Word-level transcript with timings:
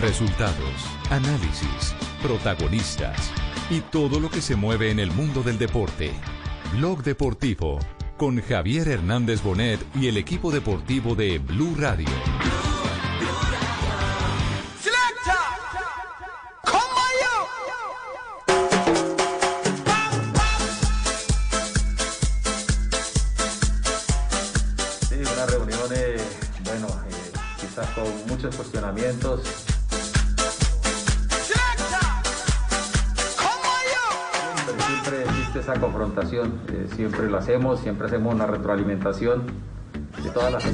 Resultados, 0.00 0.86
análisis, 1.10 1.92
protagonistas 2.22 3.32
y 3.68 3.80
todo 3.80 4.20
lo 4.20 4.30
que 4.30 4.40
se 4.40 4.54
mueve 4.54 4.92
en 4.92 5.00
el 5.00 5.10
mundo 5.10 5.42
del 5.42 5.58
deporte. 5.58 6.12
Blog 6.74 7.02
Deportivo 7.02 7.80
con 8.16 8.40
Javier 8.40 8.86
Hernández 8.86 9.42
Bonet 9.42 9.80
y 9.96 10.06
el 10.06 10.16
equipo 10.16 10.52
deportivo 10.52 11.16
de 11.16 11.40
Blue 11.40 11.74
Radio. 11.76 12.06
Sí, 25.08 25.16
una 25.16 25.46
reunión, 25.46 25.80
eh, 25.92 26.18
bueno, 26.64 26.86
eh, 26.86 27.32
quizás 27.60 27.88
con 27.90 28.26
muchos 28.28 28.54
cuestionamientos. 28.54 29.77
Confrontación, 35.80 36.60
eh, 36.68 36.86
siempre 36.94 37.28
lo 37.28 37.38
hacemos, 37.38 37.80
siempre 37.80 38.06
hacemos 38.06 38.34
una 38.34 38.46
retroalimentación 38.46 39.44
de 40.22 40.30
todas 40.30 40.52
las 40.52 40.64
que, 40.64 40.70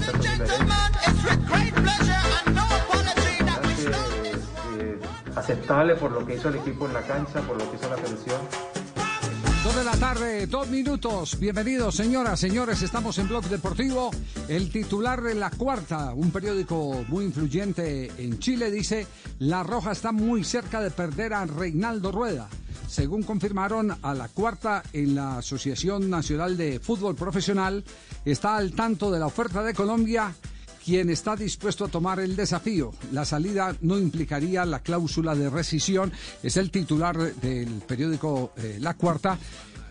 eh, 4.79 4.99
aceptable 5.37 5.95
por 5.97 6.13
lo 6.13 6.27
que 6.27 6.37
hizo 6.37 6.49
el 6.49 6.57
equipo 6.57 6.87
en 6.87 6.95
la 6.95 7.03
cancha, 7.03 7.41
por 7.41 7.57
lo 7.59 7.71
que 7.71 7.77
hizo 7.77 7.89
la 7.89 7.97
selección. 7.97 8.41
Dos 9.65 9.77
de 9.77 9.85
la 9.85 9.97
tarde, 9.97 10.47
dos 10.47 10.69
minutos. 10.69 11.39
Bienvenidos, 11.41 11.95
señoras, 11.95 12.39
señores. 12.39 12.83
Estamos 12.83 13.17
en 13.17 13.29
Blog 13.29 13.45
Deportivo. 13.45 14.11
El 14.47 14.71
titular 14.71 15.23
de 15.23 15.35
La 15.35 15.49
Cuarta, 15.49 16.13
un 16.13 16.31
periódico 16.31 17.03
muy 17.09 17.25
influyente 17.25 18.13
en 18.19 18.39
Chile, 18.39 18.71
dice: 18.71 19.07
La 19.39 19.63
Roja 19.63 19.93
está 19.93 20.13
muy 20.13 20.45
cerca 20.45 20.83
de 20.83 20.91
perder 20.91 21.33
a 21.33 21.47
Reinaldo 21.47 22.13
Rueda. 22.13 22.47
Según 22.95 23.25
confirmaron 23.25 23.91
a 24.03 24.15
La 24.15 24.29
Cuarta 24.29 24.85
en 24.93 25.17
la 25.17 25.39
Asociación 25.39 26.09
Nacional 26.09 26.57
de 26.57 26.79
Fútbol 26.79 27.17
Profesional, 27.17 27.83
está 28.25 28.57
al 28.57 28.71
tanto 28.71 29.11
de 29.11 29.19
la 29.19 29.27
oferta 29.27 29.65
de 29.65 29.75
Colombia 29.75 30.33
quien 30.85 31.11
está 31.11 31.35
dispuesto 31.35 31.87
a 31.87 31.89
tomar 31.89 32.21
el 32.21 32.37
desafío. 32.37 32.93
La 33.11 33.25
salida 33.25 33.75
no 33.81 33.99
implicaría 33.99 34.65
la 34.65 34.79
cláusula 34.79 35.35
de 35.35 35.51
rescisión. 35.51 36.13
Es 36.41 36.57
el 36.57 36.71
titular 36.71 37.17
del 37.17 37.83
periódico 37.85 38.53
eh, 38.59 38.77
La 38.79 38.95
Cuarta 38.95 39.41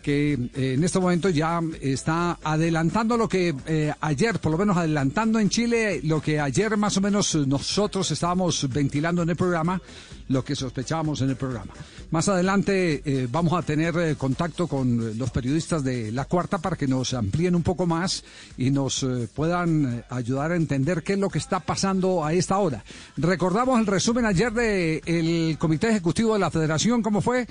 que 0.03 0.33
eh, 0.33 0.73
en 0.73 0.83
este 0.83 0.99
momento 0.99 1.29
ya 1.29 1.59
está 1.81 2.37
adelantando 2.43 3.17
lo 3.17 3.27
que 3.27 3.55
eh, 3.65 3.91
ayer, 4.01 4.39
por 4.39 4.51
lo 4.51 4.57
menos 4.59 4.77
adelantando 4.77 5.39
en 5.39 5.49
Chile, 5.49 6.01
lo 6.03 6.21
que 6.21 6.39
ayer 6.39 6.77
más 6.77 6.97
o 6.97 7.01
menos 7.01 7.33
nosotros 7.47 8.11
estábamos 8.11 8.67
ventilando 8.69 9.23
en 9.23 9.29
el 9.29 9.35
programa, 9.35 9.81
lo 10.27 10.43
que 10.43 10.55
sospechábamos 10.55 11.21
en 11.21 11.29
el 11.29 11.37
programa. 11.37 11.73
Más 12.11 12.27
adelante 12.27 13.01
eh, 13.05 13.27
vamos 13.31 13.53
a 13.53 13.61
tener 13.61 14.15
contacto 14.17 14.67
con 14.67 15.17
los 15.17 15.31
periodistas 15.31 15.83
de 15.83 16.11
La 16.11 16.25
Cuarta 16.25 16.59
para 16.59 16.75
que 16.75 16.87
nos 16.87 17.13
amplíen 17.13 17.55
un 17.55 17.63
poco 17.63 17.87
más 17.87 18.23
y 18.57 18.69
nos 18.69 19.05
puedan 19.33 20.03
ayudar 20.09 20.51
a 20.51 20.55
entender 20.55 21.01
qué 21.01 21.13
es 21.13 21.19
lo 21.19 21.29
que 21.29 21.39
está 21.39 21.61
pasando 21.61 22.25
a 22.25 22.33
esta 22.33 22.57
hora. 22.57 22.83
Recordamos 23.15 23.79
el 23.79 23.87
resumen 23.87 24.25
ayer 24.25 24.51
del 24.51 25.57
Comité 25.57 25.89
Ejecutivo 25.89 26.33
de 26.33 26.39
la 26.39 26.51
Federación, 26.51 27.01
¿cómo 27.01 27.21
fue? 27.21 27.47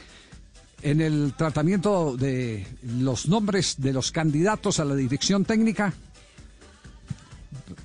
En 0.83 1.01
el 1.01 1.33
tratamiento 1.37 2.17
de 2.17 2.67
los 2.99 3.29
nombres 3.29 3.77
de 3.79 3.93
los 3.93 4.11
candidatos 4.11 4.81
a 4.81 4.85
la 4.85 4.95
dirección 4.97 5.45
técnica. 5.45 5.93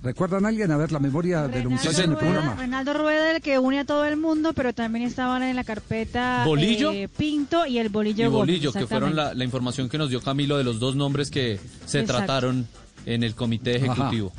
¿Recuerdan 0.03 0.45
a 0.45 0.49
alguien? 0.49 0.71
A 0.71 0.77
ver, 0.77 0.91
la 0.91 0.99
memoria 0.99 1.47
de 1.47 1.63
los 1.63 1.71
muchachos 1.73 1.99
en 1.99 2.11
el 2.11 2.17
programa. 2.17 2.55
Reinaldo 2.55 2.93
Rueda, 2.93 3.31
el 3.35 3.41
que 3.41 3.57
une 3.59 3.79
a 3.79 3.85
todo 3.85 4.03
el 4.05 4.17
mundo, 4.17 4.53
pero 4.53 4.73
también 4.73 5.05
estaban 5.05 5.43
en 5.43 5.55
la 5.55 5.63
carpeta 5.63 6.43
¿Bolillo? 6.45 6.91
eh, 6.91 7.07
Pinto 7.07 7.65
y 7.65 7.77
el 7.77 7.89
Bolillo 7.89 8.25
y 8.25 8.27
Gómez, 8.27 8.39
Bolillo, 8.39 8.73
que 8.73 8.87
fueron 8.87 9.15
la, 9.15 9.33
la 9.33 9.43
información 9.43 9.89
que 9.89 9.97
nos 9.97 10.09
dio 10.09 10.21
Camilo 10.21 10.57
de 10.57 10.63
los 10.63 10.79
dos 10.79 10.95
nombres 10.95 11.29
que 11.29 11.59
se 11.85 11.99
Exacto. 11.99 12.17
trataron 12.25 12.67
en 13.05 13.23
el 13.23 13.35
comité 13.35 13.77
ejecutivo. 13.77 14.33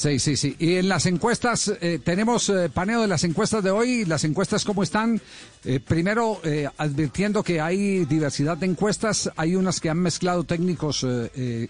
Sí, 0.00 0.18
sí, 0.18 0.34
sí. 0.34 0.56
Y 0.58 0.76
en 0.76 0.88
las 0.88 1.04
encuestas, 1.04 1.70
eh, 1.78 2.00
tenemos 2.02 2.48
eh, 2.48 2.70
paneo 2.72 3.02
de 3.02 3.06
las 3.06 3.22
encuestas 3.24 3.62
de 3.62 3.70
hoy. 3.70 4.06
Las 4.06 4.24
encuestas, 4.24 4.64
¿cómo 4.64 4.82
están? 4.82 5.20
Eh, 5.62 5.78
primero, 5.78 6.40
advirtiendo 6.78 7.42
que 7.42 7.60
hay 7.60 8.06
diversidad 8.06 8.56
de 8.56 8.64
encuestas. 8.64 9.30
Hay 9.36 9.56
unas 9.56 9.78
que 9.78 9.90
han 9.90 9.98
mezclado 9.98 10.44
técnicos 10.44 11.06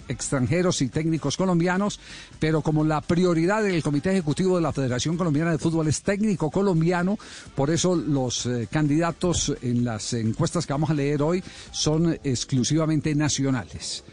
extranjeros 0.06 0.80
y 0.80 0.90
técnicos 0.90 1.36
colombianos, 1.36 1.98
pero 2.38 2.62
como 2.62 2.84
la 2.84 3.00
prioridad 3.00 3.64
del 3.64 3.82
Comité 3.82 4.12
Ejecutivo 4.12 4.54
de 4.54 4.62
la 4.62 4.72
Federación 4.72 5.16
Colombiana 5.16 5.50
de 5.50 5.58
Fútbol 5.58 5.88
es 5.88 6.02
técnico 6.02 6.52
colombiano, 6.52 7.18
por 7.56 7.70
eso 7.70 7.96
los 7.96 8.48
candidatos 8.70 9.52
en 9.60 9.84
las 9.84 10.12
encuestas 10.12 10.66
que 10.66 10.72
vamos 10.72 10.90
a 10.90 10.94
leer 10.94 11.20
hoy 11.20 11.42
son 11.72 12.16
exclusivamente 12.22 13.12
nacionales. 13.12 14.04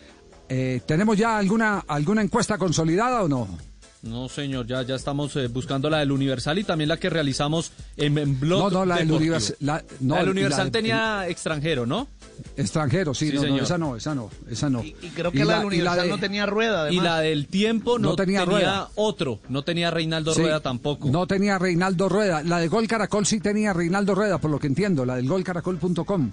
¿Tenemos 0.88 1.19
ya 1.19 1.38
alguna, 1.38 1.83
alguna 1.88 2.23
encuesta 2.23 2.57
consolidada 2.57 3.22
o 3.22 3.27
no? 3.27 3.66
No, 4.09 4.29
señor, 4.29 4.66
ya, 4.68 4.81
ya 4.84 4.95
estamos 4.95 5.35
eh, 5.35 5.47
buscando 5.47 5.90
la 5.90 6.00
del 6.00 6.12
Universal 6.12 6.57
y 6.59 6.63
también 6.63 6.88
la 6.90 6.97
que 6.97 7.09
realizamos 7.09 7.72
en, 7.97 8.18
en 8.18 8.40
Blog 8.40 8.72
No, 8.73 8.79
no, 8.79 8.85
la 8.85 8.95
del 8.97 9.07
Deportivo. 9.07 9.35
Univers- 9.35 9.56
la- 9.59 9.84
no, 10.00 10.13
La 10.16 10.19
del 10.22 10.25
la 10.28 10.31
Universal 10.31 10.66
de- 10.66 10.72
tenía 10.72 11.28
extranjero, 11.28 11.85
¿no? 11.85 12.07
Extranjero, 12.56 13.13
sí, 13.13 13.29
Sí, 13.31 13.35
no, 13.35 13.47
no, 13.47 13.57
esa 13.63 13.78
no, 13.78 13.95
esa 13.95 14.13
no, 14.16 14.29
esa 14.50 14.69
no. 14.69 14.84
Y, 14.84 14.95
y 15.01 15.09
creo 15.09 15.31
que 15.31 15.44
la, 15.44 15.57
del 15.57 15.66
Universal 15.68 16.03
de- 16.03 16.09
no 16.09 16.18
tenía 16.19 16.45
rueda, 16.45 16.81
además. 16.84 17.01
Y 17.01 17.06
la 17.06 17.19
del 17.19 17.47
tiempo 17.47 17.97
no, 18.00 18.09
No 18.09 18.16
tenía 18.16 18.41
tenía, 18.41 18.56
rueda. 18.59 18.90
otro, 18.95 19.40
no 19.50 19.63
tenía 19.63 19.90
Reinaldo 19.91 20.34
sí, 20.34 20.41
Rueda 20.41 20.59
tampoco. 20.59 21.09
No 21.09 21.25
tenía 21.28 21.57
Reinaldo 21.57 22.09
Rueda. 22.09 22.44
La 22.44 22.59
de 22.59 22.68
Gol 22.68 22.88
Caracol 22.88 23.25
sí 23.25 23.39
tenía 23.39 23.74
Reinaldo 23.74 24.13
Rueda, 24.16 24.38
por 24.38 24.51
lo 24.51 24.59
que 24.59 24.68
entiendo, 24.68 25.03
la 25.06 25.16
del 25.16 25.28
golcaracol.com. 25.28 26.31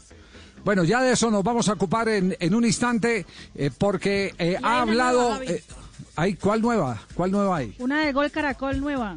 Bueno, 0.64 0.84
ya 0.84 1.02
de 1.02 1.12
eso 1.12 1.30
nos 1.30 1.42
vamos 1.44 1.68
a 1.68 1.74
ocupar 1.74 2.08
en, 2.08 2.36
en 2.40 2.54
un 2.54 2.64
instante, 2.64 3.26
eh, 3.54 3.70
porque 3.76 4.34
eh, 4.38 4.56
ha 4.62 4.80
hablado... 4.82 5.38
¿hay, 6.16 6.34
¿Cuál 6.34 6.62
nueva? 6.62 7.00
¿Cuál 7.14 7.30
nueva 7.30 7.56
hay? 7.56 7.74
Una 7.78 8.04
de 8.04 8.12
Gol 8.12 8.30
Caracol 8.30 8.80
nueva. 8.80 9.16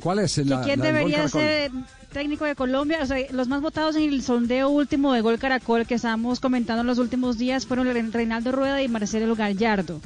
¿Cuál 0.00 0.18
es 0.20 0.34
¿Que 0.34 0.44
la 0.44 0.62
¿Quién 0.62 0.80
la 0.80 0.86
del 0.86 0.94
debería 0.94 1.28
ser 1.28 1.70
técnico 2.12 2.44
de 2.44 2.54
Colombia? 2.56 2.98
O 3.02 3.06
sea, 3.06 3.18
los 3.30 3.48
más 3.48 3.60
votados 3.60 3.94
en 3.96 4.02
el 4.02 4.22
sondeo 4.22 4.68
último 4.68 5.12
de 5.12 5.20
Gol 5.20 5.38
Caracol 5.38 5.86
que 5.86 5.94
estábamos 5.94 6.40
comentando 6.40 6.80
en 6.80 6.86
los 6.88 6.98
últimos 6.98 7.38
días 7.38 7.66
fueron 7.66 7.86
Re- 7.86 8.02
Reinaldo 8.10 8.52
Rueda 8.52 8.82
y 8.82 8.88
Marcelo 8.88 9.34
Gallardo. 9.36 10.00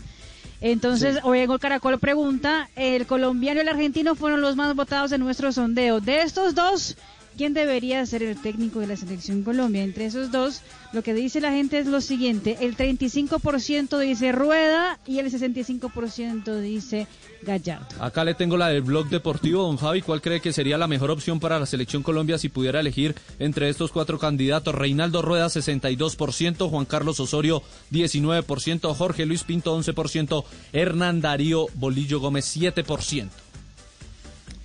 Entonces, 0.60 1.18
hoy 1.22 1.40
en 1.40 1.48
Gol 1.48 1.60
Caracol 1.60 1.98
pregunta, 1.98 2.68
el 2.76 3.06
colombiano 3.06 3.58
y 3.58 3.62
el 3.62 3.68
argentino 3.68 4.14
fueron 4.14 4.40
los 4.40 4.56
más 4.56 4.74
votados 4.74 5.12
en 5.12 5.20
nuestro 5.20 5.52
sondeo. 5.52 6.00
De 6.00 6.22
estos 6.22 6.54
dos, 6.54 6.96
¿quién 7.36 7.54
debería 7.54 8.04
ser 8.06 8.22
el 8.22 8.40
técnico 8.40 8.80
de 8.80 8.86
la 8.86 8.96
selección 8.96 9.42
Colombia? 9.42 9.82
Entre 9.82 10.06
esos 10.06 10.30
dos, 10.32 10.62
lo 10.92 11.02
que 11.02 11.14
dice 11.14 11.40
la 11.40 11.52
gente 11.52 11.78
es 11.78 11.86
lo 11.86 12.00
siguiente, 12.00 12.58
el 12.60 12.76
35% 12.76 13.98
dice 13.98 14.32
Rueda 14.32 14.98
y 15.06 15.18
el 15.18 15.30
65% 15.30 16.60
dice 16.60 17.06
Gallardo. 17.42 17.86
Acá 18.00 18.24
le 18.24 18.34
tengo 18.34 18.56
la 18.56 18.68
del 18.68 18.82
blog 18.82 19.08
deportivo, 19.08 19.62
don 19.62 19.76
Javi. 19.76 20.02
¿Cuál 20.02 20.22
cree 20.22 20.40
que 20.40 20.52
sería 20.52 20.78
la 20.78 20.88
mejor 20.88 21.10
opción 21.10 21.38
para 21.38 21.58
la 21.58 21.66
selección 21.66 22.02
Colombia 22.02 22.38
si 22.38 22.48
pudiera 22.48 22.80
elegir 22.80 23.14
entre 23.38 23.68
estos 23.68 23.92
cuatro 23.92 24.18
candidatos? 24.18 24.74
Reinaldo 24.74 25.22
Rueda, 25.22 25.46
62%, 25.46 26.68
Juan 26.68 26.84
Carlos 26.86 27.20
Osorio, 27.20 27.62
19%, 27.92 28.94
Jorge 28.94 29.26
Luis 29.26 29.44
Pinto, 29.44 29.78
11%, 29.78 30.44
Hernán 30.72 31.20
Darío 31.20 31.66
Bolillo 31.74 32.20
Gómez, 32.20 32.56
7%. 32.56 33.28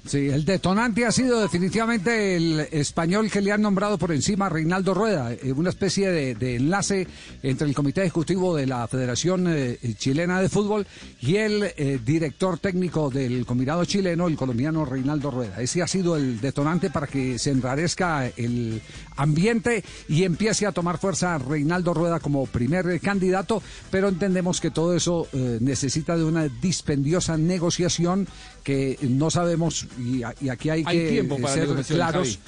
Sí, 0.04 0.30
el 0.30 0.46
detonante 0.46 1.06
ha 1.06 1.12
sido 1.12 1.40
definitivamente 1.40 2.36
el 2.36 2.60
español 2.72 3.30
que 3.30 3.40
le 3.40 3.52
han 3.52 3.62
nombrado 3.62 4.00
por 4.00 4.12
encima, 4.12 4.50
Reinaldo 4.50 4.96
Rueda, 4.96 5.32
eh, 5.32 5.54
una 5.56 5.70
especie 5.70 6.10
de, 6.10 6.56
enlace 6.56 7.08
entre 7.44 7.68
el 7.68 7.76
Comité 7.76 8.02
Ejecutivo 8.02 8.56
de 8.56 8.66
la 8.66 8.88
Federación 8.88 9.46
eh, 9.48 9.78
Chilena 10.00 10.42
de 10.42 10.50
Fútbol 10.50 10.88
y 11.22 11.36
el 11.36 11.72
eh, 11.78 12.00
director 12.04 12.58
técnico 12.58 13.12
del 13.12 13.46
combinado 13.46 13.86
chileno, 13.86 14.28
el 14.28 14.36
colombiano 14.36 14.86
Reinaldo 14.86 15.30
Rueda. 15.30 15.62
Ese 15.62 15.84
ha 15.84 15.88
sido 15.88 16.16
el 16.16 16.42
detonante 16.42 16.90
para 16.90 17.06
que 17.06 17.38
se 17.38 17.52
enrarezca 17.52 18.26
el 18.26 18.82
ambiente 19.18 19.84
y 20.10 20.24
empiece 20.24 20.66
a 20.66 20.72
tomar 20.72 20.98
fuerza 20.98 21.38
Reinaldo 21.38 21.94
Rueda 21.94 22.20
como 22.20 22.48
primer 22.48 23.00
candidato, 23.02 23.62
pero 23.92 24.10
entendemos 24.10 24.60
que 24.60 24.72
todo 24.72 24.96
eso 24.96 25.28
necesita 25.32 26.18
de 26.18 26.24
una 26.24 26.48
dispendiosa 26.48 27.38
negociación 27.38 28.28
que 28.64 28.98
no 29.02 29.30
sabemos 29.30 29.88
y, 30.00 30.22
y 30.42 30.50
aquí 30.50 30.70
hay, 30.70 30.84
Hay 30.86 30.98
que 30.98 31.10
tiempo 31.10 31.36
eh, 31.36 31.42
para 31.42 31.54
ser 31.54 31.86
claros. 31.86 32.40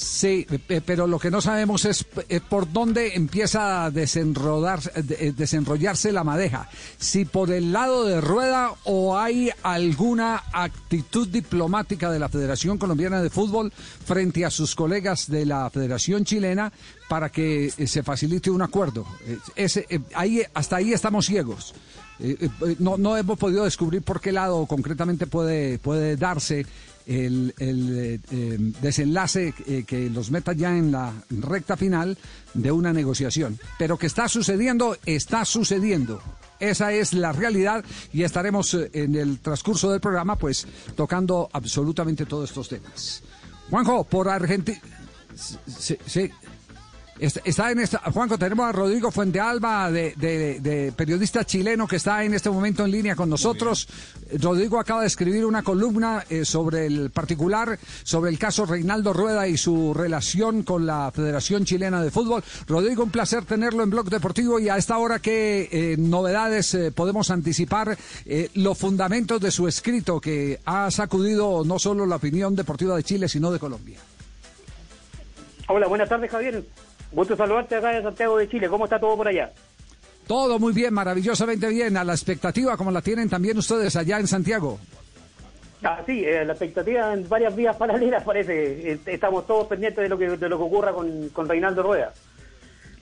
Sí, 0.00 0.46
eh, 0.70 0.80
pero 0.84 1.06
lo 1.06 1.18
que 1.18 1.30
no 1.30 1.42
sabemos 1.42 1.84
es 1.84 2.06
eh, 2.30 2.40
por 2.40 2.72
dónde 2.72 3.16
empieza 3.16 3.84
a 3.84 3.90
desenrodar, 3.90 4.80
eh, 4.94 5.34
desenrollarse 5.36 6.10
la 6.10 6.24
madeja. 6.24 6.70
Si 6.96 7.26
por 7.26 7.50
el 7.52 7.70
lado 7.70 8.06
de 8.06 8.18
Rueda 8.22 8.72
o 8.84 9.18
hay 9.18 9.50
alguna 9.62 10.42
actitud 10.54 11.28
diplomática 11.28 12.10
de 12.10 12.18
la 12.18 12.30
Federación 12.30 12.78
Colombiana 12.78 13.22
de 13.22 13.28
Fútbol 13.28 13.74
frente 14.06 14.46
a 14.46 14.50
sus 14.50 14.74
colegas 14.74 15.30
de 15.30 15.44
la 15.44 15.68
Federación 15.68 16.24
Chilena 16.24 16.72
para 17.10 17.28
que 17.28 17.72
eh, 17.76 17.86
se 17.88 18.04
facilite 18.04 18.50
un 18.50 18.62
acuerdo. 18.62 19.04
Eh, 19.26 19.36
ese, 19.56 19.84
eh, 19.90 19.98
ahí, 20.14 20.42
hasta 20.54 20.76
ahí 20.76 20.92
estamos 20.92 21.26
ciegos. 21.26 21.74
Eh, 22.22 22.36
eh, 22.40 22.76
no, 22.78 22.96
no 22.98 23.16
hemos 23.16 23.38
podido 23.38 23.64
descubrir 23.64 24.02
por 24.02 24.20
qué 24.20 24.32
lado 24.32 24.66
concretamente 24.66 25.26
puede, 25.26 25.78
puede 25.78 26.16
darse 26.16 26.66
el, 27.06 27.54
el 27.58 28.20
eh, 28.30 28.58
desenlace 28.82 29.52
que 29.86 30.10
los 30.10 30.30
meta 30.30 30.52
ya 30.52 30.76
en 30.76 30.92
la 30.92 31.12
recta 31.30 31.76
final 31.76 32.16
de 32.54 32.70
una 32.70 32.92
negociación. 32.92 33.58
Pero 33.78 33.98
que 33.98 34.06
está 34.06 34.28
sucediendo, 34.28 34.96
está 35.06 35.44
sucediendo. 35.44 36.22
Esa 36.60 36.92
es 36.92 37.14
la 37.14 37.32
realidad 37.32 37.84
y 38.12 38.22
estaremos 38.22 38.74
en 38.74 39.14
el 39.14 39.38
transcurso 39.38 39.90
del 39.90 40.00
programa 40.00 40.36
pues 40.36 40.66
tocando 40.94 41.48
absolutamente 41.52 42.26
todos 42.26 42.50
estos 42.50 42.68
temas. 42.68 43.22
Juanjo, 43.70 44.04
por 44.04 44.28
Argentina... 44.28 44.80
Sí, 45.78 45.96
sí, 46.04 46.30
Está 47.20 47.70
en 47.70 47.80
esta, 47.80 47.98
Juanco, 47.98 48.38
tenemos 48.38 48.66
a 48.66 48.72
Rodrigo 48.72 49.10
Fuentealba, 49.10 49.90
de, 49.90 50.14
de, 50.16 50.92
periodista 50.96 51.44
chileno 51.44 51.86
que 51.86 51.96
está 51.96 52.24
en 52.24 52.32
este 52.32 52.48
momento 52.48 52.82
en 52.82 52.90
línea 52.90 53.14
con 53.14 53.28
nosotros. 53.28 53.86
Rodrigo 54.40 54.80
acaba 54.80 55.02
de 55.02 55.08
escribir 55.08 55.44
una 55.44 55.62
columna 55.62 56.24
eh, 56.30 56.46
sobre 56.46 56.86
el 56.86 57.10
particular, 57.10 57.78
sobre 58.04 58.30
el 58.30 58.38
caso 58.38 58.64
Reinaldo 58.64 59.12
Rueda 59.12 59.46
y 59.46 59.58
su 59.58 59.92
relación 59.92 60.62
con 60.62 60.86
la 60.86 61.12
Federación 61.14 61.66
Chilena 61.66 62.02
de 62.02 62.10
Fútbol. 62.10 62.42
Rodrigo, 62.66 63.02
un 63.02 63.10
placer 63.10 63.44
tenerlo 63.44 63.82
en 63.82 63.90
Blog 63.90 64.08
Deportivo 64.08 64.58
y 64.58 64.70
a 64.70 64.78
esta 64.78 64.96
hora 64.96 65.18
qué 65.18 65.68
eh, 65.70 65.96
novedades 65.98 66.72
eh, 66.72 66.90
podemos 66.90 67.30
anticipar 67.30 67.98
los 68.54 68.78
fundamentos 68.78 69.42
de 69.42 69.50
su 69.50 69.68
escrito 69.68 70.20
que 70.20 70.58
ha 70.64 70.90
sacudido 70.90 71.64
no 71.66 71.78
solo 71.78 72.06
la 72.06 72.16
opinión 72.16 72.56
deportiva 72.56 72.96
de 72.96 73.02
Chile, 73.02 73.28
sino 73.28 73.50
de 73.50 73.58
Colombia. 73.58 73.98
Hola, 75.68 75.86
buenas 75.86 76.08
tardes, 76.08 76.30
Javier. 76.30 76.64
Gusto 77.12 77.36
saludarte 77.36 77.76
acá 77.76 77.90
de 77.90 78.02
Santiago 78.02 78.38
de 78.38 78.48
Chile. 78.48 78.68
¿Cómo 78.68 78.84
está 78.84 78.98
todo 78.98 79.16
por 79.16 79.28
allá? 79.28 79.52
Todo 80.26 80.58
muy 80.58 80.72
bien, 80.72 80.94
maravillosamente 80.94 81.68
bien. 81.68 81.96
A 81.96 82.04
la 82.04 82.12
expectativa, 82.12 82.76
como 82.76 82.90
la 82.90 83.02
tienen 83.02 83.28
también 83.28 83.58
ustedes 83.58 83.96
allá 83.96 84.18
en 84.18 84.26
Santiago. 84.26 84.78
Ah, 85.82 86.02
sí, 86.06 86.24
eh, 86.24 86.44
la 86.44 86.52
expectativa 86.52 87.12
en 87.12 87.28
varias 87.28 87.56
vías 87.56 87.76
paralelas 87.78 88.22
parece. 88.22 88.92
Eh, 88.92 89.00
estamos 89.06 89.46
todos 89.46 89.66
pendientes 89.66 90.02
de 90.02 90.08
lo 90.08 90.18
que, 90.18 90.36
de 90.36 90.48
lo 90.48 90.56
que 90.56 90.64
ocurra 90.64 90.92
con, 90.92 91.30
con 91.30 91.48
Reinaldo 91.48 91.82
Rueda. 91.82 92.12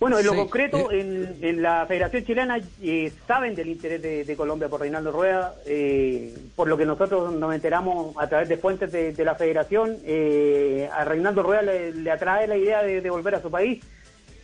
Bueno, 0.00 0.20
en 0.20 0.26
lo 0.26 0.36
concreto, 0.36 0.92
eh, 0.92 1.34
en, 1.40 1.60
la 1.60 1.84
Federación 1.86 2.24
Chilena 2.24 2.60
eh, 2.80 3.12
saben 3.26 3.56
del 3.56 3.68
interés 3.68 4.00
de, 4.00 4.36
Colombia 4.36 4.68
por 4.68 4.80
Reinaldo 4.80 5.10
Rueda, 5.10 5.54
eh, 5.66 6.32
por 6.54 6.68
lo 6.68 6.76
que 6.76 6.86
nosotros 6.86 7.34
nos 7.34 7.52
enteramos 7.52 8.14
a 8.16 8.28
través 8.28 8.48
de 8.48 8.58
fuentes 8.58 8.92
de, 8.92 9.24
la 9.24 9.34
Federación, 9.34 9.96
a 10.92 11.04
Reinaldo 11.04 11.42
Rueda 11.42 11.62
le, 11.62 12.10
atrae 12.12 12.46
la 12.46 12.56
idea 12.56 12.82
de, 12.84 13.10
volver 13.10 13.34
a 13.34 13.42
su 13.42 13.50
país 13.50 13.84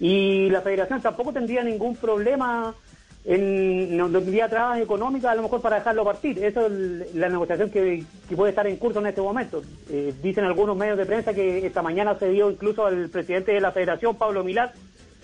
y 0.01 0.51
la 0.51 0.61
Federación 0.61 1.01
tampoco 1.01 1.33
tendría 1.33 1.63
ningún 1.63 1.97
problema 1.97 2.75
en 3.25 3.97
no, 3.97 4.11
tendría 4.11 4.49
trabas 4.49 4.81
económicas 4.81 5.33
a 5.33 5.35
lo 5.35 5.43
mejor 5.43 5.63
para 5.63 5.77
dejarlo 5.77 6.05
partir. 6.05 6.45
Esa 6.45 6.67
es 6.67 7.15
la 7.15 7.29
negociación 7.29 7.71
que, 7.71 8.05
puede 8.37 8.51
estar 8.51 8.67
en 8.67 8.77
curso 8.77 9.01
en 9.01 9.07
este 9.07 9.23
momento. 9.23 9.63
dicen 10.23 10.45
algunos 10.45 10.77
medios 10.77 10.99
de 10.99 11.07
prensa 11.07 11.33
que 11.33 11.67
esta 11.67 11.83
mañana 11.83 12.19
se 12.19 12.29
dio 12.29 12.51
incluso 12.51 12.87
al 12.87 13.09
presidente 13.09 13.53
de 13.53 13.61
la 13.61 13.73
Federación, 13.73 14.17
Pablo 14.17 14.45
Milán, 14.45 14.71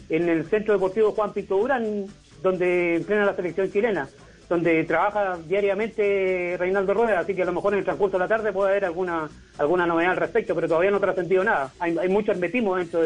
en 0.08 0.28
el 0.28 0.46
Centro 0.46 0.75
Deportivo 0.75 1.12
Juan 1.12 1.32
Pinto 1.32 1.58
Durán, 1.58 2.06
donde 2.43 2.96
entrena 2.96 3.26
la 3.26 3.37
selección 3.37 3.70
chilena, 3.70 4.08
donde 4.49 4.82
trabaja 4.84 5.38
diariamente 5.46 6.56
Reinaldo 6.58 6.94
Rueda, 6.94 7.20
así 7.20 7.34
que 7.34 7.43
a 7.43 7.46
lo 7.46 7.52
mejor 7.52 7.75
en 7.75 7.81
el 7.81 7.84
transcurso 7.84 8.16
de 8.16 8.25
la 8.25 8.28
tarde 8.28 8.52
puede 8.52 8.70
haber 8.70 8.87
alguna 8.87 9.28
alguna 9.58 9.87
novedad 9.87 10.12
al 10.12 10.16
respecto, 10.16 10.55
pero 10.55 10.66
todavía 10.66 10.90
no 10.90 10.96
ha 10.96 11.00
trascendido 11.00 11.44
nada. 11.44 11.70
Hay, 11.78 11.96
hay 11.99 12.08
mucho 12.08 12.32
hermetismo 12.32 12.76
dentro 12.76 13.02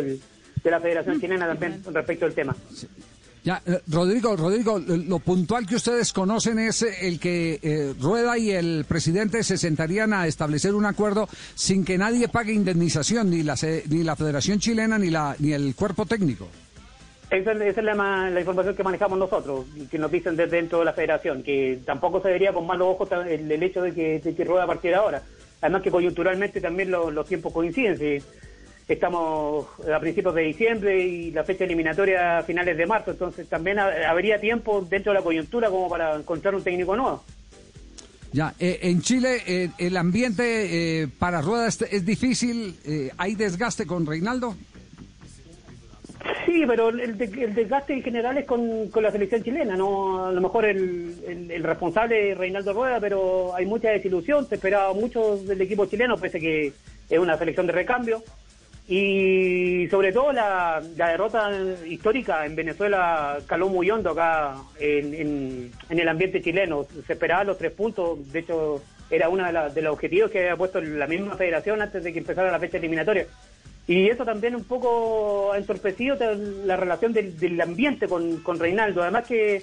de 0.64 0.70
la 0.70 0.81
Federación 0.81 1.20
Chilena 1.20 1.46
también 1.46 1.82
respecto 1.93 2.25
al 2.25 2.32
tema. 2.32 2.56
Ya, 3.44 3.61
eh, 3.66 3.78
Rodrigo, 3.88 4.34
Rodrigo, 4.34 4.78
lo 4.78 5.19
puntual 5.19 5.66
que 5.66 5.76
ustedes 5.76 6.14
conocen 6.14 6.58
es 6.58 6.81
el 6.81 7.20
que 7.20 7.61
eh, 7.62 7.94
Rueda 8.00 8.38
y 8.38 8.50
el 8.50 8.87
presidente 8.88 9.44
se 9.44 9.58
sentarían 9.58 10.14
a 10.14 10.26
establecer 10.26 10.75
un 10.75 10.87
acuerdo 10.87 11.28
sin 11.55 11.84
que 11.84 11.99
nadie 11.99 12.28
pague 12.28 12.55
indemnización, 12.55 13.28
ni 13.28 13.43
la, 13.43 13.55
ni 13.90 14.02
la 14.02 14.16
Federación 14.16 14.61
Chilena 14.61 14.99
ni, 14.99 15.11
la, 15.11 15.37
ni 15.38 15.52
el 15.52 15.75
cuerpo 15.75 16.06
técnico. 16.06 16.49
Esa, 17.31 17.52
es 17.52 17.76
la, 17.76 18.40
información 18.40 18.76
que 18.76 18.82
manejamos 18.82 19.19
nosotros, 19.19 19.67
que 19.90 19.99
nos 19.99 20.10
dicen 20.10 20.37
desde 20.37 20.56
dentro 20.56 20.78
de 20.78 20.84
la 20.87 20.93
federación, 20.93 21.43
que 21.43 21.81
tampoco 21.84 22.22
se 22.22 22.28
vería 22.28 22.52
con 22.52 22.67
malos 22.67 22.88
ojos 22.88 23.08
el, 23.28 23.62
hecho 23.62 23.82
de 23.82 23.93
que, 23.93 24.20
de 24.20 24.34
que 24.34 24.44
rueda 24.44 24.64
a 24.64 24.69
partir 24.69 24.93
de 24.93 24.96
ahora. 24.96 25.22
Además 25.60 25.82
que 25.82 25.90
coyunturalmente 25.90 26.60
también 26.60 26.90
los 26.90 27.26
tiempos 27.26 27.52
coinciden. 27.52 28.22
Estamos 28.88 29.66
a 29.92 29.98
principios 29.98 30.34
de 30.34 30.42
diciembre 30.42 30.98
y 31.04 31.31
la 31.31 31.44
fecha 31.44 31.64
eliminatoria 31.64 32.38
a 32.38 32.42
finales 32.42 32.76
de 32.76 32.86
marzo, 32.86 33.12
entonces 33.12 33.48
también 33.48 33.78
habría 33.78 34.38
tiempo 34.38 34.82
dentro 34.82 35.12
de 35.12 35.19
la 35.19 35.25
coyuntura 35.25 35.70
como 35.70 35.88
para 35.88 36.16
encontrar 36.16 36.54
un 36.54 36.62
técnico 36.62 36.94
nuevo. 36.96 37.22
Ya, 38.32 38.52
eh, 38.58 38.81
en 38.82 39.00
Chile 39.00 39.42
eh, 39.46 39.70
el 39.78 39.96
ambiente 39.96 41.02
eh, 41.02 41.08
para 41.20 41.40
ruedas 41.40 41.81
es 41.82 42.04
difícil, 42.04 42.76
¿hay 43.16 43.36
desgaste 43.36 43.86
con 43.86 44.04
Reinaldo? 44.04 44.56
Sí, 46.44 46.64
pero 46.66 46.88
el, 46.88 47.16
desgaste 47.16 47.94
en 47.94 48.02
general 48.02 48.36
es 48.38 48.46
con, 48.46 48.90
la 49.00 49.12
selección 49.12 49.42
chilena, 49.42 49.76
no 49.76 50.26
a 50.26 50.32
lo 50.32 50.40
mejor 50.40 50.64
el, 50.64 51.48
el, 51.50 51.62
responsable 51.62 52.32
es 52.32 52.38
Reinaldo 52.38 52.72
Rueda, 52.72 52.98
pero 52.98 53.54
hay 53.54 53.66
mucha 53.66 53.90
desilusión, 53.90 54.48
se 54.48 54.56
esperaba 54.56 54.92
mucho 54.92 55.36
del 55.36 55.60
equipo 55.60 55.86
chileno, 55.86 56.16
pese 56.16 56.40
que 56.40 56.72
es 57.08 57.19
una 57.19 57.38
selección 57.38 57.66
de 57.66 57.72
recambio. 57.72 58.22
Y 58.86 59.88
sobre 59.90 60.12
todo 60.12 60.32
la, 60.32 60.82
derrota 60.96 61.50
histórica 61.86 62.44
en 62.44 62.54
Venezuela 62.54 63.38
caló 63.46 63.69
muy 63.69 63.90
hondo 63.90 64.10
acá 64.10 64.56
en, 64.78 65.72
el 65.88 66.08
ambiente 66.08 66.42
chileno. 66.42 66.86
Se 67.06 67.14
esperaban 67.14 67.46
los 67.46 67.58
tres 67.58 67.72
puntos, 67.72 68.31
de 68.31 68.40
hecho 68.40 68.82
era 69.10 69.28
uno 69.28 69.44
de, 69.44 69.75
de 69.75 69.82
los 69.82 69.94
objetivos 69.94 70.31
que 70.31 70.40
había 70.40 70.56
puesto 70.56 70.81
la 70.81 71.06
misma 71.06 71.36
federación 71.36 71.81
antes 71.81 72.04
de 72.04 72.12
que 72.12 72.19
empezara 72.19 72.50
la 72.50 72.58
fecha 72.58 72.76
eliminatoria. 72.76 73.26
Y 73.86 74.08
eso 74.08 74.25
también 74.25 74.54
un 74.54 74.64
poco 74.64 75.52
ha 75.52 75.58
entorpecido 75.58 76.16
la 76.64 76.76
relación 76.76 77.12
del, 77.12 77.60
ambiente 77.60 78.08
con, 78.08 78.58
Reinaldo. 78.58 79.02
Además 79.02 79.26
que 79.26 79.62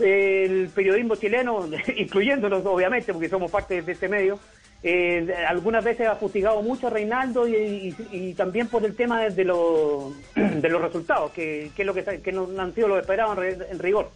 eh, 0.00 0.44
el 0.44 0.68
periodismo 0.68 1.16
chileno, 1.16 1.68
incluyéndonos 1.96 2.64
obviamente, 2.66 3.12
porque 3.12 3.28
somos 3.28 3.50
parte 3.50 3.80
de 3.80 3.92
este 3.92 4.08
medio, 4.08 4.38
eh, 4.84 5.34
algunas 5.48 5.82
veces 5.82 6.06
ha 6.06 6.16
fustigado 6.16 6.62
mucho 6.62 6.86
a 6.86 6.90
Reinaldo 6.90 7.48
y, 7.48 8.34
también 8.36 8.68
por 8.68 8.84
el 8.84 8.94
tema 8.94 9.22
de, 9.22 9.30
de, 9.30 9.44
de 10.60 10.68
los 10.68 10.80
resultados, 10.80 11.32
que, 11.32 11.70
es 11.76 11.86
lo 11.86 11.94
que, 11.94 12.04
que 12.22 12.32
no 12.32 12.48
han 12.58 12.74
sido 12.74 12.88
los 12.88 13.00
esperados 13.00 13.38
en 13.42 13.78
rigor. 13.78 14.10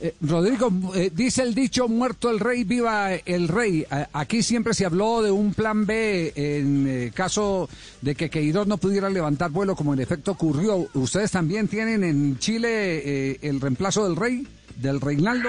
Eh, 0.00 0.14
Rodrigo, 0.20 0.70
eh, 0.94 1.10
dice 1.14 1.42
el 1.42 1.54
dicho, 1.54 1.88
muerto 1.88 2.28
el 2.28 2.40
rey, 2.40 2.64
viva 2.64 3.14
el 3.14 3.48
rey. 3.48 3.86
aquí 4.12 4.42
siempre 4.42 4.74
se 4.74 4.84
habló 4.84 5.22
de 5.22 5.30
un 5.30 5.54
plan 5.54 5.86
B 5.86 6.32
en 6.34 6.86
eh, 6.86 7.12
caso 7.14 7.68
de 8.02 8.14
que 8.14 8.28
Queiroz 8.28 8.66
no 8.66 8.76
pudiera 8.76 9.08
levantar 9.08 9.50
vuelo, 9.50 9.76
como 9.76 9.94
en 9.94 10.00
efecto 10.00 10.32
ocurrió. 10.32 10.88
¿Ustedes 10.94 11.30
también 11.30 11.68
tienen 11.68 12.04
en 12.04 12.38
Chile 12.38 13.38
el 13.40 13.60
reemplazo 13.60 14.04
del 14.04 14.16
rey, 14.16 14.46
del 14.76 15.00
Reinaldo? 15.00 15.48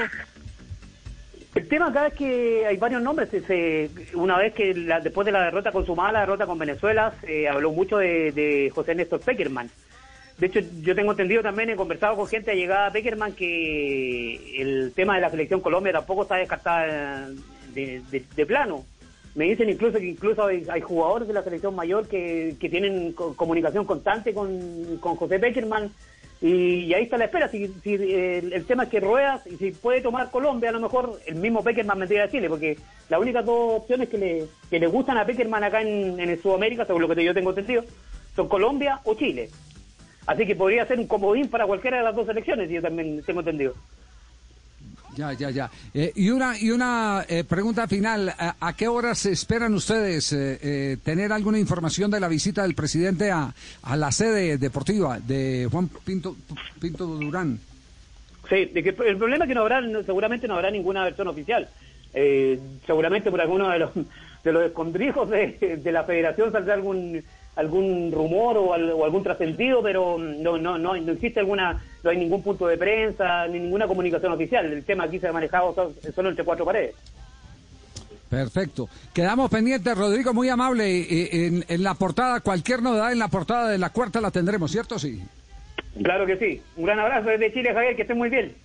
El 1.55 1.69
tema 1.69 1.87
acá 1.87 2.07
es 2.07 2.13
que 2.13 2.65
hay 2.65 2.75
varios 2.75 3.01
nombres. 3.01 3.29
una 4.13 4.37
vez 4.37 4.53
que 4.53 4.73
después 4.73 5.25
de 5.25 5.31
la 5.31 5.45
derrota 5.45 5.71
consumada, 5.71 6.11
la 6.11 6.19
derrota 6.19 6.45
con 6.45 6.59
Venezuela, 6.59 7.13
se 7.21 7.47
habló 7.47 7.71
mucho 7.71 7.97
de, 7.97 8.69
José 8.75 8.93
Néstor 8.93 9.21
Peckerman. 9.21 9.69
De 10.37 10.47
hecho, 10.47 10.59
yo 10.81 10.93
tengo 10.95 11.11
entendido 11.11 11.41
también, 11.41 11.69
he 11.69 11.77
conversado 11.77 12.17
con 12.17 12.27
gente 12.27 12.53
llegada 12.53 12.87
a 12.87 12.91
Peckerman 12.91 13.31
que 13.31 14.61
el 14.61 14.91
tema 14.93 15.15
de 15.15 15.21
la 15.21 15.31
selección 15.31 15.61
Colombia 15.61 15.93
tampoco 15.93 16.23
está 16.23 16.35
descartada 16.35 17.29
de, 17.73 18.45
plano. 18.45 18.83
Me 19.33 19.45
dicen 19.45 19.69
incluso 19.69 19.97
que 19.97 20.07
incluso 20.07 20.47
hay, 20.47 20.81
jugadores 20.81 21.29
de 21.29 21.33
la 21.33 21.43
selección 21.43 21.73
mayor 21.73 22.09
que, 22.09 22.57
tienen 22.59 23.13
comunicación 23.13 23.85
constante 23.85 24.33
con, 24.33 24.99
José 24.99 25.39
Peckerman 25.39 25.89
y, 26.41 26.93
ahí 26.93 27.03
está 27.03 27.17
la 27.17 27.25
espera. 27.25 27.47
Si, 27.49 27.63
el, 27.85 28.65
tema 28.65 28.83
es 28.83 28.89
que 28.89 28.99
ruedas 28.99 29.45
y 29.47 29.57
si 29.57 29.71
puede 29.71 30.01
tomar 30.01 30.31
Colombia, 30.31 30.69
a 30.69 30.73
lo 30.73 30.79
mejor 30.79 31.19
el 31.25 31.35
mismo 31.35 31.63
Peckerman 31.63 31.99
vendría 31.99 32.25
a 32.25 32.29
Chile, 32.29 32.49
porque 32.49 32.77
las 33.09 33.19
únicas 33.19 33.45
dos 33.45 33.81
opciones 33.81 34.09
que 34.09 34.17
le, 34.17 34.45
que 34.69 34.79
le 34.79 34.87
gustan 34.87 35.17
a 35.17 35.25
Peckerman 35.25 35.63
acá 35.63 35.81
en, 35.81 36.19
en 36.19 36.41
Sudamérica, 36.41 36.85
según 36.85 37.03
lo 37.03 37.07
que 37.07 37.23
yo 37.23 37.33
tengo 37.33 37.51
entendido, 37.51 37.83
son 38.35 38.47
Colombia 38.47 38.99
o 39.05 39.15
Chile. 39.15 39.49
Así 40.27 40.45
que 40.45 40.55
podría 40.55 40.85
ser 40.85 40.99
un 40.99 41.07
comodín 41.07 41.49
para 41.49 41.67
cualquiera 41.67 41.97
de 41.97 42.03
las 42.03 42.15
dos 42.15 42.27
elecciones, 42.27 42.69
yo 42.69 42.81
también 42.81 43.21
tengo 43.23 43.41
entendido. 43.41 43.73
Ya, 45.15 45.31
ya, 45.33 45.49
ya. 45.49 45.69
Eh, 45.93 46.11
y 46.15 46.29
una, 46.29 46.59
y 46.59 46.71
una 46.71 47.25
eh, 47.27 47.43
pregunta 47.43 47.87
final. 47.87 48.33
¿A, 48.37 48.73
qué 48.75 48.87
horas 48.87 49.25
esperan 49.25 49.73
ustedes 49.73 50.33
eh, 50.33 50.97
tener 51.03 51.31
alguna 51.31 51.57
información 51.57 52.11
de 52.11 52.19
la 52.19 52.27
visita 52.27 52.63
del 52.63 52.75
presidente 52.75 53.31
a, 53.31 53.53
a 53.83 53.95
la 53.95 54.11
sede 54.11 54.57
deportiva 54.57 55.19
de 55.19 55.67
Juan 55.71 55.89
Pinto, 56.03 56.35
Pinto 56.79 57.05
Durán? 57.05 57.59
Sí, 58.49 58.65
de 58.65 58.83
que 58.83 58.89
el 58.89 59.17
problema 59.17 59.45
es 59.45 59.49
que 59.49 59.55
no 59.55 59.61
habrá, 59.61 59.81
seguramente 60.05 60.47
no 60.47 60.55
habrá 60.55 60.69
ninguna 60.69 61.03
versión 61.03 61.27
oficial. 61.27 61.67
seguramente 62.85 63.31
por 63.31 63.41
alguno 63.41 63.69
de 63.69 63.79
los, 63.79 63.91
de 64.43 64.51
los 64.51 64.63
escondrijos 64.63 65.29
de, 65.29 65.79
de 65.81 65.91
la 65.91 66.03
federación 66.03 66.51
saldrá 66.51 66.75
algún 66.75 67.23
algún 67.55 68.11
rumor 68.11 68.57
o, 68.57 68.73
algún 68.73 69.23
trascendido, 69.23 69.81
pero 69.81 70.17
no, 70.17 70.57
no, 70.57 70.77
no, 70.77 70.95
no 70.95 71.11
existe 71.11 71.39
alguna, 71.39 71.81
no 72.03 72.09
hay 72.09 72.17
ningún 72.17 72.41
punto 72.41 72.67
de 72.67 72.77
prensa, 72.77 73.47
ni 73.47 73.59
ninguna 73.59 73.87
comunicación 73.87 74.33
oficial. 74.33 74.65
El 74.71 74.83
tema 74.83 75.05
aquí 75.05 75.19
se 75.19 75.27
ha 75.27 75.33
manejado 75.33 75.93
solo 76.13 76.29
entre 76.29 76.43
cuatro 76.43 76.65
paredes. 76.65 76.95
Perfecto. 78.29 78.89
Quedamos 79.13 79.49
pendientes, 79.49 79.97
Rodrigo, 79.97 80.33
muy 80.33 80.49
amable. 80.49 81.45
En, 81.45 81.63
en, 81.67 81.83
la 81.83 81.93
portada, 81.93 82.41
cualquier 82.41 82.81
novedad 82.81 83.11
en 83.11 83.19
la 83.19 83.29
portada 83.29 83.69
de 83.69 83.77
la 83.77 83.91
cuarta 83.91 84.19
la 84.19 84.31
tendremos, 84.31 84.71
¿cierto? 84.71 84.99
Sí. 84.99 85.21
Claro 86.03 86.25
que 86.25 86.37
sí. 86.37 86.61
Un 86.75 86.85
gran 86.85 86.99
abrazo 86.99 87.29
desde 87.29 87.53
Chile, 87.53 87.73
Javier, 87.73 87.95
que 87.95 88.01
esté 88.01 88.13
muy 88.13 88.29
bien. 88.29 88.55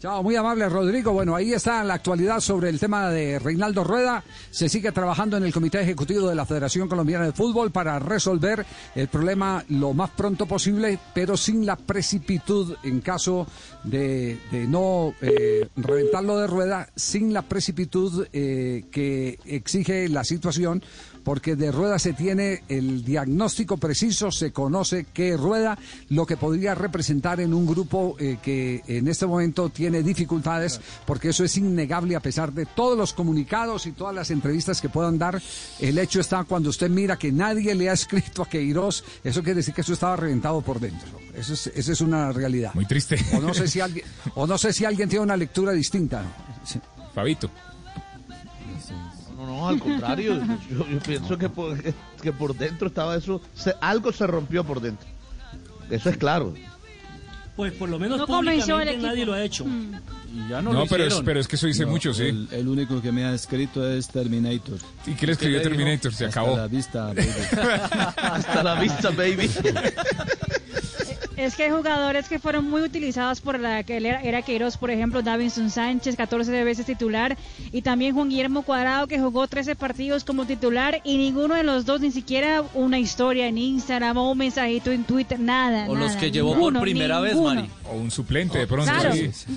Chao, 0.00 0.22
muy 0.22 0.34
amable 0.34 0.66
Rodrigo. 0.66 1.12
Bueno, 1.12 1.36
ahí 1.36 1.52
está 1.52 1.84
la 1.84 1.92
actualidad 1.92 2.40
sobre 2.40 2.70
el 2.70 2.80
tema 2.80 3.10
de 3.10 3.38
Reinaldo 3.38 3.84
Rueda. 3.84 4.24
Se 4.50 4.70
sigue 4.70 4.92
trabajando 4.92 5.36
en 5.36 5.44
el 5.44 5.52
Comité 5.52 5.78
Ejecutivo 5.78 6.26
de 6.26 6.34
la 6.34 6.46
Federación 6.46 6.88
Colombiana 6.88 7.26
de 7.26 7.32
Fútbol 7.32 7.70
para 7.70 7.98
resolver 7.98 8.64
el 8.94 9.08
problema 9.08 9.62
lo 9.68 9.92
más 9.92 10.08
pronto 10.08 10.46
posible, 10.46 10.98
pero 11.12 11.36
sin 11.36 11.66
la 11.66 11.76
precipitud 11.76 12.76
en 12.82 13.02
caso 13.02 13.46
de, 13.84 14.38
no 14.70 15.12
eh, 15.20 15.68
reventarlo 15.76 16.38
de 16.38 16.46
Rueda, 16.46 16.88
sin 16.96 17.34
la 17.34 17.42
precipitud 17.42 18.26
eh, 18.32 18.86
que 18.90 19.38
exige 19.44 20.08
la 20.08 20.24
situación 20.24 20.82
porque 21.22 21.56
de 21.56 21.72
Rueda 21.72 21.98
se 21.98 22.12
tiene 22.12 22.62
el 22.68 23.04
diagnóstico 23.04 23.76
preciso, 23.76 24.30
se 24.30 24.52
conoce 24.52 25.06
qué 25.12 25.36
Rueda, 25.36 25.78
lo 26.08 26.26
que 26.26 26.36
podría 26.36 26.74
representar 26.74 27.40
en 27.40 27.54
un 27.54 27.66
grupo 27.66 28.16
eh, 28.18 28.38
que 28.42 28.82
en 28.86 29.08
este 29.08 29.26
momento 29.26 29.68
tiene 29.68 30.02
dificultades, 30.02 30.80
porque 31.06 31.30
eso 31.30 31.44
es 31.44 31.56
innegable 31.56 32.16
a 32.16 32.20
pesar 32.20 32.52
de 32.52 32.66
todos 32.66 32.96
los 32.96 33.12
comunicados 33.12 33.86
y 33.86 33.92
todas 33.92 34.14
las 34.14 34.30
entrevistas 34.30 34.80
que 34.80 34.88
puedan 34.88 35.18
dar. 35.18 35.40
El 35.78 35.98
hecho 35.98 36.20
está 36.20 36.44
cuando 36.44 36.70
usted 36.70 36.90
mira 36.90 37.16
que 37.16 37.32
nadie 37.32 37.74
le 37.74 37.90
ha 37.90 37.92
escrito 37.92 38.42
a 38.42 38.48
Queiroz, 38.48 39.04
eso 39.24 39.42
quiere 39.42 39.56
decir 39.56 39.74
que 39.74 39.82
eso 39.82 39.92
estaba 39.92 40.16
reventado 40.16 40.60
por 40.62 40.80
dentro. 40.80 41.08
Eso 41.34 41.54
es, 41.54 41.68
esa 41.68 41.92
es 41.92 42.00
una 42.00 42.32
realidad. 42.32 42.74
Muy 42.74 42.86
triste. 42.86 43.18
O 43.34 43.40
no 43.40 43.54
sé 43.54 43.68
si 43.68 43.80
alguien, 43.80 44.04
o 44.34 44.46
no 44.46 44.58
sé 44.58 44.72
si 44.72 44.84
alguien 44.84 45.08
tiene 45.08 45.22
una 45.22 45.36
lectura 45.36 45.72
distinta. 45.72 46.24
Fabito. 47.14 47.50
No, 49.40 49.46
no, 49.46 49.68
al 49.68 49.78
contrario. 49.78 50.38
yo, 50.70 50.98
pienso 50.98 51.38
que 51.38 51.48
por, 51.48 51.82
que 52.22 52.32
por 52.32 52.54
dentro 52.54 52.88
estaba 52.88 53.16
eso. 53.16 53.40
algo 53.80 54.12
se 54.12 54.26
rompió 54.26 54.64
por 54.64 54.80
dentro. 54.80 55.08
Eso 55.88 56.10
es 56.10 56.16
claro. 56.18 56.54
Pues 57.56 57.72
por 57.72 57.88
lo 57.88 57.98
menos 57.98 58.18
no 58.18 58.26
públicamente 58.26 58.96
nadie 58.98 59.26
lo 59.26 59.32
ha 59.32 59.42
hecho. 59.42 59.64
Mm. 59.64 60.48
Ya 60.48 60.62
no, 60.62 60.72
no 60.72 60.86
pero, 60.86 61.04
es, 61.04 61.20
pero 61.24 61.40
es 61.40 61.48
que 61.48 61.56
eso 61.56 61.66
dice 61.66 61.84
mucho, 61.84 62.14
sí. 62.14 62.48
El, 62.52 62.68
único 62.68 63.02
que 63.02 63.10
me 63.10 63.24
ha 63.24 63.34
escrito 63.34 63.88
es 63.88 64.08
Terminator. 64.08 64.78
¿Y 65.06 65.14
qué 65.14 65.26
le 65.26 65.32
escribió 65.32 65.60
Terminator? 65.60 66.14
Se 66.14 66.26
acabó. 66.26 66.56
Hasta 66.56 66.62
la 66.62 66.68
vista, 66.68 67.06
baby. 67.08 67.28
Hasta 68.22 68.62
la 68.62 68.80
vista, 68.80 69.10
baby. 69.10 69.50
Es 71.40 71.56
que 71.56 71.62
hay 71.62 71.70
jugadores 71.70 72.28
que 72.28 72.38
fueron 72.38 72.68
muy 72.68 72.82
utilizados 72.82 73.40
por 73.40 73.58
la 73.58 73.82
que 73.82 73.96
era, 73.96 74.20
era 74.20 74.42
Queiroz, 74.42 74.76
por 74.76 74.90
ejemplo, 74.90 75.22
Davinson 75.22 75.70
Sánchez, 75.70 76.14
14 76.14 76.64
veces 76.64 76.84
titular, 76.84 77.38
y 77.72 77.80
también 77.80 78.14
Juan 78.14 78.28
Guillermo 78.28 78.60
Cuadrado, 78.62 79.06
que 79.06 79.18
jugó 79.18 79.48
13 79.48 79.74
partidos 79.74 80.24
como 80.24 80.44
titular, 80.44 81.00
y 81.02 81.16
ninguno 81.16 81.54
de 81.54 81.62
los 81.62 81.86
dos, 81.86 82.02
ni 82.02 82.10
siquiera 82.10 82.62
una 82.74 82.98
historia 82.98 83.46
en 83.46 83.56
Instagram 83.56 84.18
o 84.18 84.32
un 84.32 84.36
mensajito 84.36 84.90
en 84.90 85.04
Twitter, 85.04 85.40
nada. 85.40 85.86
O 85.88 85.94
los 85.94 86.12
que 86.16 86.30
llevó 86.30 86.58
por 86.58 86.78
primera 86.78 87.20
vez, 87.20 87.34
Mari. 87.34 87.70
O 87.90 87.96
un 87.96 88.10
suplente, 88.10 88.58
de 88.58 88.66
pronto. 88.66 88.92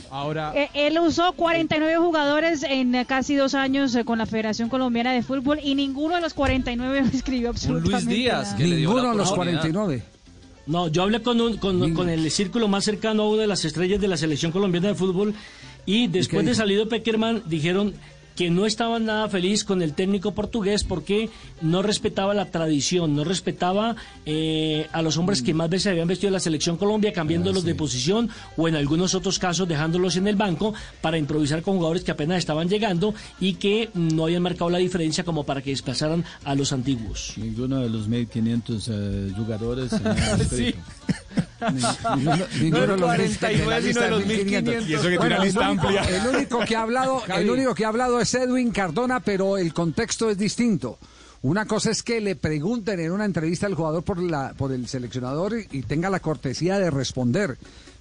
Ahora... 0.10 0.54
Eh, 0.56 0.70
él 0.74 0.98
usó 1.00 1.34
49 1.34 1.98
jugadores 1.98 2.63
en 2.63 3.04
casi 3.04 3.36
dos 3.36 3.56
años 3.56 3.94
eh, 3.96 4.06
con 4.06 4.20
la 4.20 4.25
Federación 4.25 4.70
Colombiana 4.70 5.12
de 5.12 5.22
Fútbol, 5.22 5.60
y 5.62 5.75
ninguno 5.75 6.16
de 6.16 6.22
los 6.22 6.34
49 6.34 7.04
escribió 7.13 7.50
absolutamente 7.50 8.06
Luis 8.06 8.08
Díaz, 8.08 8.58
ninguno 8.58 9.12
de 9.12 9.18
los 9.18 9.34
49. 9.34 10.12
No, 10.65 10.88
yo 10.88 11.03
hablé 11.03 11.22
con, 11.22 11.58
con, 11.58 12.10
el 12.10 12.32
círculo 12.32 12.67
más 12.67 12.86
cercano 12.86 13.24
a 13.24 13.29
una 13.29 13.41
de 13.41 13.48
las 13.48 13.65
estrellas 13.65 14.00
de 14.00 14.08
la 14.08 14.15
selección 14.15 14.51
colombiana 14.51 14.89
de 14.89 14.96
fútbol 14.96 15.34
y 15.86 16.08
después 16.08 16.46
de 16.46 16.55
salido 16.55 16.88
Peckerman 16.88 17.43
dijeron 17.46 17.93
que 18.36 18.50
no 18.50 18.66
estaba 18.66 19.00
nada 19.00 19.30
feliz 19.30 19.63
con 19.63 19.82
el 19.82 19.94
técnico 19.94 20.34
portugués 20.34 20.84
porque 20.84 21.30
no 21.62 21.82
respetaba 21.82 22.34
la 22.34 22.46
tradición, 22.46 23.16
no 23.16 23.24
respetaba 23.24 23.96
eh, 24.25 24.88
a 24.92 25.02
los 25.02 25.18
hombres 25.18 25.42
que 25.42 25.54
más 25.54 25.70
veces 25.70 25.88
habían 25.88 26.08
vestido 26.08 26.32
la 26.32 26.40
selección 26.40 26.78
Colombia, 26.78 27.13
cambiándolos 27.13 27.63
ah, 27.63 27.68
de 27.68 27.75
posición 27.75 28.30
o 28.58 28.68
en 28.68 28.75
algunos 28.75 29.16
otros 29.16 29.40
casos 29.40 29.68
dejándolos 29.68 30.16
en 30.16 30.28
el 30.28 30.36
banco 30.36 30.74
para 31.02 31.18
improvisar 31.18 31.62
con 31.62 31.75
jugadores 31.75 32.04
que 32.04 32.12
apenas 32.12 32.40
estaban 32.40 32.70
llegando 32.70 33.13
y 33.40 33.56
que 33.56 33.90
no 33.94 34.25
habían 34.25 34.44
marcado 34.44 34.70
la 34.70 34.78
diferencia 34.80 35.24
como 35.24 35.44
para 35.44 35.62
que 35.62 35.70
desplazaran 35.72 36.24
a 36.44 36.56
los 36.56 36.74
antiguos. 36.74 37.34
Ninguno 37.38 37.80
de 37.80 37.90
los 37.90 38.08
1500 38.08 38.88
eh, 38.88 39.32
jugadores. 39.36 39.92
sí. 40.50 40.74
Ninguno, 42.60 42.88
de 42.88 42.98
los 44.10 44.25
1500. 44.25 44.90
Y 44.90 44.94
eso 44.94 45.10
que 45.10 45.18
tiene 45.18 45.40
lista 45.40 45.68
amplia. 45.68 46.02
El 46.04 46.36
único 46.36 46.60
que 46.60 46.75
ha 46.75 46.82
hablado, 46.82 47.22
el 47.28 47.50
único 47.50 47.74
que 47.74 47.86
ha 47.86 47.90
hablado 47.90 48.20
es 48.20 48.34
Edwin 48.34 48.72
Cardona, 48.72 49.20
pero 49.20 49.58
el 49.58 49.74
contexto 49.74 50.30
es 50.30 50.38
distinto. 50.38 50.98
Una 51.44 51.66
cosa 51.66 51.92
es 51.92 52.04
que 52.04 52.22
le 52.22 52.38
pregunten 52.38 53.02
en 53.02 53.12
una 53.12 53.25
entrevista 53.25 53.68
al 53.68 53.75
jugador 53.75 54.04
por, 54.04 54.22
la, 54.22 54.54
por 54.54 54.72
el 54.72 54.88
seleccionador 54.88 55.54
y, 55.72 55.82
tenga 55.82 56.10
la 56.10 56.22
cortesía 56.22 56.80
de 56.80 56.90
responder. 56.90 57.58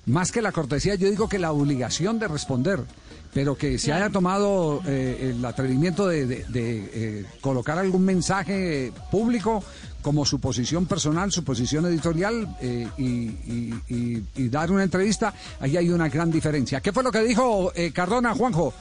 Más 0.06 0.30
que 0.30 0.42
la 0.42 0.52
cortesía, 0.52 0.94
yo 0.94 1.10
digo 1.10 1.28
que 1.28 1.40
la 1.40 1.50
obligación 1.50 2.20
de 2.20 2.28
responder 2.28 2.84
pero 3.32 3.56
que 3.56 3.78
se 3.78 3.92
haya 3.92 4.10
tomado 4.10 4.82
eh, 4.86 5.32
el 5.34 5.44
atrevimiento 5.44 6.06
de, 6.06 6.44
eh, 6.54 7.24
colocar 7.40 7.78
algún 7.78 8.04
mensaje 8.04 8.92
público 9.10 9.64
como 10.02 10.26
su 10.26 10.38
posición 10.38 10.86
personal, 10.86 11.32
su 11.32 11.42
posición 11.42 11.86
editorial 11.86 12.56
eh, 12.60 12.88
y, 12.98 14.48
dar 14.48 14.70
una 14.70 14.82
entrevista, 14.82 15.32
ahí 15.60 15.76
hay 15.76 15.88
una 15.88 16.08
gran 16.08 16.30
diferencia. 16.30 16.80
¿Qué 16.80 16.92
fue 16.92 17.02
lo 17.02 17.10
que 17.10 17.22
dijo 17.22 17.72
Cardona, 17.94 18.34
Juanjo? 18.34 18.74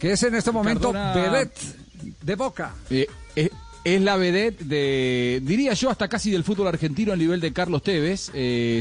Que 0.00 0.12
es 0.12 0.22
en 0.24 0.34
este 0.34 0.50
momento 0.50 0.92
vedette 0.92 1.60
de 2.22 2.34
Boca. 2.34 2.74
es 2.88 4.00
la 4.00 4.16
vedette 4.16 4.64
de, 4.64 5.40
diría 5.44 5.74
yo, 5.74 5.90
hasta 5.90 6.08
casi 6.08 6.32
del 6.32 6.42
fútbol 6.42 6.66
argentino 6.66 7.12
a 7.12 7.16
nivel 7.16 7.40
de 7.40 7.52
Carlos 7.52 7.84
Tevez, 7.84 8.32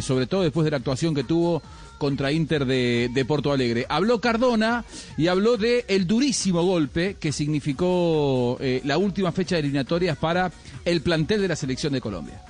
sobre 0.03 0.25
todo 0.25 0.41
después 0.41 0.65
de 0.65 0.71
la 0.71 0.77
actuación 0.77 1.13
que 1.13 1.23
tuvo 1.23 1.61
contra 2.01 2.31
Inter 2.31 2.65
de, 2.65 3.11
de, 3.13 3.25
Porto 3.25 3.51
Alegre. 3.51 3.85
Habló 3.87 4.19
Cardona 4.19 4.85
y 5.17 5.27
habló 5.27 5.55
de 5.55 5.85
el 5.87 6.07
durísimo 6.07 6.63
golpe 6.63 7.15
que 7.19 7.31
significó 7.31 8.57
eh, 8.59 8.81
la 8.85 8.97
última 8.97 9.31
fecha 9.31 9.53
de 9.53 9.59
eliminatorias 9.59 10.17
para 10.17 10.51
el 10.83 11.01
plantel 11.01 11.43
de 11.43 11.47
la 11.49 11.55
selección 11.55 11.93
de 11.93 12.01
Colombia. 12.01 12.41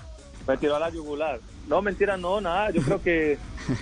Me 0.47 0.55
tiró 0.55 0.77
a 0.77 0.79
la 0.79 0.89
yugular. 0.89 1.41
No, 1.67 1.81
mentira, 1.81 2.15
no, 2.15 2.39
nada. 2.39 2.71
Yo 2.71 2.81
creo 2.81 3.03
que 3.03 3.37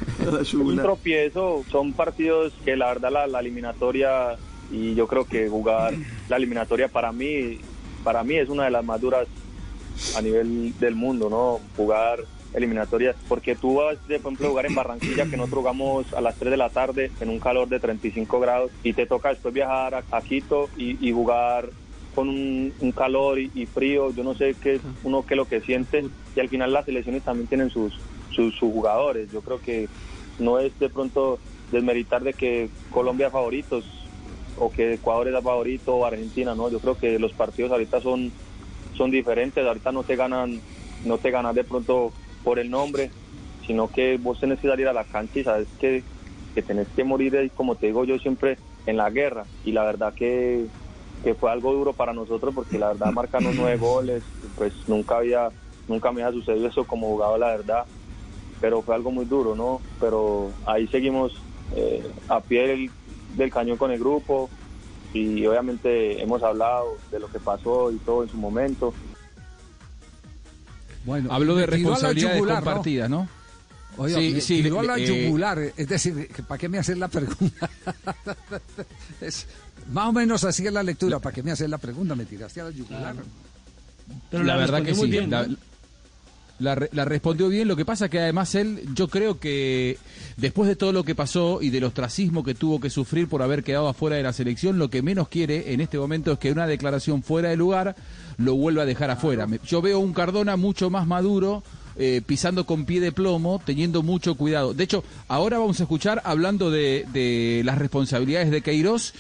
un 0.56 0.78
tropiezo. 0.78 1.64
Son 1.70 1.94
partidos 1.94 2.52
que 2.66 2.76
la 2.76 2.88
verdad 2.88 3.12
la, 3.12 3.28
la 3.28 3.40
eliminatoria 3.40 4.38
y 4.72 4.96
yo 4.96 5.06
creo 5.06 5.26
que 5.26 5.50
jugar 5.50 5.94
la 6.30 6.38
eliminatoria 6.38 6.88
para 6.88 7.12
mí, 7.12 7.60
para 8.04 8.24
mí 8.24 8.38
es 8.38 8.50
una 8.50 8.66
de 8.66 8.72
las 8.72 8.84
más 8.84 9.00
duras 9.00 9.28
a 10.18 10.22
nivel 10.24 10.74
del 10.80 10.96
mundo, 10.96 11.30
¿no? 11.30 11.60
Jugar 11.78 12.22
eliminatorias, 12.54 13.16
porque 13.28 13.56
tú 13.56 13.76
vas, 13.76 13.96
de, 14.08 14.20
por 14.20 14.32
ejemplo, 14.32 14.50
jugar 14.50 14.66
en 14.66 14.76
Barranquilla, 14.76 15.26
que 15.26 15.38
nosotros 15.38 15.60
jugamos 15.60 16.14
a 16.14 16.22
las 16.22 16.36
3 16.36 16.52
de 16.52 16.58
la 16.58 16.70
tarde 16.70 17.12
en 17.20 17.30
un 17.30 17.40
calor 17.40 17.68
de 17.68 17.80
35 17.80 18.40
grados, 18.40 18.72
y 18.84 18.94
te 18.94 19.06
toca 19.06 19.30
después 19.30 19.54
viajar 19.54 20.04
a, 20.10 20.22
Quito 20.22 20.70
y, 20.78 21.12
jugar 21.12 21.70
con 22.16 22.28
un, 22.30 22.94
calor 22.96 23.40
y, 23.40 23.66
frío, 23.66 24.12
yo 24.12 24.24
no 24.24 24.34
sé 24.34 24.56
qué 24.62 24.76
es 24.76 24.82
uno 25.04 25.26
que 25.26 25.36
lo 25.36 25.46
que 25.46 25.62
siente, 25.62 26.06
y 26.36 26.40
al 26.40 26.50
final 26.50 26.74
las 26.74 26.86
selecciones 26.86 27.24
también 27.24 27.48
tienen 27.48 27.70
sus, 27.70 28.00
sus, 28.32 28.58
jugadores, 28.58 29.32
yo 29.32 29.42
creo 29.42 29.62
que 29.62 29.88
no 30.40 30.60
es 30.60 30.78
de 30.80 30.90
pronto 30.90 31.40
desmeritar 31.72 32.24
de 32.24 32.34
que 32.34 32.70
Colombia 32.90 33.30
favoritos 33.30 33.86
o 34.58 34.72
que 34.72 34.94
Ecuador 34.94 35.28
es 35.28 35.44
favorito 35.44 35.96
o 35.96 36.06
Argentina, 36.06 36.56
no, 36.56 36.70
yo 36.70 36.80
creo 36.80 36.98
que 36.98 37.20
los 37.20 37.34
partidos 37.34 37.72
ahorita 37.72 38.02
son 38.02 38.32
son 38.96 39.12
diferentes, 39.12 39.66
ahorita 39.66 39.94
no 39.94 40.04
te 40.04 40.18
ganan 40.18 40.60
no 41.06 41.18
te 41.18 41.32
ganan 41.32 41.56
de 41.56 41.64
pronto 41.64 42.12
por 42.44 42.60
el 42.60 42.70
nombre, 42.70 43.12
sino 43.66 43.88
que 43.88 44.18
vos 44.18 44.40
tenés 44.40 44.60
que 44.60 44.68
salir 44.68 44.88
a 44.88 44.94
la 44.94 45.04
cancha 45.04 45.40
y 45.40 45.44
sabes 45.44 45.68
que, 45.80 46.04
que 46.56 46.62
tenés 46.62 46.88
que 46.96 47.04
morir, 47.04 47.52
como 47.56 47.76
te 47.76 47.88
digo 47.88 48.06
yo 48.06 48.18
siempre, 48.20 48.58
en 48.86 48.98
la 48.98 49.10
guerra. 49.10 49.46
Y 49.64 49.72
la 49.72 49.84
verdad 49.84 50.14
que, 50.14 50.66
que 51.24 51.36
fue 51.36 51.52
algo 51.52 51.74
duro 51.74 51.94
para 51.94 52.14
nosotros 52.14 52.54
porque 52.56 52.80
la 52.80 52.90
verdad 52.90 53.12
marcando 53.12 53.52
nueve 53.54 53.78
goles, 53.80 54.24
pues 54.56 54.74
nunca 54.88 55.18
había, 55.18 55.50
nunca 55.88 56.12
me 56.12 56.24
había 56.24 56.40
sucedido 56.40 56.68
eso 56.68 56.86
como 56.86 57.08
jugador, 57.08 57.40
la 57.40 57.48
verdad. 57.48 57.86
Pero 58.60 58.82
fue 58.82 58.96
algo 58.96 59.12
muy 59.12 59.26
duro, 59.26 59.56
¿no? 59.56 59.82
Pero 60.00 60.52
ahí 60.66 60.88
seguimos 60.88 61.34
eh, 61.76 62.06
a 62.28 62.42
pie 62.42 62.68
del, 62.68 62.92
del 63.38 63.52
cañón 63.52 63.78
con 63.78 63.92
el 63.92 64.00
grupo 64.00 64.50
y 65.14 65.46
obviamente 65.46 66.22
hemos 66.22 66.44
hablado 66.44 66.98
de 67.12 67.20
lo 67.20 67.28
que 67.28 67.40
pasó 67.40 67.92
y 67.92 67.98
todo 67.98 68.24
en 68.24 68.30
su 68.30 68.38
momento 68.38 68.94
bueno, 71.06 71.32
Habló 71.32 71.56
de 71.56 71.66
responsabilidades 71.66 72.42
compartidas, 72.42 73.10
¿no? 73.10 73.28
Oye, 73.98 74.40
sí, 74.40 74.62
sí, 74.64 74.70
a 74.70 74.84
la 74.84 74.98
eh, 74.98 75.26
yugular, 75.26 75.60
es 75.76 75.88
decir, 75.88 76.30
¿para 76.48 76.58
qué 76.58 76.70
me 76.70 76.78
haces 76.78 76.98
la 76.98 77.10
pregunta? 77.10 77.70
es, 79.22 79.46
más 79.92 80.08
o 80.08 80.14
menos 80.14 80.44
así 80.46 80.66
es 80.66 80.72
la 80.72 80.84
lectura, 80.84 81.20
¿para 81.20 81.34
qué 81.34 81.44
me 81.44 81.52
haces 81.52 81.70
la 81.70 81.78
pregunta? 81.78 82.16
Me 82.16 82.26
tiraste 82.26 82.62
a 82.62 82.66
la 82.66 82.72
yugular. 82.72 83.16
Pero 84.32 84.44
la, 84.44 84.56
verdad 84.56 84.84
que 84.84 84.96
sí. 84.96 85.08
La, 85.08 85.48
la, 86.60 86.76
respondió 86.76 87.48
bien, 87.48 87.68
lo 87.68 87.76
que 87.76 87.86
pasa 87.86 88.10
que 88.10 88.20
además 88.20 88.54
él, 88.56 88.84
yo 88.94 89.08
creo 89.08 89.40
que 89.40 89.98
después 90.38 90.68
de 90.68 90.76
todo 90.76 90.92
lo 90.92 91.04
que 91.04 91.16
pasó 91.16 91.60
y 91.62 91.70
del 91.70 91.86
ostracismo 91.86 92.44
que 92.44 92.54
tuvo 92.54 92.80
que 92.80 92.90
sufrir 92.90 93.28
por 93.28 93.42
haber 93.42 93.64
quedado 93.64 93.88
afuera 93.88 94.18
de 94.18 94.24
la 94.24 94.34
selección, 94.34 94.78
lo 94.78 94.90
que 94.90 95.02
menos 95.02 95.30
quiere 95.30 95.74
en 95.74 95.80
este 95.80 95.98
momento 95.98 96.34
es 96.34 96.40
que 96.40 96.52
una 96.52 96.68
declaración 96.68 97.24
fuera 97.24 97.50
de 97.50 97.56
lugar 97.56 97.96
lo 98.38 98.56
vuelva 98.56 98.84
a 98.84 98.86
dejar 98.86 99.10
afuera. 99.10 99.48
Yo 99.66 99.82
veo 99.82 100.00
un 100.00 100.14
Cardona 100.14 100.58
mucho 100.58 100.90
más 100.90 101.08
maduro, 101.08 101.64
eh, 101.96 102.22
pisando 102.26 102.66
con 102.66 102.86
pie 102.86 103.00
de 103.00 103.12
plomo, 103.12 103.62
teniendo 103.64 104.04
mucho 104.04 104.36
cuidado. 104.36 104.74
De 104.74 104.84
hecho, 104.84 105.04
ahora 105.28 105.60
vamos 105.60 105.80
a 105.80 105.84
escuchar 105.84 106.22
hablando 106.26 106.72
de, 106.72 107.06
de 107.14 107.62
las 107.64 107.78
responsabilidades 107.78 108.52
de 108.52 108.62
Queiroz. 108.62 109.14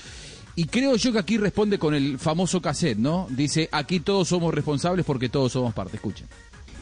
Y 0.55 0.65
creo 0.65 0.97
yo 0.97 1.13
que 1.13 1.19
aquí 1.19 1.37
responde 1.37 1.79
con 1.79 1.95
el 1.95 2.19
famoso 2.19 2.61
cassette, 2.61 2.97
¿no? 2.97 3.27
Dice, 3.29 3.69
aquí 3.71 4.01
todos 4.01 4.27
somos 4.27 4.53
responsables 4.53 5.05
porque 5.05 5.29
todos 5.29 5.53
somos 5.53 5.73
parte. 5.73 5.95
Escuchen 5.95 6.27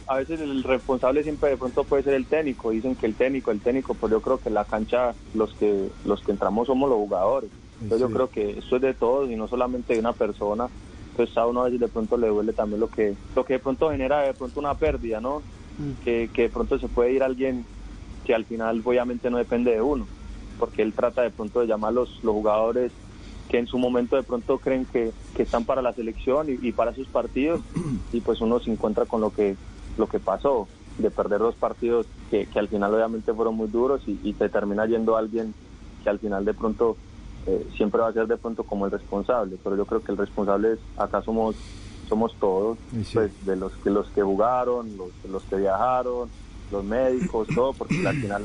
a 0.08 0.16
veces 0.16 0.40
el 0.40 0.64
responsable 0.64 1.24
siempre 1.24 1.50
de 1.50 1.58
pronto 1.58 1.84
puede 1.84 2.04
ser 2.04 2.14
el 2.14 2.26
técnico. 2.26 2.72
Dicen 2.72 2.96
que 2.96 3.06
el 3.06 3.16
técnico, 3.16 3.52
el 3.52 3.62
técnico, 3.62 3.94
pues 3.94 4.12
yo 4.12 4.22
creo 4.22 4.40
que 4.40 4.50
en 4.50 4.56
la 4.56 4.66
cancha 4.66 5.14
los 5.34 5.54
que 5.54 5.90
los 6.06 6.22
que 6.22 6.32
entramos 6.32 6.68
somos 6.68 6.90
los 6.90 6.98
jugadores. 6.98 7.50
Entonces 7.82 8.08
yo 8.08 8.14
creo 8.14 8.30
que 8.30 8.58
esto 8.58 8.78
es 8.78 8.82
de 8.82 8.94
todos 8.94 9.30
y 9.30 9.36
no 9.36 9.48
solamente 9.48 9.94
de 9.94 10.00
una 10.00 10.14
persona. 10.14 10.68
Entonces 11.12 11.38
a 11.38 11.46
uno 11.46 11.62
a 11.62 11.66
veces 11.66 11.80
de 11.80 11.88
pronto 11.88 12.18
le 12.18 12.28
duele 12.28 12.54
también 12.54 12.80
lo 12.80 12.90
que 12.90 13.16
lo 13.36 13.44
que 13.44 13.54
de 13.54 13.60
pronto 13.60 13.92
genera 13.92 14.22
de 14.22 14.34
pronto 14.34 14.60
una 14.60 14.76
pérdida, 14.76 15.20
¿no? 15.20 15.42
Mm. 15.78 16.04
Que, 16.04 16.30
que 16.34 16.44
de 16.44 16.50
pronto 16.50 16.80
se 16.80 16.88
puede 16.88 17.14
ir 17.14 17.22
alguien 17.22 17.66
que 18.26 18.34
al 18.34 18.46
final 18.46 18.82
obviamente 18.84 19.30
no 19.30 19.38
depende 19.38 19.72
de 19.72 19.82
uno, 19.82 20.08
porque 20.58 20.82
él 20.82 20.94
trata 20.94 21.22
de 21.22 21.32
pronto 21.32 21.60
de 21.60 21.68
llamar 21.68 21.94
los, 21.94 22.24
los 22.24 22.34
jugadores 22.34 22.92
que 23.50 23.60
en 23.60 23.68
su 23.68 23.78
momento 23.78 24.16
de 24.16 24.24
pronto 24.24 24.58
creen 24.58 24.86
que, 24.86 25.12
que 25.34 25.44
están 25.44 25.64
para 25.64 25.82
la 25.82 25.94
selección 25.94 26.50
y, 26.50 26.68
y 26.68 26.72
para 26.74 26.94
sus 26.94 27.08
partidos 27.08 27.62
y 28.12 28.22
pues 28.22 28.42
uno 28.42 28.60
se 28.60 28.72
encuentra 28.72 29.06
con 29.06 29.22
lo 29.22 29.30
que 29.30 29.56
lo 29.98 30.08
que 30.08 30.20
pasó, 30.20 30.68
de 30.98 31.12
perder 31.12 31.40
dos 31.40 31.56
partidos 31.56 32.08
que, 32.30 32.46
que 32.48 32.60
al 32.60 32.68
final 32.68 32.94
obviamente 32.94 33.34
fueron 33.34 33.56
muy 33.56 33.68
duros 33.68 34.02
y, 34.08 34.20
y, 34.24 34.34
te 34.34 34.50
termina 34.50 34.86
yendo 34.86 35.16
alguien 35.16 35.54
que 36.04 36.10
al 36.10 36.20
final 36.20 36.44
de 36.44 36.54
pronto 36.54 36.98
eh, 37.46 37.68
siempre 37.76 38.02
va 38.02 38.08
a 38.08 38.14
ser 38.14 38.28
de 38.28 38.38
pronto 38.38 38.64
como 38.64 38.86
el 38.86 38.92
responsable, 38.92 39.58
pero 39.64 39.76
yo 39.76 39.86
creo 39.86 40.04
que 40.04 40.12
el 40.12 40.18
responsable 40.18 40.74
es, 40.74 40.80
acá 40.98 41.22
somos 41.22 41.56
somos 42.08 42.34
todos, 42.40 42.78
pues 43.14 43.46
de 43.46 43.56
los 43.58 43.74
que 43.74 43.90
los 43.90 44.08
que 44.10 44.24
jugaron, 44.24 44.96
los, 44.98 45.10
los 45.30 45.44
que 45.44 45.58
viajaron, 45.58 46.30
los 46.72 46.84
médicos, 46.84 47.48
todo, 47.56 47.74
porque 47.74 48.08
al 48.08 48.16
final 48.16 48.44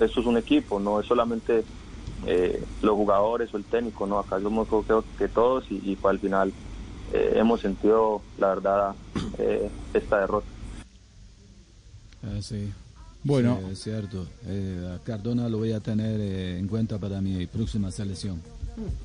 esto 0.00 0.20
es 0.20 0.26
un 0.26 0.36
equipo, 0.36 0.80
no 0.80 1.00
es 1.00 1.06
solamente 1.06 1.64
eh, 2.26 2.62
los 2.82 2.94
jugadores 2.94 3.52
o 3.54 3.56
el 3.56 3.64
técnico, 3.64 4.06
no, 4.06 4.18
acá 4.18 4.40
somos 4.40 4.68
creo 4.68 5.04
que 5.16 5.28
todos 5.28 5.64
y, 5.70 5.80
y 5.92 5.96
pues, 5.96 6.12
al 6.12 6.18
final 6.18 6.52
eh, 7.12 7.34
hemos 7.36 7.60
sentido 7.60 8.22
la 8.38 8.48
verdad 8.48 8.94
eh, 9.38 9.70
esta 9.94 10.20
derrota. 10.20 10.46
Ah, 12.22 12.40
sí. 12.40 12.70
Bueno, 13.24 13.58
sí, 13.66 13.72
es 13.72 13.82
cierto. 13.82 14.26
Eh, 14.46 14.98
Cardona 15.04 15.48
lo 15.48 15.58
voy 15.58 15.72
a 15.72 15.80
tener 15.80 16.20
eh, 16.20 16.58
en 16.58 16.66
cuenta 16.66 16.98
para 16.98 17.20
mi 17.20 17.46
próxima 17.46 17.90
selección. 17.90 18.40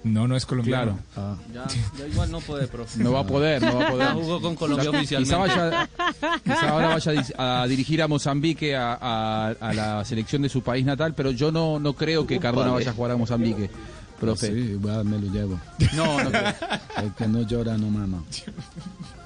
No, 0.04 0.28
no 0.28 0.36
es 0.38 0.46
colombiano. 0.46 0.98
Claro. 1.14 1.38
Ah. 1.38 1.38
Ya, 1.54 1.68
ya, 2.00 2.08
igual 2.08 2.32
no 2.32 2.40
puede, 2.40 2.68
profe. 2.68 3.04
No 3.04 3.12
va 3.12 3.20
a 3.20 3.28
poder, 3.28 3.62
no 3.62 3.76
va 3.76 3.88
a 3.88 3.92
poder. 3.92 4.08
Jugó 4.14 4.42
con 4.42 4.56
Colombia 4.56 4.90
oficialmente. 4.90 5.36
Quizá, 5.36 5.38
vaya, 5.38 5.90
quizá 6.44 6.70
ahora 6.70 6.88
vaya 6.88 7.26
a 7.38 7.68
dirigir 7.68 8.02
a 8.02 8.08
Mozambique, 8.08 8.76
a, 8.76 8.94
a, 8.94 9.48
a, 9.60 9.74
la 9.74 10.06
selección 10.06 10.42
de 10.42 10.50
su 10.50 10.62
país 10.62 10.86
natal, 10.86 11.14
pero 11.14 11.32
yo 11.32 11.52
no, 11.52 11.80
no 11.80 11.94
creo 11.94 12.26
que 12.26 12.40
Cardona 12.40 12.72
vaya 12.72 12.92
a 12.92 12.94
jugar 12.94 13.12
a 13.12 13.18
Mozambique. 13.18 13.70
Profe. 14.20 14.48
Sí, 14.48 14.54
igual 14.54 15.06
me 15.06 15.20
lo 15.20 15.32
llevo. 15.32 15.60
No, 15.96 16.24
no 16.24 16.32
creo. 16.32 16.54
El 17.04 17.14
que 17.14 17.28
no 17.28 17.42
llora 17.44 17.78
no 17.78 17.90
mama. 17.92 18.24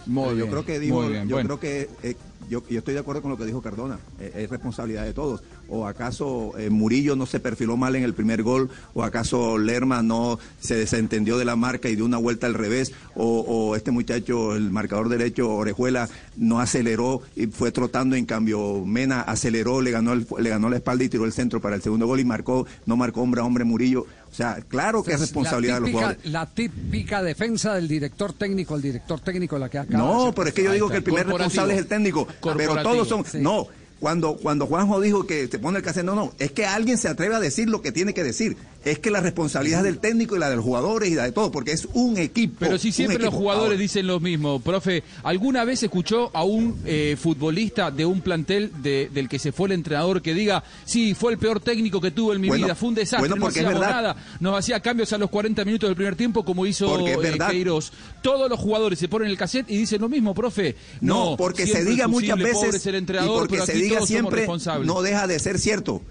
Muy 0.05 0.37
yo 0.37 0.49
creo 0.49 0.65
que 0.65 0.79
digo, 0.79 1.09
yo 1.09 1.25
bueno. 1.29 1.57
creo 1.57 1.59
que 1.59 1.89
eh, 2.03 2.17
yo, 2.51 2.61
yo, 2.67 2.79
estoy 2.79 2.93
de 2.93 2.99
acuerdo 2.99 3.21
con 3.21 3.31
lo 3.31 3.37
que 3.37 3.45
dijo 3.45 3.61
Cardona, 3.61 3.97
eh, 4.19 4.33
es 4.35 4.49
responsabilidad 4.49 5.05
de 5.05 5.13
todos. 5.13 5.41
¿O 5.69 5.87
acaso 5.87 6.57
eh, 6.57 6.69
Murillo 6.69 7.15
no 7.15 7.25
se 7.25 7.39
perfiló 7.39 7.77
mal 7.77 7.95
en 7.95 8.03
el 8.03 8.13
primer 8.13 8.43
gol? 8.43 8.69
¿O 8.93 9.03
acaso 9.03 9.57
Lerma 9.57 10.01
no 10.01 10.39
se 10.59 10.75
desentendió 10.75 11.37
de 11.37 11.45
la 11.45 11.55
marca 11.55 11.89
y 11.89 11.95
dio 11.95 12.05
una 12.05 12.17
vuelta 12.17 12.47
al 12.47 12.53
revés? 12.53 12.91
¿O, 13.15 13.39
o 13.39 13.75
este 13.75 13.91
muchacho, 13.91 14.55
el 14.55 14.69
marcador 14.69 15.09
derecho, 15.09 15.49
Orejuela, 15.49 16.09
no 16.35 16.59
aceleró 16.59 17.21
y 17.35 17.47
fue 17.47 17.71
trotando? 17.71 18.15
En 18.15 18.25
cambio, 18.25 18.83
Mena 18.85 19.21
aceleró, 19.21 19.81
le 19.81 19.91
ganó, 19.91 20.13
el, 20.13 20.27
le 20.39 20.49
ganó 20.49 20.69
la 20.69 20.77
espalda 20.77 21.03
y 21.03 21.09
tiró 21.09 21.25
el 21.25 21.33
centro 21.33 21.61
para 21.61 21.75
el 21.75 21.81
segundo 21.81 22.07
gol 22.07 22.19
y 22.19 22.25
marcó, 22.25 22.65
no 22.85 22.97
marcó 22.97 23.21
hombre 23.21 23.41
a 23.41 23.45
hombre 23.45 23.63
Murillo. 23.63 24.05
O 24.31 24.33
sea, 24.33 24.59
claro 24.65 25.03
que 25.03 25.11
es 25.11 25.19
responsabilidad 25.19 25.79
típica, 25.79 25.85
de 25.87 25.91
los 25.91 26.01
jugadores. 26.01 26.31
La 26.31 26.45
típica 26.45 27.21
defensa 27.21 27.75
del 27.75 27.87
director 27.87 28.31
técnico, 28.31 28.75
el 28.75 28.81
director 28.81 29.19
técnico 29.19 29.59
la 29.59 29.67
que 29.67 29.79
acaba 29.79 29.97
No, 29.97 30.33
pero 30.33 30.47
es 30.47 30.53
que 30.53 30.63
yo 30.63 30.71
digo 30.71 30.89
que 30.89 30.97
el 30.97 31.03
primer 31.03 31.27
responsable 31.27 31.73
es 31.73 31.79
el 31.79 31.87
técnico, 31.87 32.27
pero 32.55 32.81
todos 32.81 33.07
son... 33.07 33.25
Sí. 33.25 33.39
No, 33.41 33.67
cuando, 34.01 34.35
cuando 34.35 34.65
Juanjo 34.65 34.99
dijo 34.99 35.27
que 35.27 35.47
se 35.47 35.59
pone 35.59 35.77
el 35.77 35.83
cassette, 35.83 36.03
no, 36.03 36.15
no, 36.15 36.33
es 36.39 36.51
que 36.51 36.65
alguien 36.65 36.97
se 36.97 37.07
atreve 37.07 37.35
a 37.35 37.39
decir 37.39 37.69
lo 37.69 37.83
que 37.83 37.91
tiene 37.91 38.15
que 38.15 38.23
decir. 38.23 38.57
Es 38.83 38.99
que 38.99 39.11
la 39.11 39.21
responsabilidad 39.21 39.79
es 39.79 39.85
del 39.85 39.99
técnico 39.99 40.35
y 40.35 40.39
la 40.39 40.49
de 40.49 40.55
los 40.55 40.65
jugadores 40.65 41.09
y 41.09 41.15
la 41.15 41.23
de 41.23 41.31
todo, 41.31 41.51
porque 41.51 41.71
es 41.71 41.87
un 41.93 42.17
equipo. 42.17 42.55
Pero 42.59 42.77
si 42.77 42.91
siempre 42.91 43.19
los 43.19 43.33
jugadores 43.33 43.71
Ahora. 43.71 43.81
dicen 43.81 44.07
lo 44.07 44.19
mismo, 44.19 44.59
profe, 44.59 45.03
¿alguna 45.23 45.63
vez 45.65 45.83
escuchó 45.83 46.31
a 46.33 46.43
un 46.43 46.81
eh, 46.85 47.15
futbolista 47.19 47.91
de 47.91 48.05
un 48.05 48.21
plantel 48.21 48.71
de, 48.81 49.09
del 49.13 49.29
que 49.29 49.37
se 49.37 49.51
fue 49.51 49.67
el 49.67 49.73
entrenador 49.73 50.21
que 50.21 50.33
diga, 50.33 50.63
sí, 50.85 51.13
fue 51.13 51.33
el 51.33 51.37
peor 51.37 51.59
técnico 51.59 52.01
que 52.01 52.11
tuve 52.11 52.35
en 52.35 52.41
mi 52.41 52.47
bueno, 52.47 52.65
vida, 52.65 52.75
fue 52.75 52.89
un 52.89 52.95
desastre, 52.95 53.29
bueno, 53.29 53.35
no 53.35 53.47
hacíamos 53.47 53.79
nada, 53.79 54.15
nos 54.39 54.57
hacía 54.57 54.79
cambios 54.79 55.13
a 55.13 55.17
los 55.17 55.29
40 55.29 55.63
minutos 55.63 55.87
del 55.87 55.95
primer 55.95 56.15
tiempo 56.15 56.43
como 56.43 56.65
hizo 56.65 57.07
eh, 57.07 57.37
Queiroz? 57.49 57.91
Todos 58.21 58.49
los 58.49 58.59
jugadores 58.59 58.97
se 58.97 59.07
ponen 59.07 59.29
el 59.29 59.37
cassette 59.37 59.69
y 59.69 59.77
dicen 59.77 60.01
lo 60.01 60.09
mismo, 60.09 60.33
profe. 60.33 60.75
No, 61.01 61.31
no 61.31 61.37
porque 61.37 61.67
se 61.67 61.85
diga 61.85 62.07
muchas 62.07 62.37
veces 62.37 62.85
el 62.87 62.95
entrenador, 62.95 63.45
y 63.45 63.47
porque 63.47 63.65
se 63.65 63.73
diga 63.73 64.01
siempre 64.05 64.47
no 64.83 65.01
deja 65.01 65.27
de 65.27 65.39
ser 65.39 65.59
cierto. 65.59 66.01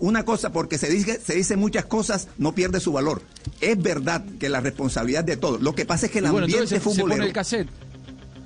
Una 0.00 0.24
cosa, 0.24 0.52
porque 0.52 0.78
se 0.78 0.88
dice, 0.88 1.20
se 1.20 1.34
dice 1.34 1.56
muchas 1.56 1.84
cosas, 1.84 2.28
no 2.38 2.54
pierde 2.54 2.80
su 2.80 2.92
valor. 2.92 3.22
Es 3.60 3.80
verdad 3.80 4.24
que 4.38 4.48
la 4.48 4.60
responsabilidad 4.60 5.24
de 5.24 5.36
todos. 5.36 5.60
Lo 5.60 5.74
que 5.74 5.84
pasa 5.84 6.06
es 6.06 6.12
que 6.12 6.20
el 6.20 6.30
bueno, 6.30 6.46
ambiente 6.46 6.68
se, 6.68 6.80
futbolero... 6.80 7.08
Se 7.08 7.16
pone 7.16 7.26
el 7.26 7.32
cassette. 7.32 7.68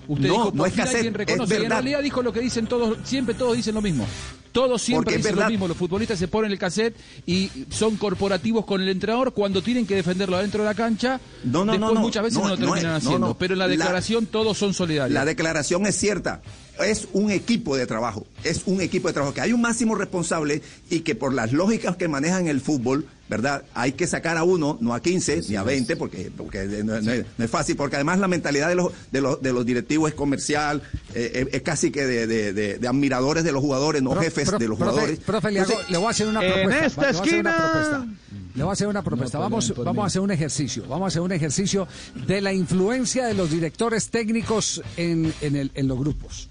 Usted 0.09 0.27
no, 0.27 0.35
dijo, 0.35 0.53
no 0.55 0.67
es 0.67 0.73
cassette, 0.73 1.15
reconoce. 1.15 1.55
es 1.55 1.63
en 1.63 1.71
realidad 1.71 2.03
dijo 2.03 2.21
lo 2.21 2.33
que 2.33 2.41
dicen 2.41 2.67
todos, 2.67 2.99
siempre 3.05 3.33
todos 3.35 3.57
dicen 3.57 3.77
lo 3.77 3.81
mismo. 3.81 4.05
Todos 4.51 4.83
siempre 4.83 5.17
dicen 5.17 5.37
lo 5.37 5.49
mismo. 5.49 5.69
Los 5.69 5.77
futbolistas 5.77 6.19
se 6.19 6.27
ponen 6.27 6.51
el 6.51 6.59
cassette 6.59 6.97
y 7.27 7.49
son 7.71 7.97
corporativos 7.97 8.65
con 8.65 8.81
el 8.81 8.89
entrenador 8.89 9.33
cuando 9.33 9.63
tienen 9.63 9.87
que 9.87 9.95
defenderlo 9.95 10.37
adentro 10.37 10.65
de 10.65 10.69
la 10.69 10.75
cancha. 10.75 11.21
No, 11.45 11.65
no, 11.65 11.73
Después 11.73 11.95
no, 11.95 12.01
muchas 12.01 12.25
veces 12.25 12.39
no, 12.39 12.49
no 12.49 12.57
lo 12.57 12.57
terminan 12.57 12.97
haciendo. 12.97 13.39
Pero 13.39 13.53
en 13.53 13.61
la 13.61 13.69
declaración 13.69 14.25
la, 14.25 14.31
todos 14.31 14.59
son 14.59 14.75
solidarios. 14.75 15.15
La 15.15 15.25
declaración 15.25 15.87
es 15.87 15.95
cierta 15.95 16.43
es 16.79 17.09
un 17.13 17.31
equipo 17.31 17.77
de 17.77 17.87
trabajo, 17.87 18.27
es 18.45 18.63
un 18.67 18.81
equipo 18.81 19.09
de 19.09 19.15
trabajo, 19.15 19.35
que 19.35 19.41
hay 19.41 19.53
un 19.53 19.61
máximo 19.61 19.95
responsable 19.95 20.63
y 20.89 21.01
que 21.01 21.15
por 21.15 21.35
las 21.35 21.53
lógicas 21.53 21.97
que 21.97 22.09
manejan 22.09 22.47
el 22.47 22.61
fútbol, 22.61 23.07
¿verdad? 23.31 23.63
Hay 23.75 23.93
que 23.93 24.09
sacar 24.09 24.37
a 24.37 24.43
uno, 24.43 24.77
no 24.81 24.93
a 24.93 25.01
15 25.01 25.43
ni 25.49 25.55
a 25.55 25.63
20, 25.63 25.95
porque, 25.95 26.33
porque 26.37 26.65
no, 26.65 27.01
no, 27.01 27.13
es, 27.13 27.25
no, 27.39 27.45
es, 27.45 27.51
fácil, 27.51 27.77
porque 27.77 27.95
además 27.95 28.19
la 28.19 28.27
mentalidad 28.27 28.69
de 28.69 28.75
los, 28.75 28.93
de 29.13 29.21
los, 29.21 29.41
de 29.41 29.53
los 29.53 29.65
directivos 29.65 30.11
es 30.11 30.17
comercial, 30.17 30.83
eh, 31.15 31.49
es, 31.53 31.63
casi 31.63 31.93
que 31.93 32.05
de, 32.05 32.27
de, 32.27 32.53
de, 32.53 32.79
de, 32.79 32.89
admiradores 32.89 33.45
de 33.45 33.53
los 33.53 33.63
jugadores, 33.63 34.03
no 34.03 34.11
Pro, 34.11 34.21
jefes 34.21 34.51
de 34.59 34.67
los 34.67 34.77
jugadores. 34.77 35.21
Profe, 35.21 35.53
le, 35.53 35.61
hago, 35.61 35.75
le, 35.89 35.97
voy 35.97 36.07
a 36.09 36.11
hacer 36.11 36.27
una 36.27 36.41
propuesta. 36.41 36.79
En 36.79 36.85
esta 36.85 37.11
esquina. 37.11 38.17
Le 38.57 38.65
voy 38.65 38.71
a 38.71 38.73
hacer 38.73 38.89
una 38.89 39.03
propuesta. 39.03 39.39
No, 39.39 39.45
vamos, 39.45 39.73
vamos 39.77 40.03
a 40.03 40.07
hacer 40.09 40.23
un 40.23 40.33
ejercicio. 40.33 40.85
Vamos 40.89 41.05
a 41.05 41.07
hacer 41.07 41.23
un 41.23 41.31
ejercicio 41.31 41.87
de 42.27 42.41
la 42.41 42.53
influencia 42.53 43.27
de 43.27 43.35
los 43.35 43.49
directores 43.49 44.11
técnicos 44.11 44.83
en, 44.97 45.33
en, 45.41 45.55
el, 45.55 45.71
en 45.75 45.87
los 45.87 45.97
grupos. 45.97 46.49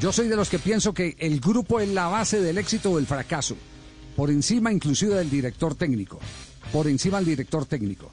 Yo 0.00 0.12
soy 0.12 0.26
de 0.26 0.34
los 0.34 0.48
que 0.48 0.58
pienso 0.58 0.92
que 0.92 1.14
el 1.20 1.38
grupo 1.38 1.78
es 1.78 1.88
la 1.88 2.08
base 2.08 2.40
del 2.40 2.58
éxito 2.58 2.90
o 2.90 2.98
el 2.98 3.06
fracaso, 3.06 3.56
por 4.16 4.30
encima 4.30 4.72
inclusive 4.72 5.14
del 5.14 5.30
director 5.30 5.74
técnico, 5.74 6.18
por 6.72 6.88
encima 6.88 7.18
del 7.18 7.26
director 7.26 7.66
técnico. 7.66 8.10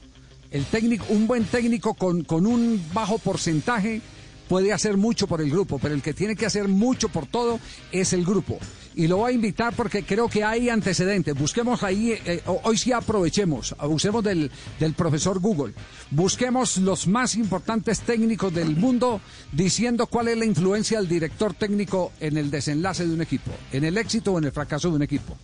El 0.50 0.66
técnico, 0.66 1.06
un 1.08 1.26
buen 1.26 1.44
técnico 1.44 1.94
con, 1.94 2.22
con 2.22 2.46
un 2.46 2.80
bajo 2.92 3.18
porcentaje 3.18 4.00
puede 4.48 4.72
hacer 4.72 4.96
mucho 4.96 5.26
por 5.26 5.40
el 5.40 5.50
grupo, 5.50 5.78
pero 5.78 5.94
el 5.94 6.02
que 6.02 6.12
tiene 6.12 6.36
que 6.36 6.46
hacer 6.46 6.68
mucho 6.68 7.08
por 7.08 7.26
todo 7.26 7.58
es 7.90 8.12
el 8.12 8.24
grupo. 8.24 8.58
Y 8.94 9.08
lo 9.08 9.16
voy 9.16 9.32
a 9.32 9.34
invitar 9.34 9.74
porque 9.74 10.04
creo 10.04 10.28
que 10.28 10.44
hay 10.44 10.68
antecedentes. 10.68 11.34
Busquemos 11.34 11.82
ahí, 11.82 12.12
eh, 12.12 12.42
hoy 12.62 12.78
sí 12.78 12.92
aprovechemos, 12.92 13.74
abusemos 13.78 14.22
del, 14.22 14.50
del 14.78 14.92
profesor 14.94 15.40
Google. 15.40 15.74
Busquemos 16.10 16.76
los 16.76 17.08
más 17.08 17.34
importantes 17.34 18.00
técnicos 18.02 18.54
del 18.54 18.76
mundo 18.76 19.20
diciendo 19.50 20.06
cuál 20.06 20.28
es 20.28 20.38
la 20.38 20.44
influencia 20.44 20.98
del 20.98 21.08
director 21.08 21.54
técnico 21.54 22.12
en 22.20 22.36
el 22.36 22.50
desenlace 22.50 23.06
de 23.06 23.14
un 23.14 23.22
equipo, 23.22 23.50
en 23.72 23.84
el 23.84 23.98
éxito 23.98 24.32
o 24.32 24.38
en 24.38 24.44
el 24.44 24.52
fracaso 24.52 24.90
de 24.90 24.96
un 24.96 25.02
equipo. 25.02 25.36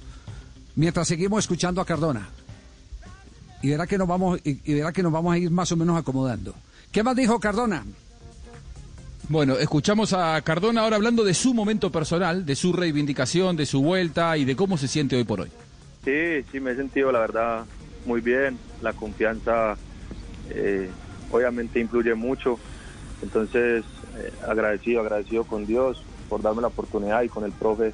Mientras 0.80 1.08
seguimos 1.08 1.44
escuchando 1.44 1.82
a 1.82 1.84
Cardona. 1.84 2.26
Y 3.60 3.68
verá 3.68 3.86
que 3.86 3.98
nos 3.98 4.08
vamos, 4.08 4.40
y, 4.42 4.62
y 4.64 4.76
verá 4.76 4.92
que 4.92 5.02
nos 5.02 5.12
vamos 5.12 5.34
a 5.34 5.36
ir 5.36 5.50
más 5.50 5.70
o 5.72 5.76
menos 5.76 5.98
acomodando. 5.98 6.54
¿Qué 6.90 7.02
más 7.02 7.14
dijo 7.14 7.38
Cardona? 7.38 7.84
Bueno, 9.28 9.58
escuchamos 9.58 10.14
a 10.14 10.40
Cardona 10.40 10.80
ahora 10.80 10.96
hablando 10.96 11.22
de 11.22 11.34
su 11.34 11.52
momento 11.52 11.92
personal, 11.92 12.46
de 12.46 12.56
su 12.56 12.72
reivindicación, 12.72 13.58
de 13.58 13.66
su 13.66 13.82
vuelta 13.82 14.38
y 14.38 14.46
de 14.46 14.56
cómo 14.56 14.78
se 14.78 14.88
siente 14.88 15.16
hoy 15.16 15.24
por 15.24 15.42
hoy. 15.42 15.50
Sí, 16.02 16.46
sí, 16.50 16.60
me 16.60 16.70
he 16.70 16.76
sentido, 16.76 17.12
la 17.12 17.18
verdad, 17.18 17.66
muy 18.06 18.22
bien. 18.22 18.56
La 18.80 18.94
confianza 18.94 19.76
eh, 20.48 20.88
obviamente 21.30 21.78
influye 21.78 22.14
mucho. 22.14 22.58
Entonces, 23.20 23.84
eh, 24.16 24.32
agradecido, 24.48 25.02
agradecido 25.02 25.44
con 25.44 25.66
Dios. 25.66 26.02
por 26.30 26.40
darme 26.40 26.62
la 26.62 26.68
oportunidad 26.68 27.22
y 27.22 27.28
con 27.28 27.44
el 27.44 27.52
profe 27.52 27.92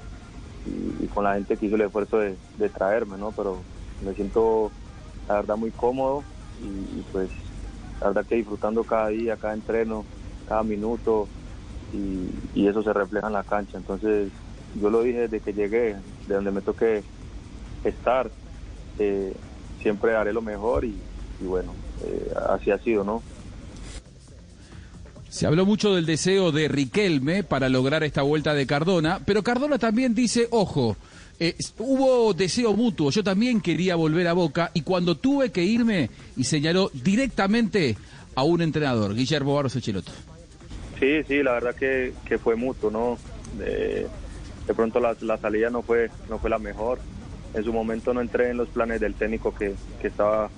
y, 0.66 1.06
con 1.08 1.24
la 1.24 1.34
gente 1.34 1.56
que 1.56 1.66
hizo 1.66 1.76
el 1.76 1.82
esfuerzo 1.82 2.18
de, 2.18 2.68
traerme, 2.68 3.16
¿no? 3.16 3.32
Pero 3.32 3.62
me 4.04 4.14
siento, 4.14 4.70
la 5.28 5.36
verdad, 5.36 5.56
muy 5.56 5.70
cómodo 5.70 6.24
y, 6.60 7.02
pues 7.12 7.30
la 8.00 8.08
verdad 8.08 8.26
que 8.26 8.36
disfrutando 8.36 8.84
cada 8.84 9.08
día, 9.08 9.36
cada 9.36 9.54
entreno, 9.54 10.04
cada 10.48 10.62
minuto 10.62 11.28
y, 11.92 12.66
eso 12.66 12.82
se 12.82 12.92
refleja 12.92 13.28
en 13.28 13.32
la 13.32 13.44
cancha. 13.44 13.78
Entonces 13.78 14.32
yo 14.80 14.90
lo 14.90 15.02
dije 15.02 15.20
desde 15.20 15.40
que 15.40 15.52
llegué, 15.52 15.96
de 16.26 16.34
donde 16.34 16.50
me 16.50 16.60
toque 16.60 17.02
estar, 17.84 18.30
eh, 18.98 19.32
siempre 19.80 20.16
haré 20.16 20.32
lo 20.32 20.42
mejor 20.42 20.84
y, 20.84 20.98
bueno, 21.40 21.74
eh, 22.04 22.32
así 22.48 22.70
ha 22.70 22.78
sido, 22.78 23.04
¿no? 23.04 23.22
Se 25.36 25.46
habló 25.46 25.66
mucho 25.66 25.94
del 25.94 26.06
deseo 26.06 26.50
de 26.50 26.66
Riquelme 26.66 27.44
para 27.44 27.68
lograr 27.68 28.02
esta 28.02 28.22
vuelta 28.22 28.54
de 28.54 28.66
Cardona, 28.66 29.20
pero 29.22 29.42
Cardona 29.42 29.78
también 29.78 30.14
dice, 30.14 30.48
ojo, 30.50 30.96
eh, 31.38 31.54
hubo 31.76 32.32
deseo 32.32 32.72
mutuo, 32.72 33.10
yo 33.10 33.22
también 33.22 33.60
quería 33.60 33.96
volver 33.96 34.28
a 34.28 34.32
Boca 34.32 34.70
y 34.72 34.80
cuando 34.80 35.18
tuve 35.18 35.52
que 35.52 35.62
irme 35.62 36.08
y 36.38 36.44
señaló 36.44 36.90
directamente 36.94 37.98
a 38.34 38.44
un 38.44 38.62
entrenador, 38.62 39.14
Guillermo 39.14 39.54
Barros 39.54 39.76
Echeloto. 39.76 40.10
Sí, 40.98 41.22
sí, 41.28 41.42
la 41.42 41.52
verdad 41.52 41.74
que, 41.74 42.14
fue 42.38 42.56
mutuo, 42.56 42.90
¿no? 42.90 43.18
De, 43.58 44.06
pronto 44.74 45.00
la, 45.00 45.36
salida 45.36 45.68
no 45.68 45.82
fue, 45.82 46.08
no 46.30 46.38
fue 46.38 46.48
la 46.48 46.58
mejor. 46.58 46.98
En 47.52 47.62
su 47.62 47.74
momento 47.74 48.14
no 48.14 48.22
entré 48.22 48.48
en 48.48 48.56
los 48.56 48.70
planes 48.70 49.02
del 49.02 49.12
técnico 49.12 49.54
que, 49.54 49.74
estaba 50.02 50.48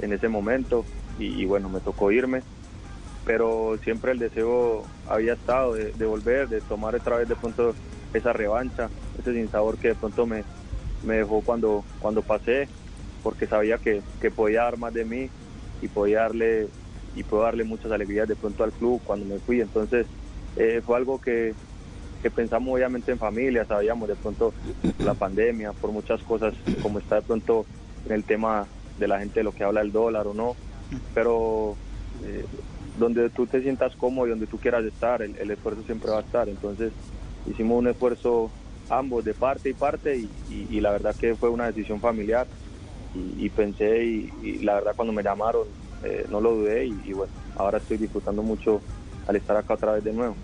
en 0.00 0.12
ese 0.12 0.28
momento 0.28 0.84
y 1.18 1.44
bueno, 1.44 1.68
me 1.68 1.80
tocó 1.80 2.12
irme 2.12 2.42
pero 3.28 3.78
siempre 3.84 4.12
el 4.12 4.18
deseo 4.18 4.84
había 5.06 5.34
estado 5.34 5.74
de, 5.74 6.06
volver, 6.06 6.48
de 6.48 6.62
tomar 6.62 6.94
otra 6.94 7.18
vez 7.18 7.28
de 7.28 7.36
pronto 7.36 7.74
esa 8.14 8.32
revancha, 8.32 8.88
ese 9.18 9.34
sinsabor 9.34 9.76
que 9.76 9.88
de 9.88 9.94
pronto 9.96 10.24
me, 10.24 10.44
dejó 11.02 11.42
cuando, 11.42 11.84
cuando 12.00 12.22
pasé, 12.22 12.68
porque 13.22 13.46
sabía 13.46 13.76
que, 13.76 14.00
podía 14.34 14.62
dar 14.62 14.78
más 14.78 14.94
de 14.94 15.04
mí 15.04 15.28
y 15.82 15.88
podía 15.88 16.20
darle 16.20 16.68
y 17.14 17.22
puedo 17.22 17.42
darle 17.42 17.64
muchas 17.64 17.92
alegrías 17.92 18.26
de 18.26 18.34
pronto 18.34 18.64
al 18.64 18.72
club 18.72 19.02
cuando 19.04 19.26
me 19.26 19.38
fui. 19.40 19.60
Entonces 19.60 20.06
eh, 20.56 20.80
fue 20.82 20.96
algo 20.96 21.20
que, 21.20 21.52
que, 22.22 22.30
pensamos 22.30 22.74
obviamente 22.74 23.12
en 23.12 23.18
familia, 23.18 23.66
sabíamos 23.66 24.08
de 24.08 24.16
pronto 24.16 24.54
la 25.00 25.12
pandemia, 25.12 25.74
por 25.74 25.92
muchas 25.92 26.22
cosas, 26.22 26.54
como 26.82 26.98
está 26.98 27.16
de 27.16 27.22
pronto 27.22 27.66
en 28.06 28.12
el 28.12 28.24
tema 28.24 28.66
de 28.98 29.06
la 29.06 29.18
gente 29.18 29.40
de 29.40 29.44
lo 29.44 29.52
que 29.52 29.64
habla 29.64 29.82
el 29.82 29.92
dólar 29.92 30.26
o 30.28 30.32
no, 30.32 30.56
pero 31.12 31.76
eh, 32.24 32.46
donde 32.98 33.30
tú 33.30 33.46
te 33.46 33.62
sientas 33.62 33.94
cómodo 33.96 34.26
y 34.26 34.30
donde 34.30 34.46
tú 34.46 34.58
quieras 34.58 34.84
estar, 34.84 35.22
el, 35.22 35.50
esfuerzo 35.50 35.82
siempre 35.84 36.10
va 36.10 36.18
a 36.18 36.22
estar. 36.22 36.48
Entonces 36.48 36.92
hicimos 37.50 37.78
un 37.78 37.88
esfuerzo 37.88 38.50
ambos 38.90 39.24
de 39.24 39.34
parte 39.34 39.70
y 39.70 39.74
parte 39.74 40.26
y, 40.50 40.80
la 40.80 40.90
verdad 40.90 41.14
que 41.14 41.34
fue 41.34 41.50
una 41.50 41.66
decisión 41.66 42.00
familiar 42.00 42.46
y, 43.38 43.48
pensé 43.50 44.04
y, 44.04 44.58
la 44.62 44.74
verdad 44.74 44.92
cuando 44.96 45.12
me 45.12 45.22
llamaron 45.22 45.66
eh, 46.04 46.26
no 46.30 46.40
lo 46.40 46.54
dudé 46.54 46.86
y, 46.86 47.12
bueno, 47.12 47.32
ahora 47.56 47.78
estoy 47.78 47.96
disfrutando 47.96 48.42
mucho 48.42 48.80
al 49.26 49.36
estar 49.36 49.56
acá 49.56 49.74
otra 49.74 49.92
vez 49.92 50.04
de 50.04 50.12
nuevo. 50.12 50.36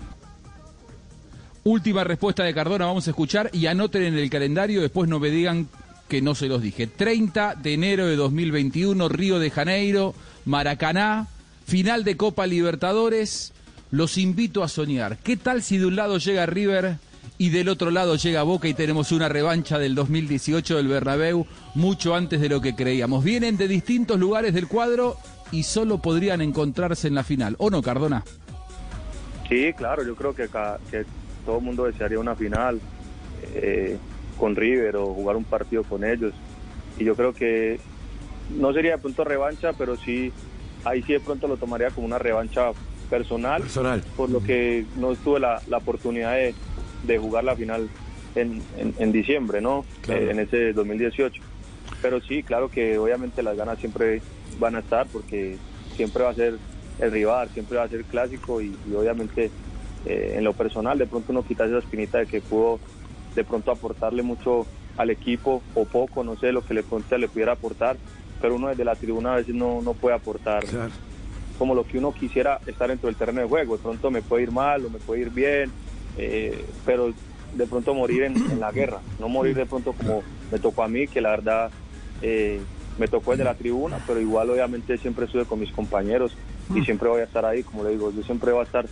Última 1.62 2.04
respuesta 2.04 2.44
de 2.44 2.52
Cardona, 2.52 2.86
vamos 2.86 3.06
a 3.06 3.10
escuchar 3.10 3.48
y 3.52 3.66
anoten 3.66 4.02
en 4.02 4.18
el 4.18 4.28
calendario, 4.28 4.82
después 4.82 5.08
no 5.08 5.18
me 5.18 5.30
digan 5.30 5.68
que 6.08 6.20
no 6.20 6.34
se 6.34 6.48
los 6.48 6.60
dije. 6.60 6.86
30 6.86 7.54
de 7.54 7.72
enero 7.72 8.06
de 8.06 8.16
2021, 8.16 9.08
Río 9.08 9.38
de 9.38 9.50
Janeiro, 9.50 10.14
Maracaná, 10.44 11.28
Final 11.64 12.04
de 12.04 12.16
Copa 12.16 12.46
Libertadores, 12.46 13.52
los 13.90 14.18
invito 14.18 14.62
a 14.62 14.68
soñar. 14.68 15.16
¿Qué 15.18 15.36
tal 15.36 15.62
si 15.62 15.78
de 15.78 15.86
un 15.86 15.96
lado 15.96 16.18
llega 16.18 16.44
River 16.44 16.98
y 17.38 17.48
del 17.48 17.70
otro 17.70 17.90
lado 17.90 18.16
llega 18.16 18.42
Boca 18.42 18.68
y 18.68 18.74
tenemos 18.74 19.12
una 19.12 19.30
revancha 19.30 19.78
del 19.78 19.94
2018 19.94 20.76
del 20.76 20.88
Bernabéu 20.88 21.46
mucho 21.74 22.14
antes 22.14 22.40
de 22.42 22.50
lo 22.50 22.60
que 22.60 22.74
creíamos? 22.74 23.24
Vienen 23.24 23.56
de 23.56 23.66
distintos 23.66 24.20
lugares 24.20 24.52
del 24.52 24.68
cuadro 24.68 25.16
y 25.52 25.62
solo 25.62 25.98
podrían 25.98 26.42
encontrarse 26.42 27.08
en 27.08 27.14
la 27.14 27.24
final. 27.24 27.56
¿O 27.58 27.70
no, 27.70 27.80
Cardona? 27.80 28.24
Sí, 29.48 29.72
claro, 29.72 30.04
yo 30.04 30.14
creo 30.16 30.34
que, 30.34 30.48
que 30.90 31.06
todo 31.46 31.58
el 31.58 31.64
mundo 31.64 31.84
desearía 31.84 32.18
una 32.18 32.36
final 32.36 32.78
eh, 33.54 33.96
con 34.38 34.54
River 34.54 34.96
o 34.96 35.14
jugar 35.14 35.36
un 35.36 35.44
partido 35.44 35.82
con 35.82 36.04
ellos. 36.04 36.34
Y 36.98 37.04
yo 37.04 37.16
creo 37.16 37.32
que 37.32 37.80
no 38.50 38.72
sería 38.74 38.92
de 38.92 38.98
punto 38.98 39.24
revancha, 39.24 39.72
pero 39.72 39.96
sí 39.96 40.30
ahí 40.84 41.02
sí 41.02 41.12
de 41.14 41.20
pronto 41.20 41.48
lo 41.48 41.56
tomaría 41.56 41.90
como 41.90 42.06
una 42.06 42.18
revancha 42.18 42.72
personal, 43.10 43.62
personal. 43.62 44.02
por 44.16 44.30
lo 44.30 44.42
que 44.42 44.84
no 44.96 45.14
tuve 45.14 45.40
la, 45.40 45.60
oportunidad 45.72 46.34
de, 47.02 47.18
jugar 47.18 47.44
la 47.44 47.56
final 47.56 47.88
en, 48.34 48.62
en, 48.76 49.12
diciembre, 49.12 49.60
¿no? 49.60 49.84
Eh, 50.08 50.28
en 50.30 50.40
ese 50.40 50.72
2018. 50.72 51.42
Pero 52.02 52.20
sí, 52.20 52.42
claro 52.42 52.70
que 52.70 52.98
obviamente 52.98 53.42
las 53.42 53.56
ganas 53.56 53.78
siempre 53.78 54.20
van 54.58 54.76
a 54.76 54.80
estar 54.80 55.06
porque 55.06 55.56
siempre 55.96 56.24
va 56.24 56.30
a 56.30 56.34
ser 56.34 56.58
el 57.00 57.12
rival, 57.12 57.48
siempre 57.50 57.78
va 57.78 57.84
a 57.84 57.88
ser 57.88 58.04
clásico 58.04 58.60
y, 58.60 58.74
obviamente 58.94 59.50
eh, 60.06 60.34
en 60.36 60.44
lo 60.44 60.52
personal 60.52 60.98
de 60.98 61.06
pronto 61.06 61.32
uno 61.32 61.44
quita 61.44 61.64
esa 61.64 61.78
espinita 61.78 62.18
de 62.18 62.26
que 62.26 62.40
pudo 62.40 62.78
de 63.34 63.44
pronto 63.44 63.70
aportarle 63.70 64.22
mucho 64.22 64.66
al 64.96 65.10
equipo 65.10 65.62
o 65.74 65.84
poco, 65.86 66.22
no 66.22 66.36
sé, 66.36 66.52
lo 66.52 66.64
que 66.64 66.74
le, 66.74 66.84
le 67.18 67.28
pudiera 67.28 67.52
aportar 67.52 67.96
pero 68.40 68.56
uno 68.56 68.68
desde 68.68 68.84
la 68.84 68.94
tribuna 68.94 69.34
a 69.34 69.36
veces 69.36 69.54
no, 69.54 69.80
no 69.82 69.94
puede 69.94 70.16
aportar 70.16 70.64
como 71.58 71.74
lo 71.74 71.84
que 71.84 71.98
uno 71.98 72.12
quisiera 72.12 72.60
estar 72.66 72.88
dentro 72.88 73.06
del 73.06 73.16
terreno 73.16 73.40
de 73.40 73.48
juego. 73.48 73.76
De 73.76 73.82
pronto 73.82 74.10
me 74.10 74.22
puede 74.22 74.44
ir 74.44 74.50
mal 74.50 74.84
o 74.84 74.90
me 74.90 74.98
puede 74.98 75.22
ir 75.22 75.30
bien, 75.30 75.70
eh, 76.18 76.64
pero 76.84 77.12
de 77.54 77.66
pronto 77.66 77.94
morir 77.94 78.24
en, 78.24 78.60
la 78.60 78.72
guerra, 78.72 79.00
no 79.20 79.28
morir 79.28 79.54
de 79.54 79.66
pronto 79.66 79.92
como 79.92 80.22
me 80.50 80.58
tocó 80.58 80.82
a 80.82 80.88
mí, 80.88 81.06
que 81.06 81.20
la 81.20 81.30
verdad 81.30 81.70
eh, 82.22 82.60
me 82.98 83.06
tocó 83.08 83.32
desde 83.32 83.44
la 83.44 83.54
tribuna, 83.54 83.98
pero 84.06 84.20
igual 84.20 84.50
obviamente 84.50 84.98
siempre 84.98 85.26
estuve 85.26 85.44
con 85.44 85.60
mis 85.60 85.70
compañeros 85.70 86.36
y 86.70 86.80
mm. 86.80 86.84
siempre 86.84 87.08
voy 87.08 87.20
a 87.20 87.24
estar 87.24 87.44
ahí, 87.44 87.62
como 87.62 87.84
le 87.84 87.90
digo, 87.90 88.12
yo 88.12 88.22
siempre 88.22 88.50
voy 88.50 88.60
a 88.60 88.64
estar 88.64 88.86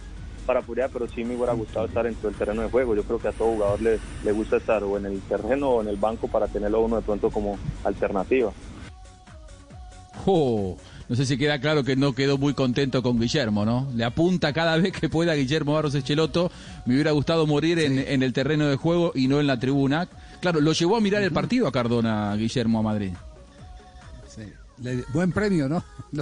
para 0.47 0.61
apurar, 0.61 0.91
pero 0.93 1.09
sí 1.09 1.25
me 1.25 1.37
hubiera 1.37 1.53
gustado 1.53 1.87
estar 1.87 2.05
dentro 2.05 2.29
del 2.29 2.39
terreno 2.39 2.63
de 2.63 2.69
juego. 2.69 2.97
Yo 2.97 3.05
creo 3.05 3.19
que 3.19 3.29
a 3.29 3.33
todo 3.33 3.53
jugador 3.53 3.81
le, 3.81 3.99
le 4.25 4.33
gusta 4.33 4.57
estar 4.57 4.83
o 4.83 4.97
en 4.97 5.07
el 5.07 5.21
terreno 5.21 5.71
o 5.71 5.83
en 5.83 5.89
el 5.89 5.97
banco 5.97 6.27
para 6.27 6.49
tenerlo 6.49 6.81
uno 6.81 6.97
de 6.97 7.03
pronto 7.03 7.31
como 7.31 7.59
alternativa. 7.85 8.53
Oh, 10.27 10.77
no 11.13 11.17
sé 11.17 11.27
si 11.27 11.37
queda 11.37 11.61
claro 11.61 11.85
que 11.85 11.95
no 11.95 12.15
quedó 12.15 12.39
muy 12.39 12.55
contento 12.55 13.03
con 13.03 13.21
Guillermo, 13.21 13.67
¿no? 13.67 13.87
Le 13.95 14.03
apunta 14.03 14.53
cada 14.55 14.79
vez 14.79 14.93
que 14.93 15.11
pueda 15.11 15.35
Guillermo 15.35 15.75
Barros 15.75 15.95
Echeloto. 15.95 16.51
Me 16.87 16.95
hubiera 16.95 17.11
gustado 17.11 17.47
morir 17.47 17.79
en, 17.81 18.23
el 18.23 18.33
terreno 18.33 18.67
de 18.67 18.77
juego 18.77 19.13
y 19.15 19.29
no 19.29 19.39
en 19.39 19.47
la 19.47 19.59
tribuna. 19.59 20.09
Claro, 20.41 20.63
lo 20.63 20.73
llevó 20.73 20.97
a 20.97 21.01
mirar 21.03 21.23
el 21.23 21.31
partido 21.31 21.67
a 21.67 21.73
Cardona, 21.73 22.35
Guillermo, 22.37 22.79
a 22.79 22.83
Madrid. 22.83 23.11
Sí. 24.29 24.43
buen 25.13 25.33
premio, 25.33 25.69
¿no? 25.69 25.85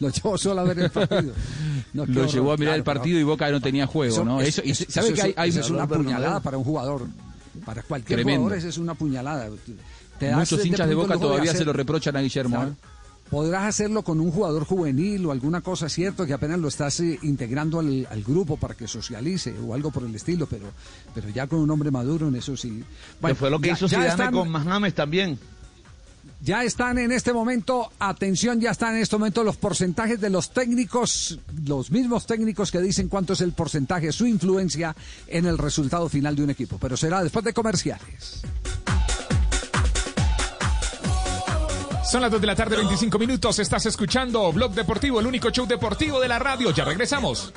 Lo 0.00 0.08
llevó, 0.10 0.38
solo 0.38 0.60
a 0.62 0.64
ver 0.64 0.78
el 0.78 0.90
partido. 0.90 1.34
lo 1.92 2.26
llevó 2.26 2.52
a 2.52 2.56
mirar 2.56 2.74
el 2.76 2.84
partido 2.84 3.18
y 3.18 3.22
Boca 3.22 3.50
no 3.50 3.60
tenía 3.60 3.86
juego, 3.86 4.24
¿no? 4.24 4.40
Eso, 4.40 4.62
¿sabe 4.88 5.12
que 5.12 5.34
hay, 5.36 5.50
es 5.50 5.70
una 5.70 5.86
puñalada 5.86 6.40
para 6.40 6.56
un 6.56 6.64
jugador. 6.64 7.06
Para 7.66 7.82
cualquier 7.82 8.22
jugador 8.22 8.54
es 8.54 8.78
una 8.78 8.94
puñalada. 8.94 9.50
Muchos 10.20 10.64
hinchas 10.64 10.88
de, 10.88 10.94
Boca 10.94 11.18
todavía 11.18 11.52
se 11.52 11.64
lo 11.64 11.72
reprochan 11.74 12.16
a 12.16 12.20
Guillermo. 12.20 12.62
¿eh? 12.62 12.72
Podrás 13.32 13.64
hacerlo 13.64 14.02
con 14.02 14.20
un 14.20 14.30
jugador 14.30 14.66
juvenil 14.66 15.24
o 15.24 15.32
alguna 15.32 15.62
cosa, 15.62 15.88
cierto, 15.88 16.26
que 16.26 16.34
apenas 16.34 16.58
lo 16.58 16.68
estás 16.68 17.00
eh, 17.00 17.18
integrando 17.22 17.78
al, 17.78 18.06
grupo 18.26 18.58
para 18.58 18.74
que 18.74 18.86
socialice 18.86 19.54
o 19.58 19.72
algo 19.72 19.90
por 19.90 20.04
el 20.04 20.14
estilo, 20.14 20.44
pero, 20.46 20.66
pero 21.14 21.30
ya 21.30 21.46
con 21.46 21.60
un 21.60 21.70
hombre 21.70 21.90
maduro 21.90 22.28
en 22.28 22.36
eso 22.36 22.58
sí. 22.58 22.84
Bueno, 23.22 23.34
fue 23.34 23.48
lo 23.48 23.58
que 23.58 23.70
hizo 23.70 23.88
Zidane 23.88 24.30
con 24.32 24.50
Mahames 24.50 24.94
también. 24.94 25.38
Ya 26.42 26.62
están 26.62 26.98
en 26.98 27.10
este 27.10 27.32
momento, 27.32 27.90
atención, 27.98 28.60
ya 28.60 28.72
están 28.72 28.96
en 28.96 29.02
este 29.02 29.16
momento 29.16 29.42
los 29.42 29.56
porcentajes 29.56 30.20
de 30.20 30.28
los 30.28 30.50
técnicos, 30.50 31.38
los 31.64 31.90
mismos 31.90 32.26
técnicos 32.26 32.70
que 32.70 32.80
dicen 32.80 33.08
cuánto 33.08 33.32
es 33.32 33.40
el 33.40 33.52
porcentaje, 33.52 34.12
su 34.12 34.26
influencia 34.26 34.94
en 35.26 35.46
el 35.46 35.56
resultado 35.56 36.06
final 36.10 36.36
de 36.36 36.44
un 36.44 36.50
equipo. 36.50 36.76
Pero 36.78 36.98
será 36.98 37.22
después 37.22 37.46
de 37.46 37.54
comerciales. 37.54 38.42
Son 42.12 42.20
las 42.20 42.30
2 42.30 42.42
de 42.42 42.46
la 42.46 42.54
tarde, 42.54 42.76
25 42.76 43.18
minutos. 43.18 43.58
Estás 43.58 43.86
escuchando 43.86 44.52
Blog 44.52 44.74
Deportivo, 44.74 45.18
el 45.18 45.26
único 45.26 45.48
show 45.48 45.66
deportivo 45.66 46.20
de 46.20 46.28
la 46.28 46.38
radio. 46.38 46.70
Ya 46.70 46.84
regresamos. 46.84 47.54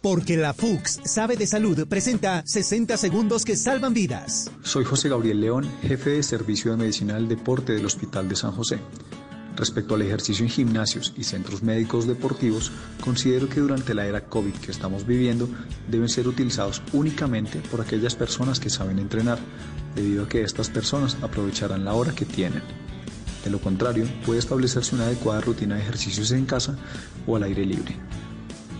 Porque 0.00 0.36
la 0.36 0.54
FUX 0.54 1.00
sabe 1.04 1.36
de 1.36 1.48
salud 1.48 1.88
presenta 1.88 2.46
60 2.46 2.96
segundos 2.96 3.44
que 3.44 3.56
salvan 3.56 3.92
vidas. 3.92 4.52
Soy 4.62 4.84
José 4.84 5.08
Gabriel 5.08 5.40
León, 5.40 5.68
jefe 5.82 6.10
de 6.10 6.22
Servicio 6.22 6.70
de 6.70 6.76
Medicina 6.76 7.14
del 7.14 7.26
Deporte 7.26 7.72
del 7.72 7.86
Hospital 7.86 8.28
de 8.28 8.36
San 8.36 8.52
José. 8.52 8.78
Respecto 9.56 9.94
al 9.94 10.02
ejercicio 10.02 10.44
en 10.44 10.50
gimnasios 10.50 11.12
y 11.16 11.24
centros 11.24 11.62
médicos 11.62 12.06
deportivos, 12.06 12.72
considero 13.02 13.48
que 13.48 13.60
durante 13.60 13.94
la 13.94 14.06
era 14.06 14.24
COVID 14.24 14.54
que 14.54 14.70
estamos 14.70 15.06
viviendo 15.06 15.48
deben 15.88 16.08
ser 16.08 16.26
utilizados 16.26 16.82
únicamente 16.92 17.60
por 17.70 17.80
aquellas 17.80 18.14
personas 18.14 18.58
que 18.58 18.70
saben 18.70 18.98
entrenar, 18.98 19.38
debido 19.94 20.24
a 20.24 20.28
que 20.28 20.42
estas 20.42 20.70
personas 20.70 21.18
aprovecharán 21.20 21.84
la 21.84 21.92
hora 21.92 22.14
que 22.14 22.24
tienen. 22.24 22.62
De 23.44 23.50
lo 23.50 23.60
contrario, 23.60 24.06
puede 24.24 24.38
establecerse 24.38 24.94
una 24.94 25.04
adecuada 25.04 25.42
rutina 25.42 25.74
de 25.74 25.82
ejercicios 25.82 26.30
en 26.32 26.46
casa 26.46 26.76
o 27.26 27.36
al 27.36 27.42
aire 27.42 27.66
libre. 27.66 27.96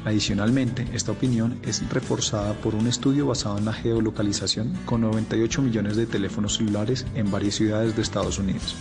Adicionalmente, 0.07 0.89
esta 0.95 1.13
opinión 1.13 1.59
es 1.63 1.87
reforzada 1.91 2.55
por 2.55 2.75
un 2.75 2.87
estudio 2.87 3.27
basado 3.27 3.59
en 3.59 3.67
la 3.67 3.73
geolocalización 3.73 4.73
con 4.87 5.03
98 5.03 5.63
millones 5.63 5.97
de 5.97 6.07
teléfonos 6.07 6.57
celulares 6.57 7.07
en 7.15 7.31
varias 7.31 7.57
ciudades 7.57 7.95
de 7.95 8.03
Estados 8.03 8.39
Unidos 8.39 8.75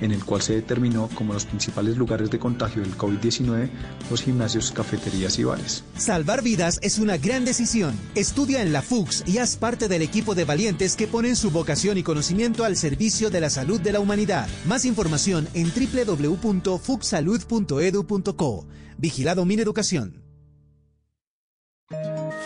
en 0.00 0.12
el 0.12 0.24
cual 0.24 0.42
se 0.42 0.54
determinó 0.54 1.08
como 1.14 1.32
los 1.32 1.44
principales 1.44 1.96
lugares 1.96 2.30
de 2.30 2.38
contagio 2.38 2.82
del 2.82 2.96
COVID-19 2.96 3.68
los 4.10 4.22
gimnasios, 4.22 4.70
cafeterías 4.70 5.38
y 5.38 5.44
bares. 5.44 5.84
Salvar 5.96 6.42
vidas 6.42 6.78
es 6.82 6.98
una 6.98 7.16
gran 7.16 7.44
decisión. 7.44 7.98
Estudia 8.14 8.62
en 8.62 8.72
la 8.72 8.82
FUX 8.82 9.24
y 9.26 9.38
haz 9.38 9.56
parte 9.56 9.88
del 9.88 10.02
equipo 10.02 10.34
de 10.34 10.44
valientes 10.44 10.96
que 10.96 11.06
ponen 11.06 11.36
su 11.36 11.50
vocación 11.50 11.98
y 11.98 12.02
conocimiento 12.02 12.64
al 12.64 12.76
servicio 12.76 13.30
de 13.30 13.40
la 13.40 13.50
salud 13.50 13.80
de 13.80 13.92
la 13.92 14.00
humanidad. 14.00 14.48
Más 14.66 14.84
información 14.84 15.48
en 15.54 15.72
www.fuxsalud.edu.co. 15.72 18.66
Vigilado 18.96 19.44
Mineducación. 19.44 20.24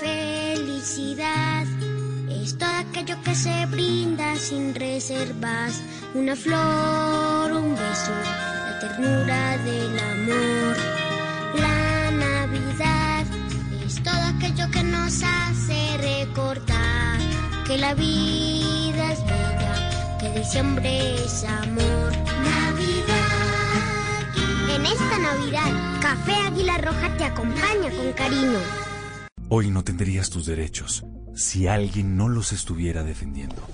Felicidad 0.01 1.67
es 2.31 2.59
todo 2.59 2.69
aquello 2.69 3.17
que 3.25 3.35
se 3.35 3.65
brinda 3.67 4.37
sin 4.37 4.75
reservas. 4.75 5.81
Una 6.15 6.37
flor, 6.37 7.53
un 7.53 7.75
beso, 7.75 8.13
la 8.13 8.79
ternura 8.81 9.57
del 9.59 9.99
amor. 9.99 10.77
La 11.59 12.11
Navidad 12.11 13.25
es 13.87 14.03
todo 14.03 14.23
aquello 14.37 14.71
que 14.71 14.83
nos 14.85 15.23
hace 15.23 15.97
recordar 15.97 17.19
que 17.67 17.79
la 17.79 17.95
vida 17.95 19.13
es 19.13 19.25
bella, 19.25 20.19
que 20.21 20.39
diciembre 20.39 21.15
es 21.15 21.45
amor. 21.45 22.13
Navidad. 22.45 23.17
En 24.77 24.85
esta 24.85 25.19
Navidad, 25.19 26.01
Café 26.03 26.35
Águila 26.47 26.77
Roja 26.77 27.17
te 27.17 27.25
acompaña 27.25 27.91
con 27.91 28.13
cariño. 28.13 28.59
Hoy 29.49 29.71
no 29.71 29.83
tendrías 29.83 30.29
tus 30.29 30.45
derechos 30.45 31.05
si 31.35 31.69
alguien 31.69 32.19
no 32.19 32.29
los 32.29 32.53
estuviera 32.53 33.03
defendiendo. 33.03 33.67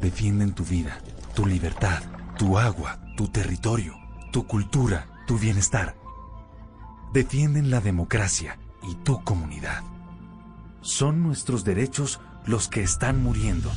Defienden 0.00 0.54
tu 0.54 0.64
vida, 0.64 0.98
tu 1.34 1.44
libertad, 1.46 2.00
tu 2.38 2.58
agua, 2.58 3.00
tu 3.16 3.28
territorio, 3.28 3.94
tu 4.30 4.46
cultura, 4.46 5.06
tu 5.26 5.36
bienestar. 5.36 5.96
Defienden 7.12 7.70
la 7.70 7.80
democracia 7.80 8.56
y 8.82 8.94
tu 8.94 9.22
comunidad. 9.24 9.82
Son 10.80 11.22
nuestros 11.22 11.64
derechos 11.64 12.20
los 12.46 12.68
que 12.68 12.82
están 12.82 13.22
muriendo. 13.22 13.70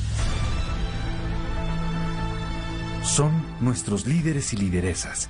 Son 3.02 3.32
nuestros 3.60 4.06
líderes 4.06 4.52
y 4.52 4.56
lideresas. 4.56 5.28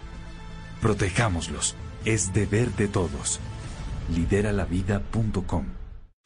Protejámoslos. 0.82 1.76
Es 2.04 2.32
deber 2.32 2.74
de 2.76 2.88
todos. 2.88 3.40
Lideralavida.com 4.14 5.77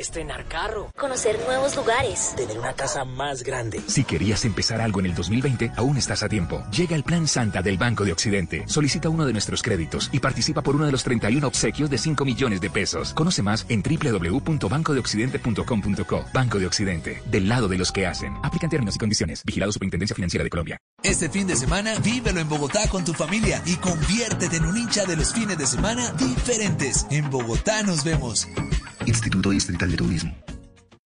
Estrenar 0.00 0.46
carro. 0.46 0.90
Conocer 0.96 1.38
nuevos 1.44 1.76
lugares. 1.76 2.32
Tener 2.34 2.58
una 2.58 2.72
casa 2.72 3.04
más 3.04 3.42
grande. 3.42 3.82
Si 3.86 4.04
querías 4.04 4.46
empezar 4.46 4.80
algo 4.80 5.00
en 5.00 5.06
el 5.06 5.14
2020, 5.14 5.72
aún 5.76 5.98
estás 5.98 6.22
a 6.22 6.28
tiempo. 6.30 6.64
Llega 6.70 6.96
el 6.96 7.04
Plan 7.04 7.28
Santa 7.28 7.60
del 7.60 7.76
Banco 7.76 8.06
de 8.06 8.12
Occidente. 8.12 8.64
Solicita 8.66 9.10
uno 9.10 9.26
de 9.26 9.34
nuestros 9.34 9.62
créditos 9.62 10.08
y 10.10 10.20
participa 10.20 10.62
por 10.62 10.74
uno 10.74 10.86
de 10.86 10.92
los 10.92 11.04
31 11.04 11.46
obsequios 11.46 11.90
de 11.90 11.98
5 11.98 12.24
millones 12.24 12.62
de 12.62 12.70
pesos. 12.70 13.12
Conoce 13.12 13.42
más 13.42 13.66
en 13.68 13.82
www.bancodeoccidente.com.co. 13.82 16.24
Banco 16.32 16.58
de 16.58 16.66
Occidente, 16.66 17.22
del 17.26 17.46
lado 17.46 17.68
de 17.68 17.76
los 17.76 17.92
que 17.92 18.06
hacen. 18.06 18.38
Aplican 18.42 18.70
términos 18.70 18.96
y 18.96 18.98
condiciones. 18.98 19.44
Vigilado 19.44 19.70
Superintendencia 19.70 20.16
Financiera 20.16 20.44
de 20.44 20.50
Colombia. 20.50 20.78
Este 21.02 21.28
fin 21.28 21.46
de 21.46 21.56
semana, 21.56 21.98
vívelo 21.98 22.40
en 22.40 22.48
Bogotá 22.48 22.88
con 22.88 23.04
tu 23.04 23.12
familia 23.12 23.62
y 23.66 23.76
conviértete 23.76 24.56
en 24.56 24.64
un 24.64 24.78
hincha 24.78 25.04
de 25.04 25.16
los 25.16 25.34
fines 25.34 25.58
de 25.58 25.66
semana 25.66 26.10
diferentes. 26.12 27.06
En 27.10 27.28
Bogotá 27.28 27.82
nos 27.82 28.02
vemos. 28.02 28.48
Instituto 29.06 29.50
Distrital 29.50 29.90
de 29.90 29.96
Turismo. 29.96 30.34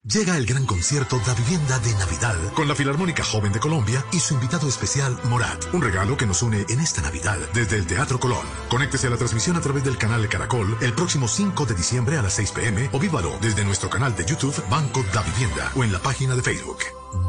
Llega 0.06 0.36
el 0.36 0.44
gran 0.44 0.66
concierto 0.66 1.18
Da 1.26 1.32
Vivienda 1.32 1.78
de 1.78 1.90
Navidad 1.94 2.36
con 2.52 2.68
la 2.68 2.74
Filarmónica 2.74 3.24
Joven 3.24 3.52
de 3.54 3.58
Colombia 3.58 4.04
y 4.12 4.20
su 4.20 4.34
invitado 4.34 4.68
especial 4.68 5.18
Morat. 5.30 5.72
Un 5.72 5.80
regalo 5.80 6.18
que 6.18 6.26
nos 6.26 6.42
une 6.42 6.66
en 6.68 6.80
esta 6.80 7.00
Navidad 7.00 7.38
desde 7.54 7.76
el 7.76 7.86
Teatro 7.86 8.20
Colón. 8.20 8.44
Conéctese 8.68 9.06
a 9.06 9.10
la 9.10 9.16
transmisión 9.16 9.56
a 9.56 9.62
través 9.62 9.82
del 9.82 9.96
canal 9.96 10.20
de 10.20 10.28
Caracol 10.28 10.76
el 10.82 10.92
próximo 10.92 11.26
5 11.26 11.64
de 11.64 11.74
diciembre 11.74 12.18
a 12.18 12.22
las 12.22 12.34
6 12.34 12.50
pm 12.50 12.90
o 12.92 12.98
vívalo 12.98 13.38
desde 13.40 13.64
nuestro 13.64 13.88
canal 13.88 14.14
de 14.14 14.26
YouTube 14.26 14.62
Banco 14.68 15.02
Da 15.14 15.22
Vivienda 15.22 15.72
o 15.74 15.82
en 15.82 15.90
la 15.90 16.00
página 16.00 16.36
de 16.36 16.42
Facebook. 16.42 16.80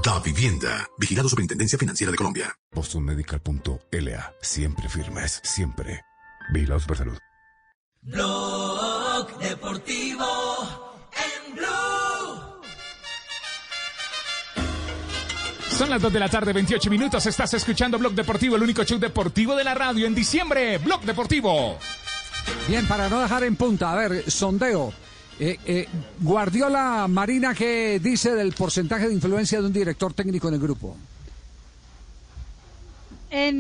Da 0.04 0.20
Vivienda. 0.20 0.86
Vigilado 0.98 1.30
Superintendencia 1.30 1.80
Financiera 1.80 2.12
de 2.12 2.18
Colombia. 2.18 2.54
BostonMedical.la. 2.74 4.34
Siempre 4.42 4.90
firmes. 4.90 5.40
Siempre. 5.46 6.02
Vigilado 6.52 6.82
Supersalud. 6.82 7.18
Blog 9.26 9.40
Deportivo 9.40 10.26
en 11.14 11.56
Blue. 11.56 11.66
Son 15.78 15.90
las 15.90 16.02
2 16.02 16.14
de 16.14 16.20
la 16.20 16.30
tarde, 16.30 16.54
28 16.54 16.90
minutos. 16.90 17.26
Estás 17.26 17.54
escuchando 17.56 17.98
Blog 17.98 18.14
Deportivo, 18.14 18.56
el 18.56 18.64
único 18.64 18.84
show 18.84 19.00
deportivo 19.00 19.56
de 19.56 19.64
la 19.64 19.74
radio 19.74 20.06
en 20.06 20.14
diciembre. 20.14 20.78
Blog 20.78 21.02
Deportivo. 21.02 21.78
Bien, 22.68 22.88
para 22.88 23.10
no 23.10 23.20
dejar 23.20 23.44
en 23.44 23.56
punta, 23.56 23.92
a 23.92 23.96
ver, 23.96 24.30
sondeo. 24.30 24.94
Eh, 25.40 25.58
eh, 25.66 25.88
Guardiola 26.20 27.08
Marina, 27.10 27.54
¿qué 27.54 28.00
dice 28.02 28.36
del 28.36 28.54
porcentaje 28.54 29.08
de 29.08 29.14
influencia 29.14 29.60
de 29.60 29.68
un 29.68 29.74
director 29.74 30.14
técnico 30.14 30.48
en 30.50 30.54
el 30.54 30.60
grupo? 30.60 30.96
En, 33.38 33.60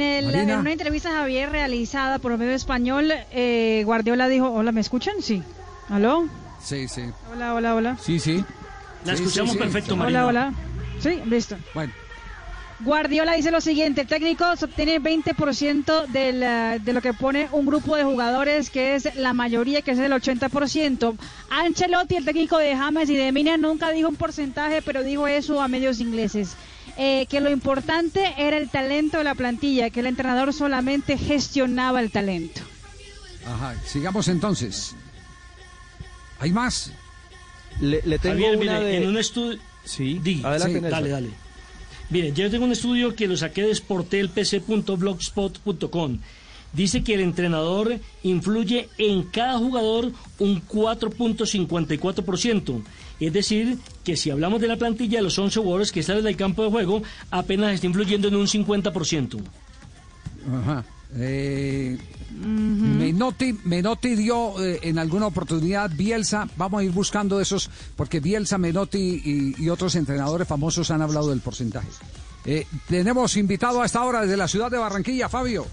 una 0.57 0.71
entrevista 0.71 1.11
Javier 1.11 1.51
realizada 1.51 2.17
por 2.19 2.37
medio 2.37 2.53
español, 2.53 3.11
eh, 3.31 3.81
Guardiola 3.85 4.29
dijo, 4.29 4.49
hola, 4.49 4.71
¿me 4.71 4.79
escuchan? 4.79 5.15
Sí. 5.21 5.43
¿Aló? 5.89 6.29
Sí, 6.63 6.87
sí. 6.87 7.03
Hola, 7.33 7.53
hola, 7.53 7.75
hola. 7.75 7.97
Sí, 8.01 8.17
sí. 8.19 8.45
La 9.03 9.13
escuchamos 9.13 9.57
perfecto, 9.57 9.97
Marina. 9.97 10.25
Hola, 10.25 10.47
hola. 10.47 10.53
Sí, 11.01 11.21
listo. 11.25 11.57
Bueno. 11.73 11.91
Guardiola 12.79 13.33
dice 13.33 13.51
lo 13.51 13.59
siguiente, 13.59 14.01
el 14.01 14.07
técnico 14.07 14.45
obtiene 14.49 15.01
20% 15.01 16.07
de, 16.07 16.79
de 16.81 16.93
lo 16.93 17.01
que 17.01 17.13
pone 17.13 17.47
un 17.51 17.65
grupo 17.65 17.97
de 17.97 18.03
jugadores 18.03 18.69
que 18.69 18.95
es 18.95 19.13
la 19.15 19.33
mayoría, 19.33 19.81
que 19.81 19.91
es 19.91 19.99
el 19.99 20.11
80%. 20.11 21.17
Ancelotti, 21.49 22.15
el 22.15 22.25
técnico 22.25 22.57
de 22.57 22.75
James 22.75 23.09
y 23.09 23.15
de 23.15 23.31
Mina, 23.33 23.57
nunca 23.57 23.91
dijo 23.91 24.07
un 24.07 24.15
porcentaje, 24.15 24.81
pero 24.81 25.03
dijo 25.03 25.27
eso 25.27 25.61
a 25.61 25.67
medios 25.67 25.99
ingleses. 25.99 26.55
Eh, 26.97 27.25
que 27.29 27.41
lo 27.41 27.49
importante 27.49 28.33
era 28.37 28.57
el 28.57 28.69
talento 28.69 29.17
de 29.17 29.25
la 29.25 29.35
plantilla, 29.35 29.89
que 29.89 29.99
el 29.99 30.05
entrenador 30.05 30.53
solamente 30.53 31.17
gestionaba 31.17 31.99
el 31.99 32.09
talento. 32.09 32.61
Ajá, 33.45 33.75
sigamos 33.85 34.29
entonces. 34.29 34.95
¿Hay 36.39 36.51
más? 36.51 36.93
Le, 37.81 37.99
tengo 38.19 38.51
una 38.51 38.79
en 38.89 39.07
un 39.07 39.17
estudio... 39.17 39.59
Sí, 39.83 40.21
adelante. 40.43 40.79
dale, 40.81 41.09
dale. 41.09 41.29
Miren, 42.09 42.33
yo 42.33 42.49
tengo 42.49 42.65
un 42.65 42.71
estudio 42.71 43.15
que 43.15 43.27
lo 43.27 43.37
saqué 43.37 43.61
de 43.63 43.75
sportelpc.blogspot.com. 43.75 46.19
Dice 46.73 47.03
que 47.03 47.13
el 47.13 47.19
entrenador 47.21 47.99
influye 48.23 48.89
en 48.97 49.21
cada 49.23 49.57
jugador 49.57 50.11
un 50.39 50.61
4.54%. 50.67 52.83
Es 53.19 53.33
decir, 53.33 53.77
que 54.03 54.17
si 54.17 54.29
hablamos 54.29 54.61
de 54.61 54.67
la 54.67 54.77
plantilla 54.77 55.19
de 55.19 55.23
los 55.23 55.37
11 55.37 55.59
jugadores 55.59 55.91
que 55.91 56.03
salen 56.03 56.23
del 56.23 56.35
campo 56.35 56.63
de 56.63 56.69
juego, 56.69 57.03
apenas 57.31 57.73
está 57.73 57.87
influyendo 57.87 58.27
en 58.27 58.35
un 58.35 58.47
50%. 58.47 59.39
Ajá. 60.61 60.85
Eh, 61.17 61.97
Menotti, 62.31 63.57
Menotti 63.63 64.15
dio 64.15 64.61
eh, 64.61 64.79
en 64.83 64.99
alguna 64.99 65.27
oportunidad 65.27 65.89
Bielsa, 65.93 66.47
vamos 66.57 66.81
a 66.81 66.83
ir 66.83 66.91
buscando 66.91 67.39
esos, 67.39 67.69
porque 67.95 68.19
Bielsa, 68.19 68.57
Menotti 68.57 69.53
y, 69.57 69.69
otros 69.69 69.95
entrenadores 69.95 70.47
famosos 70.47 70.91
han 70.91 71.01
hablado 71.01 71.29
del 71.29 71.39
porcentaje. 71.39 71.87
Eh, 72.45 72.67
tenemos 72.87 73.37
invitado 73.37 73.81
a 73.81 73.85
esta 73.85 74.03
hora 74.03 74.21
desde 74.21 74.37
la 74.37 74.47
ciudad 74.47 74.69
de 74.69 74.77
Barranquilla, 74.77 75.29
Fabio. 75.29 75.65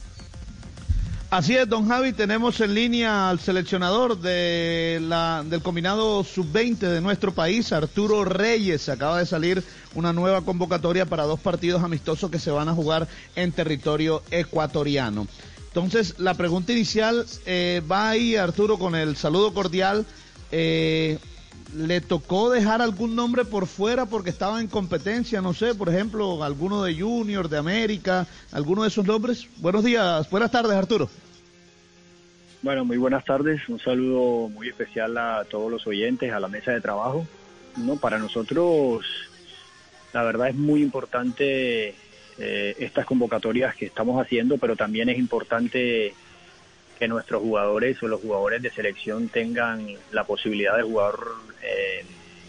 Así 1.33 1.57
es, 1.57 1.67
don 1.67 1.89
Javi, 1.89 2.13
tenemos 2.13 2.61
en 2.61 2.75
línea 2.75 3.31
al 3.31 3.41
seleccionador 3.41 4.21
de 4.21 4.99
la, 5.01 5.43
del 5.43 5.63
combinado 5.63 6.25
sub-20 6.25 6.77
de 6.77 7.01
nuestro 7.01 7.33
país, 7.33 7.73
Arturo 7.73 8.23
Reyes. 8.27 8.91
Acaba 8.91 9.19
de 9.19 9.25
salir 9.25 9.65
una 9.95 10.13
nueva 10.13 10.43
convocatoria 10.43 11.07
para 11.07 11.23
dos 11.23 11.41
partidos 11.41 11.83
amistosos 11.83 12.31
que 12.31 12.39
se 12.39 12.51
van 12.51 12.69
a 12.69 12.75
jugar 12.75 13.09
en 13.35 13.51
territorio 13.51 14.23
ecuatoriano. 14.31 15.27
Entonces, 15.69 16.17
la 16.19 16.35
pregunta 16.35 16.73
inicial 16.73 17.25
eh, 17.47 17.81
va 17.91 18.11
ahí, 18.11 18.37
Arturo, 18.37 18.79
con 18.79 18.95
el 18.95 19.17
saludo 19.17 19.55
cordial. 19.55 20.05
Eh, 20.51 21.19
¿le 21.75 22.01
tocó 22.01 22.51
dejar 22.51 22.83
algún 22.83 23.17
nombre 23.17 23.45
por 23.45 23.67
fuera 23.67 24.07
porque 24.07 24.31
estaba 24.31 24.61
en 24.61 24.69
competencia? 24.69 25.41
No 25.41 25.55
sé, 25.55 25.75
por 25.75 25.89
ejemplo, 25.89 26.43
alguno 26.45 26.83
de 26.83 26.99
Junior, 26.99 27.49
de 27.49 27.59
América, 27.59 28.27
alguno 28.51 28.83
de 28.83 28.89
esos 28.89 29.07
nombres. 29.07 29.49
Buenos 29.59 29.85
días, 29.85 30.29
buenas 30.31 30.51
tardes, 30.51 30.73
Arturo. 30.77 31.09
Bueno, 32.63 32.85
muy 32.85 32.97
buenas 32.97 33.25
tardes. 33.25 33.69
Un 33.69 33.81
saludo 33.81 34.49
muy 34.49 34.69
especial 34.69 35.17
a 35.19 35.45
todos 35.51 35.71
los 35.71 35.87
oyentes, 35.87 36.33
a 36.33 36.39
la 36.39 36.49
mesa 36.49 36.73
de 36.73 36.81
trabajo. 36.81 37.27
No, 37.77 37.97
para 37.97 38.19
nosotros, 38.19 39.05
la 40.13 40.23
verdad 40.23 40.49
es 40.49 40.55
muy 40.55 40.83
importante 40.83 41.95
eh, 42.39 42.77
estas 42.79 43.05
convocatorias 43.07 43.75
que 43.75 43.87
estamos 43.87 44.21
haciendo, 44.21 44.59
pero 44.59 44.77
también 44.77 45.09
es 45.09 45.19
importante 45.19 46.15
que 46.99 47.09
nuestros 47.09 47.43
jugadores 47.43 48.01
o 48.03 48.07
los 48.07 48.21
jugadores 48.21 48.63
de 48.63 48.71
selección 48.71 49.29
tengan 49.29 49.89
la 50.13 50.23
posibilidad 50.23 50.77
de 50.77 50.85
jugar 50.85 51.15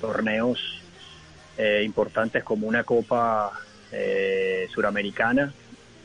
torneos 0.01 0.83
eh, 1.57 1.83
importantes 1.85 2.43
como 2.43 2.67
una 2.67 2.83
Copa 2.83 3.51
eh, 3.91 4.67
Suramericana. 4.73 5.53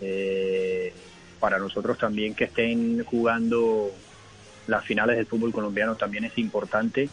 Eh, 0.00 0.92
para 1.40 1.58
nosotros 1.58 1.98
también 1.98 2.34
que 2.34 2.44
estén 2.44 3.04
jugando 3.04 3.90
las 4.66 4.84
finales 4.84 5.16
del 5.16 5.26
fútbol 5.26 5.52
colombiano 5.52 5.96
también 5.96 6.24
es 6.24 6.36
importante. 6.38 7.08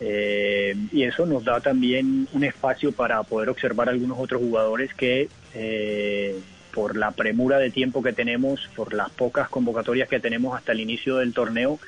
Eh, 0.00 0.76
y 0.92 1.02
eso 1.04 1.26
nos 1.26 1.44
da 1.44 1.60
también 1.60 2.28
un 2.32 2.44
espacio 2.44 2.92
para 2.92 3.22
poder 3.22 3.48
observar 3.48 3.88
algunos 3.88 4.18
otros 4.18 4.40
jugadores 4.40 4.92
que 4.94 5.28
por 6.72 6.96
la 6.96 7.12
premura 7.12 7.58
de 7.58 7.70
tiempo 7.70 8.02
que 8.02 8.12
tenemos, 8.12 8.68
por 8.74 8.94
las 8.94 9.10
pocas 9.10 9.48
convocatorias 9.48 10.08
que 10.08 10.18
tenemos 10.18 10.56
hasta 10.56 10.72
el 10.72 10.80
inicio 10.80 11.16
del 11.16 11.32
torneo, 11.32 11.78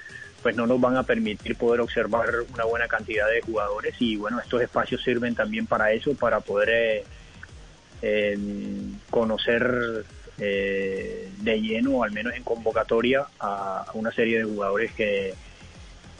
pues 0.46 0.54
no 0.54 0.64
nos 0.64 0.80
van 0.80 0.96
a 0.96 1.02
permitir 1.02 1.56
poder 1.56 1.80
observar 1.80 2.28
una 2.54 2.62
buena 2.62 2.86
cantidad 2.86 3.28
de 3.28 3.40
jugadores 3.40 3.96
y 3.98 4.14
bueno, 4.14 4.38
estos 4.38 4.62
espacios 4.62 5.02
sirven 5.02 5.34
también 5.34 5.66
para 5.66 5.90
eso, 5.90 6.14
para 6.14 6.38
poder 6.38 6.68
eh, 6.70 7.04
eh, 8.00 8.38
conocer 9.10 10.04
eh, 10.38 11.28
de 11.40 11.60
lleno, 11.60 12.04
al 12.04 12.12
menos 12.12 12.32
en 12.36 12.44
convocatoria, 12.44 13.26
a, 13.40 13.86
una 13.94 14.12
serie 14.12 14.38
de 14.38 14.44
jugadores 14.44 14.92
que, 14.92 15.34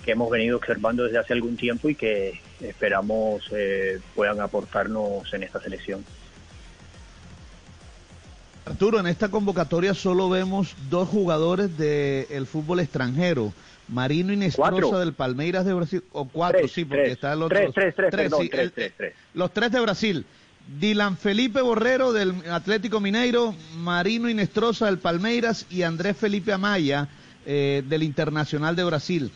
que 0.04 0.10
hemos 0.10 0.28
venido 0.28 0.56
observando 0.56 1.04
desde 1.04 1.18
hace 1.18 1.32
algún 1.32 1.56
tiempo 1.56 1.88
y 1.88 1.94
que 1.94 2.40
esperamos 2.58 3.44
eh, 3.52 4.00
puedan 4.16 4.40
aportarnos 4.40 5.32
en 5.34 5.44
esta 5.44 5.60
selección. 5.60 6.04
Arturo, 8.64 8.98
en 8.98 9.06
esta 9.06 9.28
convocatoria 9.28 9.94
solo 9.94 10.28
vemos 10.28 10.74
dos 10.90 11.08
jugadores 11.08 11.78
del 11.78 12.44
fútbol 12.48 12.80
extranjero. 12.80 13.52
Marino 13.88 14.32
Inestrosa 14.32 14.98
del 14.98 15.12
Palmeiras 15.12 15.64
de 15.64 15.74
Brasil, 15.74 16.02
o 16.12 16.26
cuatro, 16.28 16.60
Tres, 16.60 16.72
sí, 16.72 16.84
porque 16.84 17.02
tres, 17.04 17.12
está 17.14 17.32
el 17.32 17.42
otro. 17.42 17.56
tres, 17.58 17.70
tres, 17.74 17.94
tres, 17.94 18.10
perdón, 18.10 18.42
sí, 18.42 18.48
tres, 18.48 18.62
el- 18.62 18.72
tres, 18.72 18.92
tres. 18.96 19.14
Los 19.34 19.52
tres 19.52 19.72
de 19.72 19.80
Brasil. 19.80 20.24
Dylan 20.80 21.16
Felipe 21.16 21.60
Borrero 21.60 22.12
del 22.12 22.34
Atlético 22.50 23.00
Mineiro, 23.00 23.54
Marino 23.78 24.28
Inestrosa 24.28 24.86
del 24.86 24.98
Palmeiras 24.98 25.64
y 25.70 25.82
Andrés 25.82 26.16
Felipe 26.16 26.52
Amaya 26.52 27.06
eh, 27.46 27.84
del 27.88 28.02
Internacional 28.02 28.74
de 28.74 28.82
Brasil. 28.82 29.30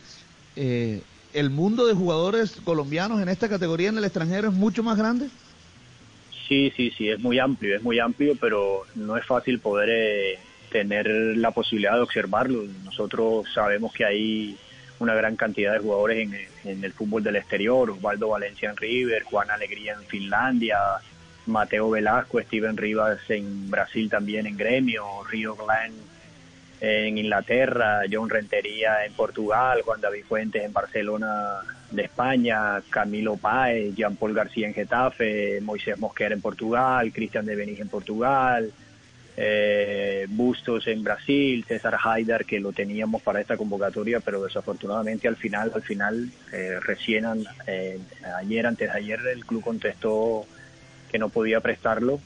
Eh, 0.57 1.01
¿El 1.33 1.49
mundo 1.49 1.87
de 1.87 1.93
jugadores 1.93 2.57
colombianos 2.65 3.21
en 3.21 3.29
esta 3.29 3.47
categoría 3.47 3.87
en 3.87 3.97
el 3.97 4.03
extranjero 4.03 4.49
es 4.49 4.53
mucho 4.53 4.83
más 4.83 4.97
grande? 4.97 5.29
Sí, 6.49 6.73
sí, 6.75 6.91
sí, 6.97 7.07
es 7.07 7.19
muy 7.21 7.39
amplio, 7.39 7.77
es 7.77 7.81
muy 7.81 7.99
amplio, 7.99 8.35
pero 8.35 8.85
no 8.95 9.15
es 9.15 9.25
fácil 9.25 9.59
poder 9.59 9.87
eh, 9.89 10.39
tener 10.71 11.07
la 11.07 11.51
posibilidad 11.51 11.95
de 11.95 12.01
observarlo. 12.01 12.63
Nosotros 12.83 13.45
sabemos 13.53 13.93
que 13.93 14.05
hay 14.05 14.57
una 14.99 15.13
gran 15.13 15.35
cantidad 15.35 15.73
de 15.73 15.79
jugadores 15.79 16.19
en, 16.19 16.69
en 16.69 16.83
el 16.83 16.93
fútbol 16.93 17.23
del 17.23 17.35
exterior, 17.35 17.89
Osvaldo 17.89 18.29
Valencia 18.29 18.69
en 18.69 18.77
River, 18.77 19.23
Juan 19.23 19.51
Alegría 19.51 19.93
en 19.93 20.05
Finlandia, 20.05 20.77
Mateo 21.47 21.89
Velasco, 21.89 22.39
Steven 22.41 22.77
Rivas 22.77 23.19
en 23.29 23.69
Brasil 23.69 24.09
también 24.09 24.45
en 24.45 24.57
Gremio, 24.57 25.05
Río 25.29 25.55
Glenn 25.55 25.93
en 26.81 27.17
Inglaterra, 27.17 28.01
John 28.11 28.29
Rentería 28.29 29.05
en 29.05 29.13
Portugal, 29.13 29.81
Juan 29.83 30.01
David 30.01 30.23
Fuentes 30.27 30.63
en 30.63 30.73
Barcelona 30.73 31.59
de 31.91 32.03
España, 32.03 32.81
Camilo 32.89 33.37
Páez, 33.37 33.93
Jean 33.95 34.15
Paul 34.15 34.33
García 34.33 34.67
en 34.67 34.73
Getafe, 34.73 35.59
Moisés 35.61 35.99
Mosquera 35.99 36.33
en 36.33 36.41
Portugal, 36.41 37.11
Cristian 37.13 37.45
de 37.45 37.55
Benítez 37.55 37.81
en 37.81 37.89
Portugal, 37.89 38.71
eh, 39.37 40.25
Bustos 40.29 40.87
en 40.87 41.03
Brasil, 41.03 41.65
César 41.67 41.97
Haidar 42.03 42.45
que 42.45 42.59
lo 42.59 42.71
teníamos 42.71 43.21
para 43.21 43.41
esta 43.41 43.57
convocatoria, 43.57 44.19
pero 44.19 44.43
desafortunadamente 44.43 45.27
al 45.27 45.35
final, 45.35 45.71
al 45.73 45.81
final, 45.81 46.29
eh, 46.51 46.79
recién 46.81 47.25
eh, 47.67 47.99
ayer, 48.37 48.65
antes 48.65 48.91
de 48.91 48.97
ayer, 48.97 49.19
el 49.33 49.45
club 49.45 49.63
contestó 49.63 50.45
que 51.11 51.19
no 51.19 51.29
podía 51.29 51.59
prestarlo. 51.59 52.19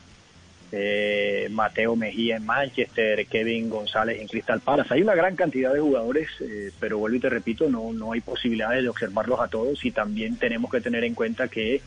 Eh, 0.71 1.47
Mateo 1.51 1.95
Mejía 1.95 2.37
en 2.37 2.45
Manchester, 2.45 3.25
Kevin 3.27 3.69
González 3.69 4.19
en 4.19 4.27
Crystal 4.27 4.59
Palace. 4.59 4.93
Hay 4.93 5.01
una 5.03 5.15
gran 5.15 5.35
cantidad 5.35 5.73
de 5.73 5.79
jugadores, 5.79 6.27
eh, 6.41 6.71
pero 6.79 6.97
vuelvo 6.97 7.17
y 7.17 7.19
te 7.19 7.29
repito, 7.29 7.69
no, 7.69 7.93
no 7.93 8.11
hay 8.11 8.21
posibilidades 8.21 8.83
de 8.83 8.89
observarlos 8.89 9.39
a 9.39 9.47
todos 9.47 9.85
y 9.85 9.91
también 9.91 10.37
tenemos 10.37 10.71
que 10.71 10.81
tener 10.81 11.03
en 11.03 11.13
cuenta 11.13 11.47
que 11.47 11.81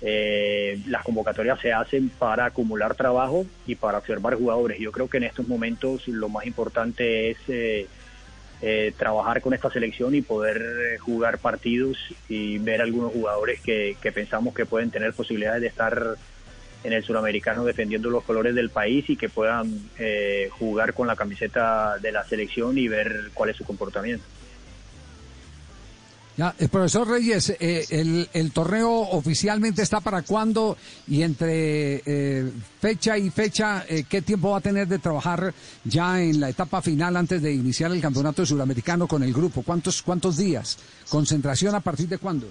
eh, 0.00 0.80
las 0.86 1.04
convocatorias 1.04 1.60
se 1.60 1.72
hacen 1.72 2.08
para 2.08 2.46
acumular 2.46 2.94
trabajo 2.94 3.46
y 3.66 3.74
para 3.74 3.98
observar 3.98 4.34
jugadores. 4.36 4.78
Yo 4.78 4.92
creo 4.92 5.08
que 5.08 5.18
en 5.18 5.24
estos 5.24 5.48
momentos 5.48 6.06
lo 6.08 6.28
más 6.28 6.46
importante 6.46 7.30
es 7.30 7.38
eh, 7.48 7.86
eh, 8.60 8.92
trabajar 8.96 9.40
con 9.40 9.54
esta 9.54 9.70
selección 9.70 10.14
y 10.14 10.22
poder 10.22 10.56
eh, 10.56 10.98
jugar 10.98 11.38
partidos 11.38 11.96
y 12.28 12.58
ver 12.58 12.82
algunos 12.82 13.12
jugadores 13.12 13.60
que, 13.60 13.96
que 14.00 14.10
pensamos 14.10 14.52
que 14.52 14.66
pueden 14.66 14.90
tener 14.90 15.12
posibilidades 15.12 15.60
de 15.62 15.68
estar 15.68 16.16
en 16.84 16.92
el 16.92 17.04
suramericano 17.04 17.64
defendiendo 17.64 18.10
los 18.10 18.24
colores 18.24 18.54
del 18.54 18.70
país 18.70 19.08
y 19.10 19.16
que 19.16 19.28
puedan 19.28 19.80
eh, 19.98 20.48
jugar 20.58 20.94
con 20.94 21.06
la 21.06 21.16
camiseta 21.16 21.98
de 21.98 22.12
la 22.12 22.24
selección 22.24 22.78
y 22.78 22.88
ver 22.88 23.30
cuál 23.34 23.50
es 23.50 23.56
su 23.56 23.64
comportamiento. 23.64 24.24
Ya, 26.38 26.54
eh, 26.56 26.68
profesor 26.68 27.08
Reyes, 27.08 27.50
eh, 27.58 27.84
el, 27.90 28.28
el 28.32 28.52
torneo 28.52 28.88
oficialmente 28.92 29.82
está 29.82 30.00
para 30.00 30.22
cuándo 30.22 30.76
y 31.08 31.22
entre 31.22 32.00
eh, 32.06 32.48
fecha 32.80 33.18
y 33.18 33.28
fecha, 33.30 33.84
¿qué 34.08 34.22
tiempo 34.22 34.50
va 34.50 34.58
a 34.58 34.60
tener 34.60 34.86
de 34.86 35.00
trabajar 35.00 35.52
ya 35.82 36.22
en 36.22 36.38
la 36.38 36.48
etapa 36.48 36.80
final 36.80 37.16
antes 37.16 37.42
de 37.42 37.52
iniciar 37.52 37.90
el 37.90 38.00
campeonato 38.00 38.46
suramericano 38.46 39.08
con 39.08 39.24
el 39.24 39.32
grupo? 39.32 39.62
¿Cuántos, 39.62 40.00
cuántos 40.00 40.36
días? 40.36 40.78
¿Concentración 41.08 41.74
a 41.74 41.80
partir 41.80 42.06
de 42.06 42.18
cuándo? 42.18 42.46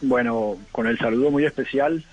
Bueno, 0.00 0.56
con 0.72 0.88
el 0.88 0.98
saludo 0.98 1.30
muy 1.30 1.44
especial, 1.44 2.04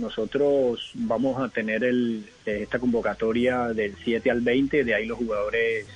nosotros 0.00 0.90
vamos 0.94 1.40
a 1.40 1.50
tener 1.50 1.84
el, 1.84 2.26
esta 2.44 2.80
convocatoria 2.80 3.68
del 3.68 3.94
7 4.02 4.28
al 4.28 4.40
20, 4.40 4.82
de 4.82 4.92
ahí 4.92 5.06
los 5.06 5.18
jugadores 5.18 5.86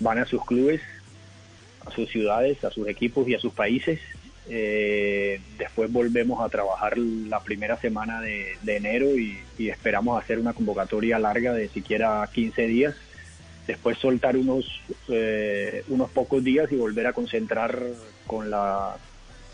van 0.00 0.18
a 0.18 0.24
sus 0.24 0.42
clubes, 0.46 0.80
a 1.86 1.90
sus 1.90 2.10
ciudades, 2.10 2.62
a 2.64 2.70
sus 2.70 2.88
equipos 2.88 3.28
y 3.28 3.34
a 3.34 3.38
sus 3.38 3.52
países. 3.52 4.00
Eh, 4.48 5.40
después 5.58 5.90
volvemos 5.90 6.40
a 6.40 6.48
trabajar 6.48 6.98
la 6.98 7.40
primera 7.40 7.76
semana 7.78 8.20
de, 8.20 8.56
enero 8.66 9.16
y, 9.16 9.38
y 9.58 9.70
esperamos 9.70 10.22
hacer 10.22 10.38
una 10.38 10.52
convocatoria 10.52 11.18
larga 11.18 11.52
de 11.52 11.68
siquiera 11.68 12.28
15 12.32 12.66
días. 12.66 12.94
Después 13.66 13.98
soltar 13.98 14.36
unos, 14.36 14.80
eh, 15.08 15.82
unos 15.88 16.10
pocos 16.10 16.42
días 16.44 16.70
y 16.70 16.76
volver 16.76 17.08
a 17.08 17.12
concentrar 17.12 17.80
con 18.26 18.48
la 18.48 18.96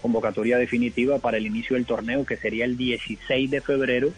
convocatoria 0.02 0.58
definitiva 0.58 1.18
para 1.18 1.38
el 1.38 1.46
inicio 1.46 1.76
del 1.76 1.86
torneo, 1.86 2.26
que 2.26 2.36
sería 2.36 2.66
el 2.66 2.76
16 2.76 3.50
de 3.50 3.60
febrero 3.62 4.12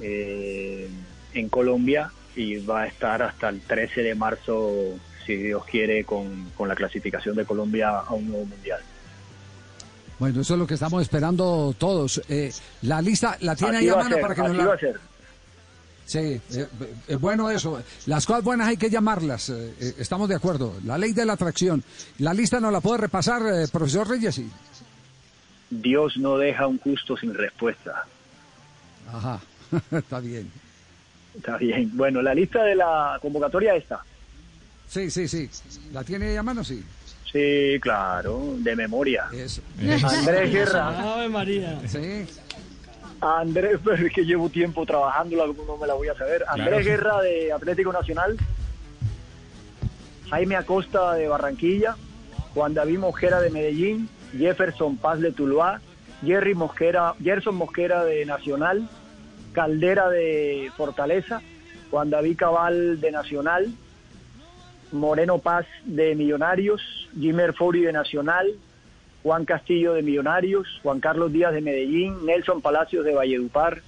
eh, 0.00 0.88
en 1.34 1.48
Colombia 1.48 2.12
y 2.34 2.56
va 2.56 2.82
a 2.82 2.86
estar 2.86 3.22
hasta 3.22 3.50
el 3.50 3.60
13 3.60 4.02
de 4.02 4.14
marzo, 4.14 4.94
si 5.24 5.36
Dios 5.36 5.64
quiere, 5.64 6.04
con, 6.04 6.50
con 6.56 6.68
la 6.68 6.74
clasificación 6.74 7.36
de 7.36 7.44
Colombia 7.44 7.90
a 7.98 8.12
un 8.12 8.28
nuevo 8.28 8.46
mundial. 8.46 8.80
Bueno, 10.18 10.40
eso 10.40 10.54
es 10.54 10.60
lo 10.60 10.66
que 10.66 10.74
estamos 10.74 11.02
esperando 11.02 11.74
todos. 11.76 12.22
Eh, 12.28 12.52
la 12.82 13.02
lista 13.02 13.36
la 13.40 13.56
tiene 13.56 13.78
Así 13.78 13.86
ahí 13.88 13.92
a 13.92 13.96
mano 13.96 14.10
ser, 14.14 14.20
para 14.20 14.34
que 14.34 14.42
nos 14.42 14.56
la... 14.56 14.66
va 14.66 14.74
a 14.74 14.78
ser. 14.78 15.00
Sí, 16.06 16.18
eh, 16.18 16.68
es 17.08 17.20
bueno 17.20 17.50
eso. 17.50 17.82
Las 18.06 18.26
cosas 18.26 18.44
buenas 18.44 18.68
hay 18.68 18.76
que 18.76 18.90
llamarlas. 18.90 19.48
eh, 19.50 19.74
eh, 19.80 19.94
estamos 19.98 20.28
de 20.28 20.34
acuerdo. 20.36 20.74
La 20.84 20.98
ley 20.98 21.12
de 21.12 21.24
la 21.24 21.32
atracción. 21.32 21.82
La 22.18 22.32
lista 22.34 22.60
nos 22.60 22.72
la 22.72 22.80
puede 22.80 22.98
repasar, 22.98 23.42
eh, 23.42 23.66
profesor 23.72 24.08
Reyes. 24.08 24.34
Sí. 24.34 24.48
Dios 25.70 26.16
no 26.18 26.36
deja 26.38 26.66
un 26.66 26.78
justo 26.78 27.16
sin 27.16 27.34
respuesta. 27.34 28.04
Ajá, 29.12 29.40
está 29.90 30.20
bien. 30.20 30.50
Está 31.36 31.56
bien. 31.56 31.90
Bueno, 31.94 32.22
la 32.22 32.34
lista 32.34 32.62
de 32.62 32.76
la 32.76 33.18
convocatoria 33.20 33.74
está. 33.74 34.04
Sí, 34.88 35.10
sí, 35.10 35.26
sí. 35.28 35.48
¿La 35.92 36.04
tiene 36.04 36.28
ahí 36.30 36.36
a 36.36 36.42
mano? 36.42 36.62
Sí. 36.64 36.82
Sí, 37.32 37.78
claro, 37.80 38.54
de 38.58 38.76
memoria. 38.76 39.26
Eso. 39.32 39.60
Andrés 39.80 40.52
Guerra. 40.52 41.14
Ave 41.14 41.28
María. 41.28 41.80
Sí. 41.88 42.26
Andrés, 43.20 43.80
pero 43.84 43.96
es 44.06 44.12
que 44.12 44.24
llevo 44.24 44.48
tiempo 44.48 44.86
trabajándola, 44.86 45.46
como 45.46 45.64
no 45.64 45.76
me 45.76 45.86
la 45.86 45.94
voy 45.94 46.08
a 46.08 46.14
saber. 46.16 46.44
Andrés 46.46 46.68
Claro. 46.68 46.84
Guerra 46.84 47.22
de 47.22 47.52
Atlético 47.52 47.92
Nacional. 47.92 48.36
Jaime 50.30 50.56
Acosta 50.56 51.14
de 51.14 51.28
Barranquilla. 51.28 51.96
Juan 52.54 52.72
David 52.72 52.98
Mosquera 53.00 53.40
de 53.40 53.50
Medellín, 53.50 54.08
Jefferson 54.38 54.96
Paz 54.96 55.18
de 55.18 55.32
Tuluá, 55.32 55.80
Jerry 56.24 56.54
Mosquera, 56.54 57.14
Gerson 57.20 57.56
Mosquera 57.56 58.04
de 58.04 58.24
Nacional, 58.24 58.88
Caldera 59.52 60.08
de 60.08 60.70
Fortaleza, 60.76 61.42
Juan 61.90 62.10
David 62.10 62.36
Cabal 62.36 63.00
de 63.00 63.10
Nacional, 63.10 63.74
Moreno 64.94 65.38
Paz 65.38 65.66
de 65.84 66.14
Millonarios, 66.14 66.80
Jimmer 67.18 67.52
Fori 67.52 67.80
de 67.80 67.92
Nacional, 67.92 68.54
Juan 69.22 69.44
Castillo 69.44 69.94
de 69.94 70.02
Millonarios, 70.02 70.80
Juan 70.82 71.00
Carlos 71.00 71.32
Díaz 71.32 71.52
de 71.52 71.60
Medellín, 71.60 72.24
Nelson 72.24 72.62
Palacios 72.62 73.04
de 73.04 73.14
Valledupar, 73.14 73.82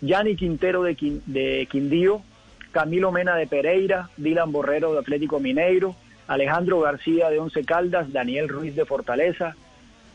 Yanni 0.00 0.36
Quintero 0.36 0.82
de, 0.82 0.94
de 1.26 1.68
Quindío, 1.70 2.22
Camilo 2.70 3.10
Mena 3.10 3.36
de 3.36 3.46
Pereira, 3.46 4.08
Dylan 4.16 4.52
Borrero 4.52 4.92
de 4.92 5.00
Atlético 5.00 5.40
Mineiro, 5.40 5.96
Alejandro 6.28 6.80
García 6.80 7.30
de 7.30 7.38
Once 7.38 7.64
Caldas, 7.64 8.12
Daniel 8.12 8.48
Ruiz 8.48 8.76
de 8.76 8.84
Fortaleza, 8.84 9.56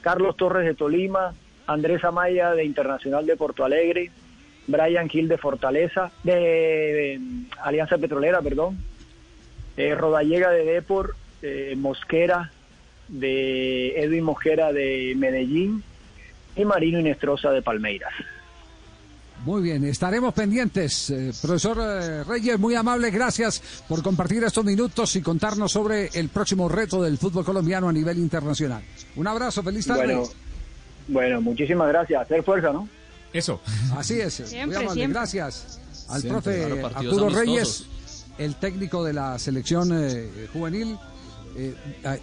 Carlos 0.01 0.37
Torres 0.37 0.65
de 0.65 0.73
Tolima, 0.73 1.33
Andrés 1.67 2.03
Amaya 2.03 2.51
de 2.53 2.63
Internacional 2.63 3.25
de 3.25 3.35
Porto 3.35 3.65
Alegre, 3.65 4.11
Brian 4.67 5.09
Gil 5.09 5.27
de 5.27 5.37
Fortaleza, 5.37 6.11
de, 6.23 7.19
Alianza 7.61 7.97
Petrolera, 7.97 8.41
perdón, 8.41 8.77
eh, 9.79 9.95
Rodallega 9.95 10.49
de 10.51 10.65
Depor, 10.65 11.15
eh, 11.41 11.73
Mosquera 11.77 12.51
de 13.07 13.97
Edwin 13.99 14.23
Mosquera 14.23 14.71
de 14.73 15.13
Medellín 15.17 15.83
y 16.55 16.65
Marino 16.65 16.99
Inestrosa 16.99 17.49
de 17.51 17.61
Palmeiras. 17.61 18.11
Muy 19.45 19.61
bien, 19.61 19.85
estaremos 19.85 20.33
pendientes. 20.33 21.09
Eh, 21.11 21.31
profesor 21.41 21.77
eh, 21.79 22.23
Reyes, 22.25 22.59
muy 22.59 22.75
amable, 22.75 23.09
gracias 23.09 23.83
por 23.87 24.03
compartir 24.03 24.43
estos 24.43 24.65
minutos 24.65 25.15
y 25.15 25.21
contarnos 25.21 25.71
sobre 25.71 26.07
el 26.13 26.27
próximo 26.27 26.67
reto 26.67 27.01
del 27.01 27.17
fútbol 27.17 27.45
colombiano 27.45 27.87
a 27.87 27.93
nivel 27.93 28.17
internacional. 28.17 28.83
Un 29.15 29.27
abrazo, 29.27 29.63
feliz 29.63 29.87
tarde. 29.87 30.03
Bueno, 30.03 30.23
bueno, 31.07 31.41
muchísimas 31.41 31.87
gracias. 31.87 32.21
Hacer 32.21 32.43
fuerza, 32.43 32.73
¿no? 32.73 32.89
Eso. 33.31 33.61
Así 33.95 34.19
es, 34.19 34.33
Siempre, 34.33 34.65
muy 34.65 34.75
amable, 34.75 34.93
siempre. 34.93 35.13
gracias 35.19 35.79
al 36.09 36.21
Siempre, 36.21 36.41
profe 36.41 36.65
claro, 36.65 36.87
Arturo 36.87 37.27
amistosos. 37.27 37.33
Reyes, 37.33 37.85
el 38.39 38.55
técnico 38.55 39.03
de 39.03 39.13
la 39.13 39.37
selección 39.37 39.91
eh, 39.93 40.47
juvenil. 40.51 40.97
Eh, 41.57 41.75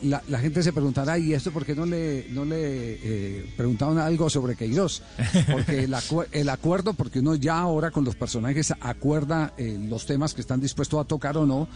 la, 0.02 0.22
la 0.28 0.38
gente 0.38 0.62
se 0.62 0.72
preguntará, 0.72 1.18
¿y 1.18 1.34
esto 1.34 1.50
por 1.50 1.66
qué 1.66 1.74
no 1.74 1.84
le, 1.84 2.26
no 2.30 2.44
le 2.44 2.56
eh, 3.02 3.52
preguntaron 3.56 3.98
algo 3.98 4.30
sobre 4.30 4.54
Queiroz? 4.54 5.02
Porque 5.50 5.84
el, 5.84 5.92
acu- 5.92 6.26
el 6.32 6.48
acuerdo, 6.48 6.94
porque 6.94 7.18
uno 7.18 7.34
ya 7.34 7.58
ahora 7.58 7.90
con 7.90 8.04
los 8.04 8.14
personajes 8.14 8.72
acuerda 8.80 9.52
eh, 9.58 9.78
los 9.88 10.06
temas 10.06 10.32
que 10.32 10.40
están 10.40 10.60
dispuestos 10.60 11.00
a 11.00 11.04
tocar 11.04 11.36
o 11.36 11.44
no, 11.44 11.68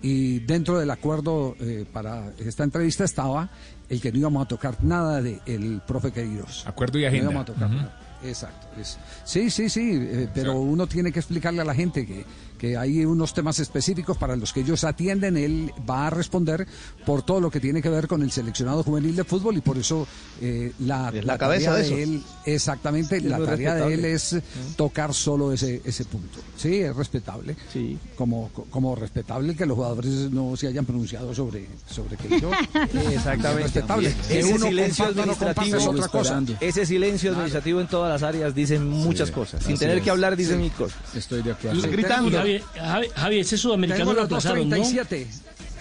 y 0.00 0.38
dentro 0.40 0.78
del 0.78 0.90
acuerdo 0.90 1.56
eh, 1.60 1.84
para 1.92 2.32
esta 2.38 2.62
entrevista 2.64 3.04
estaba 3.04 3.50
el 3.88 4.00
que 4.00 4.10
no 4.12 4.18
íbamos 4.18 4.44
a 4.44 4.48
tocar 4.48 4.82
nada 4.82 5.20
del 5.20 5.82
profe 5.86 6.12
Queiroz. 6.12 6.66
Acuerdo 6.66 6.98
y 6.98 7.02
No 7.02 7.08
agenda. 7.08 7.24
íbamos 7.32 7.42
a 7.42 7.52
tocar 7.52 7.70
nada. 7.70 7.98
Exacto. 8.24 8.68
es- 8.80 8.96
sí, 9.24 9.50
sí, 9.50 9.68
sí, 9.68 9.90
eh, 10.00 10.28
pero 10.32 10.54
uno 10.60 10.86
tiene 10.86 11.10
que 11.10 11.18
explicarle 11.18 11.60
a 11.60 11.64
la 11.64 11.74
gente 11.74 12.06
que, 12.06 12.24
que 12.62 12.76
hay 12.76 13.04
unos 13.04 13.34
temas 13.34 13.58
específicos 13.58 14.16
para 14.16 14.36
los 14.36 14.52
que 14.52 14.60
ellos 14.60 14.84
atienden. 14.84 15.36
Él 15.36 15.72
va 15.90 16.06
a 16.06 16.10
responder 16.10 16.64
por 17.04 17.22
todo 17.22 17.40
lo 17.40 17.50
que 17.50 17.58
tiene 17.58 17.82
que 17.82 17.88
ver 17.88 18.06
con 18.06 18.22
el 18.22 18.30
seleccionado 18.30 18.84
juvenil 18.84 19.16
de 19.16 19.24
fútbol 19.24 19.56
y 19.56 19.60
por 19.62 19.78
eso 19.78 20.06
eh, 20.40 20.72
la, 20.78 21.10
Es 21.12 21.24
la 21.24 21.36
cabeza 21.36 21.72
tarea 21.72 21.84
de 21.88 22.02
él, 22.04 22.22
exactamente, 22.46 23.20
la 23.20 23.38
tarea 23.44 23.74
de 23.74 23.94
él 23.94 24.02
respetable. 24.04 24.12
es 24.12 24.76
tocar 24.76 25.12
solo 25.12 25.52
ese, 25.52 25.82
ese 25.84 26.04
punto. 26.04 26.38
Sí, 26.56 26.76
es 26.76 26.94
respetable. 26.94 27.56
Sí. 27.72 27.98
Como, 28.14 28.50
como 28.70 28.94
respetable 28.94 29.56
que 29.56 29.66
los 29.66 29.74
jugadores 29.76 30.30
no 30.30 30.54
se 30.56 30.68
hayan 30.68 30.84
pronunciado 30.86 31.34
sobre, 31.34 31.66
sobre 31.90 32.14
Exactamente. 33.12 33.62
respetable. 33.64 34.14
Que 34.28 34.38
Ese 34.38 34.54
uno 34.54 34.66
silencio 34.66 35.04
comparta 35.06 35.22
o 35.22 35.26
no 35.26 35.34
comparta 35.34 35.76
es 35.78 35.86
otra 35.88 36.06
cosa. 36.08 36.42
ese 36.60 36.86
silencio 36.86 37.30
administrativo 37.32 37.80
en 37.80 37.88
todas 37.88 38.08
las 38.12 38.22
áreas 38.22 38.54
dicen 38.54 38.86
muchas 38.88 39.32
cosas. 39.32 39.64
Sin 39.64 39.76
tener 39.76 39.98
es. 39.98 40.04
que 40.04 40.10
hablar 40.10 40.36
dicen 40.36 40.52
Sí. 40.58 40.62
mil 40.62 40.72
cosas. 40.72 40.98
Estoy 41.16 41.42
de 41.42 41.50
Y- 41.72 42.51
y 42.51 42.51
Javi, 42.60 42.80
Javi, 42.80 43.06
Javi, 43.14 43.38
ese 43.40 43.56
sudamericano 43.56 44.12
lo 44.12 44.22
aplazaron, 44.22 44.68
¿no? 44.68 44.76
2.37. 44.76 45.26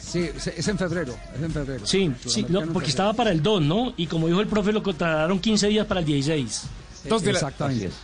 Sí, 0.01 0.19
es- 0.36 0.47
es 0.47 0.67
en 0.67 0.78
febrero. 0.78 1.15
Es 1.36 1.41
en 1.41 1.51
febrero. 1.51 1.86
Sí, 1.88 2.11
sí, 2.26 2.45
no, 2.49 2.61
porque 2.74 2.89
estaba 2.89 3.13
para 3.13 3.32
el 3.32 3.41
2, 3.41 3.61
¿no? 3.61 3.93
Y 3.97 4.07
como 4.07 4.28
dijo 4.28 4.41
el 4.41 4.47
profe, 4.47 4.72
lo 4.74 4.84
contrataron 4.84 5.39
15 5.39 5.67
días 5.67 5.86
para 5.88 6.01
el 6.01 6.05
16. 6.05 6.63
Dos 7.06 7.24
de 7.24 7.34
la- 7.34 7.52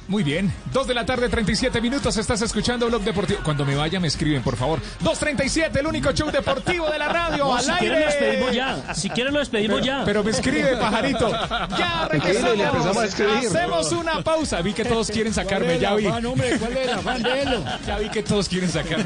Muy 0.07 0.23
bien. 0.23 0.51
Dos 0.73 0.87
de 0.87 0.93
la 0.93 1.05
tarde, 1.05 1.29
37 1.29 1.79
minutos. 1.81 2.17
Estás 2.17 2.41
escuchando 2.41 2.87
Blog 2.87 3.03
Deportivo. 3.03 3.39
Cuando 3.43 3.65
me 3.65 3.75
vaya, 3.75 3.99
me 3.99 4.07
escriben, 4.07 4.41
por 4.41 4.55
favor. 4.55 4.79
2.37, 5.03 5.79
el 5.79 5.87
único 5.87 6.11
show 6.11 6.31
deportivo 6.31 6.89
de 6.89 6.97
la 6.99 7.07
radio. 7.07 7.45
No, 7.45 7.55
al 7.55 7.63
si 7.63 7.71
aire. 7.71 7.79
quieren 7.79 7.99
lo 7.99 8.05
despedimos 8.07 8.55
ya. 8.55 8.93
Si 8.95 9.09
quieren 9.09 9.33
lo 9.33 9.39
despedimos 9.39 9.79
Pero- 9.81 9.85
ya. 9.85 10.05
Pero 10.05 10.23
me 10.23 10.31
escribe, 10.31 10.75
pajarito. 10.79 11.29
Ya 11.77 12.09
le 12.11 12.17
escribir. 13.05 13.47
Hacemos 13.47 13.91
una 13.91 14.23
pausa. 14.23 14.61
Vi 14.61 14.73
que 14.73 14.85
todos 14.85 15.09
quieren 15.09 15.33
sacarme. 15.33 15.79
Ya 15.79 15.93
vi. 15.95 16.07
hombre? 16.07 16.57
¿Cuál 16.57 16.77
era? 16.77 16.95
Afán 16.97 17.21
de 17.23 17.41
él. 17.43 17.63
Ya 17.85 17.97
vi 17.99 18.09
que 18.09 18.23
todos 18.23 18.47
quieren 18.49 18.71
sacarme. 18.71 19.05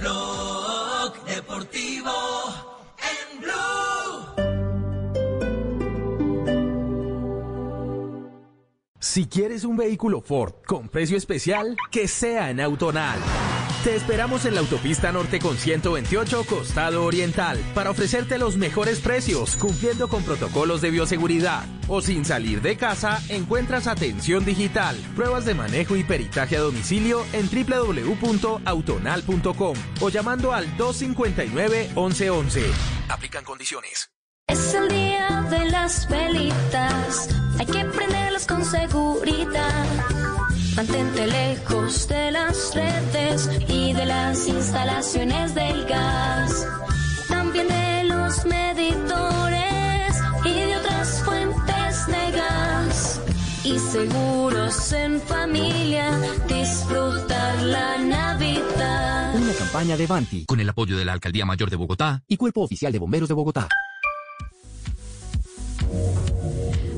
Blog 0.00 1.24
Deportivo 1.26 2.10
Si 9.02 9.26
quieres 9.26 9.64
un 9.64 9.76
vehículo 9.76 10.20
Ford 10.20 10.52
con 10.64 10.88
precio 10.88 11.16
especial, 11.16 11.76
que 11.90 12.06
sea 12.06 12.50
en 12.50 12.60
Autonal. 12.60 13.18
Te 13.82 13.96
esperamos 13.96 14.44
en 14.44 14.54
la 14.54 14.60
autopista 14.60 15.10
norte 15.10 15.40
con 15.40 15.56
128 15.56 16.44
Costado 16.44 17.04
Oriental 17.04 17.58
para 17.74 17.90
ofrecerte 17.90 18.38
los 18.38 18.56
mejores 18.56 19.00
precios, 19.00 19.56
cumpliendo 19.56 20.06
con 20.06 20.22
protocolos 20.22 20.82
de 20.82 20.92
bioseguridad. 20.92 21.64
O 21.88 22.00
sin 22.00 22.24
salir 22.24 22.62
de 22.62 22.76
casa, 22.76 23.20
encuentras 23.28 23.88
atención 23.88 24.44
digital, 24.44 24.96
pruebas 25.16 25.46
de 25.46 25.54
manejo 25.54 25.96
y 25.96 26.04
peritaje 26.04 26.56
a 26.56 26.60
domicilio 26.60 27.24
en 27.32 27.50
www.autonal.com 27.50 29.76
o 30.00 30.08
llamando 30.10 30.52
al 30.52 30.76
259-1111. 30.76 32.62
Aplican 33.08 33.42
condiciones. 33.42 34.11
Es 34.52 34.74
el 34.74 34.86
día 34.88 35.46
de 35.48 35.70
las 35.70 36.06
velitas, 36.10 37.28
hay 37.58 37.64
que 37.64 37.86
prenderlas 37.86 38.46
con 38.46 38.62
seguridad. 38.62 39.86
Mantente 40.76 41.26
lejos 41.26 42.06
de 42.06 42.32
las 42.32 42.74
redes 42.74 43.48
y 43.66 43.94
de 43.94 44.04
las 44.04 44.46
instalaciones 44.46 45.54
del 45.54 45.86
gas. 45.86 46.66
También 47.28 47.66
de 47.66 48.04
los 48.04 48.44
medidores 48.44 50.20
y 50.44 50.52
de 50.52 50.76
otras 50.76 51.22
fuentes 51.24 52.06
de 52.08 52.32
gas. 52.32 53.20
Y 53.64 53.78
seguros 53.78 54.92
en 54.92 55.18
familia, 55.22 56.10
disfrutar 56.46 57.62
la 57.62 57.96
Navidad. 57.96 59.34
Una 59.34 59.54
campaña 59.54 59.96
de 59.96 60.06
Banti 60.06 60.44
con 60.44 60.60
el 60.60 60.68
apoyo 60.68 60.98
de 60.98 61.06
la 61.06 61.14
Alcaldía 61.14 61.46
Mayor 61.46 61.70
de 61.70 61.76
Bogotá 61.76 62.22
y 62.28 62.36
Cuerpo 62.36 62.60
Oficial 62.60 62.92
de 62.92 62.98
Bomberos 62.98 63.30
de 63.30 63.34
Bogotá. 63.34 63.66
Thank 65.92 66.30
you. 66.30 66.41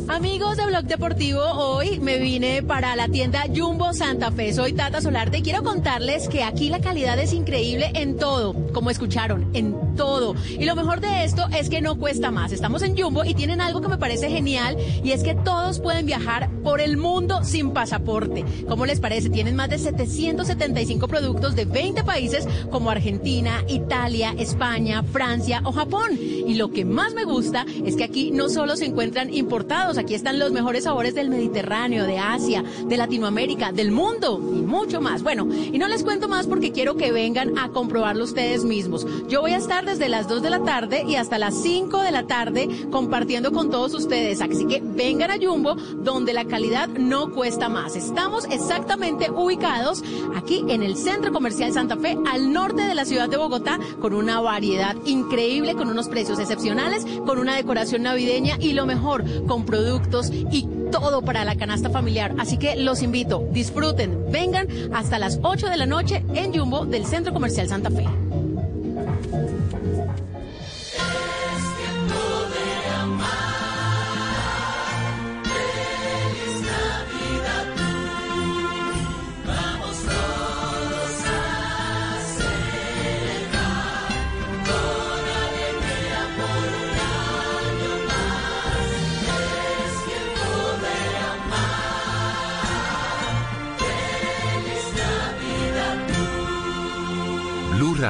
Amigos 0.06 0.58
de 0.58 0.66
Blog 0.66 0.84
Deportivo, 0.84 1.40
hoy 1.40 1.98
me 1.98 2.18
vine 2.18 2.62
para 2.62 2.94
la 2.94 3.08
tienda 3.08 3.44
Jumbo 3.54 3.94
Santa 3.94 4.30
Fe. 4.30 4.52
Soy 4.52 4.74
Tata 4.74 5.00
Solarte 5.00 5.38
y 5.38 5.42
quiero 5.42 5.62
contarles 5.62 6.28
que 6.28 6.44
aquí 6.44 6.68
la 6.68 6.80
calidad 6.80 7.18
es 7.18 7.32
increíble 7.32 7.90
en 7.94 8.18
todo, 8.18 8.54
como 8.74 8.90
escucharon, 8.90 9.48
en 9.54 9.96
todo. 9.96 10.34
Y 10.48 10.66
lo 10.66 10.76
mejor 10.76 11.00
de 11.00 11.24
esto 11.24 11.46
es 11.56 11.70
que 11.70 11.80
no 11.80 11.98
cuesta 11.98 12.30
más. 12.30 12.52
Estamos 12.52 12.82
en 12.82 12.96
Jumbo 12.96 13.24
y 13.24 13.34
tienen 13.34 13.62
algo 13.62 13.80
que 13.80 13.88
me 13.88 13.96
parece 13.96 14.28
genial 14.28 14.76
y 15.02 15.12
es 15.12 15.22
que 15.22 15.34
todos 15.34 15.80
pueden 15.80 16.04
viajar 16.04 16.50
por 16.62 16.82
el 16.82 16.98
mundo 16.98 17.42
sin 17.42 17.70
pasaporte. 17.70 18.44
¿Cómo 18.68 18.84
les 18.84 19.00
parece? 19.00 19.30
Tienen 19.30 19.56
más 19.56 19.70
de 19.70 19.78
775 19.78 21.08
productos 21.08 21.56
de 21.56 21.64
20 21.64 22.04
países 22.04 22.46
como 22.70 22.90
Argentina, 22.90 23.64
Italia, 23.68 24.34
España, 24.38 25.02
Francia 25.02 25.62
o 25.64 25.72
Japón. 25.72 26.18
Y 26.20 26.54
lo 26.54 26.70
que 26.70 26.84
más 26.84 27.14
me 27.14 27.24
gusta 27.24 27.64
es 27.86 27.96
que 27.96 28.04
aquí 28.04 28.30
no 28.30 28.50
solo 28.50 28.76
se 28.76 28.84
encuentran 28.84 29.32
importados, 29.32 29.93
aquí 29.98 30.14
están 30.14 30.38
los 30.38 30.52
mejores 30.52 30.84
sabores 30.84 31.14
del 31.14 31.30
Mediterráneo, 31.30 32.04
de 32.04 32.18
Asia, 32.18 32.64
de 32.86 32.96
Latinoamérica, 32.96 33.72
del 33.72 33.90
mundo 33.90 34.40
y 34.54 34.62
mucho 34.62 35.00
más. 35.00 35.22
Bueno, 35.22 35.48
y 35.52 35.78
no 35.78 35.88
les 35.88 36.02
cuento 36.02 36.28
más 36.28 36.46
porque 36.46 36.72
quiero 36.72 36.96
que 36.96 37.12
vengan 37.12 37.58
a 37.58 37.68
comprobarlo 37.70 38.24
ustedes 38.24 38.64
mismos. 38.64 39.06
Yo 39.28 39.40
voy 39.40 39.52
a 39.52 39.58
estar 39.58 39.84
desde 39.84 40.08
las 40.08 40.28
2 40.28 40.42
de 40.42 40.50
la 40.50 40.60
tarde 40.64 41.04
y 41.06 41.16
hasta 41.16 41.38
las 41.38 41.54
5 41.62 42.02
de 42.02 42.10
la 42.10 42.26
tarde 42.26 42.68
compartiendo 42.90 43.52
con 43.52 43.70
todos 43.70 43.94
ustedes. 43.94 44.40
Así 44.40 44.66
que 44.66 44.80
vengan 44.82 45.30
a 45.30 45.38
Jumbo, 45.38 45.74
donde 45.74 46.32
la 46.32 46.44
calidad 46.44 46.88
no 46.88 47.32
cuesta 47.32 47.68
más. 47.68 47.96
Estamos 47.96 48.44
exactamente 48.50 49.30
ubicados 49.30 50.02
aquí 50.36 50.64
en 50.68 50.82
el 50.82 50.96
Centro 50.96 51.32
Comercial 51.32 51.72
Santa 51.72 51.96
Fe, 51.96 52.16
al 52.30 52.52
norte 52.52 52.82
de 52.82 52.94
la 52.94 53.04
ciudad 53.04 53.28
de 53.28 53.36
Bogotá, 53.36 53.78
con 54.00 54.14
una 54.14 54.40
variedad 54.40 54.96
increíble, 55.04 55.74
con 55.74 55.88
unos 55.88 56.08
precios 56.08 56.38
excepcionales, 56.38 57.06
con 57.26 57.38
una 57.38 57.56
decoración 57.56 58.02
navideña 58.02 58.56
y 58.60 58.72
lo 58.72 58.86
mejor, 58.86 59.24
con 59.46 59.64
productos 59.84 60.30
y 60.32 60.66
todo 60.90 61.22
para 61.22 61.44
la 61.44 61.56
canasta 61.56 61.90
familiar. 61.90 62.34
Así 62.38 62.56
que 62.56 62.76
los 62.76 63.02
invito, 63.02 63.46
disfruten, 63.52 64.30
vengan 64.30 64.66
hasta 64.94 65.18
las 65.18 65.38
8 65.42 65.68
de 65.68 65.76
la 65.76 65.86
noche 65.86 66.24
en 66.34 66.54
Jumbo 66.54 66.86
del 66.86 67.04
Centro 67.04 67.34
Comercial 67.34 67.68
Santa 67.68 67.90
Fe. 67.90 68.23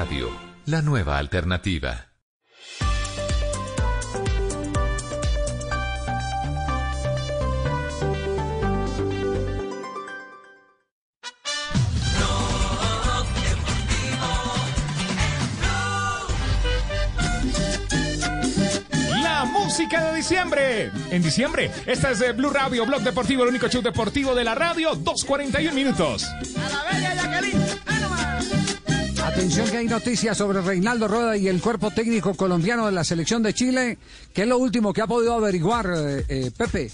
Radio, 0.05 0.29
la 0.67 0.83
nueva 0.83 1.17
alternativa. 1.17 2.09
La 19.23 19.47
música 19.47 20.05
de 20.05 20.17
diciembre. 20.17 20.91
En 21.11 21.23
diciembre, 21.23 21.71
esta 21.87 22.11
es 22.11 22.19
de 22.19 22.33
Blue 22.33 22.51
Radio, 22.51 22.85
Blog 22.85 23.01
Deportivo, 23.03 23.45
el 23.45 23.49
único 23.49 23.69
show 23.69 23.81
deportivo 23.81 24.35
de 24.35 24.45
la 24.45 24.55
radio, 24.55 24.93
2.41 24.93 25.73
minutos. 25.73 26.27
Atención 29.35 29.69
que 29.69 29.79
hay 29.79 29.89
noticias 29.89 30.39
sobre 30.39 30.61
Reinaldo 30.61 31.09
Rueda 31.09 31.37
y 31.37 31.49
el 31.49 31.61
cuerpo 31.61 31.91
técnico 31.91 32.35
colombiano 32.35 32.87
de 32.87 32.93
la 32.93 33.03
selección 33.03 33.43
de 33.43 33.53
Chile. 33.53 33.99
¿Qué 34.33 34.43
es 34.43 34.49
lo 34.49 34.59
último 34.59 34.93
que 34.93 35.03
ha 35.03 35.09
podido 35.09 35.35
averiguar, 35.35 35.91
eh, 35.93 36.25
eh, 36.29 36.51
Pepe? 36.57 36.93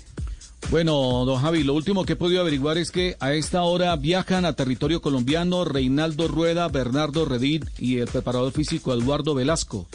Bueno, 0.70 1.26
don 1.26 1.38
Javi, 1.38 1.64
lo 1.64 1.74
último 1.74 2.06
que 2.06 2.14
he 2.14 2.16
podido 2.16 2.40
averiguar 2.40 2.78
es 2.78 2.90
que 2.90 3.14
a 3.20 3.34
esta 3.34 3.62
hora 3.64 3.94
viajan 3.96 4.46
a 4.46 4.54
territorio 4.54 5.02
colombiano 5.02 5.66
Reinaldo 5.66 6.28
Rueda, 6.28 6.68
Bernardo 6.68 7.26
Redín 7.26 7.68
y 7.78 7.98
el 7.98 8.08
preparador 8.08 8.52
físico 8.52 8.94
Eduardo 8.94 9.34
Velasco. 9.34 9.86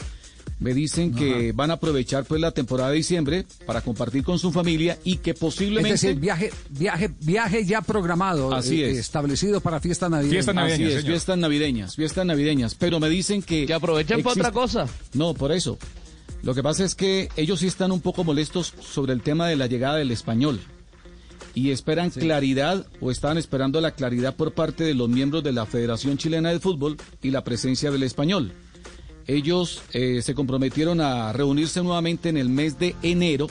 Me 0.58 0.72
dicen 0.72 1.14
que 1.14 1.52
van 1.52 1.70
a 1.70 1.74
aprovechar 1.74 2.24
pues 2.24 2.40
la 2.40 2.50
temporada 2.50 2.90
de 2.90 2.96
diciembre 2.96 3.44
para 3.66 3.82
compartir 3.82 4.24
con 4.24 4.38
su 4.38 4.52
familia 4.52 4.98
y 5.04 5.18
que 5.18 5.34
posiblemente 5.34 5.94
Es 5.94 6.00
decir, 6.00 6.18
viaje, 6.18 6.50
viaje, 6.70 7.10
viaje 7.20 7.66
ya 7.66 7.82
programado, 7.82 8.54
Así 8.54 8.82
eh, 8.82 8.92
es. 8.92 8.98
establecido 8.98 9.60
para 9.60 9.80
fiesta 9.80 10.08
navideña. 10.08 10.32
Fiestas 10.32 10.54
navideñas, 10.54 10.88
Así 10.88 10.98
es, 10.98 11.04
fiestas 11.04 11.38
navideñas, 11.38 11.96
fiestas 11.96 12.26
navideñas. 12.26 12.74
Pero 12.74 13.00
me 13.00 13.10
dicen 13.10 13.42
que. 13.42 13.66
Que 13.66 13.74
aprovechen 13.74 14.22
para 14.22 14.32
otra 14.32 14.52
cosa. 14.52 14.86
No, 15.12 15.34
por 15.34 15.52
eso. 15.52 15.78
Lo 16.42 16.54
que 16.54 16.62
pasa 16.62 16.84
es 16.84 16.94
que 16.94 17.28
ellos 17.36 17.60
sí 17.60 17.66
están 17.66 17.92
un 17.92 18.00
poco 18.00 18.24
molestos 18.24 18.72
sobre 18.80 19.12
el 19.12 19.20
tema 19.20 19.48
de 19.48 19.56
la 19.56 19.66
llegada 19.66 19.96
del 19.96 20.10
español. 20.10 20.60
Y 21.54 21.70
esperan 21.70 22.10
claridad, 22.10 22.86
o 23.00 23.10
estaban 23.10 23.38
esperando 23.38 23.80
la 23.80 23.92
claridad 23.92 24.36
por 24.36 24.52
parte 24.52 24.84
de 24.84 24.94
los 24.94 25.08
miembros 25.08 25.42
de 25.42 25.52
la 25.52 25.64
Federación 25.64 26.18
Chilena 26.18 26.50
de 26.50 26.60
Fútbol 26.60 26.98
y 27.22 27.30
la 27.30 27.44
presencia 27.44 27.90
del 27.90 28.02
español. 28.02 28.52
Ellos 29.26 29.82
eh, 29.92 30.22
se 30.22 30.34
comprometieron 30.34 31.00
a 31.00 31.32
reunirse 31.32 31.82
nuevamente 31.82 32.28
en 32.28 32.36
el 32.36 32.48
mes 32.48 32.78
de 32.78 32.94
enero 33.02 33.48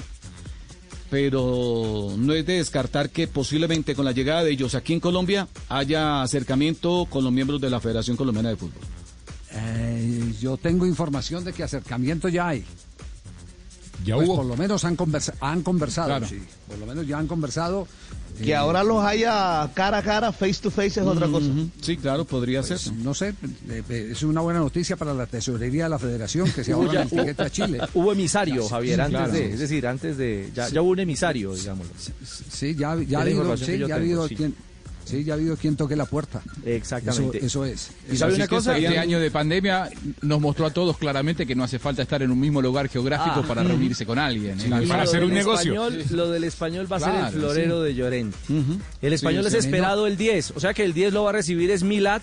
pero 1.10 2.14
no 2.18 2.34
es 2.34 2.46
de 2.46 2.54
descartar 2.58 3.10
que 3.10 3.28
posiblemente 3.28 3.96
con 3.96 4.06
la 4.06 4.12
llegada 4.12 4.44
de 4.44 4.52
ellos 4.52 4.74
aquí 4.76 4.92
en 4.94 5.00
Colombia 5.00 5.48
haya 5.70 6.24
acercamiento 6.24 7.06
con 7.10 7.24
los 7.24 7.32
miembros 7.32 7.62
de 7.62 7.70
la 7.70 7.80
Federación 7.80 8.18
Colombiana 8.18 8.50
de 8.50 8.56
Fútbol. 8.58 8.82
Eh, 9.52 10.34
yo 10.42 10.58
tengo 10.58 10.86
información 10.86 11.44
de 11.46 11.54
que 11.54 11.64
acercamiento 11.64 12.28
ya 12.28 12.50
hay. 12.50 12.66
Ya 14.04 14.16
Pues 14.16 14.28
hubo. 14.28 14.38
Por 14.38 14.46
lo 14.48 14.58
menos 14.58 14.84
han, 14.84 14.98
conversa- 14.98 15.36
han 15.40 15.62
conversado, 15.62 16.08
Claro. 16.10 16.28
sí. 16.28 16.40
Por 16.68 16.80
lo 16.80 16.86
menos 16.86 17.08
ya 17.08 17.18
han 17.20 17.28
conversado. 17.28 17.88
Que 18.38 18.52
Eh, 18.52 18.56
ahora 18.56 18.84
los 18.84 19.04
haya 19.04 19.70
cara 19.74 20.00
a 20.00 20.04
cara, 20.04 20.32
face 20.32 20.56
to 20.62 20.70
face, 20.72 21.00
es 21.00 21.06
otra 21.06 21.28
cosa. 21.28 21.48
Sí, 21.82 21.98
claro, 21.98 22.26
podría 22.26 22.62
pues, 22.62 22.82
ser. 22.82 22.94
No 22.96 23.14
sé, 23.14 23.30
eh, 23.70 23.84
eh, 23.90 24.10
es 24.12 24.24
una 24.24 24.42
buena 24.42 24.60
noticia 24.60 24.96
para 24.98 25.14
la 25.14 25.26
tesorería 25.26 25.84
de 25.86 25.90
la 25.90 26.00
federación 26.00 26.52
que 26.52 26.64
se 26.64 26.74
ahorran 26.74 27.04
el 27.04 27.10
tiquete 27.10 27.42
a 27.44 27.50
Chile. 27.50 27.80
Hubo 27.94 28.12
emisario, 28.12 28.64
Ya, 28.64 28.70
Javier, 28.70 29.02
antes 29.02 29.18
claro. 29.20 29.34
de, 29.34 29.54
es 29.54 29.60
decir, 29.60 29.88
antes 29.88 30.18
de, 30.18 30.50
ya, 30.54 30.70
ya 30.70 30.82
hubo 30.82 30.92
un 30.92 31.00
emisario, 31.00 31.54
digámoslo. 31.56 31.94
Sí, 32.50 32.76
ya, 32.76 32.96
ya 33.02 33.20
ha 33.20 33.22
habido, 33.22 33.58
sí, 33.58 33.78
ya 33.78 33.96
ha 33.96 33.98
habido 33.98 34.28
sí. 35.06 35.24
ya 35.24 35.34
ha 35.34 35.38
habido 35.38 35.56
quien 35.56 35.76
toque 35.78 35.96
la 35.96 36.06
puerta. 36.06 36.42
Exactamente. 36.66 37.38
Eso, 37.38 37.64
eso 37.64 37.66
es. 37.66 37.92
Y 38.12 38.18
sabe 38.18 38.36
una 38.36 38.48
cosa, 38.48 38.78
este 38.78 38.98
año 39.00 39.20
de 39.20 39.32
pandemia 39.32 39.90
nos 40.22 40.42
mostró 40.42 40.66
a 40.66 40.72
todos 40.72 40.98
claramente 40.98 41.46
que 41.48 41.56
no 41.56 41.64
hace 41.64 41.80
falta 41.80 42.02
estar 42.02 42.22
en 42.22 42.32
un 42.32 42.40
mismo 42.40 42.62
lugar 42.62 42.90
geográfico 42.90 43.42
Ah. 43.44 43.48
para 43.48 43.64
reunirse 43.64 44.06
con 44.06 44.20
alguien. 44.20 44.60
¿eh? 44.60 44.64
Y 44.66 44.70
lo 44.70 44.78
del 44.78 45.38
español- 45.38 46.04
lo 46.12 46.30
del 46.32 46.44
español 46.44 46.92
va 46.92 46.98
a 46.98 47.00
ser 47.00 47.16
el 47.16 47.28
florero 47.40 47.80
sí. 47.82 47.86
de 47.88 47.96
Llorente. 47.96 48.38
El 49.02 49.14
español 49.14 49.44
Sí, 49.44 49.48
es 49.50 49.54
esperado 49.66 50.08
el 50.08 50.18
10, 50.18 50.52
o 50.56 50.60
sea 50.60 50.74
que 50.74 50.84
el 50.84 50.94
10 50.94 51.14
lo 51.14 51.24
va 51.24 51.30
a 51.30 51.34
recibir 51.34 51.72
es 51.72 51.84
Milad 51.84 52.22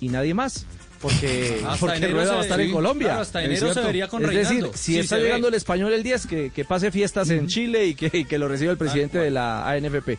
y 0.00 0.08
nadie 0.08 0.34
más. 0.34 0.66
Porque, 1.00 1.60
Hasta 1.64 1.76
porque 1.78 1.96
enero 1.98 2.14
Rueda 2.14 2.28
se- 2.30 2.34
va 2.34 2.40
a 2.40 2.42
estar 2.42 2.58
sí, 2.58 2.64
en 2.64 2.72
Colombia. 2.72 3.06
claro, 3.08 3.20
hasta 3.20 3.42
¿Es 3.44 3.60
enero 3.60 3.74
se 3.74 3.80
vería 3.82 4.08
con 4.08 4.24
Es 4.24 4.30
decir, 4.34 4.66
si 4.74 4.94
Sí, 4.94 4.98
está 4.98 5.16
ve. 5.16 5.24
llegando 5.24 5.48
el 5.48 5.54
español 5.54 5.92
el 5.92 6.02
10, 6.02 6.26
que, 6.26 6.50
que 6.50 6.64
pase 6.64 6.90
fiestas 6.90 7.28
en 7.28 7.46
Chile 7.48 7.86
y 7.86 7.94
que, 7.94 8.10
y 8.12 8.24
que 8.24 8.38
lo 8.38 8.48
reciba 8.48 8.72
el 8.72 8.78
presidente 8.78 9.18
de 9.18 9.30
la 9.30 9.68
ANFP. 9.68 10.18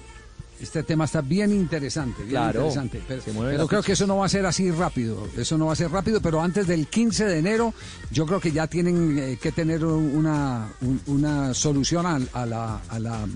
Este 0.59 0.81
tema 0.83 1.05
está 1.05 1.21
bien 1.21 1.51
interesante, 1.51 2.23
bien 2.23 2.29
Claro, 2.31 2.61
interesante. 2.67 2.99
Pero, 3.07 3.21
creo 3.67 3.83
que 3.83 3.91
eso 3.91 4.07
no 4.07 4.17
va 4.17 4.25
a 4.25 4.29
ser 4.29 4.43
así 4.47 4.71
rápido. 4.71 5.27
Eso 5.37 5.55
no 5.57 5.67
va 5.67 5.73
a 5.73 5.75
ser 5.75 5.91
rápido, 5.91 6.19
pero 6.19 6.41
antes 6.41 6.65
del 6.65 6.87
15 6.87 7.25
de 7.25 7.37
enero, 7.37 7.75
yo 8.11 8.25
creo 8.25 8.39
que 8.39 8.51
ya 8.51 8.65
tienen 8.65 9.19
eh, 9.19 9.37
que 9.39 9.51
tener 9.51 9.85
una, 9.85 10.67
un- 10.81 10.99
una 11.07 11.53
solución 11.53 12.07
a, 12.07 12.19
a 12.33 12.45
la, 12.47 12.81
a 12.89 12.97
la 12.99 13.27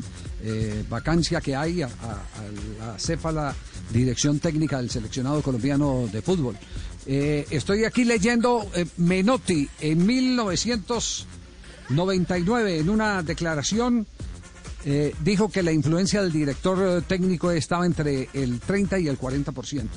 eh, 0.44 0.84
vacancia 0.90 1.40
que 1.42 1.56
hay, 1.56 1.84
a, 1.84 1.88
a- 1.88 2.24
la 2.80 2.98
céfala 2.98 3.54
dirección 3.94 4.40
técnica 4.40 4.78
del 4.78 4.90
seleccionado 4.90 5.44
colombiano 5.44 6.10
de 6.12 6.22
fútbol. 6.24 6.58
Eh, 7.06 7.46
estoy 7.52 7.84
aquí 7.86 8.04
leyendo 8.04 8.66
Menotti 8.98 9.70
en 9.80 10.04
1999 10.06 12.80
en 12.80 12.90
una 12.90 13.22
declaración 13.24 14.06
eh, 14.86 15.14
dijo 15.24 15.50
que 15.50 15.64
la 15.64 15.72
influencia 15.72 16.22
del 16.22 16.32
director 16.32 16.78
eh, 17.00 17.02
técnico 17.08 17.52
estaba 17.52 17.86
entre 17.86 18.30
el 18.34 18.60
30 18.60 19.00
y 19.00 19.08
el 19.08 19.18
40%. 19.20 19.88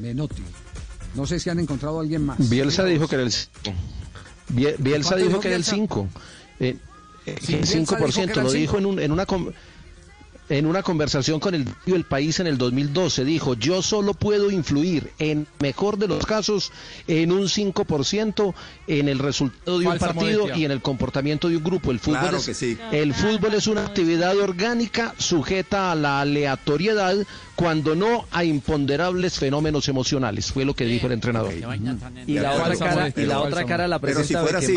Menotti. 0.00 0.42
No 1.14 1.26
sé 1.26 1.40
si 1.40 1.50
han 1.50 1.58
encontrado 1.58 1.98
a 1.98 2.02
alguien 2.02 2.24
más. 2.24 2.48
Bielsa 2.50 2.84
dijo 2.84 3.08
que 3.08 3.14
era 3.16 3.24
el 3.24 3.32
5. 3.32 3.50
Bielsa 4.50 5.10
¿Cuánto 5.10 5.26
dijo 5.28 5.40
que 5.40 5.48
era 5.48 5.56
el 5.56 5.62
Bielsa? 5.62 5.74
5. 5.74 6.08
Eh, 6.60 6.76
eh, 7.26 7.36
Sí, 7.40 7.46
que 7.46 7.52
el 7.54 7.64
Bielsa 7.64 7.76
dijo 7.76 7.86
que 7.96 8.12
5%. 8.12 8.22
era 8.30 8.40
el 8.42 8.46
Lo 8.46 8.52
dijo 8.52 8.78
en, 8.78 8.86
un- 8.86 8.98
en 9.00 9.12
una 9.12 9.26
con- 9.26 9.54
en 10.48 10.66
una 10.66 10.82
conversación 10.82 11.40
con 11.40 11.54
el 11.54 11.64
diario 11.64 11.96
El 11.96 12.04
País 12.04 12.40
en 12.40 12.46
el 12.46 12.58
2012. 12.58 13.24
Dijo, 13.24 13.54
yo 13.54 13.82
solo 13.82 14.14
puedo 14.14 14.50
influir, 14.50 15.12
en 15.18 15.46
mejor 15.60 15.98
de 15.98 16.08
los 16.08 16.24
casos, 16.26 16.72
en 17.06 17.32
un 17.32 17.44
5% 17.44 18.54
en 18.86 19.08
el 19.08 19.18
resultado 19.18 19.78
de 19.78 19.86
un 19.86 19.98
partido 19.98 20.40
modestia. 20.40 20.56
y 20.56 20.64
en 20.64 20.70
el 20.70 20.82
comportamiento 20.82 21.48
de 21.48 21.56
un 21.56 21.64
grupo. 21.64 21.90
El 21.90 22.00
fútbol, 22.00 22.20
Claro 22.20 22.36
es, 22.38 22.46
que 22.46 22.54
sí. 22.54 22.78
el 22.92 23.14
fútbol 23.14 23.54
es 23.54 23.66
una 23.66 23.84
actividad 23.84 24.36
orgánica 24.38 25.14
sujeta 25.18 25.92
a 25.92 25.94
la 25.94 26.20
aleatoriedad 26.20 27.16
cuando 27.54 27.94
no 27.94 28.26
a 28.30 28.44
imponderables 28.44 29.38
fenómenos 29.38 29.88
emocionales. 29.88 30.52
Fue 30.52 30.64
lo 30.64 30.74
que 30.74 30.84
dijo 30.84 31.06
el 31.06 31.12
entrenador. 31.12 31.52
Y 32.26 32.34
la 32.34 32.54
otra 32.54 32.76
cara, 32.76 33.12
y 33.16 33.26
la 33.26 33.40
otra 33.40 33.64
cara 33.64 33.88
la 33.88 33.96
si 33.96 34.02
presenta 34.02 34.58
así-. 34.58 34.74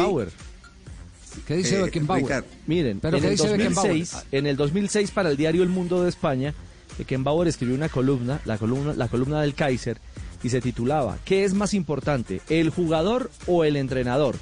¿Qué 1.45 1.55
dice 1.57 1.79
Eh, 1.79 1.83
Beckenbauer? 1.83 2.23
Ricardo, 2.23 2.47
Miren, 2.67 2.99
¿Pero 2.99 3.17
en 3.17 3.23
el, 3.23 3.29
dice 3.31 3.47
2006, 3.47 3.77
Beckenbauer? 4.13 4.25
en 4.31 4.47
el 4.47 4.55
2006 4.57 5.11
para 5.11 5.29
el 5.29 5.37
diario 5.37 5.63
El 5.63 5.69
Mundo 5.69 6.03
de 6.03 6.09
España, 6.09 6.53
Beckenbauer 6.97 7.47
escribió 7.47 7.75
una 7.75 7.89
columna, 7.89 8.41
la 8.45 8.57
columna, 8.57 8.93
la 8.93 9.07
columna 9.07 9.41
del 9.41 9.53
Kaiser, 9.55 9.97
y 10.43 10.49
se 10.49 10.59
titulaba 10.61 11.17
¿Qué 11.25 11.43
es 11.43 11.53
más 11.53 11.73
importante, 11.73 12.41
el 12.49 12.69
jugador 12.69 13.31
o 13.47 13.63
el 13.63 13.75
entrenador? 13.77 14.35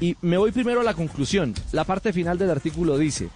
Y 0.00 0.16
me 0.22 0.38
voy 0.38 0.50
primero 0.50 0.80
a 0.80 0.84
la 0.84 0.94
conclusión. 0.94 1.54
La 1.72 1.84
parte 1.84 2.12
final 2.12 2.36
del 2.38 2.50
artículo 2.50 2.98
dice, 2.98 3.28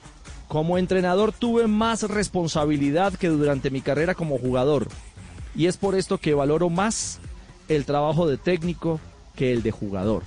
como 0.49 0.77
entrenador 0.79 1.33
tuve 1.33 1.67
más 1.69 2.03
responsabilidad 2.03 3.15
que 3.15 3.29
durante 3.29 3.71
mi 3.71 3.81
carrera 3.81 4.15
como 4.15 4.39
jugador. 4.39 4.89
Y 5.55 5.67
es 5.67 5.77
por 5.77 5.95
esto 5.95 6.19
que 6.19 6.35
valoro 6.35 6.69
más 6.71 7.21
el 7.69 7.85
trabajo 7.85 8.27
de 8.27 8.39
técnico 8.39 8.99
que 9.37 9.53
el 9.53 9.63
de 9.63 9.71
jugador. 9.71 10.23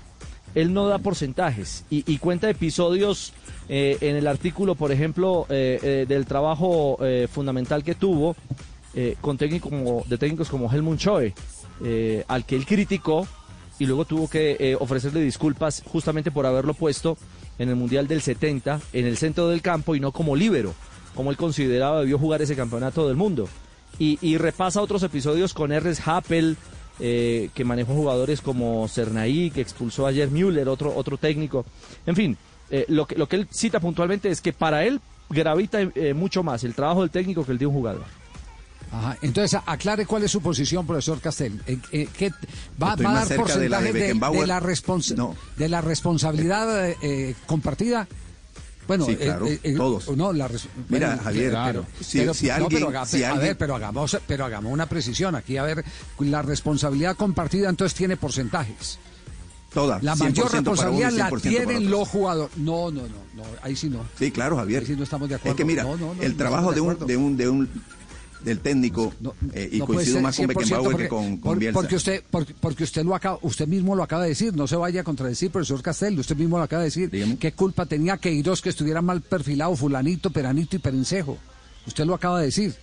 Él 0.56 0.74
no 0.74 0.88
da 0.88 1.00
porcentajes 1.00 1.86
y, 1.90 2.04
y 2.12 2.18
cuenta 2.18 2.50
episodios 2.50 3.34
eh, 3.70 3.98
en 4.02 4.18
el 4.18 4.28
artículo, 4.28 4.76
por 4.76 4.92
ejemplo, 4.92 5.46
eh, 5.50 5.80
eh, 5.82 6.06
del 6.08 6.26
trabajo 6.26 6.98
fundamental 7.32 7.84
que 7.84 7.96
tuvo 7.96 8.36
con 9.22 9.38
técnico 9.38 9.70
como, 9.70 10.04
de 10.10 10.18
técnicos 10.18 10.50
como 10.50 10.70
Helmut 10.70 11.00
Schoe, 11.00 11.34
eh, 11.86 12.26
al 12.28 12.46
que 12.46 12.58
él 12.58 12.66
criticó 12.66 13.26
y 13.80 13.86
luego 13.86 14.04
tuvo 14.04 14.30
que 14.30 14.76
ofrecerle 14.80 15.22
disculpas 15.22 15.82
justamente 15.90 16.30
por 16.30 16.46
haberlo 16.46 16.74
puesto 16.74 17.18
en 17.58 17.70
el 17.70 17.78
Mundial 17.78 18.10
del 18.10 18.22
70 18.22 18.82
en 18.92 19.06
el 19.06 19.16
centro 19.16 19.48
del 19.48 19.62
campo 19.62 19.96
y 19.96 20.02
no 20.02 20.12
como 20.12 20.36
líbero, 20.36 20.74
como 21.16 21.32
él 21.32 21.38
consideraba 21.38 22.02
debió 22.02 22.20
jugar 22.20 22.42
ese 22.42 22.58
campeonato 22.58 23.08
del 23.08 23.16
mundo. 23.16 23.48
Y, 23.98 24.20
y 24.22 24.38
repasa 24.38 24.82
otros 24.82 25.04
episodios 25.04 25.54
con 25.54 25.72
Ernest 25.72 26.02
Happel, 26.06 26.58
eh, 27.00 27.50
que 27.54 27.64
manejó 27.66 27.94
jugadores 27.94 28.42
como 28.42 28.88
Cernaí, 28.88 29.52
que 29.52 29.62
expulsó 29.62 30.06
a 30.08 30.14
Jer 30.14 30.30
Müller, 30.30 30.68
otro, 30.70 30.96
otro 30.96 31.18
técnico. 31.18 31.66
En 32.06 32.16
fin, 32.16 32.38
eh, 32.70 32.86
lo, 32.90 33.08
que, 33.08 33.16
lo 33.16 33.28
que 33.28 33.38
él 33.38 33.48
cita 33.52 33.80
puntualmente 33.80 34.30
es 34.30 34.42
que 34.42 34.54
para 34.54 34.84
él 34.86 35.00
gravita 35.30 35.80
eh, 35.82 36.14
mucho 36.14 36.44
más 36.44 36.64
el 36.64 36.76
trabajo 36.76 37.02
del 37.02 37.10
técnico 37.10 37.46
que 37.46 37.52
el 37.54 37.58
de 37.58 37.66
un 37.66 37.74
jugador. 37.74 38.04
Ajá, 38.94 39.18
Entonces, 39.22 39.58
aclare 39.66 40.06
cuál 40.06 40.24
es 40.24 40.32
su 40.32 40.42
posición, 40.42 40.86
profesor 40.86 41.22
Castel. 41.22 41.62
Eh, 41.66 41.78
eh, 41.94 42.08
¿qué- 42.18 42.32
va, 42.82 42.92
a 42.92 42.98
más 42.98 43.28
dar 43.30 43.38
cerca 43.38 43.58
de 43.58 43.70
la 43.70 43.78
de 43.78 43.84
porcentaje 43.86 43.94
de, 43.94 44.00
Beckenbauer. 44.00 44.42
de 44.42 44.48
la, 44.48 44.60
respons- 44.62 45.16
No. 45.16 45.36
de 45.56 45.70
la 45.70 45.80
responsabilidad 45.80 46.90
eh, 47.02 47.36
compartida? 47.46 48.08
Bueno, 48.98 49.06
sí, 49.06 49.16
claro, 49.16 49.48
eh, 49.48 49.60
eh, 49.64 49.74
todos. 49.76 50.18
No, 50.18 50.34
la 50.34 50.50
Mira, 50.90 51.08
bueno, 51.10 51.24
Javier, 51.24 51.58
pero- 51.66 51.86
si- 52.02 52.18
pero- 52.20 52.34
si 52.34 52.48
no, 52.48 52.54
alguien- 52.54 52.70
pero 52.72 52.92
a 53.24 53.30
alguien- 53.30 53.40
ver, 53.48 53.58
pero 53.58 53.76
hagamos, 53.76 54.18
pero 54.28 54.46
hagamos 54.46 54.74
una 54.74 54.86
precisión 54.88 55.36
aquí. 55.36 55.58
A 55.58 55.64
ver, 55.64 55.84
la 56.20 56.42
responsabilidad 56.42 57.16
compartida 57.16 57.70
entonces 57.70 57.96
tiene 57.98 58.18
porcentajes. 58.18 59.00
Todas. 59.74 60.04
La 60.04 60.16
100% 60.16 60.20
mayor 60.44 60.46
uno 60.50 60.52
responsabilidad 60.52 61.12
la 61.12 61.30
100% 61.30 61.30
para 61.30 61.66
tienen 61.68 61.90
los 61.90 62.08
jugadores. 62.10 62.58
No, 62.58 62.92
no, 62.92 63.02
no, 63.04 63.08
no, 63.36 63.44
ahí 63.62 63.76
sí 63.78 63.90
no. 63.90 64.04
Sí, 64.20 64.30
claro, 64.30 64.58
Javier. 64.58 64.82
Ahí 64.82 64.88
sí 64.88 64.96
no 64.98 65.04
estamos 65.04 65.30
de 65.30 65.36
acuerdo. 65.36 65.52
Es 65.52 65.56
que 65.58 65.64
mira, 65.66 65.84
No, 65.84 65.96
no, 65.96 66.14
no, 66.14 66.22
el 66.22 66.32
no 66.32 66.38
trabajo 66.38 66.70
un, 66.70 66.76
de 66.76 66.82
un, 67.18 67.38
de 67.38 67.50
un, 67.50 67.70
del 68.44 68.60
técnico, 68.60 69.14
eh, 69.54 69.70
y 69.72 69.80
No 69.80 69.86
coincido 69.88 70.22
más 70.22 70.36
con 70.38 70.46
100% 70.46 70.48
Beckenbauer 70.48 70.92
porque, 70.92 71.04
que 71.04 71.10
con, 71.10 71.38
con 71.38 71.60
Bielsa. 71.60 71.80
porque 71.80 71.96
usted 71.96 72.24
porque, 72.30 72.54
porque 72.60 72.84
usted 72.84 73.04
lo 73.04 73.16
acaba, 73.16 73.40
usted 73.42 73.68
mismo 73.68 73.96
lo 73.96 74.04
acaba 74.04 74.24
de 74.24 74.30
decir, 74.30 74.56
no 74.56 74.68
se 74.68 74.76
vaya 74.76 75.02
a 75.02 75.04
contradecir, 75.04 75.52
profesor 75.52 75.82
Castel, 75.82 76.20
usted 76.20 76.36
mismo 76.36 76.58
lo 76.58 76.64
acaba 76.64 76.82
de 76.82 76.88
decir. 76.88 77.38
¿Qué 77.40 77.52
culpa 77.54 77.86
tenía 77.86 78.18
Queiroz 78.18 78.62
que 78.62 78.70
estuviera 78.70 79.02
mal 79.02 79.22
perfilado 79.22 79.76
fulanito, 79.76 80.30
peranito 80.30 80.76
y 80.76 80.80
perencejo? 80.80 81.38
Usted 81.86 82.06
lo 82.06 82.14
acaba 82.14 82.40
de 82.40 82.46
decir. 82.46 82.76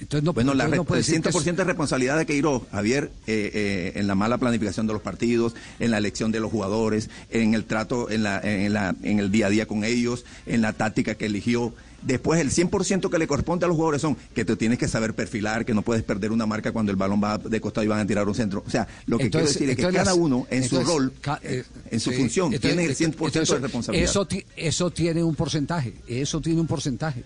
Entonces 0.00 0.24
no, 0.24 0.32
Bueno, 0.32 0.54
la 0.54 0.68
no 0.68 0.82
el 0.82 0.86
decir 0.86 1.20
que 1.20 1.30
100% 1.30 1.56
de 1.56 1.64
responsabilidad 1.64 2.18
de 2.18 2.26
Queiroz, 2.26 2.62
Javier, 2.70 3.10
eh, 3.26 3.50
eh, 3.52 3.92
en 3.96 4.06
la 4.06 4.14
mala 4.14 4.38
planificación 4.38 4.86
de 4.86 4.92
los 4.92 5.02
partidos, 5.02 5.54
en 5.80 5.90
la 5.90 5.98
elección 5.98 6.30
de 6.30 6.38
los 6.40 6.52
jugadores, 6.52 7.10
en 7.30 7.54
el 7.54 7.64
trato, 7.64 8.08
en, 8.08 8.22
la, 8.22 8.40
en, 8.40 8.72
la, 8.72 8.94
en 9.02 9.18
el 9.18 9.32
día 9.32 9.48
a 9.48 9.50
día 9.50 9.66
con 9.66 9.82
ellos, 9.82 10.24
en 10.46 10.62
la 10.62 10.72
táctica 10.72 11.16
que 11.16 11.26
eligió. 11.26 11.74
Después, 12.00 12.40
el 12.40 12.50
100% 12.52 13.10
que 13.10 13.18
le 13.18 13.26
corresponde 13.26 13.64
a 13.64 13.68
los 13.68 13.76
jugadores 13.76 14.00
son 14.02 14.16
que 14.32 14.44
te 14.44 14.54
tienes 14.54 14.78
que 14.78 14.86
saber 14.86 15.14
perfilar, 15.14 15.64
que 15.66 15.74
no 15.74 15.82
puedes 15.82 16.04
perder 16.04 16.30
una 16.30 16.46
marca 16.46 16.70
cuando 16.70 16.92
el 16.92 16.96
balón 16.96 17.20
va 17.22 17.38
de 17.38 17.60
costado 17.60 17.84
y 17.84 17.88
van 17.88 17.98
a 17.98 18.06
tirar 18.06 18.28
un 18.28 18.34
centro. 18.36 18.62
O 18.64 18.70
sea, 18.70 18.86
lo 19.06 19.18
que 19.18 19.24
Entonces- 19.24 19.56
quiero 19.56 19.66
decir 19.66 19.70
es 19.70 19.76
que 19.76 19.82
entonces 19.82 20.04
cada 20.04 20.14
uno 20.14 20.46
en 20.48 20.68
su 20.68 20.80
rol, 20.84 21.12
ca- 21.20 21.40
eh, 21.42 21.64
en 21.90 21.98
su 22.00 22.12
función, 22.12 22.52
tiene 22.58 22.84
el 22.84 22.94
100% 22.94 23.26
entonces, 23.40 23.48
de 23.56 23.58
responsabilidad. 23.58 24.10
Eso, 24.10 24.28
eso 24.56 24.90
tiene 24.90 25.24
un 25.24 25.34
porcentaje, 25.34 25.94
eso 26.06 26.40
tiene 26.40 26.60
un 26.60 26.66
porcentaje. 26.68 27.24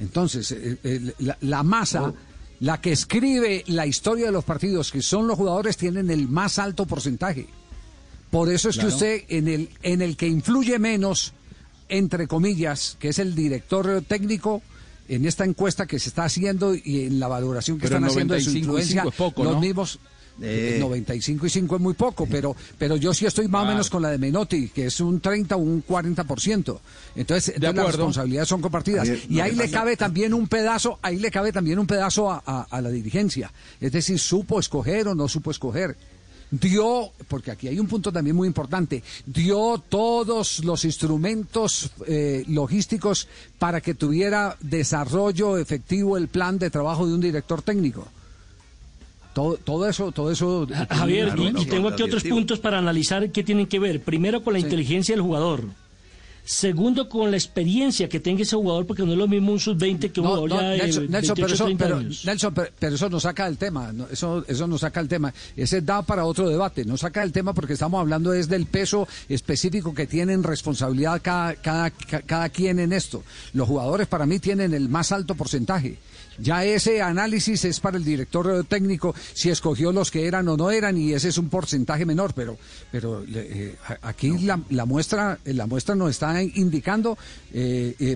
Entonces, 0.00 0.50
eh, 0.52 0.76
eh, 0.82 1.12
la, 1.20 1.38
la 1.42 1.62
masa, 1.62 2.12
la 2.60 2.80
que 2.80 2.90
escribe 2.92 3.62
la 3.68 3.86
historia 3.86 4.26
de 4.26 4.32
los 4.32 4.44
partidos, 4.44 4.90
que 4.90 5.02
son 5.02 5.26
los 5.28 5.36
jugadores, 5.36 5.76
tienen 5.76 6.10
el 6.10 6.28
más 6.28 6.58
alto 6.58 6.84
porcentaje. 6.84 7.46
Por 8.30 8.50
eso 8.52 8.68
es 8.70 8.74
Claro. 8.74 8.88
que 8.88 8.94
usted, 8.94 9.22
en 9.28 9.46
el, 9.46 9.68
en 9.82 10.02
el 10.02 10.16
que 10.16 10.26
influye 10.26 10.78
menos, 10.80 11.32
entre 11.88 12.26
comillas, 12.26 12.96
que 12.98 13.08
es 13.08 13.18
el 13.18 13.34
director 13.34 14.02
técnico, 14.06 14.62
en 15.08 15.26
esta 15.26 15.44
encuesta 15.44 15.86
que 15.86 15.98
se 15.98 16.08
está 16.08 16.24
haciendo 16.24 16.74
y 16.74 17.02
en 17.04 17.20
la 17.20 17.28
valoración 17.28 17.76
que 17.78 17.82
Pero 17.88 17.96
están 17.96 18.08
haciendo 18.10 18.34
de 18.34 18.40
su 18.40 18.50
95 18.50 18.56
y 18.56 18.60
influencia, 18.60 19.02
5 19.02 19.08
es 19.10 19.14
poco, 19.16 19.44
los 19.44 19.54
¿no? 19.54 19.60
mismos... 19.60 19.98
Eh. 20.42 20.78
95 20.80 21.46
y 21.46 21.50
5 21.50 21.76
es 21.76 21.80
muy 21.80 21.94
poco, 21.94 22.26
pero 22.28 22.56
pero 22.76 22.96
yo 22.96 23.14
sí 23.14 23.24
estoy 23.24 23.46
más 23.46 23.62
o 23.62 23.68
menos 23.68 23.88
con 23.88 24.02
la 24.02 24.10
de 24.10 24.18
Menotti, 24.18 24.68
que 24.70 24.86
es 24.86 24.98
un 24.98 25.20
30 25.20 25.54
o 25.54 25.58
un 25.60 25.84
40%. 25.86 26.80
Entonces, 27.14 27.54
entonces 27.54 27.54
las 27.76 27.86
responsabilidades 27.86 28.48
son 28.48 28.60
compartidas. 28.60 29.08
Y 29.28 29.38
ahí 29.38 29.52
le 29.54 29.64
pasa- 29.66 29.78
cabe 29.78 29.96
también 29.96 30.34
un 30.34 30.48
pedazo, 30.48 30.98
ahí 31.02 31.18
le 31.20 31.30
cabe 31.30 31.52
también 31.52 31.78
un 31.78 31.86
pedazo 31.86 32.32
a, 32.32 32.42
a- 32.44 32.66
a 32.68 32.80
la 32.80 32.90
dirigencia. 32.90 33.52
Es 33.80 33.92
decir, 33.92 34.18
supo 34.18 34.58
escoger 34.58 35.06
o 35.06 35.14
no 35.14 35.28
supo 35.28 35.52
escoger. 35.52 35.96
Dio, 36.50 37.10
porque 37.26 37.50
aquí 37.50 37.68
hay 37.68 37.78
un 37.80 37.86
punto 37.88 38.12
también 38.12 38.36
muy 38.36 38.46
importante, 38.46 39.02
dio 39.26 39.82
todos 39.88 40.64
los 40.64 40.84
instrumentos 40.84 41.90
eh, 42.06 42.44
logísticos 42.48 43.26
para 43.58 43.80
que 43.80 43.94
tuviera 43.94 44.56
desarrollo 44.60 45.58
efectivo 45.58 46.16
el 46.16 46.28
plan 46.28 46.58
de 46.58 46.70
trabajo 46.70 47.06
de 47.06 47.14
un 47.14 47.20
director 47.20 47.62
técnico. 47.62 48.06
Todo, 49.32 49.56
todo 49.56 49.88
eso, 49.88 50.12
todo 50.12 50.30
eso. 50.30 50.66
Ja- 50.68 50.86
Javier, 50.90 51.34
Claro, 51.34 51.60
y, 51.60 51.66
tengo 51.66 51.88
aquí 51.88 52.02
otros 52.04 52.22
puntos 52.22 52.60
para 52.60 52.78
analizar 52.78 53.30
qué 53.32 53.42
tienen 53.42 53.66
que 53.66 53.80
ver. 53.80 54.00
Primero, 54.00 54.44
con 54.44 54.52
la 54.52 54.60
inteligencia 54.60 55.14
del 55.14 55.22
jugador. 55.22 55.64
Segundo, 56.46 57.08
con 57.08 57.30
la 57.30 57.38
experiencia 57.38 58.06
que 58.08 58.20
tenga 58.20 58.42
ese 58.42 58.54
jugador, 58.54 58.86
porque 58.86 59.02
no 59.02 59.12
es 59.12 59.18
lo 59.18 59.26
mismo 59.26 59.52
un 59.52 59.58
sub-20 59.60 60.12
que 60.12 60.20
un 60.20 60.26
No, 60.26 60.30
jugador 60.36 60.50
no, 60.50 60.56
ya 60.60 60.68
de 60.68 60.76
Nelson, 60.78 61.10
Nelson, 61.10 61.34
28, 61.34 61.34
pero, 61.36 61.54
eso, 61.54 61.64
30 61.64 61.84
pero, 61.84 61.96
años. 61.96 62.24
Nelson, 62.26 62.54
pero, 62.54 62.68
pero 62.78 62.94
eso 62.96 63.08
nos 63.10 63.22
saca 63.22 63.44
del 63.46 63.56
tema, 63.56 63.92
no, 63.92 64.06
eso, 64.10 64.44
eso 64.46 64.66
nos 64.66 64.82
saca 64.82 65.00
el 65.00 65.08
tema. 65.08 65.32
Ese 65.56 65.80
da 65.80 66.02
para 66.02 66.26
otro 66.26 66.46
debate, 66.48 66.84
nos 66.84 67.00
saca 67.00 67.22
el 67.22 67.32
tema 67.32 67.54
porque 67.54 67.72
estamos 67.72 67.98
hablando 67.98 68.34
es 68.34 68.48
del 68.48 68.66
peso 68.66 69.08
específico 69.28 69.94
que 69.94 70.06
tienen 70.06 70.42
responsabilidad 70.42 71.20
cada, 71.22 71.54
cada, 71.56 71.90
ca- 71.90 72.20
cada 72.22 72.48
quien 72.50 72.78
en 72.78 72.92
esto. 72.92 73.24
Los 73.54 73.66
jugadores 73.66 74.06
para 74.06 74.26
mí 74.26 74.38
tienen 74.38 74.74
el 74.74 74.88
más 74.90 75.12
alto 75.12 75.34
porcentaje. 75.34 75.96
Ya 76.38 76.64
ese 76.64 77.00
análisis 77.00 77.64
es 77.64 77.80
para 77.80 77.96
el 77.96 78.04
director 78.04 78.50
eh, 78.50 78.64
técnico 78.68 79.14
si 79.32 79.50
escogió 79.50 79.92
los 79.92 80.10
que 80.10 80.26
eran 80.26 80.48
o 80.48 80.56
no 80.56 80.70
eran 80.70 80.96
y 80.96 81.12
ese 81.12 81.28
es 81.28 81.38
un 81.38 81.48
porcentaje 81.48 82.04
menor, 82.04 82.32
pero 82.34 82.58
pero 82.90 83.24
eh, 83.32 83.76
aquí 84.02 84.38
la, 84.38 84.60
la, 84.70 84.84
muestra 84.84 85.38
eh, 85.44 85.52
la 85.54 85.66
muestra 85.66 85.94
nos 85.94 86.10
está 86.10 86.42
indicando 86.42 87.16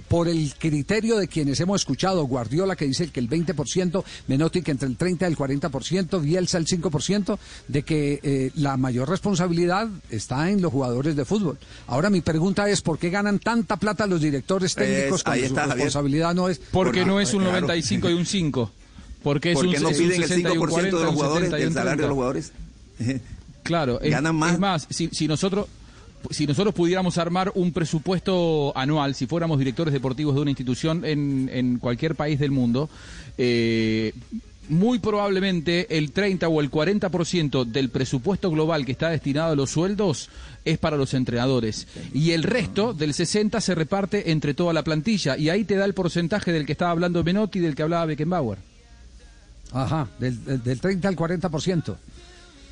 por 0.09 0.27
el 0.27 0.53
criterio 0.59 1.17
de 1.17 1.29
quienes 1.29 1.61
hemos 1.61 1.83
escuchado 1.83 2.25
Guardiola 2.25 2.75
que 2.75 2.87
dice 2.87 3.09
que 3.09 3.21
el 3.21 3.31
20%, 3.31 4.05
Menotti 4.27 4.63
que 4.63 4.73
entre 4.73 4.89
el 4.89 4.97
30 4.97 5.29
y 5.29 5.31
el 5.31 5.39
40%, 5.39 6.21
Bielsa 6.21 6.59
el 6.59 6.67
5%, 6.67 7.39
de 7.69 7.83
que 7.85 8.51
la 8.57 8.77
mayor 8.77 9.09
responsabilidad 9.09 9.89
está 10.11 10.51
en 10.51 10.61
los 10.61 10.73
jugadores 10.73 11.15
de 11.15 11.25
fútbol. 11.25 11.57
Ahora 11.87 12.11
mi 12.11 12.21
pregunta 12.21 12.69
es 12.69 12.83
por 12.83 12.99
qué 12.99 13.11
ganan 13.11 13.39
tanta 13.39 13.77
plata 13.77 14.07
los 14.07 14.21
directores 14.21 14.75
técnicos 14.75 15.23
cuando 15.23 15.47
su 15.47 15.55
responsabilidad 15.55 16.35
no 16.35 16.49
es 16.49 16.59
porque, 16.59 16.73
porque 16.73 17.05
no 17.05 17.21
es 17.21 17.33
un 17.35 17.45
95 17.45 18.08
5 18.09 18.17
y 18.17 18.21
un 18.21 18.27
5. 18.27 18.71
Porque 19.23 19.53
¿Por 19.55 19.65
qué 19.65 19.77
es 19.77 19.79
un, 19.79 19.83
no 19.83 19.89
es 19.91 19.99
piden 19.99 20.23
un 20.23 20.29
60 20.29 20.49
el 20.49 20.55
5% 20.59 20.61
un 20.61 20.69
40, 20.71 20.97
de 20.99 21.05
los 21.05 21.15
jugadores, 21.15 21.51
del 21.51 21.73
salario 21.73 22.03
de 22.03 22.09
los 22.09 22.15
jugadores? 22.15 22.53
Claro, 23.65 24.01
es, 24.01 24.11
ganan 24.11 24.35
más. 24.35 24.55
Es 24.55 24.59
más, 24.59 24.87
si, 24.89 25.09
si 25.13 25.29
nosotros 25.29 25.67
si 26.31 26.47
nosotros 26.47 26.75
pudiéramos 26.75 27.19
armar 27.19 27.53
un 27.55 27.73
presupuesto 27.73 28.73
anual, 28.77 29.15
si 29.15 29.27
fuéramos 29.27 29.59
directores 29.59 29.93
deportivos 29.93 30.35
de 30.35 30.41
una 30.41 30.51
institución 30.51 31.05
en, 31.05 31.51
en 31.53 31.79
cualquier 31.79 32.15
país 32.15 32.39
del 32.39 32.51
mundo, 32.51 32.89
eh, 33.37 34.13
muy 34.69 34.99
probablemente 34.99 35.97
el 35.97 36.13
30 36.13 36.49
o 36.49 36.61
el 36.61 36.71
40% 36.71 37.65
del 37.65 37.89
presupuesto 37.91 38.51
global 38.51 38.85
que 38.85 38.93
está 38.93 39.11
destinado 39.11 39.53
a 39.53 39.57
los 39.57 39.71
sueldos 39.71 40.29
es 40.71 40.79
para 40.79 40.97
los 40.97 41.15
entrenadores. 41.15 41.87
Y 42.13 42.33
el 42.33 42.43
resto 42.43 42.93
del 42.95 43.15
60 43.15 43.61
se 43.61 43.75
reparte 43.75 44.31
entre 44.31 44.55
toda 44.55 44.73
la 44.73 44.83
plantilla. 44.85 45.37
Y 45.37 45.49
ahí 45.51 45.65
te 45.65 45.77
da 45.77 45.85
el 45.85 45.95
porcentaje 45.95 46.53
del 46.53 46.67
que 46.67 46.73
estaba 46.73 46.91
hablando 46.91 47.23
Menotti 47.25 47.59
y 47.59 47.63
del 47.63 47.75
que 47.75 47.83
hablaba 47.83 48.07
Beckenbauer. 48.07 48.59
Ajá, 49.73 50.09
del, 50.19 50.45
del- 50.45 50.63
del 50.63 50.81
30 50.81 51.09
al 51.09 51.17
40%. 51.17 51.97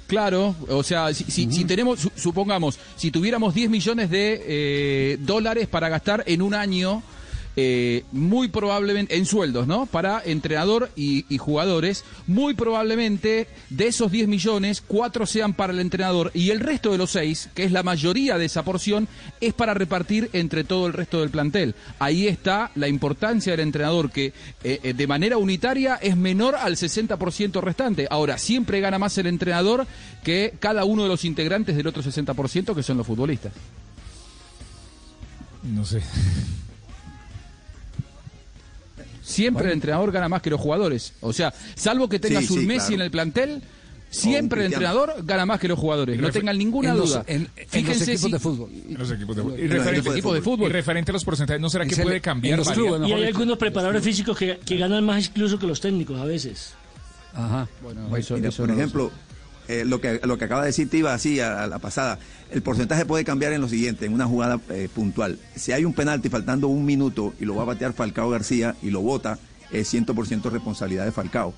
Claro, 0.06 0.54
o 0.68 0.82
sea, 0.82 1.12
si, 1.12 1.24
si- 1.24 1.50
si 1.50 1.64
tenemos, 1.64 1.98
su- 2.00 2.12
supongamos, 2.14 2.78
si 2.96 3.10
tuviéramos 3.10 3.52
10 3.54 3.68
millones 3.70 4.08
de 4.08 4.42
eh, 4.46 5.18
dólares 5.20 5.66
para 5.66 5.88
gastar 5.88 6.22
en 6.26 6.42
un 6.42 6.54
año, 6.54 7.02
eh, 7.58 8.04
muy 8.12 8.48
probablemente, 8.48 9.16
en 9.16 9.24
sueldos, 9.24 9.66
¿no? 9.66 9.86
Para 9.86 10.22
entrenador 10.22 10.90
y, 10.94 11.24
jugadores, 11.38 12.04
muy 12.26 12.52
probablemente 12.52 13.48
de 13.70 13.86
esos 13.86 14.12
10 14.12 14.28
millones, 14.28 14.82
4 14.86 15.24
sean 15.24 15.54
para 15.54 15.72
el 15.72 15.80
entrenador 15.80 16.30
y 16.34 16.50
el 16.50 16.60
resto 16.60 16.92
de 16.92 16.98
los 16.98 17.12
6, 17.12 17.50
que 17.54 17.64
es 17.64 17.72
la 17.72 17.82
mayoría 17.82 18.36
de 18.36 18.44
esa 18.44 18.62
porción, 18.62 19.08
es 19.40 19.54
para 19.54 19.72
repartir 19.72 20.28
entre 20.34 20.64
todo 20.64 20.86
el 20.86 20.92
resto 20.92 21.20
del 21.20 21.30
plantel. 21.30 21.74
Ahí 21.98 22.28
está 22.28 22.70
la 22.74 22.88
importancia 22.88 23.52
del 23.52 23.60
entrenador, 23.60 24.10
que 24.10 24.34
eh, 24.62 24.80
eh, 24.82 24.92
de 24.92 25.06
manera 25.06 25.38
unitaria 25.38 25.96
es 25.96 26.16
menor 26.16 26.56
al 26.56 26.76
60% 26.76 27.62
restante. 27.62 28.06
Ahora, 28.10 28.36
siempre 28.36 28.80
gana 28.80 28.98
más 28.98 29.16
el 29.16 29.26
entrenador 29.26 29.86
que 30.22 30.54
cada 30.60 30.84
uno 30.84 31.04
de 31.04 31.08
los 31.08 31.24
integrantes 31.24 31.74
del 31.74 31.86
otro 31.86 32.02
60%, 32.02 32.74
que 32.74 32.82
son 32.82 32.98
los 32.98 33.06
futbolistas. 33.06 33.52
No 35.62 35.84
sé. 35.84 36.02
Siempre 39.26 39.66
el 39.66 39.72
entrenador 39.72 40.12
gana 40.12 40.28
más 40.28 40.40
que 40.40 40.50
los 40.50 40.60
jugadores. 40.60 41.12
O 41.20 41.32
sea, 41.32 41.52
salvo 41.74 42.08
que 42.08 42.18
tengas 42.20 42.44
Sí, 42.46 42.52
un 42.54 42.60
sí, 42.60 42.66
Messi 42.66 42.78
claro. 42.88 42.94
en 42.94 43.00
el 43.02 43.10
plantel, 43.10 43.62
siempre 44.08 44.60
el 44.60 44.66
entrenador 44.66 45.14
gana 45.24 45.44
más 45.46 45.58
que 45.58 45.66
los 45.68 45.78
jugadores. 45.78 46.18
No 46.20 46.30
tengan 46.30 46.56
ninguna 46.56 46.90
en 46.90 46.96
los- 46.98 47.08
duda. 47.10 47.24
en- 47.26 47.34
en 47.36 47.42
los 47.56 47.66
Fíjense 47.68 48.04
equipos 48.12 48.20
si- 48.26 48.30
de 48.32 48.38
fútbol. 48.38 48.70
En 48.88 48.98
los 48.98 49.10
equipos 49.10 49.36
de 49.36 49.42
fútbol. 49.42 49.58
Y 49.58 49.62
En 49.62 49.68
los 49.68 49.78
referente, 49.78 50.10
equipos 50.10 50.34
de 50.34 50.40
fútbol. 50.42 50.70
y 50.70 50.72
referente 50.72 51.10
a 51.10 51.14
los 51.14 51.24
porcentajes, 51.24 51.60
¿no 51.60 51.68
será 51.68 51.84
que 51.86 51.96
puede 51.96 52.20
cambiar? 52.20 52.58
los 52.58 52.70
clubes, 52.70 53.08
Y 53.08 53.12
hay 53.12 53.24
algunos 53.24 53.58
preparadores 53.58 54.02
físicos 54.02 54.38
que, 54.38 54.58
que 54.64 54.76
ganan 54.76 55.04
más 55.04 55.26
incluso 55.26 55.58
que 55.58 55.66
los 55.66 55.80
técnicos 55.80 56.20
a 56.20 56.24
veces. 56.24 56.74
Ajá. 57.34 57.68
Bueno, 57.82 58.16
eso- 58.16 58.36
Mira, 58.36 58.48
eso 58.48 58.62
por 58.62 58.68
no 58.68 58.74
ejemplo, 58.74 59.10
eh, 59.68 59.84
lo, 59.84 60.00
que, 60.00 60.20
lo 60.24 60.38
que 60.38 60.44
acaba 60.44 60.62
de 60.62 60.68
decir 60.68 60.88
Tiva 60.88 61.14
así 61.14 61.40
a, 61.40 61.66
la 61.66 61.78
pasada, 61.78 62.18
el 62.50 62.62
porcentaje 62.62 63.04
puede 63.04 63.24
cambiar 63.24 63.52
en 63.52 63.60
lo 63.60 63.68
siguiente, 63.68 64.06
en 64.06 64.12
una 64.12 64.26
jugada 64.26 64.60
eh, 64.70 64.88
puntual. 64.94 65.38
Si 65.54 65.72
hay 65.72 65.84
un 65.84 65.92
penalti 65.92 66.28
faltando 66.28 66.68
un 66.68 66.84
minuto 66.84 67.34
y 67.40 67.44
lo 67.44 67.54
va 67.54 67.62
a 67.62 67.66
batear 67.66 67.92
Falcao 67.92 68.30
García 68.30 68.76
y 68.82 68.90
lo 68.90 69.00
vota, 69.00 69.38
es 69.70 69.92
100% 69.92 70.50
responsabilidad 70.50 71.04
de 71.04 71.12
Falcao. 71.12 71.54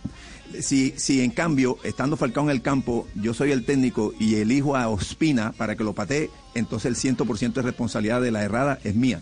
Si, 0.61 0.95
si 0.97 1.21
en 1.21 1.31
cambio, 1.31 1.77
estando 1.85 2.17
Falcao 2.17 2.45
en 2.45 2.51
el 2.51 2.63
campo, 2.63 3.07
yo 3.15 3.35
soy 3.35 3.53
el 3.53 3.65
técnico 3.65 4.15
y 4.19 4.37
elijo 4.37 4.77
a 4.77 4.89
Ospina 4.89 5.53
para 5.53 5.77
que 5.77 5.85
lo 5.85 5.95
patee, 5.95 6.31
entonces 6.55 7.05
el 7.05 7.17
100% 7.17 7.53
de 7.53 7.63
responsabilidad 7.63 8.23
de 8.23 8.31
la 8.31 8.45
errada 8.45 8.79
es 8.85 8.95
mía. 8.95 9.21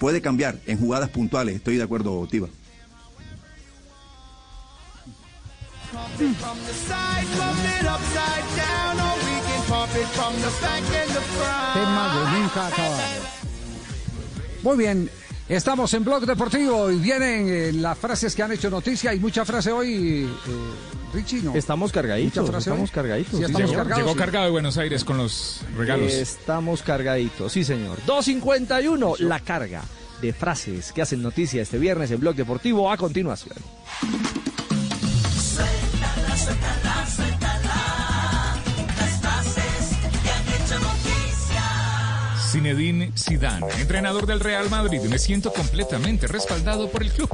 Puede 0.00 0.20
cambiar 0.20 0.58
en 0.66 0.78
jugadas 0.78 1.10
puntuales, 1.10 1.56
estoy 1.56 1.76
de 1.76 1.84
acuerdo, 1.84 2.26
Tiva. 2.28 2.48
Tema 11.74 12.14
de 12.14 12.38
nunca 12.38 12.66
acabar. 12.66 13.00
Muy 14.62 14.76
bien, 14.76 15.10
estamos 15.48 15.92
en 15.94 16.04
Blog 16.04 16.26
Deportivo 16.26 16.90
y 16.90 16.98
vienen 16.98 17.46
eh, 17.48 17.72
las 17.72 17.96
frases 17.98 18.34
que 18.34 18.42
han 18.42 18.52
hecho 18.52 18.70
noticia. 18.70 19.10
Hay 19.10 19.20
mucha 19.20 19.44
frase 19.44 19.72
hoy, 19.72 20.24
eh, 20.24 21.14
Richie, 21.14 21.42
¿no? 21.42 21.54
Estamos 21.54 21.92
cargaditos, 21.92 22.42
Mucha 22.42 22.52
frase 22.52 22.70
estamos 22.70 22.90
hoy. 22.90 22.94
cargaditos. 22.94 23.30
Sí, 23.32 23.36
sí, 23.38 23.42
estamos 23.44 23.70
señor. 23.70 23.76
cargados. 23.82 23.98
Llegó 24.04 24.12
sí. 24.12 24.18
cargado 24.18 24.44
de 24.44 24.50
Buenos 24.50 24.78
Aires 24.78 25.04
con 25.04 25.16
los 25.16 25.60
regalos. 25.76 26.12
Estamos 26.12 26.82
cargaditos, 26.82 27.52
sí 27.52 27.64
señor. 27.64 27.98
251, 28.06 29.14
la 29.20 29.40
carga 29.40 29.82
de 30.20 30.32
frases 30.32 30.92
que 30.92 31.02
hacen 31.02 31.22
noticia 31.22 31.62
este 31.62 31.78
viernes 31.78 32.10
en 32.10 32.20
Blog 32.20 32.34
Deportivo 32.34 32.90
a 32.90 32.96
continuación. 32.96 33.56
Suéltala, 36.48 37.06
suéltala. 37.14 38.56
Las 38.96 39.20
frases 39.20 39.98
que 40.22 40.30
han 40.30 40.48
hecho 40.48 40.78
noticia. 40.78 41.62
Zinedine 42.50 43.12
Zidane, 43.18 43.66
entrenador 43.78 44.24
del 44.24 44.40
Real 44.40 44.70
Madrid. 44.70 45.02
Me 45.10 45.18
siento 45.18 45.52
completamente 45.52 46.26
respaldado 46.26 46.88
por 46.88 47.02
el 47.02 47.12
club. 47.12 47.28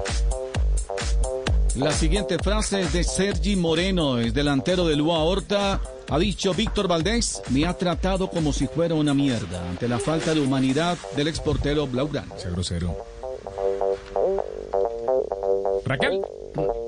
La 1.76 1.92
siguiente 1.92 2.38
frase 2.38 2.80
es 2.80 2.92
de 2.92 3.04
Sergi 3.04 3.54
Moreno, 3.54 4.18
es 4.18 4.34
delantero 4.34 4.84
del 4.86 5.00
UA 5.00 5.18
Horta. 5.18 5.80
Ha 6.10 6.18
dicho 6.18 6.52
Víctor 6.52 6.88
Valdés, 6.88 7.40
me 7.50 7.66
ha 7.66 7.74
tratado 7.74 8.30
como 8.30 8.52
si 8.52 8.66
fuera 8.66 8.96
una 8.96 9.14
mierda 9.14 9.68
ante 9.68 9.86
la 9.86 10.00
falta 10.00 10.34
de 10.34 10.40
humanidad 10.40 10.98
del 11.16 11.28
exportero 11.28 11.86
Blaugrana. 11.86 12.36
Sea 12.36 12.50
grosero. 12.50 12.96
Raquel. 15.84 16.20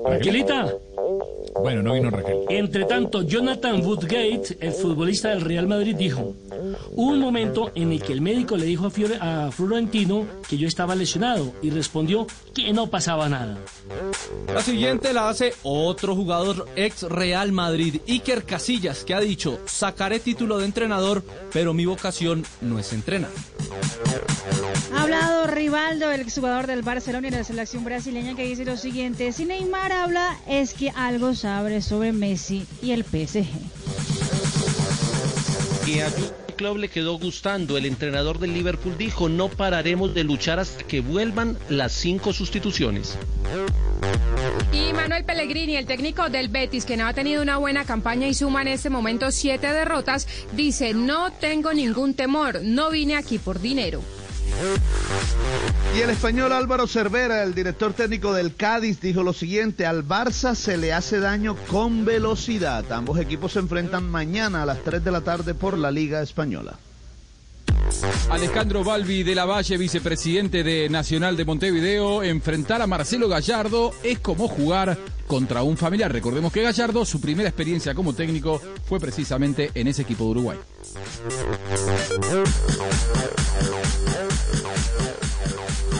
Raquelita. 0.05 0.73
Bueno, 1.61 1.81
no 1.81 1.93
vino 1.93 2.09
Raquel. 2.09 2.37
Entre 2.49 2.85
tanto, 2.85 3.23
Jonathan 3.23 3.83
Woodgate, 3.83 4.57
el 4.59 4.73
futbolista 4.73 5.29
del 5.29 5.41
Real 5.41 5.67
Madrid, 5.67 5.95
dijo: 5.95 6.35
Hubo 6.91 7.11
un 7.11 7.19
momento 7.19 7.71
en 7.75 7.91
el 7.91 8.01
que 8.01 8.13
el 8.13 8.21
médico 8.21 8.57
le 8.57 8.65
dijo 8.65 8.85
a, 8.85 8.91
Fiore- 8.91 9.17
a 9.19 9.51
Florentino 9.51 10.25
que 10.47 10.57
yo 10.57 10.67
estaba 10.67 10.95
lesionado 10.95 11.53
y 11.61 11.69
respondió 11.71 12.27
que 12.53 12.71
no 12.73 12.87
pasaba 12.87 13.27
nada. 13.27 13.57
La 14.53 14.61
siguiente 14.61 15.13
la 15.13 15.29
hace 15.29 15.53
otro 15.63 16.15
jugador 16.15 16.67
ex 16.75 17.03
Real 17.03 17.51
Madrid, 17.51 18.01
Iker 18.07 18.43
Casillas, 18.43 19.03
que 19.03 19.13
ha 19.13 19.19
dicho, 19.19 19.59
sacaré 19.65 20.19
título 20.19 20.59
de 20.59 20.65
entrenador, 20.65 21.23
pero 21.51 21.73
mi 21.73 21.85
vocación 21.85 22.45
no 22.61 22.77
es 22.79 22.93
entrenar. 22.93 23.31
Ha 24.93 25.03
hablado 25.03 25.47
Rivaldo, 25.47 26.11
el 26.11 26.21
exjugador 26.21 26.67
del 26.67 26.81
Barcelona 26.81 27.27
y 27.27 27.31
de 27.31 27.37
la 27.37 27.43
selección 27.43 27.83
brasileña, 27.83 28.35
que 28.35 28.43
dice 28.43 28.65
lo 28.65 28.77
siguiente: 28.77 29.31
si 29.31 29.45
Neymar 29.45 29.91
habla, 29.91 30.37
es 30.47 30.73
que 30.73 30.89
algo 31.07 31.33
sabe 31.35 31.81
sobre 31.81 32.11
Messi 32.11 32.65
y 32.81 32.91
el 32.91 33.03
PSG. 33.05 33.45
Que 35.85 36.03
a 36.03 36.09
Jürgen 36.09 36.55
Klopp 36.57 36.77
le 36.77 36.89
quedó 36.89 37.17
gustando. 37.17 37.77
El 37.77 37.85
entrenador 37.85 38.39
del 38.39 38.53
Liverpool 38.53 38.97
dijo, 38.97 39.29
no 39.29 39.47
pararemos 39.47 40.13
de 40.13 40.25
luchar 40.25 40.59
hasta 40.59 40.83
que 40.83 40.99
vuelvan 40.99 41.57
las 41.69 41.93
cinco 41.93 42.33
sustituciones. 42.33 43.17
Y 44.73 44.91
Manuel 44.91 45.23
Pellegrini, 45.23 45.77
el 45.77 45.85
técnico 45.85 46.29
del 46.29 46.49
Betis, 46.49 46.83
que 46.83 46.97
no 46.97 47.07
ha 47.07 47.13
tenido 47.13 47.41
una 47.41 47.57
buena 47.57 47.85
campaña 47.85 48.27
y 48.27 48.33
suma 48.33 48.61
en 48.61 48.67
este 48.67 48.89
momento 48.89 49.31
siete 49.31 49.67
derrotas, 49.67 50.27
dice, 50.53 50.93
no 50.93 51.31
tengo 51.31 51.73
ningún 51.73 52.15
temor, 52.15 52.59
no 52.63 52.89
vine 52.89 53.15
aquí 53.15 53.39
por 53.39 53.61
dinero. 53.61 54.01
Y 55.95 56.01
el 56.01 56.09
español 56.09 56.51
Álvaro 56.51 56.87
Cervera, 56.87 57.43
el 57.43 57.55
director 57.55 57.93
técnico 57.93 58.33
del 58.33 58.55
Cádiz, 58.55 58.99
dijo 59.01 59.23
lo 59.23 59.33
siguiente, 59.33 59.85
al 59.85 60.07
Barça 60.07 60.55
se 60.55 60.77
le 60.77 60.93
hace 60.93 61.19
daño 61.19 61.55
con 61.67 62.05
velocidad. 62.05 62.91
Ambos 62.91 63.19
equipos 63.19 63.53
se 63.53 63.59
enfrentan 63.59 64.09
mañana 64.09 64.63
a 64.63 64.65
las 64.65 64.83
3 64.83 65.03
de 65.03 65.11
la 65.11 65.21
tarde 65.21 65.53
por 65.53 65.77
la 65.77 65.91
Liga 65.91 66.21
Española. 66.21 66.77
Alejandro 68.29 68.83
Balbi 68.83 69.23
de 69.23 69.35
la 69.35 69.45
Valle, 69.45 69.77
vicepresidente 69.77 70.63
de 70.63 70.89
Nacional 70.89 71.37
de 71.37 71.45
Montevideo, 71.45 72.23
enfrentar 72.23 72.81
a 72.81 72.87
Marcelo 72.87 73.27
Gallardo 73.27 73.93
es 74.03 74.19
como 74.19 74.47
jugar 74.47 74.97
contra 75.27 75.63
un 75.63 75.77
familiar. 75.77 76.11
Recordemos 76.11 76.51
que 76.51 76.63
Gallardo, 76.63 77.05
su 77.05 77.21
primera 77.21 77.49
experiencia 77.49 77.93
como 77.93 78.13
técnico 78.13 78.61
fue 78.85 78.99
precisamente 78.99 79.71
en 79.73 79.87
ese 79.87 80.01
equipo 80.03 80.25
de 80.25 80.29
Uruguay. 80.31 80.57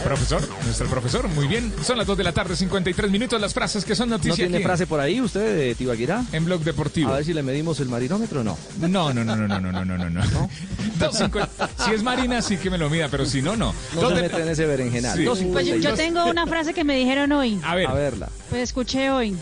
Profesor, 0.04 0.48
nuestro 0.64 0.86
profesor, 0.88 1.28
muy 1.28 1.46
bien. 1.46 1.72
Son 1.82 1.98
las 1.98 2.06
2 2.06 2.18
de 2.18 2.24
la 2.24 2.32
tarde, 2.32 2.56
53 2.56 3.10
minutos. 3.10 3.40
Las 3.40 3.52
frases 3.52 3.84
que 3.84 3.94
son 3.94 4.08
noticias. 4.08 4.38
¿No 4.38 4.46
tiene 4.46 4.64
frase 4.64 4.86
por 4.86 5.00
ahí 5.00 5.20
usted 5.20 5.56
de 5.56 5.74
Tibaquirá? 5.74 6.24
En 6.32 6.44
Blog 6.44 6.62
Deportivo. 6.62 7.10
A 7.10 7.16
ver 7.16 7.24
si 7.24 7.34
le 7.34 7.42
medimos 7.42 7.80
el 7.80 7.88
marinómetro 7.88 8.40
o 8.40 8.44
no. 8.44 8.56
No, 8.80 8.88
no, 8.88 9.12
no, 9.12 9.36
no, 9.36 9.36
no, 9.48 9.60
no, 9.60 9.84
no, 9.84 9.98
no. 9.98 10.08
¿No? 10.08 10.50
250. 10.98 11.70
Si 11.84 11.92
es 11.92 12.02
Marina, 12.02 12.42
sí 12.42 12.56
que 12.56 12.70
me 12.70 12.78
lo 12.78 12.90
mida, 12.90 13.08
pero 13.08 13.24
si 13.24 13.40
no, 13.40 13.56
no. 13.56 13.74
No 13.94 14.00
Dos 14.00 14.18
ese 14.18 14.66
berenjenal. 14.66 15.16
Sí. 15.16 15.24
Pues 15.52 15.66
yo, 15.66 15.76
yo 15.76 15.94
tengo 15.94 16.24
una 16.26 16.46
frase 16.46 16.74
que 16.74 16.84
me 16.84 16.96
dijeron 16.96 17.30
hoy. 17.32 17.60
A 17.62 17.74
ver. 17.74 17.86
A 17.86 17.94
verla. 17.94 18.28
Pues 18.50 18.62
escuché 18.62 19.10
hoy 19.10 19.36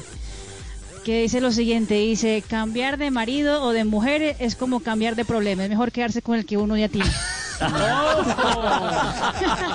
que 1.07 1.23
dice 1.23 1.41
lo 1.41 1.53
siguiente, 1.53 1.95
dice, 1.95 2.43
cambiar 2.49 2.99
de 2.99 3.13
marido 3.13 3.63
o 3.63 3.71
de 3.71 3.85
mujer 3.85 4.35
es 4.41 4.57
como 4.57 4.81
cambiar 4.81 5.15
de 5.15 5.25
problema, 5.25 5.63
es 5.63 5.71
mejor 5.71 5.93
quedarse 5.93 6.21
con 6.21 6.35
el 6.35 6.45
que 6.45 6.57
uno 6.57 6.77
ya 6.77 6.89
tiene 6.89 7.09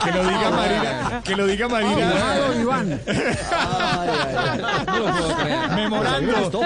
que 0.03 0.11
lo 0.11 0.27
diga 0.27 0.49
Marina. 0.51 1.21
Que 1.23 1.35
lo 1.35 1.47
diga 1.47 1.67
Marina. 1.67 2.13
Iván. 2.59 3.01
Memorando. 5.75 6.61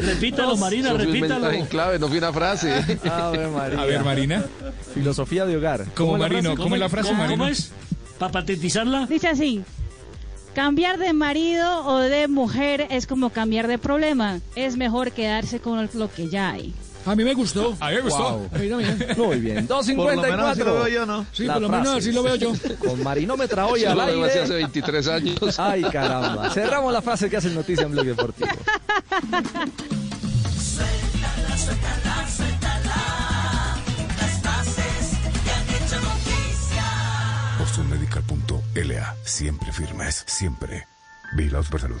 Repítalo, 0.00 0.56
Marina, 0.56 0.92
repítalo. 0.94 1.50
en 1.50 1.66
clave, 1.66 1.98
no 1.98 2.08
fue 2.08 2.18
una 2.18 2.32
frase. 2.32 2.98
Ave 3.10 3.48
María. 3.48 3.80
A 3.80 3.84
ver, 3.84 4.04
Marina. 4.04 4.44
Filosofía 4.94 5.44
de 5.46 5.56
hogar. 5.56 5.84
Como 5.94 6.12
¿Cómo 6.12 6.16
es 6.16 6.20
la 6.20 6.28
Marino? 6.28 6.56
¿cómo 6.62 6.74
es 6.74 6.80
la 6.80 6.88
frase, 6.88 7.08
¿Cómo, 7.08 7.22
Marino? 7.22 7.38
cómo 7.44 7.50
es? 7.50 7.72
¿Para 8.18 8.32
patetizarla? 8.32 9.06
Dice 9.06 9.28
así, 9.28 9.62
cambiar 10.54 10.98
de 10.98 11.12
marido 11.12 11.86
o 11.86 11.98
de 11.98 12.28
mujer 12.28 12.86
es 12.90 13.06
como 13.06 13.30
cambiar 13.30 13.66
de 13.68 13.78
problema, 13.78 14.40
es 14.54 14.76
mejor 14.76 15.12
quedarse 15.12 15.60
con 15.60 15.88
lo 15.94 16.10
que 16.12 16.28
ya 16.28 16.50
hay. 16.50 16.74
A 17.04 17.14
mí 17.16 17.24
me 17.24 17.34
gustó. 17.34 17.76
A 17.80 17.88
mí 17.90 17.96
me 17.96 18.00
gustó. 18.02 18.48
A 18.54 18.58
mí 18.58 18.68
también. 18.68 19.06
Muy 19.16 19.40
bien. 19.40 19.66
Por 19.66 19.84
lo 19.86 20.22
menos 20.22 20.46
así 20.46 20.62
lo 20.62 20.72
veo 20.74 20.86
254. 20.86 20.88
yo, 20.88 21.06
¿no? 21.06 21.26
Sí, 21.32 21.44
La 21.44 21.54
por 21.54 21.62
lo 21.62 21.68
menos 21.68 21.88
así 21.96 22.12
lo 22.12 22.22
veo 22.22 22.36
yo. 22.36 22.52
Con 22.78 23.02
marinómetra 23.02 23.66
hoy 23.66 23.80
Yo 23.82 23.90
al 23.90 23.96
lo 23.98 24.06
veo 24.06 24.24
así 24.24 24.32
aire. 24.38 24.44
hace 24.44 24.54
23 24.54 25.08
años. 25.08 25.58
Ay, 25.58 25.82
caramba. 25.84 26.50
Cerramos 26.50 26.92
la 26.92 27.02
frase 27.02 27.28
que 27.28 27.36
hacen 27.36 27.54
noticia 27.54 27.84
en 27.86 27.92
Blog 27.92 28.06
Deportivo. 28.06 28.48
Suéltala, 30.56 31.56
suéltala, 31.56 32.28
suéltala. 32.36 33.76
Las 34.18 34.40
frases 34.40 35.18
que 35.44 35.50
han 35.50 35.68
hecho 35.82 36.00
noticia. 36.00 36.84
Siempre 39.24 39.72
firmes, 39.72 40.24
siempre. 40.26 40.86
Vigilados 41.36 41.68
por 41.68 41.80
salud. 41.80 42.00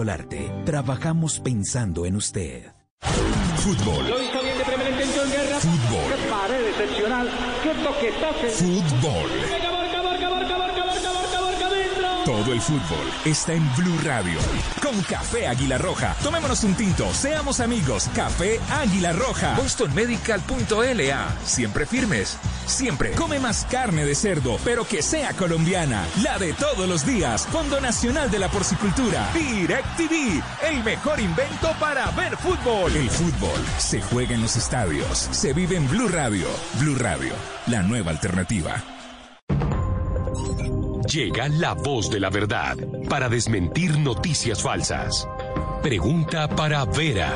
Solarte, 0.01 0.51
trabajamos 0.65 1.39
pensando 1.39 2.07
en 2.07 2.15
usted. 2.15 2.73
Fútbol. 3.57 4.03
Fútbol. 5.59 6.07
pared 6.27 6.65
excepcional, 6.69 7.29
qué 7.61 7.69
toque 7.83 8.11
toque. 8.19 8.49
Fútbol. 8.49 9.50
Todo 12.25 12.53
el 12.53 12.61
fútbol 12.61 13.11
está 13.25 13.53
en 13.53 13.67
Blue 13.75 13.97
Radio. 14.03 14.39
Con 14.81 15.01
Café 15.01 15.47
Águila 15.47 15.79
Roja. 15.79 16.15
Tomémonos 16.21 16.63
un 16.63 16.75
tinto, 16.75 17.11
seamos 17.13 17.59
amigos. 17.59 18.09
Café 18.15 18.59
Águila 18.69 19.11
Roja. 19.11 19.55
BostonMedical.la. 19.55 21.35
Siempre 21.43 21.85
firmes. 21.87 22.37
Siempre. 22.67 23.11
Come 23.13 23.39
más 23.39 23.65
carne 23.71 24.05
de 24.05 24.13
cerdo, 24.13 24.59
pero 24.63 24.85
que 24.85 25.01
sea 25.01 25.33
colombiana. 25.33 26.05
La 26.21 26.37
de 26.37 26.53
todos 26.53 26.87
los 26.87 27.07
días. 27.07 27.47
Fondo 27.47 27.81
Nacional 27.81 28.29
de 28.29 28.37
la 28.37 28.49
Porcicultura. 28.49 29.27
DirecTV. 29.33 30.43
El 30.61 30.83
mejor 30.83 31.19
invento 31.19 31.71
para 31.79 32.11
ver 32.11 32.37
fútbol. 32.37 32.95
El 32.95 33.09
fútbol 33.09 33.59
se 33.79 33.99
juega 33.99 34.35
en 34.35 34.41
los 34.41 34.55
estadios. 34.55 35.27
Se 35.31 35.53
vive 35.53 35.75
en 35.75 35.89
Blue 35.89 36.07
Radio. 36.07 36.47
Blue 36.79 36.95
Radio. 36.95 37.33
La 37.65 37.81
nueva 37.81 38.11
alternativa. 38.11 38.75
Llega 41.13 41.49
la 41.49 41.73
voz 41.73 42.09
de 42.09 42.21
la 42.21 42.29
verdad 42.29 42.77
para 43.09 43.27
desmentir 43.27 43.97
noticias 43.99 44.63
falsas. 44.63 45.27
Pregunta 45.83 46.47
para 46.47 46.85
Vera. 46.85 47.35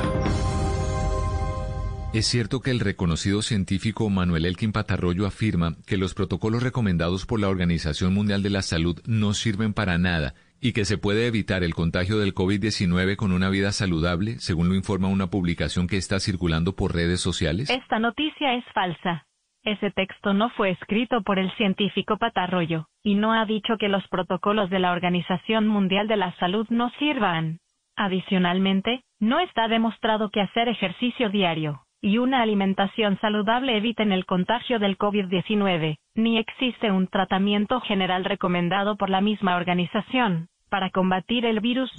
Es 2.14 2.26
cierto 2.26 2.62
que 2.62 2.72
el 2.72 2.80
reconocido 2.80 3.42
científico 3.42 4.10
Manuel 4.10 4.46
Elkin 4.46 4.72
Patarroyo 4.72 5.26
afirma 5.26 5.76
que 5.86 5.98
los 5.98 6.14
protocolos 6.14 6.64
recomendados 6.64 7.26
por 7.26 7.42
la 7.42 7.50
Organización 7.50 8.14
Mundial 8.14 8.44
de 8.44 8.52
la 8.52 8.62
Salud 8.62 9.02
no 9.06 9.34
sirven 9.34 9.74
para 9.74 9.98
nada 9.98 10.36
y 10.62 10.72
que 10.72 10.86
se 10.86 10.98
puede 10.98 11.28
evitar 11.28 11.62
el 11.62 11.76
contagio 11.76 12.18
del 12.18 12.34
COVID-19 12.34 13.18
con 13.18 13.34
una 13.34 13.50
vida 13.50 13.74
saludable, 13.74 14.40
según 14.40 14.70
lo 14.70 14.76
informa 14.76 15.10
una 15.10 15.28
publicación 15.28 15.88
que 15.88 15.98
está 15.98 16.22
circulando 16.22 16.78
por 16.78 16.96
redes 16.96 17.20
sociales. 17.20 17.70
Esta 17.70 18.00
noticia 18.00 18.56
es 18.56 18.64
falsa. 18.74 19.26
Ese 19.66 19.92
texto 19.92 20.34
no 20.34 20.50
fue 20.52 20.70
escrito 20.70 21.24
por 21.24 21.40
el 21.40 21.52
científico 21.58 22.18
Patarroyo, 22.18 22.86
y 23.04 23.16
no 23.16 23.34
ha 23.34 23.46
dicho 23.46 23.78
que 23.78 23.90
los 23.90 24.08
protocolos 24.08 24.70
de 24.70 24.80
la 24.80 24.92
Organización 24.92 25.68
Mundial 25.68 26.08
de 26.08 26.18
la 26.18 26.34
Salud 26.38 26.68
no 26.70 26.92
sirvan. 27.00 27.60
Adicionalmente, 27.98 29.04
no 29.20 29.40
está 29.40 29.68
demostrado 29.68 30.30
que 30.30 30.42
hacer 30.42 30.70
ejercicio 30.70 31.30
diario 31.30 31.82
y 32.06 32.20
una 32.20 32.44
alimentación 32.44 33.20
saludable 33.20 33.78
eviten 33.78 34.12
el 34.12 34.28
contagio 34.28 34.78
del 34.78 34.96
COVID-19, 34.96 35.98
ni 36.14 36.38
existe 36.38 36.92
un 36.92 37.08
tratamiento 37.08 37.82
general 37.82 38.26
recomendado 38.26 38.96
por 38.96 39.10
la 39.10 39.22
misma 39.22 39.56
organización 39.56 40.50
para 40.70 40.92
combatir 40.92 41.46
el 41.48 41.62
virus. 41.62 41.92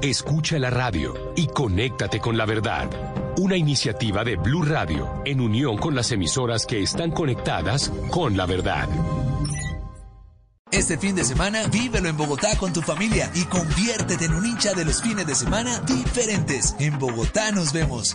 Escucha 0.00 0.58
la 0.58 0.70
radio 0.70 1.12
y 1.36 1.46
conéctate 1.48 2.20
con 2.20 2.38
la 2.38 2.46
verdad. 2.46 3.19
Una 3.40 3.56
iniciativa 3.56 4.22
de 4.22 4.36
Blue 4.36 4.66
Radio 4.66 5.22
en 5.24 5.40
unión 5.40 5.78
con 5.78 5.94
las 5.94 6.12
emisoras 6.12 6.66
que 6.66 6.82
están 6.82 7.10
conectadas 7.10 7.90
con 8.10 8.36
la 8.36 8.44
verdad. 8.44 8.86
Este 10.70 10.98
fin 10.98 11.16
de 11.16 11.24
semana, 11.24 11.66
vívelo 11.68 12.10
en 12.10 12.18
Bogotá 12.18 12.58
con 12.58 12.74
tu 12.74 12.82
familia 12.82 13.30
y 13.34 13.44
conviértete 13.44 14.26
en 14.26 14.34
un 14.34 14.44
hincha 14.44 14.74
de 14.74 14.84
los 14.84 15.00
fines 15.00 15.26
de 15.26 15.34
semana 15.34 15.80
diferentes. 15.86 16.76
En 16.78 16.98
Bogotá 16.98 17.50
nos 17.50 17.72
vemos. 17.72 18.14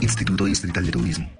Instituto 0.00 0.46
Distrital 0.46 0.84
de 0.84 0.90
Turismo. 0.90 1.30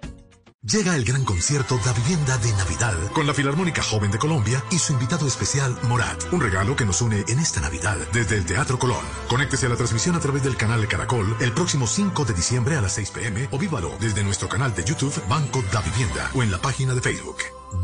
Llega 0.73 0.97
el 0.97 1.05
gran 1.05 1.25
concierto 1.25 1.79
Da 1.85 1.93
Vivienda 1.93 2.37
de 2.39 2.51
Navidad 2.55 2.97
con 3.13 3.25
la 3.25 3.33
Filarmónica 3.33 3.85
Joven 3.85 4.11
de 4.11 4.19
Colombia 4.19 4.65
y 4.73 4.81
su 4.81 4.95
invitado 4.95 5.25
especial 5.29 5.79
Morat. 5.85 6.25
Un 6.33 6.41
regalo 6.41 6.75
que 6.75 6.85
nos 6.85 7.01
une 7.03 7.25
en 7.29 7.39
esta 7.39 7.61
Navidad 7.61 7.97
desde 8.13 8.37
el 8.37 8.45
Teatro 8.45 8.77
Colón. 8.77 9.05
Conéctese 9.29 9.67
a 9.67 9.69
la 9.69 9.77
transmisión 9.77 10.17
a 10.17 10.21
través 10.21 10.43
del 10.43 10.57
canal 10.57 10.89
Caracol 10.89 11.37
el 11.39 11.53
próximo 11.53 11.87
5 11.87 12.25
de 12.25 12.35
diciembre 12.35 12.75
a 12.75 12.81
las 12.81 12.95
6 12.95 13.11
pm 13.13 13.49
o 13.53 13.59
vívalo 13.59 13.97
desde 14.01 14.25
nuestro 14.25 14.49
canal 14.49 14.75
de 14.75 14.83
YouTube 14.83 15.15
Banco 15.29 15.63
Da 15.73 15.83
Vivienda 15.83 16.33
o 16.35 16.43
en 16.43 16.51
la 16.51 16.59
página 16.59 16.95
de 16.95 17.01
Facebook. 17.01 17.39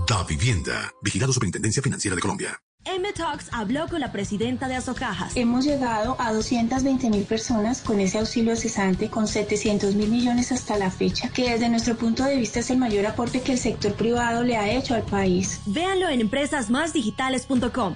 Da 0.08 0.24
Vivienda. 0.24 0.92
Vigilado 1.00 1.32
Superintendencia 1.32 1.84
Financiera 1.84 2.16
de 2.16 2.22
Colombia. 2.22 2.60
M-Talks 2.84 3.48
habló 3.52 3.86
con 3.88 4.00
la 4.00 4.10
presidenta 4.10 4.66
de 4.66 4.74
Azocajas. 4.74 5.36
Hemos 5.36 5.64
llegado 5.64 6.16
a 6.18 6.32
220 6.32 7.10
mil 7.10 7.24
personas 7.24 7.80
con 7.80 8.00
ese 8.00 8.18
auxilio 8.18 8.56
cesante 8.56 9.08
con 9.08 9.28
700 9.28 9.94
mil 9.94 10.10
millones 10.10 10.50
hasta 10.50 10.76
la 10.76 10.90
fecha, 10.90 11.28
que 11.30 11.50
desde 11.50 11.68
nuestro 11.68 11.96
punto 11.96 12.24
de 12.24 12.36
vista 12.36 12.60
es 12.60 12.70
el 12.70 12.78
mayor 12.78 13.06
aporte 13.06 13.40
que 13.40 13.52
el 13.52 13.58
sector 13.58 13.94
privado 13.94 14.42
le 14.42 14.56
ha 14.56 14.72
hecho 14.72 14.94
al 14.94 15.04
país. 15.04 15.60
Véanlo 15.66 16.08
en 16.08 16.20
empresasmásdigitales.com. 16.22 17.94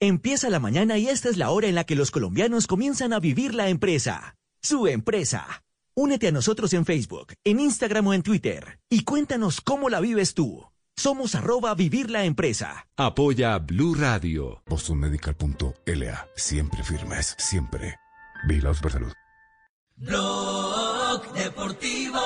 Empieza 0.00 0.50
la 0.50 0.60
mañana 0.60 0.98
y 0.98 1.08
esta 1.08 1.28
es 1.28 1.36
la 1.36 1.50
hora 1.50 1.66
en 1.66 1.74
la 1.74 1.84
que 1.84 1.96
los 1.96 2.10
colombianos 2.10 2.66
comienzan 2.66 3.12
a 3.12 3.20
vivir 3.20 3.54
la 3.54 3.68
empresa. 3.68 4.36
Su 4.62 4.86
empresa. 4.86 5.64
Únete 5.96 6.28
a 6.28 6.32
nosotros 6.32 6.72
en 6.72 6.84
Facebook, 6.84 7.34
en 7.44 7.60
Instagram 7.60 8.08
o 8.08 8.14
en 8.14 8.22
Twitter 8.22 8.78
y 8.90 9.04
cuéntanos 9.04 9.60
cómo 9.60 9.88
la 9.88 10.00
vives 10.00 10.34
tú. 10.34 10.73
Somos 10.96 11.34
arroba 11.34 11.74
vivir 11.74 12.10
la 12.10 12.24
empresa. 12.24 12.86
Apoya 12.96 13.58
Blue 13.58 13.94
Radio. 13.94 14.62
BostonMedical.la. 14.66 16.28
Siempre 16.36 16.82
firmes, 16.84 17.34
siempre. 17.38 17.98
Vigilados 18.46 18.80
por 18.80 18.92
salud. 18.92 19.12
Blog 19.96 21.32
Deportivo 21.34 22.20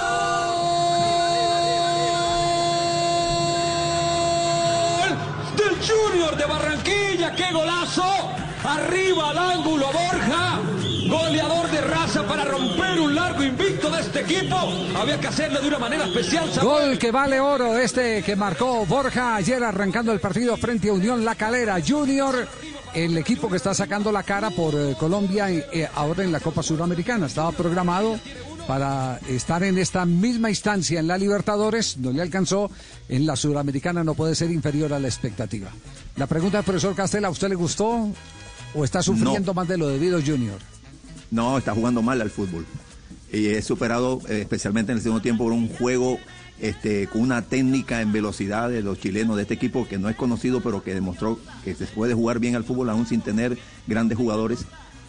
Del 5.57 5.77
Junior 5.87 6.37
de 6.37 6.45
Barranquilla, 6.47 7.35
qué 7.35 7.53
golazo. 7.53 8.05
Arriba 8.69 9.31
al 9.31 9.39
ángulo 9.39 9.87
Borja. 9.87 10.61
Goleador 11.09 11.71
de 11.71 11.81
raza 11.81 12.23
para 12.27 12.45
romper 12.45 13.01
un 13.01 13.15
largo 13.15 13.43
invicto 13.43 13.89
de 13.89 14.01
este 14.01 14.21
equipo. 14.21 14.57
Había 14.95 15.19
que 15.19 15.27
hacerlo 15.27 15.63
de 15.63 15.69
una 15.69 15.79
manera 15.79 16.05
especial. 16.05 16.51
Gol 16.61 16.99
que 16.99 17.11
vale 17.11 17.41
oro 17.41 17.79
este 17.79 18.23
que 18.23 18.37
marcó 18.37 18.85
Borja 18.85 19.37
ayer 19.37 19.65
arrancando 19.65 20.13
el 20.13 20.21
partido 20.21 20.55
frente 20.59 20.91
a 20.91 20.93
Unión 20.93 21.25
La 21.25 21.35
Calera 21.35 21.79
Junior. 21.87 22.47
El 22.93 23.17
equipo 23.17 23.49
que 23.49 23.57
está 23.57 23.73
sacando 23.73 24.13
la 24.13 24.23
cara 24.23 24.51
por 24.51 24.75
eh, 24.75 24.95
Colombia 24.99 25.51
eh, 25.51 25.89
ahora 25.95 26.25
en 26.25 26.33
la 26.33 26.41
Copa 26.41 26.63
Suramericana. 26.63 27.25
Estaba 27.25 27.53
programado 27.53 28.21
para 28.67 29.19
estar 29.29 29.63
en 29.63 29.79
esta 29.79 30.05
misma 30.05 30.51
instancia 30.51 31.01
en 31.01 31.07
la 31.07 31.17
Libertadores, 31.17 31.97
no 31.97 32.11
le 32.11 32.21
alcanzó, 32.21 32.71
en 33.09 33.25
la 33.25 33.35
Suramericana 33.35 34.05
no 34.05 34.13
puede 34.13 34.35
ser 34.35 34.51
inferior 34.51 34.93
a 34.93 34.99
la 34.99 35.09
expectativa. 35.09 35.71
La 36.17 36.27
pregunta 36.27 36.59
del 36.59 36.67
profesor 36.67 36.95
Castela, 36.95 37.29
¿a 37.29 37.31
usted 37.31 37.49
le 37.49 37.55
gustó 37.55 38.11
o 38.75 38.85
está 38.85 39.03
sufriendo 39.03 39.53
no. 39.53 39.55
más 39.55 39.69
de 39.69 39.79
lo 39.79 39.89
debido 39.89 40.21
Junior? 40.25 40.59
No, 41.31 41.59
está 41.59 41.75
jugando 41.75 42.03
mal 42.03 42.21
al 42.21 42.31
fútbol. 42.31 42.67
Y 43.33 43.47
es 43.47 43.65
superado 43.67 44.21
eh, 44.29 44.41
especialmente 44.41 44.93
en 44.93 44.99
el 44.99 45.03
segundo 45.03 45.23
tiempo 45.23 45.45
por 45.45 45.53
un 45.53 45.69
juego 45.69 46.19
este, 46.61 47.07
con 47.07 47.21
una 47.21 47.43
técnica 47.43 48.01
en 48.01 48.13
velocidad 48.13 48.71
de 48.71 48.83
los 48.83 48.99
chilenos 48.99 49.37
de 49.37 49.43
este 49.43 49.55
equipo 49.55 49.87
que 49.87 49.99
no 49.99 50.09
es 50.09 50.17
conocido, 50.17 50.61
pero 50.61 50.83
que 50.83 50.95
demostró 50.95 51.39
que 51.65 51.75
se 51.75 51.87
puede 51.87 52.15
jugar 52.15 52.39
bien 52.41 52.57
al 52.57 52.65
fútbol 52.65 52.91
aún 52.91 53.07
sin 53.07 53.21
tener 53.21 53.59
grandes 53.87 54.17
jugadores. 54.17 54.65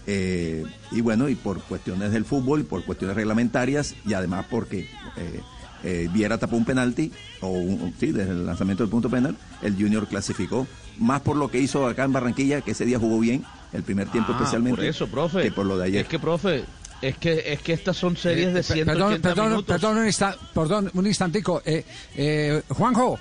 Eh, 0.08 0.64
y 0.92 1.02
bueno, 1.02 1.30
y 1.30 1.36
por 1.36 1.62
cuestiones 1.62 2.12
del 2.12 2.26
fútbol, 2.26 2.66
por 2.66 2.84
cuestiones 2.84 3.16
reglamentarias 3.16 3.96
y 4.06 4.14
además 4.14 4.46
porque 4.50 4.90
eh, 5.18 5.42
eh, 5.84 6.10
Viera 6.12 6.38
tapó 6.38 6.56
un 6.58 6.66
penalti, 6.66 7.12
o 7.42 7.48
un, 7.50 7.94
sí, 8.00 8.12
desde 8.12 8.32
el 8.32 8.46
lanzamiento 8.46 8.84
del 8.84 8.90
punto 8.92 9.10
penal, 9.10 9.38
el 9.62 9.76
Junior 9.76 10.08
clasificó. 10.08 10.68
Más 10.98 11.22
por 11.22 11.38
lo 11.38 11.50
que 11.50 11.60
hizo 11.60 11.88
acá 11.88 12.04
en 12.04 12.12
Barranquilla, 12.14 12.62
que 12.62 12.72
ese 12.72 12.86
día 12.86 13.00
jugó 13.00 13.20
bien, 13.20 13.46
el 13.72 13.84
primer 13.84 14.10
tiempo 14.10 14.32
Ah, 14.34 14.38
especialmente. 14.40 14.78
Por 14.82 14.86
eso, 14.86 15.08
profe. 15.08 15.42
Que 15.44 15.52
por 15.52 15.66
lo 15.66 15.78
de 15.78 15.86
ayer. 15.86 16.02
Es 16.02 16.08
que, 16.08 16.20
profe, 16.20 16.66
es 17.02 17.18
que, 17.18 17.54
es 17.54 17.62
que 17.62 17.72
estas 17.74 17.96
son 17.96 18.18
series 18.18 18.54
de 18.54 18.60
Eh, 18.60 18.64
180 18.64 18.92
perdón, 18.94 19.22
perdón, 19.22 19.50
minutos. 19.52 19.74
perdón, 19.76 19.98
un, 20.00 20.08
insta- 20.08 20.38
perdón, 20.54 20.92
un 20.94 21.08
instantico. 21.08 21.62
Eh, 21.66 21.86
eh, 22.16 22.62
Juanjo, 22.70 23.18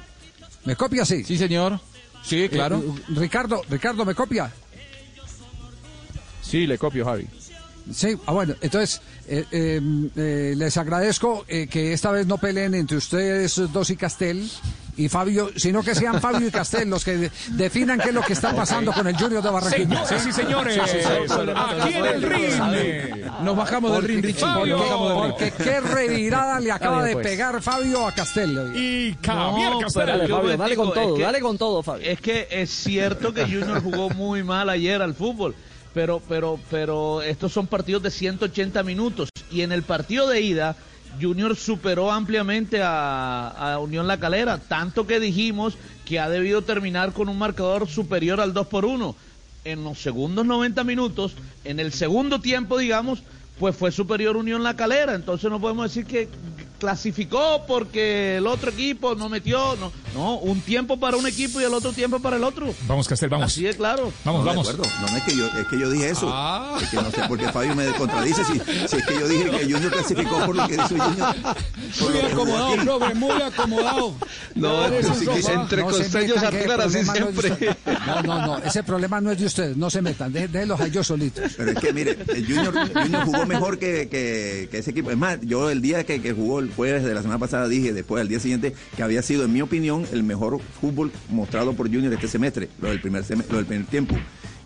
¿me 0.65 0.75
copia 0.75 1.05
sí? 1.05 1.23
Sí, 1.23 1.39
señor. 1.39 1.79
Sí, 2.25 2.49
claro. 2.49 2.83
Ricardo, 3.11 3.63
Ricardo, 3.71 4.05
¿me 4.05 4.15
copia? 4.15 4.51
Sí, 6.43 6.67
le 6.67 6.79
copio, 6.79 7.05
Javi. 7.05 7.27
Sí, 7.93 8.17
ah, 8.27 8.33
bueno, 8.33 8.55
entonces 8.61 9.01
eh, 9.29 9.45
eh, 9.51 9.81
eh, 10.17 10.55
les 10.57 10.77
agradezco 10.77 11.45
eh, 11.49 11.67
que 11.69 11.93
esta 11.93 12.11
vez 12.11 12.27
no 12.27 12.39
peleen 12.39 12.75
entre 12.75 12.97
ustedes 12.99 13.61
dos 13.73 13.91
y 13.91 13.97
Castel 13.97 14.49
y 14.97 15.09
Fabio, 15.09 15.51
sino 15.57 15.83
que 15.83 15.95
sean 15.95 16.21
Fabio 16.21 16.49
y 16.49 16.51
Castel 16.51 16.91
los 16.91 17.05
que 17.05 17.17
de- 17.17 17.31
definan 17.53 18.01
qué 18.01 18.09
es 18.09 18.15
lo 18.15 18.23
que 18.23 18.33
está 18.33 18.53
pasando 18.55 18.93
con 18.93 19.07
el 19.07 19.17
Junior 19.17 19.43
de 19.43 19.51
Barranquilla. 19.51 20.05
Señoras 20.07 20.27
y 20.27 20.33
señores, 20.33 20.79
aquí 20.79 21.95
en 21.95 22.07
el 22.07 22.23
ring. 22.23 23.25
Nos 23.43 23.57
bajamos 23.57 23.93
del 23.93 24.03
ring, 24.03 24.25
Richie. 24.25 24.45
Porque, 24.55 24.71
Nos 24.71 24.81
bajamos 24.81 25.09
del 25.09 25.23
ring. 25.23 25.31
porque 25.55 25.65
qué 25.65 25.81
revirada 25.81 26.61
le 26.61 26.73
acaba 26.73 27.05
de 27.05 27.13
pues. 27.13 27.27
pegar 27.27 27.63
Fabio 27.63 28.07
a 28.09 28.13
Castel. 28.13 28.77
Y 28.77 29.17
No, 29.23 29.87
pero 29.95 30.27
yo 30.27 30.43
me 30.43 30.55
explico, 30.55 30.83
es 30.85 31.13
que- 31.17 31.23
Es 32.03 32.21
que 32.21 32.49
es 32.51 32.71
cierto 32.71 33.33
que 33.33 33.43
Junior 33.45 33.83
jugó 33.83 34.11
muy 34.11 34.43
mal 34.43 34.69
ayer 34.69 35.01
al 35.01 35.15
fútbol, 35.15 35.55
pero, 35.99 36.23
pero, 36.29 36.61
pero 36.71 37.23
estos 37.23 37.53
son 37.53 37.67
partidos 37.67 38.05
de 38.05 38.13
180 38.13 38.85
minutos. 38.85 39.31
Y 39.51 39.63
en 39.63 39.73
el 39.73 39.83
partido 39.83 40.29
de 40.29 40.41
ida 40.41 40.77
Junior 41.21 41.57
superó 41.57 42.13
ampliamente 42.13 42.81
a, 42.85 43.77
Unión 43.81 44.07
La 44.07 44.21
Calera, 44.21 44.59
tanto 44.59 45.09
que 45.09 45.19
dijimos 45.19 45.77
que 46.07 46.21
ha 46.21 46.29
debido 46.29 46.63
terminar 46.63 47.13
con 47.13 47.29
un 47.29 47.37
marcador 47.37 47.89
superior 47.89 48.41
al 48.41 48.55
2 48.55 48.69
por 48.69 48.85
1. 48.85 49.17
En 49.65 49.83
los 49.83 49.99
segundos 49.99 50.47
90 50.47 50.85
minutos, 50.85 51.33
en 51.65 51.81
el 51.81 51.93
segundo 51.93 52.41
tiempo, 52.41 52.79
digamos, 52.79 53.25
pues 53.59 53.75
fue 53.75 53.91
superior 53.91 54.37
Unión 54.37 54.63
La 54.63 54.77
Calera, 54.77 55.17
entonces 55.17 55.51
no 55.51 55.61
podemos 55.61 55.93
decir 55.93 56.07
que 56.07 56.29
clasificó 56.79 57.65
porque 57.67 58.37
el 58.37 58.47
otro 58.47 58.71
equipo 58.71 59.17
no 59.17 59.29
metió, 59.29 59.77
no, 60.15 60.39
un 60.39 60.61
tiempo 60.61 60.99
para 60.99 61.17
un 61.17 61.27
equipo 61.27 61.61
y 61.61 61.65
el 61.65 61.75
otro 61.75 61.93
tiempo 61.93 62.19
para 62.21 62.37
el 62.37 62.45
otro. 62.45 62.75
Vamos, 62.87 63.07
Castel, 63.09 63.29
vamos. 63.29 63.47
Así 63.47 63.67
es 63.67 63.77
claro. 63.77 64.13
Vamos, 64.25 64.45
No, 64.45 64.51
de 64.51 64.57
vamos. 64.57 64.69
acuerdo. 64.69 64.91
No, 65.01 65.09
no 65.11 65.17
es 65.17 65.23
que 65.25 65.37
yo, 65.37 65.47
es 65.47 65.67
que 65.69 65.79
yo 65.79 65.91
dije 65.91 66.11
eso. 66.11 66.31
Ah. 66.33 66.79
Es 66.81 66.89
que 66.89 66.97
no 66.97 67.11
sé 67.11 67.21
por 67.29 67.39
qué 67.39 67.51
Fabio 67.53 67.75
me 67.75 67.87
contradice. 67.93 68.43
Si, 68.45 68.53
si 68.89 68.97
es 68.97 69.07
que 69.07 69.15
yo 69.15 69.29
dije 69.29 69.51
que 69.51 69.65
Junior 69.73 69.93
clasificó 69.93 70.45
por 70.47 70.57
lo 70.57 70.67
que 70.69 70.75
hizo 70.75 70.89
Junior. 70.89 72.35
jugó 72.35 72.69
aquí. 72.75 72.81
profe, 72.85 73.15
muy 73.15 73.43
acomodado. 73.43 74.15
No, 74.55 74.87
un 74.87 75.15
sí 75.15 75.27
que 75.27 75.53
entre 75.53 75.83
No 75.83 75.91
el 75.91 76.39
arreglan 76.39 76.81
así 76.81 77.05
siempre. 77.05 77.77
No, 78.07 78.23
no, 78.23 78.47
no, 78.47 78.59
ese 78.59 78.83
problema 78.83 79.21
no 79.21 79.31
es 79.31 79.39
de 79.39 79.47
ustedes, 79.47 79.77
no 79.77 79.91
se 79.91 80.03
metan, 80.03 80.33
dé- 80.33 80.49
déjenlos 80.49 80.81
a 80.81 80.87
ellos 80.87 81.07
solitos. 81.07 81.53
Pero 81.57 81.71
es 81.73 81.79
que, 81.79 81.93
mire, 81.93 82.19
el 82.29 82.47
Junior, 82.47 82.75
Junior 82.93 83.25
jugó 83.25 83.47
mejor 83.47 83.79
que, 83.79 84.09
que- 84.09 84.69
que 84.71 84.79
ese 84.79 84.91
equipo. 84.91 85.11
Es 85.11 85.17
más, 85.17 85.39
yo 85.43 85.71
el 85.71 85.81
día 85.83 86.05
que, 86.05 86.21
que 86.21 86.33
jugó 86.33 86.61
el 86.61 86.73
jueves 86.75 87.05
de 87.05 87.15
la 87.15 87.23
semana 87.23 87.39
pasada 87.39 87.69
dije, 87.69 87.93
después 87.93 88.21
al 88.21 88.29
día 88.29 88.41
siguiente, 88.41 88.75
que 88.97 89.03
había 89.03 89.23
sido, 89.23 89.45
en 89.45 89.53
mi 89.53 89.61
opinión, 89.63 89.98
el 90.13 90.23
mejor 90.23 90.61
fútbol 90.81 91.13
mostrado 91.31 91.73
por 91.75 91.87
Junior 91.93 92.13
este 92.13 92.29
semestre, 92.29 92.69
lo 92.81 92.89
del 92.89 93.01
primer, 93.01 93.25
sem- 93.25 93.45
lo 93.51 93.57
del 93.57 93.67
primer 93.67 93.87
tiempo. 93.87 94.17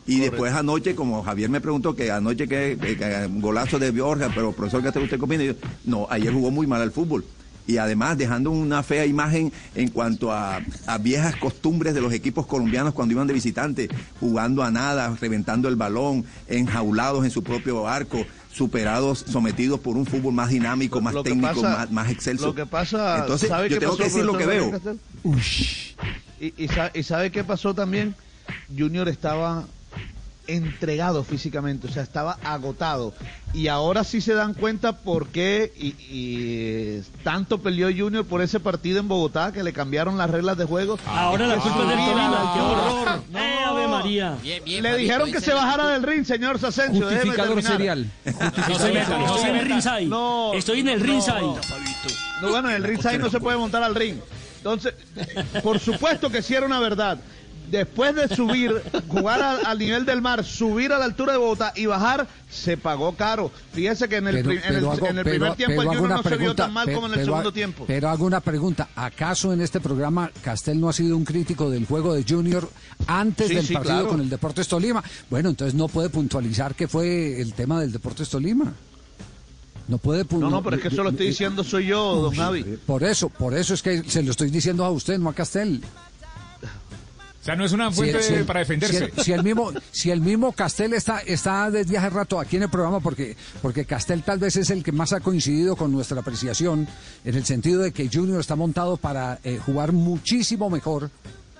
Y 0.07 0.19
después 0.19 0.53
anoche, 0.53 0.95
como 0.97 1.23
Javier 1.23 1.49
me 1.49 1.61
preguntó 1.61 1.95
que 1.95 2.11
anoche 2.11 2.49
que, 2.49 2.77
que- 2.81 2.97
que 2.97 3.27
un 3.27 3.41
golazo 3.41 3.79
de 3.79 3.91
Borja, 3.93 4.31
pero 4.35 4.53
profesor, 4.53 4.83
¿qué 4.83 4.99
usted 4.99 5.19
comiendo? 5.19 5.45
Y 5.45 5.49
yo, 5.49 5.55
no, 5.85 6.07
ayer 6.11 6.33
jugó 6.33 6.51
muy 6.51 6.67
mal 6.67 6.83
al 6.83 6.91
fútbol. 6.91 7.25
Y 7.65 7.77
además 7.77 8.19
dejando 8.19 8.51
una 8.51 8.83
fea 8.83 9.07
imagen 9.07 9.53
en 9.77 9.89
cuanto 9.91 10.33
a, 10.33 10.61
a 10.87 10.99
viejas 10.99 11.37
costumbres 11.37 11.95
de 11.95 12.01
los 12.01 12.13
equipos 12.13 12.45
colombianos 12.45 12.93
cuando 12.93 13.13
iban 13.15 13.29
de 13.29 13.35
visitante, 13.35 13.89
jugando 14.19 14.65
a 14.65 14.73
nada, 14.73 15.17
reventando 15.21 15.69
el 15.69 15.77
balón, 15.77 16.25
enjaulados 16.49 17.25
en 17.25 17.31
su 17.31 17.45
propio 17.45 17.87
arco, 17.87 18.27
superados, 18.53 19.25
sometidos 19.29 19.81
por 19.81 19.97
un 19.97 20.07
fútbol 20.07 20.35
más 20.35 20.51
dinámico, 20.51 21.01
más 21.01 21.15
Lo 21.15 21.23
técnico, 21.23 21.63
pasa- 21.63 21.77
más, 21.79 21.91
más 21.91 22.11
excelso. 22.11 22.47
Lo 22.47 22.55
que 22.55 22.67
pasa, 22.67 23.19
Entonces, 23.21 23.49
¿sabe 23.49 23.69
yo 23.69 23.77
qué 23.77 23.81
tengo 23.81 23.93
pasó, 23.93 24.03
que 24.03 24.09
decir 24.11 24.25
lo 24.25 24.37
que 24.37 24.47
veo. 24.47 24.73
Y, 26.41 26.65
y 26.65 26.69
sa- 26.69 26.91
y 26.93 27.03
sabe 27.03 27.31
qué 27.31 27.45
pasó 27.45 27.75
también? 27.75 28.15
Junior 28.77 29.09
estaba 29.09 29.65
entregado 30.47 31.25
físicamente, 31.25 31.87
o 31.87 31.91
sea, 31.91 32.03
estaba 32.03 32.39
agotado. 32.45 33.15
Y 33.55 33.69
ahora 33.69 34.03
sí 34.05 34.21
se 34.21 34.35
dan 34.35 34.55
cuenta 34.55 34.99
por 34.99 35.29
qué 35.29 35.73
y, 35.77 35.95
y 36.09 37.03
tanto 37.23 37.59
peleó 37.59 37.89
Junior 37.95 38.25
por 38.25 38.43
ese 38.43 38.61
partido 38.61 38.99
en 38.99 39.09
Bogotá 39.09 39.53
que 39.53 39.63
le 39.63 39.73
cambiaron 39.73 40.19
las 40.19 40.31
reglas 40.31 40.57
de 40.57 40.65
juego. 40.65 40.99
Ahora 41.07 41.47
la 41.47 41.57
culpa 41.57 41.83
es 41.83 41.89
del 41.89 41.99
olvida, 41.99 42.13
Tolima, 42.13 42.53
qué 42.55 42.61
horror. 42.61 43.23
No. 43.31 43.39
Eh, 43.39 43.65
Ave 43.65 43.89
María. 43.89 44.39
Le 44.43 44.97
dijeron 44.97 45.31
que 45.31 45.41
se 45.41 45.53
bajara 45.53 45.89
del 45.89 46.03
ring, 46.03 46.25
señor 46.25 46.59
Sasencio. 46.59 47.09
Justificador 47.09 47.63
serial. 47.63 48.11
No 48.25 48.33
no 48.39 48.75
Estoy 48.75 49.51
en 49.51 49.57
el 49.57 49.65
ringside. 49.67 50.07
No, 50.07 50.53
Estoy 50.55 50.81
en 50.81 50.89
el 50.89 50.99
no. 51.01 51.05
ringside. 51.07 51.41
No, 52.41 52.51
bueno, 52.51 52.71
en 52.71 52.77
el 52.77 52.85
ringside 52.85 53.19
no 53.19 53.31
se 53.31 53.41
puede 53.41 53.57
montar 53.57 53.83
al 53.83 53.95
ring. 53.95 54.17
Entonces, 54.59 54.95
por 55.63 55.79
supuesto 55.81 56.31
que 56.31 56.41
sí 56.41 56.55
era 56.55 56.67
una 56.67 56.79
verdad. 56.79 57.19
Después 57.73 58.15
de 58.15 58.29
subir, 58.29 58.71
jugar 59.09 59.41
al, 59.43 59.65
al 59.65 59.79
nivel 59.79 60.05
del 60.05 60.21
mar, 60.21 60.45
subir 60.45 60.93
a 60.93 60.99
la 60.99 61.07
altura 61.07 61.33
de 61.33 61.39
Bogotá 61.39 61.73
y 61.75 61.87
bajar, 61.87 62.29
se 62.51 62.77
pagó 62.77 63.17
caro. 63.17 63.51
Fíjese 63.73 64.09
que 64.11 64.17
en 64.17 64.27
el, 64.29 64.35
Pero- 64.37 64.49
pri- 64.51 64.59
en 64.59 64.63
el- 64.65 64.75
pero 64.75 64.93
hago- 64.93 65.07
en 65.07 65.19
el 65.19 65.25
pero- 65.25 65.37
primer 65.39 65.55
tiempo 65.57 65.77
pero 65.79 65.91
el 65.93 65.99
Junior 65.99 66.17
no 66.19 66.23
se 66.23 66.29
vio 66.29 66.37
pregunta, 66.39 66.63
tan 66.65 66.73
mal 66.75 66.93
como 66.93 67.07
en 67.07 67.15
el 67.15 67.25
segundo 67.25 67.53
tiempo. 67.53 67.85
Pero 67.87 68.09
hago 68.11 68.27
una 68.27 68.41
pregunta. 68.41 68.89
¿Acaso 68.95 69.53
en 69.55 69.63
este 69.63 69.81
programa 69.81 70.31
Castel 70.43 70.79
no 70.79 70.91
ha 70.91 70.93
sido 70.93 71.17
un 71.17 71.25
crítico 71.25 71.71
del 71.71 71.87
juego 71.87 72.13
de 72.13 72.25
Junior 72.29 72.69
antes 73.07 73.49
Sí, 73.49 73.55
del 73.55 73.67
sí, 73.67 73.73
partido 73.73 73.95
claro. 73.97 74.09
con 74.11 74.21
el 74.21 74.29
Deportes 74.29 74.69
Tolima? 74.69 75.03
Bueno, 75.31 75.49
entonces 75.49 75.75
no 75.75 75.89
puede 75.89 76.11
puntualizar 76.11 76.75
que 76.75 76.89
fue 76.89 77.41
el 77.41 77.55
tema 77.55 77.81
del 77.81 77.91
Deportes 77.91 78.29
Tolima. 78.29 78.71
No 79.89 79.97
puede 79.99 80.25
No, 80.31 80.49
no, 80.51 80.63
pero 80.63 80.77
es 80.77 80.83
que 80.83 80.89
eso 80.89 81.03
lo 81.03 81.09
estoy 81.11 81.27
diciendo 81.29 81.65
soy 81.65 81.87
yo, 81.87 82.17
don 82.21 82.35
Javi. 82.37 82.63
Por 82.87 83.03
eso, 83.03 83.29
por 83.31 83.55
eso 83.55 83.75
es 83.75 83.83
que 83.83 84.03
se 84.09 84.23
lo 84.23 84.31
estoy 84.31 84.51
diciendo 84.51 84.85
a 84.85 84.91
usted, 84.91 85.19
no 85.19 85.31
a 85.31 85.35
Castel. 85.35 85.83
O 87.43 87.45
sea, 87.45 87.57
no 87.57 87.65
es 87.65 87.73
una 87.73 87.91
fuente 87.91 88.23
Si- 88.23 88.37
si- 88.37 88.43
para 88.45 88.61
defenderse. 88.61 88.99
Si 88.99 89.05
el, 89.05 89.25
si 89.25 89.33
el 89.33 89.43
mismo, 89.43 89.73
si 89.91 90.11
el 90.13 90.21
mismo 90.21 90.53
Castel 90.53 90.93
está, 90.95 91.19
está 91.19 91.69
desde 91.73 91.99
hace 91.99 92.09
rato 92.11 92.39
aquí 92.39 92.55
en 92.57 92.63
el 92.63 92.71
programa, 92.71 93.01
porque, 93.01 93.37
porque 93.61 93.85
Castel 93.85 94.23
tal 94.23 94.39
vez 94.39 94.57
es 94.57 94.71
el 94.71 94.85
que 94.85 94.93
más 94.93 95.13
ha 95.13 95.19
coincidido 95.19 95.75
con 95.75 95.91
nuestra 95.91 96.21
apreciación, 96.21 96.87
en 97.25 97.35
el 97.35 97.45
sentido 97.45 97.83
de 97.83 97.91
que 97.91 98.09
Junior 98.13 98.39
está 98.41 98.55
montado 98.55 98.97
para 98.97 99.41
eh, 99.43 99.59
jugar 99.59 99.91
muchísimo 99.91 100.71
mejor, 100.71 101.11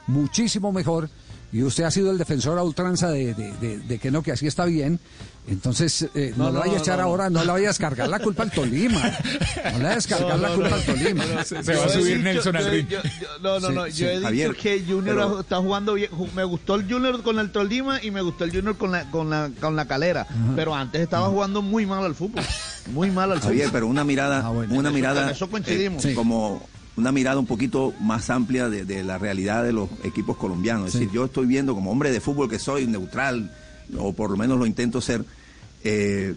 muchísimo 0.07 0.71
mejor, 0.73 1.11
y 1.53 1.63
usted 1.65 1.85
ha 1.85 1.91
sido 1.91 2.11
el 2.13 2.19
defensor 2.19 2.59
a 2.59 2.63
ultranza 2.63 3.11
de, 3.11 3.35
de- 3.35 3.53
de- 3.57 3.79
de 3.81 3.99
que 3.99 4.11
no, 4.11 4.23
que 4.23 4.33
así 4.33 4.47
está 4.47 4.65
bien. 4.65 5.01
Entonces, 5.49 6.09
eh, 6.15 6.33
no, 6.37 6.45
No, 6.45 6.51
le 6.51 6.55
no, 6.55 6.61
vaya 6.61 6.73
a 6.75 6.79
echar 6.79 6.99
no, 6.99 7.05
ahora, 7.05 7.29
no 7.29 7.45
le 7.45 7.51
vaya 7.51 7.67
a 7.67 7.71
descargar 7.71 8.09
la 8.09 8.21
culpa 8.21 8.45
al 8.45 8.53
Tolima. 8.53 9.01
No 9.01 9.79
le 9.79 9.85
vaya 9.85 9.91
a 9.91 9.95
descargar 9.97 10.39
la 10.39 10.49
culpa 10.55 10.75
al 10.77 10.83
Tolima. 10.85 11.25
Se 11.45 11.57
va 11.57 11.85
a 11.85 11.89
subir 11.89 12.19
dicho- 12.19 12.23
Nelson 12.23 12.57
al 12.57 12.71
ring. 12.71 12.87
no, 13.43 13.59
no, 13.61 13.69
Sí, 13.69 13.75
no. 13.75 13.85
sí, 13.87 13.93
Yo 13.93 14.07
he 14.09 14.31
dicho 14.33 14.53
que 14.55 14.85
Junior 14.87 15.17
pero- 15.17 15.41
está 15.41 15.57
jugando 15.59 15.95
bien. 15.95 16.11
Me 16.37 16.45
gustó 16.45 16.77
el 16.77 16.89
Junior 16.91 17.23
con 17.25 17.39
el 17.41 17.51
Tolima 17.51 18.01
y 18.03 18.11
me 18.13 18.23
gustó 18.23 18.45
el 18.45 18.53
Junior 18.53 18.77
con 18.77 18.93
la, 18.93 19.11
con 19.11 19.31
la, 19.31 19.51
con 19.61 19.75
la 19.75 19.87
calera. 19.87 20.27
Pero 20.55 20.75
antes 20.77 21.01
estaba 21.01 21.29
jugando 21.29 21.61
muy 21.61 21.87
mal 21.87 22.05
al 22.05 22.15
fútbol. 22.15 22.43
Muy 22.93 23.11
mal 23.11 23.33
al 23.33 23.39
fútbol. 23.39 23.51
Javier, 23.53 23.71
pero 23.73 23.89
una 23.89 24.05
mirada, 24.05 24.43
Ah, 24.47 24.51
bueno. 24.51 24.75
una 24.75 24.91
eso- 24.91 24.95
mirada, 24.97 25.31
eso 25.31 25.51
coincidimos. 25.51 26.05
eh, 26.05 26.11
Sí. 26.11 26.15
como 26.15 26.65
una 26.97 27.11
mirada 27.11 27.39
un 27.41 27.47
poquito 27.47 27.93
más 28.01 28.31
amplia 28.31 28.69
de, 28.69 28.85
de 28.85 29.03
la 29.03 29.19
realidad 29.19 29.65
de 29.65 29.73
los 29.73 29.89
equipos 30.05 30.37
colombianos. 30.37 30.87
Es 30.87 30.93
Sí. 30.93 30.99
decir, 31.01 31.13
yo 31.13 31.25
estoy 31.25 31.47
viendo 31.47 31.75
como 31.75 31.91
hombre 31.91 32.13
de 32.13 32.21
fútbol 32.21 32.49
que 32.49 32.59
soy 32.61 32.87
neutral, 32.87 33.51
o 33.99 34.13
por 34.13 34.31
lo 34.31 34.37
menos 34.37 34.59
lo 34.59 34.67
intento 34.67 35.01
ser, 35.01 35.25
eh, 35.85 36.35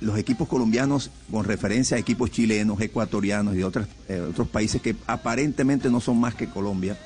los 0.00 0.18
equipos 0.18 0.48
colombianos 0.48 1.10
con 1.30 1.44
referencia 1.44 1.96
a 1.96 2.00
equipos 2.00 2.30
chilenos, 2.30 2.80
ecuatorianos 2.80 3.54
y 3.54 3.58
de 3.58 3.64
otras, 3.64 3.88
eh, 4.08 4.20
otros 4.20 4.48
países 4.48 4.82
que 4.82 4.94
aparentemente 5.06 5.90
no 5.90 6.00
son 6.00 6.18
más 6.20 6.34
que 6.34 6.48
Colombia, 6.48 6.98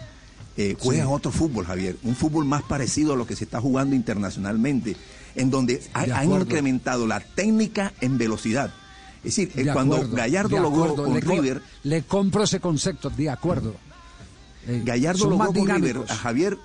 eh, 0.57 0.75
juegan 0.79 1.07
otro 1.07 1.31
fútbol, 1.31 1.65
Javier, 1.67 1.97
un 2.03 2.17
fútbol 2.17 2.45
más 2.45 2.63
parecido 2.63 3.13
a 3.13 3.17
lo 3.17 3.27
que 3.27 3.37
se 3.37 3.45
está 3.45 3.61
jugando 3.61 3.95
internacionalmente, 3.95 4.97
en 5.37 5.51
donde 5.51 5.81
ha- 5.95 6.07
De 6.07 6.13
han 6.13 6.29
incrementado 6.33 7.07
la 7.07 7.21
técnica 7.21 7.93
en 8.01 8.19
velocidad. 8.19 8.75
Es 9.19 9.37
decir, 9.37 9.53
De 9.53 9.73
cuando 9.73 9.97
acuerdo, 9.97 10.17
Gallardo 10.17 10.57
de 10.57 10.63
logró 10.63 10.95
con 10.97 11.15
le, 11.15 11.23
co- 11.23 11.33
River, 11.33 11.63
le 11.85 12.03
compro 12.03 12.43
ese 12.43 12.59
concepto, 12.59 13.11
de 13.11 13.31
acuerdo. 13.31 13.75
Eh, 14.67 14.83
Gallardo 14.85 15.31
logró 15.31 15.47
con 15.53 15.69
River 15.77 15.99
a 16.09 16.15
Javier 16.17 16.59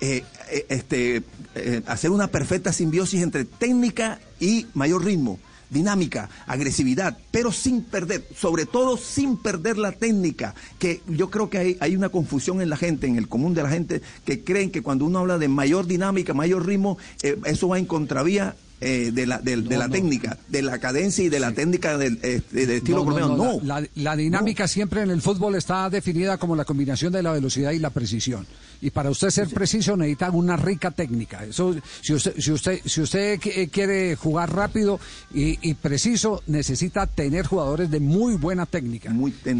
eh, 0.00 0.24
eh, 0.50 0.66
este, 0.68 1.22
eh, 1.54 1.82
hacer 1.86 2.10
una 2.10 2.28
perfecta 2.28 2.72
simbiosis 2.72 3.22
entre 3.22 3.44
técnica 3.44 4.20
y 4.40 4.66
mayor 4.74 5.04
ritmo, 5.04 5.38
dinámica, 5.68 6.28
agresividad, 6.46 7.16
pero 7.30 7.52
sin 7.52 7.82
perder, 7.84 8.26
sobre 8.36 8.66
todo 8.66 8.96
sin 8.96 9.36
perder 9.36 9.78
la 9.78 9.92
técnica, 9.92 10.54
que 10.78 11.00
yo 11.06 11.30
creo 11.30 11.48
que 11.48 11.58
hay, 11.58 11.76
hay 11.80 11.94
una 11.96 12.08
confusión 12.08 12.60
en 12.60 12.68
la 12.70 12.76
gente, 12.76 13.06
en 13.06 13.16
el 13.16 13.28
común 13.28 13.54
de 13.54 13.62
la 13.62 13.68
gente, 13.70 14.02
que 14.24 14.42
creen 14.42 14.70
que 14.72 14.82
cuando 14.82 15.04
uno 15.04 15.20
habla 15.20 15.38
de 15.38 15.48
mayor 15.48 15.86
dinámica, 15.86 16.34
mayor 16.34 16.66
ritmo, 16.66 16.98
eh, 17.22 17.38
eso 17.44 17.68
va 17.68 17.78
en 17.78 17.86
contravía. 17.86 18.56
eh, 18.82 19.10
de 19.12 19.26
la, 19.26 19.36
de 19.38 19.58
No, 19.58 19.76
la 19.76 19.88
no. 19.88 19.92
técnica, 19.92 20.38
de 20.48 20.62
la 20.62 20.78
cadencia 20.78 21.22
y 21.22 21.28
de 21.28 21.38
la 21.38 21.52
técnica 21.52 21.98
del, 21.98 22.18
eh, 22.22 22.40
del 22.50 22.70
estilo 22.70 23.00
No, 23.00 23.04
no, 23.04 23.10
colombiano. 23.12 23.36
no, 23.36 23.52
No, 23.58 23.60
La, 23.62 23.80
la- 23.82 23.88
la 23.94 24.16
dinámica 24.16 24.66
siempre 24.66 25.02
en 25.02 25.10
el 25.10 25.20
fútbol 25.20 25.54
está 25.56 25.90
definida 25.90 26.38
como 26.38 26.56
la 26.56 26.64
combinación 26.64 27.12
de 27.12 27.22
la 27.22 27.30
velocidad 27.32 27.72
y 27.72 27.78
la 27.78 27.90
precisión. 27.90 28.46
Y 28.82 28.90
para 28.90 29.10
usted 29.10 29.28
ser 29.30 29.48
preciso 29.50 29.96
necesita 29.96 30.30
una 30.30 30.56
rica 30.56 30.90
técnica. 30.90 31.44
Eso, 31.44 31.74
si 32.00 32.14
usted, 32.14 32.34
si 32.38 32.50
usted, 32.50 32.80
si 32.84 33.02
usted 33.02 33.38
eh, 33.44 33.68
quiere 33.68 34.16
jugar 34.16 34.54
rápido 34.54 34.98
y, 35.34 35.58
y 35.68 35.74
preciso, 35.74 36.42
necesita 36.46 37.06
tener 37.06 37.46
jugadores 37.46 37.90
de 37.90 38.00
muy 38.00 38.36
buena 38.36 38.64
técnica. 38.64 39.10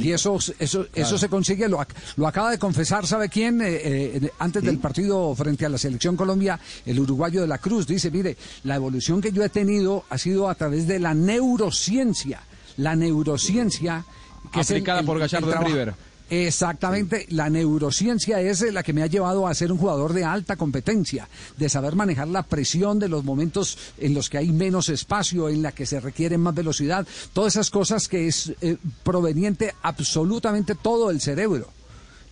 Y 0.09 0.13
eso, 0.13 0.39
eso, 0.59 0.87
eso 0.95 1.19
se 1.19 1.29
consigue. 1.29 1.69
Lo, 1.69 1.79
ac- 1.81 1.95
lo 2.17 2.27
acaba 2.27 2.51
de 2.51 2.59
confesar, 2.59 3.07
¿sabe 3.07 3.29
quién? 3.29 3.61
Eh, 3.61 3.67
eh, 3.83 4.31
antes 4.39 4.63
del 4.63 4.79
partido 4.79 5.35
frente 5.35 5.67
a 5.67 5.69
la 5.69 5.77
selección 5.77 6.17
Colombia, 6.17 6.59
el 6.87 6.99
uruguayo 6.99 7.43
de 7.43 7.47
la 7.47 7.59
Cruz 7.59 7.87
dice, 7.87 8.11
mire, 8.11 8.39
la 8.65 8.77
evolución 8.77 9.21
que 9.21 9.33
yo 9.33 9.45
he 9.45 9.51
tenido 9.51 10.05
ha 10.09 10.17
sido 10.17 10.49
a 10.49 10.55
través 10.55 10.87
de 10.87 10.99
la 10.99 11.13
neurociencia. 11.13 12.41
La 12.79 12.97
neurociencia 12.97 14.05
que 14.53 14.61
es 14.61 14.71
el- 14.71 14.77
Aplicada 14.79 15.01
el- 15.01 15.07
por 15.07 15.17
el 15.17 15.21
Gallardo 15.21 15.47
en 15.49 15.53
trabajo- 15.53 15.73
River. 15.73 15.95
Exactamente, 16.31 17.27
la 17.31 17.51
neurociencia 17.51 18.41
es 18.41 18.61
la 18.73 18.83
que 18.85 18.93
me 18.93 19.03
ha 19.03 19.07
llevado 19.09 19.47
a 19.49 19.55
ser 19.55 19.73
un 19.73 19.79
jugador 19.79 20.13
de 20.13 20.25
alta 20.25 20.55
competencia, 20.57 21.29
de 21.57 21.69
saber 21.69 21.97
manejar 21.97 22.29
la 22.29 22.45
presión 22.45 22.99
de 23.01 23.09
los 23.09 23.25
momentos 23.25 23.77
en 23.99 24.15
los 24.15 24.31
que 24.31 24.39
hay 24.39 24.53
menos 24.53 24.89
espacio, 24.89 25.49
en 25.49 25.61
la 25.61 25.73
que 25.73 25.87
se 25.87 25.99
requiere 26.01 26.39
más 26.39 26.55
velocidad, 26.55 27.07
todas 27.33 27.55
esas 27.57 27.71
cosas 27.71 28.07
que 28.09 28.29
es 28.29 28.53
eh, 28.61 28.77
proveniente 29.03 29.75
absolutamente 29.83 30.77
todo 30.77 31.11
el 31.11 31.21
cerebro. 31.21 31.69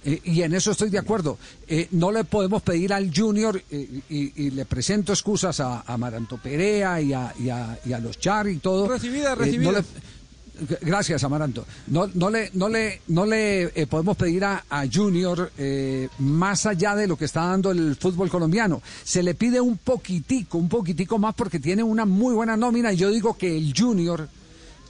Eh, 0.04 0.20
y 0.24 0.42
en 0.42 0.54
eso 0.54 0.70
estoy 0.70 0.90
de 0.90 0.98
acuerdo. 0.98 1.36
Eh, 1.66 1.88
no 1.90 2.12
le 2.12 2.22
podemos 2.22 2.62
pedir 2.62 2.92
al 2.92 3.10
Junior, 3.12 3.60
eh, 3.68 4.00
y, 4.08 4.44
y 4.44 4.50
le 4.52 4.64
presento 4.64 5.12
excusas 5.12 5.58
a, 5.58 5.80
a 5.84 5.96
Maranto 5.98 6.36
Perea 6.38 7.00
y 7.00 7.12
a, 7.12 7.34
y 7.40 7.48
a- 7.50 7.76
y 7.84 7.92
a 7.92 7.98
los 7.98 8.16
Char 8.20 8.46
y 8.48 8.58
todo. 8.58 8.86
Recibida, 8.88 9.30
no 9.30 9.34
recibida. 9.42 9.72
le- 9.72 9.84
Gracias, 10.80 11.22
Amaranto. 11.24 11.64
No, 11.86 12.08
no 12.14 12.30
le, 12.30 12.50
no 12.54 12.68
le, 12.68 13.02
no 13.08 13.24
le 13.24 13.64
eh, 13.64 13.86
podemos 13.86 14.16
pedir 14.16 14.44
a, 14.44 14.62
Junior 14.92 15.52
eh, 15.56 16.08
más 16.18 16.66
allá 16.66 16.94
de 16.94 17.06
lo 17.06 17.16
que 17.16 17.26
está 17.26 17.46
dando 17.46 17.70
el 17.70 17.96
fútbol 17.96 18.28
colombiano. 18.28 18.82
Se 19.04 19.22
le 19.22 19.34
pide 19.34 19.60
un 19.60 19.78
poquitico, 19.78 20.58
un 20.58 20.68
poquitico 20.68 21.18
más 21.18 21.34
porque 21.34 21.60
tiene 21.60 21.82
una 21.82 22.04
muy 22.04 22.34
buena 22.34 22.56
nómina 22.56 22.92
y 22.92 22.96
yo 22.96 23.10
digo 23.10 23.36
que 23.36 23.56
el 23.56 23.72
Junior 23.76 24.28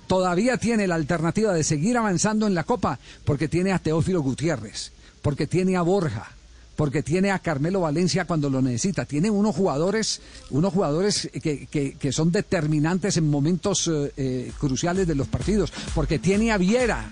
todavía 0.07 0.57
tiene 0.57 0.87
la 0.87 0.95
alternativa 0.95 1.53
de 1.53 1.65
seguir 1.65 1.97
avanzando 1.99 2.47
en 2.47 2.55
la 2.55 2.65
Copa 2.65 2.99
porque 3.25 3.49
tiene 3.49 3.73
a 3.73 3.79
Teófilo 3.79 4.23
Gutiérrez, 4.23 4.93
porque 5.23 5.47
tiene 5.47 5.77
a 5.77 5.83
Borja, 5.83 6.31
porque 6.79 7.03
tiene 7.03 7.33
a 7.33 7.41
Carmelo 7.41 7.81
Valencia 7.81 8.25
cuando 8.25 8.49
lo 8.49 8.63
necesita. 8.63 9.05
Tiene 9.05 9.33
unos 9.33 9.57
jugadores, 9.57 10.21
unos 10.51 10.73
jugadores 10.73 11.29
que, 11.43 11.67
que- 11.67 12.13
son 12.13 12.31
determinantes 12.31 13.17
en 13.17 13.29
momentos 13.29 13.89
eh, 13.89 14.13
eh, 14.17 14.53
cruciales 14.61 15.09
de 15.09 15.17
los 15.17 15.27
partidos, 15.27 15.73
porque 15.93 16.21
tiene 16.21 16.53
a 16.53 16.57
Viera. 16.57 17.11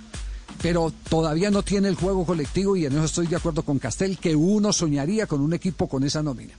Pero 0.62 0.92
todavía 1.10 1.50
no 1.50 1.64
tiene 1.64 1.88
el 1.88 1.96
juego 1.96 2.24
colectivo 2.24 2.76
y 2.76 2.86
en 2.86 2.92
eso 2.92 3.06
estoy 3.06 3.26
de 3.26 3.34
acuerdo 3.34 3.64
con 3.64 3.80
Castel, 3.80 4.18
que 4.18 4.36
uno 4.36 4.72
soñaría 4.72 5.26
con 5.26 5.40
un 5.40 5.52
equipo 5.52 5.88
con 5.88 6.04
esa 6.04 6.22
nómina. 6.22 6.54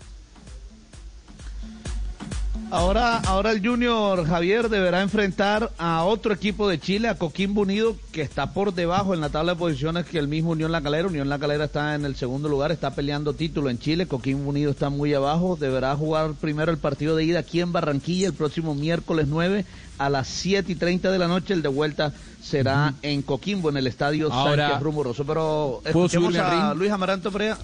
Ahora, 2.70 3.20
ahora 3.20 3.52
el 3.52 3.66
Junior 3.66 4.26
Javier 4.28 4.68
deberá 4.68 5.02
enfrentar 5.02 5.72
a 5.78 6.04
otro 6.04 6.34
equipo 6.34 6.68
de 6.68 6.78
Chile, 6.80 7.08
a 7.08 7.16
Coquimbo 7.16 7.62
Unido, 7.62 7.96
que 8.12 8.22
está 8.22 8.52
por 8.52 8.74
debajo 8.74 9.14
en 9.14 9.22
la 9.22 9.30
tabla 9.30 9.54
de 9.54 9.60
posiciones 9.60 10.06
que 10.06 10.20
el 10.20 10.28
mismo 10.28 10.52
Unión 10.52 10.74
La 10.74 10.82
Calera. 10.82 11.08
Unión 11.08 11.30
La 11.30 11.40
Calera 11.40 11.66
está 11.66 11.96
en 11.96 12.04
el 12.04 12.18
segundo 12.18 12.50
lugar, 12.50 12.74
está 12.74 12.94
peleando 12.94 13.34
título 13.34 13.70
en 13.70 13.80
Chile. 13.80 14.06
Coquimbo 14.06 14.50
Unido 14.50 14.72
está 14.72 14.90
muy 14.90 15.14
abajo. 15.14 15.56
Deberá 15.58 15.96
jugar 15.96 16.34
primero 16.34 16.70
el 16.70 16.78
partido 16.78 17.16
de 17.16 17.24
ida 17.24 17.40
aquí 17.40 17.62
en 17.62 17.72
Barranquilla 17.72 18.28
el 18.28 18.34
próximo 18.34 18.76
miércoles 18.76 19.28
9 19.30 19.64
a 19.98 20.10
las 20.10 20.28
7 20.28 20.70
y 20.70 20.76
30 20.76 21.10
de 21.10 21.20
la 21.20 21.30
noche. 21.30 21.54
El 21.54 21.62
de 21.62 21.70
vuelta 21.70 22.12
será 22.44 22.94
en 23.02 23.22
Coquimbo, 23.22 23.70
en 23.70 23.78
el 23.78 23.88
estadio 23.88 24.32
Ahora, 24.32 24.68
Sánchez 24.68 24.84
Rumoroso. 24.84 25.26
Pero 25.26 25.80
¿puedo 25.84 26.08
escuchemos 26.08 26.36
a? 26.36 26.74
Luis 26.74 26.92
Amaranto 26.92 27.32
Perea. 27.32 27.58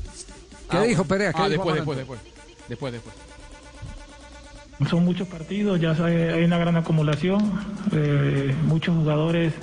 ¿Qué 0.69 0.79
dijo 0.79 1.03
Perea? 1.03 1.33
¿Qué 1.33 1.41
Ah, 1.41 1.49
dijo 1.49 1.73
después, 1.73 1.75
después, 1.75 1.97
después. 1.97 2.19
Después, 2.69 2.93
después. 2.93 3.22
Son 4.89 5.05
muchos 5.05 5.27
partidos, 5.27 5.79
ya 5.79 5.91
hay, 5.91 6.43
una 6.43 6.57
gran 6.57 6.75
acumulación, 6.75 7.39
eh, 7.91 8.53
muchos 8.65 8.95
jugadores 8.95 9.53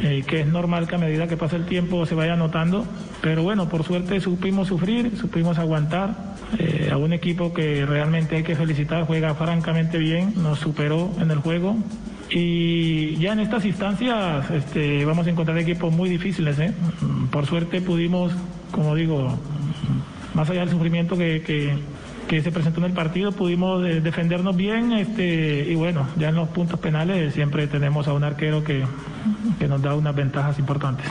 eh, 0.00 0.24
que 0.26 0.40
es 0.40 0.46
normal 0.46 0.88
que 0.88 0.96
a 0.96 0.98
medida 0.98 1.28
que 1.28 1.36
pasa 1.36 1.56
el 1.56 1.64
tiempo 1.64 2.04
se 2.06 2.14
vaya 2.14 2.34
notando, 2.34 2.84
pero 3.20 3.42
bueno, 3.42 3.68
por 3.68 3.84
suerte 3.84 4.20
supimos 4.20 4.68
sufrir, 4.68 5.16
supimos 5.16 5.58
aguantar 5.58 6.34
eh, 6.58 6.90
a 6.90 6.96
un 6.96 7.12
equipo 7.12 7.54
que 7.54 7.86
realmente 7.86 8.36
hay 8.36 8.42
que 8.42 8.56
felicitar, 8.56 9.04
juega 9.04 9.34
francamente 9.34 9.98
bien, 9.98 10.34
nos 10.42 10.58
superó 10.58 11.10
en 11.20 11.30
el 11.30 11.38
juego. 11.38 11.76
Y 12.30 13.16
ya 13.16 13.32
en 13.32 13.40
estas 13.40 13.64
instancias 13.64 14.50
este, 14.50 15.04
vamos 15.04 15.26
a 15.26 15.30
encontrar 15.30 15.58
equipos 15.58 15.92
muy 15.92 16.08
difíciles. 16.08 16.56
Por 17.30 17.46
suerte 17.46 17.80
pudimos, 17.80 18.32
como 18.70 18.94
digo, 18.94 19.38
más 20.34 20.48
allá 20.48 20.60
del 20.60 20.70
sufrimiento 20.70 21.16
que, 21.16 21.74
que 22.32 22.42
se 22.42 22.50
presentó 22.50 22.80
en 22.80 22.86
el 22.86 22.92
partido, 22.92 23.30
pudimos 23.32 23.84
eh, 23.84 24.00
defendernos 24.00 24.56
bien 24.56 24.92
este, 24.92 25.66
y 25.68 25.74
bueno, 25.74 26.08
ya 26.16 26.30
en 26.30 26.36
los 26.36 26.48
puntos 26.48 26.80
penales 26.80 27.34
siempre 27.34 27.66
tenemos 27.66 28.08
a 28.08 28.14
un 28.14 28.24
arquero 28.24 28.64
que, 28.64 28.86
que 29.58 29.68
nos 29.68 29.82
da 29.82 29.94
unas 29.94 30.14
ventajas 30.14 30.58
importantes. 30.58 31.04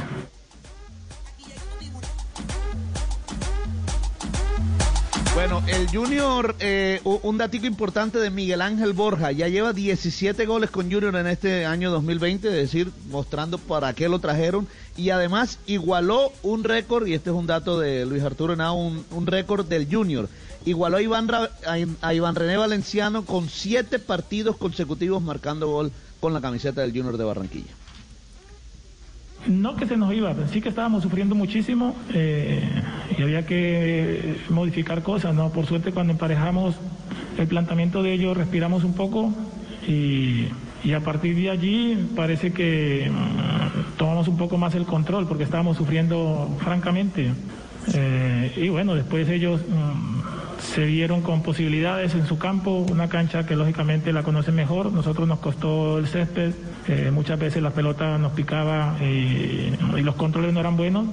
Bueno, 5.36 5.62
el 5.68 5.88
Junior, 5.90 6.56
eh, 6.60 7.00
un 7.04 7.38
datico 7.38 7.68
importante 7.68 8.18
de 8.18 8.32
Miguel 8.32 8.62
Ángel 8.62 8.94
Borja, 8.94 9.32
ya 9.32 9.48
lleva 9.48 9.74
17 9.74 10.48
goles 10.48 10.72
con 10.72 10.92
Junior 10.92 11.16
en 11.16 11.28
este 11.28 11.68
año 11.68 11.92
2020, 11.92 12.48
es 12.48 12.54
decir, 12.54 12.92
mostrando 13.12 13.60
para 13.60 13.94
qué 13.94 14.10
lo 14.10 14.18
trajeron, 14.18 14.68
y 14.98 15.12
además 15.12 15.60
igualó 15.68 16.34
un 16.42 16.64
récord, 16.64 17.06
y 17.06 17.14
este 17.14 17.30
es 17.30 17.36
un 17.36 17.46
dato 17.46 17.80
de 17.80 18.08
Luis 18.08 18.24
Arturo 18.24 18.54
Henao, 18.54 18.74
un, 18.74 19.06
un 19.12 19.28
récord 19.28 19.68
del 19.68 19.88
Junior, 19.90 20.28
igualó 20.66 20.98
a 20.98 21.02
Iván, 21.02 21.28
a, 22.02 22.14
Iván 22.14 22.36
René 22.36 22.58
Valenciano 22.58 23.26
con 23.26 23.50
siete 23.50 24.00
partidos 24.00 24.58
consecutivos 24.58 25.22
marcando 25.22 25.68
gol 25.68 25.92
con 26.20 26.34
la 26.34 26.42
camiseta 26.42 26.82
del 26.82 26.92
Junior 26.92 27.18
de 27.18 27.24
Barranquilla. 27.24 27.72
No 29.48 29.76
que 29.76 29.88
se 29.88 29.98
nos 29.98 30.14
iba, 30.14 30.36
sí 30.52 30.62
que 30.62 30.70
estábamos 30.70 31.02
sufriendo 31.02 31.34
muchísimo 31.34 31.96
eh, 32.14 32.62
y 33.18 33.24
había 33.24 33.46
que 33.46 34.40
modificar 34.50 35.02
cosas, 35.02 35.34
¿no? 35.34 35.50
Por 35.50 35.66
suerte 35.66 35.92
cuando 35.92 36.14
emparejamos 36.14 36.76
el 37.40 37.48
planteamiento 37.48 38.04
de 38.04 38.14
ellos 38.14 38.38
respiramos 38.38 38.84
un 38.84 38.94
poco 38.94 39.34
y, 39.88 40.46
y 40.84 40.94
a 40.94 41.00
partir 41.00 41.36
de 41.36 41.50
allí 41.50 42.10
parece 42.16 42.54
que 42.54 43.10
mm, 43.10 43.98
tomamos 43.98 44.28
un 44.28 44.38
poco 44.38 44.58
más 44.58 44.76
el 44.76 44.86
control 44.86 45.28
porque 45.28 45.44
estábamos 45.44 45.78
sufriendo 45.78 46.50
francamente. 46.60 47.32
Eh, 47.94 48.54
y 48.58 48.70
bueno, 48.70 48.96
después 48.96 49.28
ellos 49.30 49.62
mm, 49.62 50.51
se 50.62 50.86
vieron 50.86 51.22
con 51.22 51.42
posibilidades 51.44 52.14
en 52.16 52.26
su 52.28 52.38
campo, 52.38 52.86
una 52.90 53.10
cancha 53.10 53.46
que 53.46 53.56
lógicamente 53.56 54.14
la 54.14 54.24
conocen 54.24 54.56
mejor. 54.56 54.92
Nosotros 54.92 55.28
nos 55.28 55.40
costó 55.40 55.98
el 55.98 56.08
césped, 56.08 56.54
eh, 56.88 57.10
muchas 57.14 57.40
veces 57.40 57.62
la 57.64 57.72
pelota 57.72 58.18
nos 58.18 58.32
picaba 58.34 58.96
y, 59.02 59.74
y 59.98 60.02
los 60.04 60.16
controles 60.16 60.54
no 60.54 60.60
eran 60.60 60.78
buenos. 60.78 61.08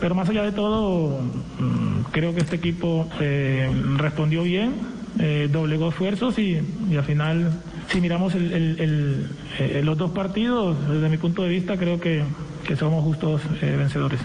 Pero 0.00 0.14
más 0.14 0.28
allá 0.28 0.42
de 0.42 0.52
todo, 0.52 1.20
mm, 1.58 2.10
creo 2.10 2.34
que 2.34 2.40
este 2.40 2.56
equipo 2.56 3.08
eh, 3.20 3.70
respondió 3.98 4.42
bien, 4.42 4.72
eh, 5.20 5.48
doblegó 5.52 5.90
esfuerzos 5.90 6.38
y, 6.38 6.60
y 6.90 6.96
al 6.96 7.04
final, 7.04 7.52
si 7.88 8.00
miramos 8.00 8.34
el- 8.34 8.52
el- 8.52 8.80
el- 8.80 9.26
eh, 9.58 9.82
los 9.84 9.96
dos 9.98 10.10
partidos, 10.10 10.76
desde 10.88 11.08
mi 11.08 11.18
punto 11.18 11.42
de 11.42 11.50
vista, 11.50 11.76
creo 11.76 12.00
que, 12.00 12.24
que 12.66 12.74
somos 12.76 13.04
justos 13.04 13.42
eh, 13.60 13.76
vencedores. 13.78 14.20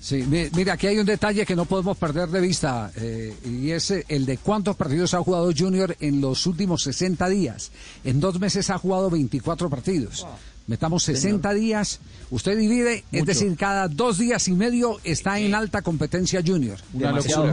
Sí, 0.00 0.22
mi- 0.22 0.48
mira, 0.56 0.72
aquí 0.74 0.86
hay 0.86 0.98
un 0.98 1.04
detalle 1.04 1.44
que 1.44 1.54
no 1.54 1.66
podemos 1.66 1.96
perder 1.98 2.30
de 2.30 2.40
vista 2.40 2.90
eh, 2.96 3.34
y 3.44 3.70
es 3.70 3.90
eh, 3.90 4.04
el 4.08 4.24
de 4.24 4.38
cuántos 4.38 4.74
partidos 4.76 5.12
ha 5.12 5.18
jugado 5.22 5.52
Junior 5.56 5.94
en 6.00 6.20
los 6.22 6.46
últimos 6.46 6.82
60 6.84 7.28
días. 7.28 7.70
En 8.02 8.18
dos 8.18 8.40
meses 8.40 8.70
ha 8.70 8.78
jugado 8.78 9.10
24 9.10 9.68
partidos. 9.68 10.26
Metamos 10.66 11.02
60 11.02 11.52
días, 11.52 12.00
usted 12.30 12.56
divide, 12.56 13.04
es 13.12 13.20
Mucho. 13.20 13.24
decir, 13.26 13.56
cada 13.56 13.88
dos 13.88 14.18
días 14.18 14.46
y 14.48 14.52
medio 14.52 14.98
está 15.04 15.38
en 15.40 15.54
alta 15.54 15.82
competencia 15.82 16.42
Junior. 16.46 16.78
Una 16.94 17.18
Eso 17.18 17.46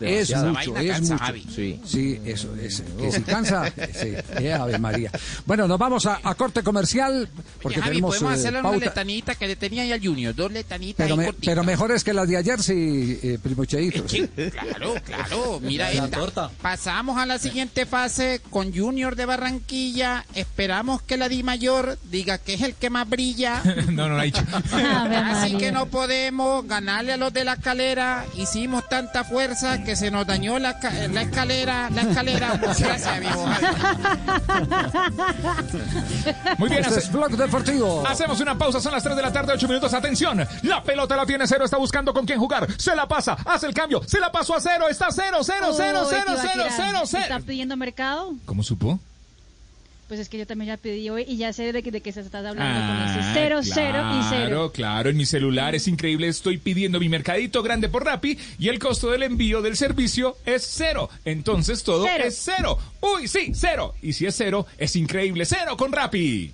es 0.00 0.30
mucho. 0.30 0.40
Es 0.40 0.44
mucho, 0.44 0.72
La 0.72 0.72
vaina 0.74 0.80
es 0.82 0.90
cansa, 0.98 1.12
mucho. 1.14 1.24
Javi. 1.24 1.46
Sí. 1.54 1.80
sí, 1.84 2.20
eso 2.24 2.54
es. 2.56 2.82
Que 2.98 3.12
si 3.12 3.22
cansa, 3.22 3.66
sí, 3.94 4.14
eh, 4.40 4.52
Ave 4.52 4.78
María. 4.78 5.10
Bueno, 5.46 5.66
nos 5.68 5.78
vamos 5.78 6.06
a, 6.06 6.20
a 6.22 6.34
corte 6.34 6.62
comercial 6.62 7.28
porque 7.62 7.76
Oye, 7.78 7.82
Javi, 7.82 7.90
tenemos 7.96 8.14
podemos 8.16 8.32
eh, 8.36 8.40
hacerle 8.40 8.60
una 8.60 8.68
pauta. 8.70 8.84
letanita 8.86 9.34
que 9.34 9.46
le 9.46 9.56
tenía 9.56 9.82
ahí 9.82 9.92
al 9.92 10.00
Junior, 10.04 10.34
dos 10.34 10.52
letanitas 10.52 11.04
Pero, 11.04 11.16
me- 11.16 11.24
cortitas. 11.26 11.46
pero 11.54 11.64
mejores 11.64 12.04
que 12.04 12.12
las 12.12 12.28
de 12.28 12.36
ayer, 12.36 12.62
sí, 12.62 13.18
eh, 13.22 13.38
primo 13.42 13.64
Cheito. 13.64 14.08
sí. 14.08 14.28
Claro, 14.28 14.94
claro, 15.04 15.60
mira 15.62 15.86
La 15.92 16.04
esta. 16.04 16.18
torta. 16.18 16.50
Pasamos 16.62 17.18
a 17.18 17.26
la 17.26 17.38
siguiente 17.38 17.86
fase 17.86 18.40
con 18.50 18.72
Junior 18.74 19.16
de 19.16 19.26
Barranquilla. 19.26 20.24
Esperamos 20.34 21.02
que 21.02 21.16
la 21.16 21.28
Di 21.28 21.42
Mayor 21.42 21.98
diga 22.10 22.38
que 22.38 22.54
es 22.54 22.62
el 22.62 22.74
que 22.74 22.90
más 22.90 23.08
brilla. 23.08 23.62
no, 23.88 24.08
no 24.08 24.08
lo 24.10 24.18
ha 24.18 24.22
dicho. 24.24 24.42
Así 24.72 25.56
que 25.56 25.72
no 25.72 25.86
podemos 25.86 26.66
ganarle 26.66 27.12
a 27.12 27.16
los 27.16 27.32
de 27.32 27.44
la 27.44 27.54
escalera. 27.54 28.24
Hicimos 28.36 28.88
tanta 28.88 29.24
fuerza 29.24 29.82
que 29.88 29.96
se 29.96 30.10
nos 30.10 30.26
dañó 30.26 30.58
la, 30.58 30.78
ca- 30.78 30.92
la 31.10 31.22
escalera, 31.22 31.88
la 31.88 32.02
escalera. 32.02 32.60
Gracias, 32.78 33.20
viejo. 33.20 33.46
Muy 36.58 36.68
bien, 36.68 36.82
Este 36.82 36.90
hace- 36.96 37.06
es 37.06 37.10
Blog 37.12 37.30
Deportivo. 37.30 38.06
Hacemos 38.06 38.38
una 38.40 38.58
pausa, 38.58 38.80
son 38.82 38.92
las 38.92 39.02
3 39.02 39.16
de 39.16 39.22
la 39.22 39.32
tarde, 39.32 39.54
8 39.54 39.66
minutos. 39.66 39.94
Atención, 39.94 40.46
la 40.64 40.82
pelota 40.82 41.16
la 41.16 41.24
tiene 41.24 41.46
cero, 41.46 41.64
está 41.64 41.78
buscando 41.78 42.12
con 42.12 42.26
quién 42.26 42.38
jugar. 42.38 42.68
Se 42.78 42.94
la 42.94 43.08
pasa, 43.08 43.38
hace 43.46 43.66
el 43.66 43.72
cambio, 43.72 44.02
se 44.06 44.20
la 44.20 44.30
pasó 44.30 44.54
a 44.56 44.60
cero, 44.60 44.88
está 44.90 45.08
cero, 45.10 45.38
cero, 45.42 45.68
cero, 45.74 46.06
cero, 46.10 46.36
cero, 46.38 46.64
cero, 46.76 46.98
cero. 47.06 47.22
¿Está 47.22 47.40
pidiendo 47.40 47.74
mercado? 47.74 48.34
¿Cómo 48.44 48.62
supo? 48.62 49.00
Pues 50.08 50.20
es 50.20 50.28
que 50.30 50.38
yo 50.38 50.46
también 50.46 50.68
ya 50.68 50.76
pedí 50.78 51.08
hoy 51.10 51.24
y 51.28 51.36
ya 51.36 51.52
sé 51.52 51.70
de, 51.72 51.82
que- 51.82 51.90
de 51.90 52.00
qué 52.00 52.12
se 52.12 52.20
está 52.22 52.38
hablando 52.38 52.62
con 52.62 52.66
Ah, 52.66 53.16
ese 53.20 53.30
cero, 53.34 53.60
cero 53.62 53.98
y 54.18 54.22
cero. 54.30 54.46
Claro, 54.48 54.72
claro, 54.72 55.10
en 55.10 55.16
mi 55.18 55.26
celular 55.26 55.74
es 55.74 55.86
increíble. 55.86 56.28
Estoy 56.28 56.56
pidiendo 56.58 56.98
mi 56.98 57.08
mercadito 57.10 57.62
grande 57.62 57.88
por 57.90 58.04
Rappi 58.06 58.38
y 58.58 58.68
el 58.68 58.78
costo 58.78 59.10
del 59.10 59.22
envío 59.24 59.60
del 59.60 59.76
servicio 59.76 60.36
es 60.46 60.64
cero. 60.66 61.10
Entonces 61.26 61.82
todo 61.84 62.06
Cero. 62.06 62.24
es 62.26 62.40
cero. 62.42 62.78
Uy, 63.02 63.28
sí, 63.28 63.52
cero. 63.54 63.94
Y 64.00 64.14
si 64.14 64.24
es 64.26 64.34
cero, 64.34 64.66
es 64.78 64.96
increíble. 64.96 65.44
Cero 65.44 65.76
con 65.76 65.92
Rappi. 65.92 66.52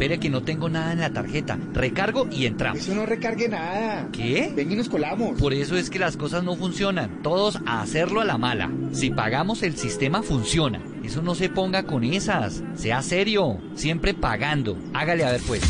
Espere 0.00 0.18
que 0.18 0.30
no 0.30 0.42
tengo 0.42 0.70
nada 0.70 0.94
en 0.94 1.00
la 1.00 1.12
tarjeta. 1.12 1.58
Recargo 1.74 2.26
y 2.32 2.46
entramos. 2.46 2.80
Eso 2.80 2.94
no 2.94 3.04
recargue 3.04 3.50
nada. 3.50 4.08
¿Qué? 4.10 4.50
Ven 4.56 4.72
y 4.72 4.74
nos 4.74 4.88
colamos. 4.88 5.38
Por 5.38 5.52
eso 5.52 5.76
es 5.76 5.90
que 5.90 5.98
las 5.98 6.16
cosas 6.16 6.42
no 6.42 6.56
funcionan. 6.56 7.20
Todos 7.22 7.58
a 7.66 7.82
hacerlo 7.82 8.22
a 8.22 8.24
la 8.24 8.38
mala. 8.38 8.70
Si 8.92 9.10
pagamos 9.10 9.62
el 9.62 9.76
sistema 9.76 10.22
funciona. 10.22 10.80
Eso 11.04 11.20
no 11.20 11.34
se 11.34 11.50
ponga 11.50 11.82
con 11.82 12.02
esas. 12.02 12.62
Sea 12.76 13.02
serio. 13.02 13.58
Siempre 13.74 14.14
pagando. 14.14 14.78
Hágale 14.94 15.22
a 15.22 15.32
ver 15.32 15.42
pues. 15.46 15.60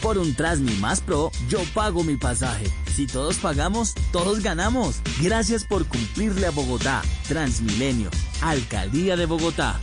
Por 0.00 0.18
un 0.18 0.34
Trasmi 0.36 0.74
más 0.74 1.00
Pro, 1.00 1.32
yo 1.48 1.58
pago 1.74 2.04
mi 2.04 2.16
pasaje. 2.16 2.66
Si 2.94 3.08
todos 3.08 3.38
pagamos, 3.38 3.92
todos 4.12 4.40
ganamos. 4.40 5.00
Gracias 5.20 5.64
por 5.64 5.84
cumplirle 5.88 6.46
a 6.46 6.50
Bogotá. 6.52 7.02
Transmilenio, 7.26 8.08
Alcaldía 8.40 9.16
de 9.16 9.26
Bogotá. 9.26 9.80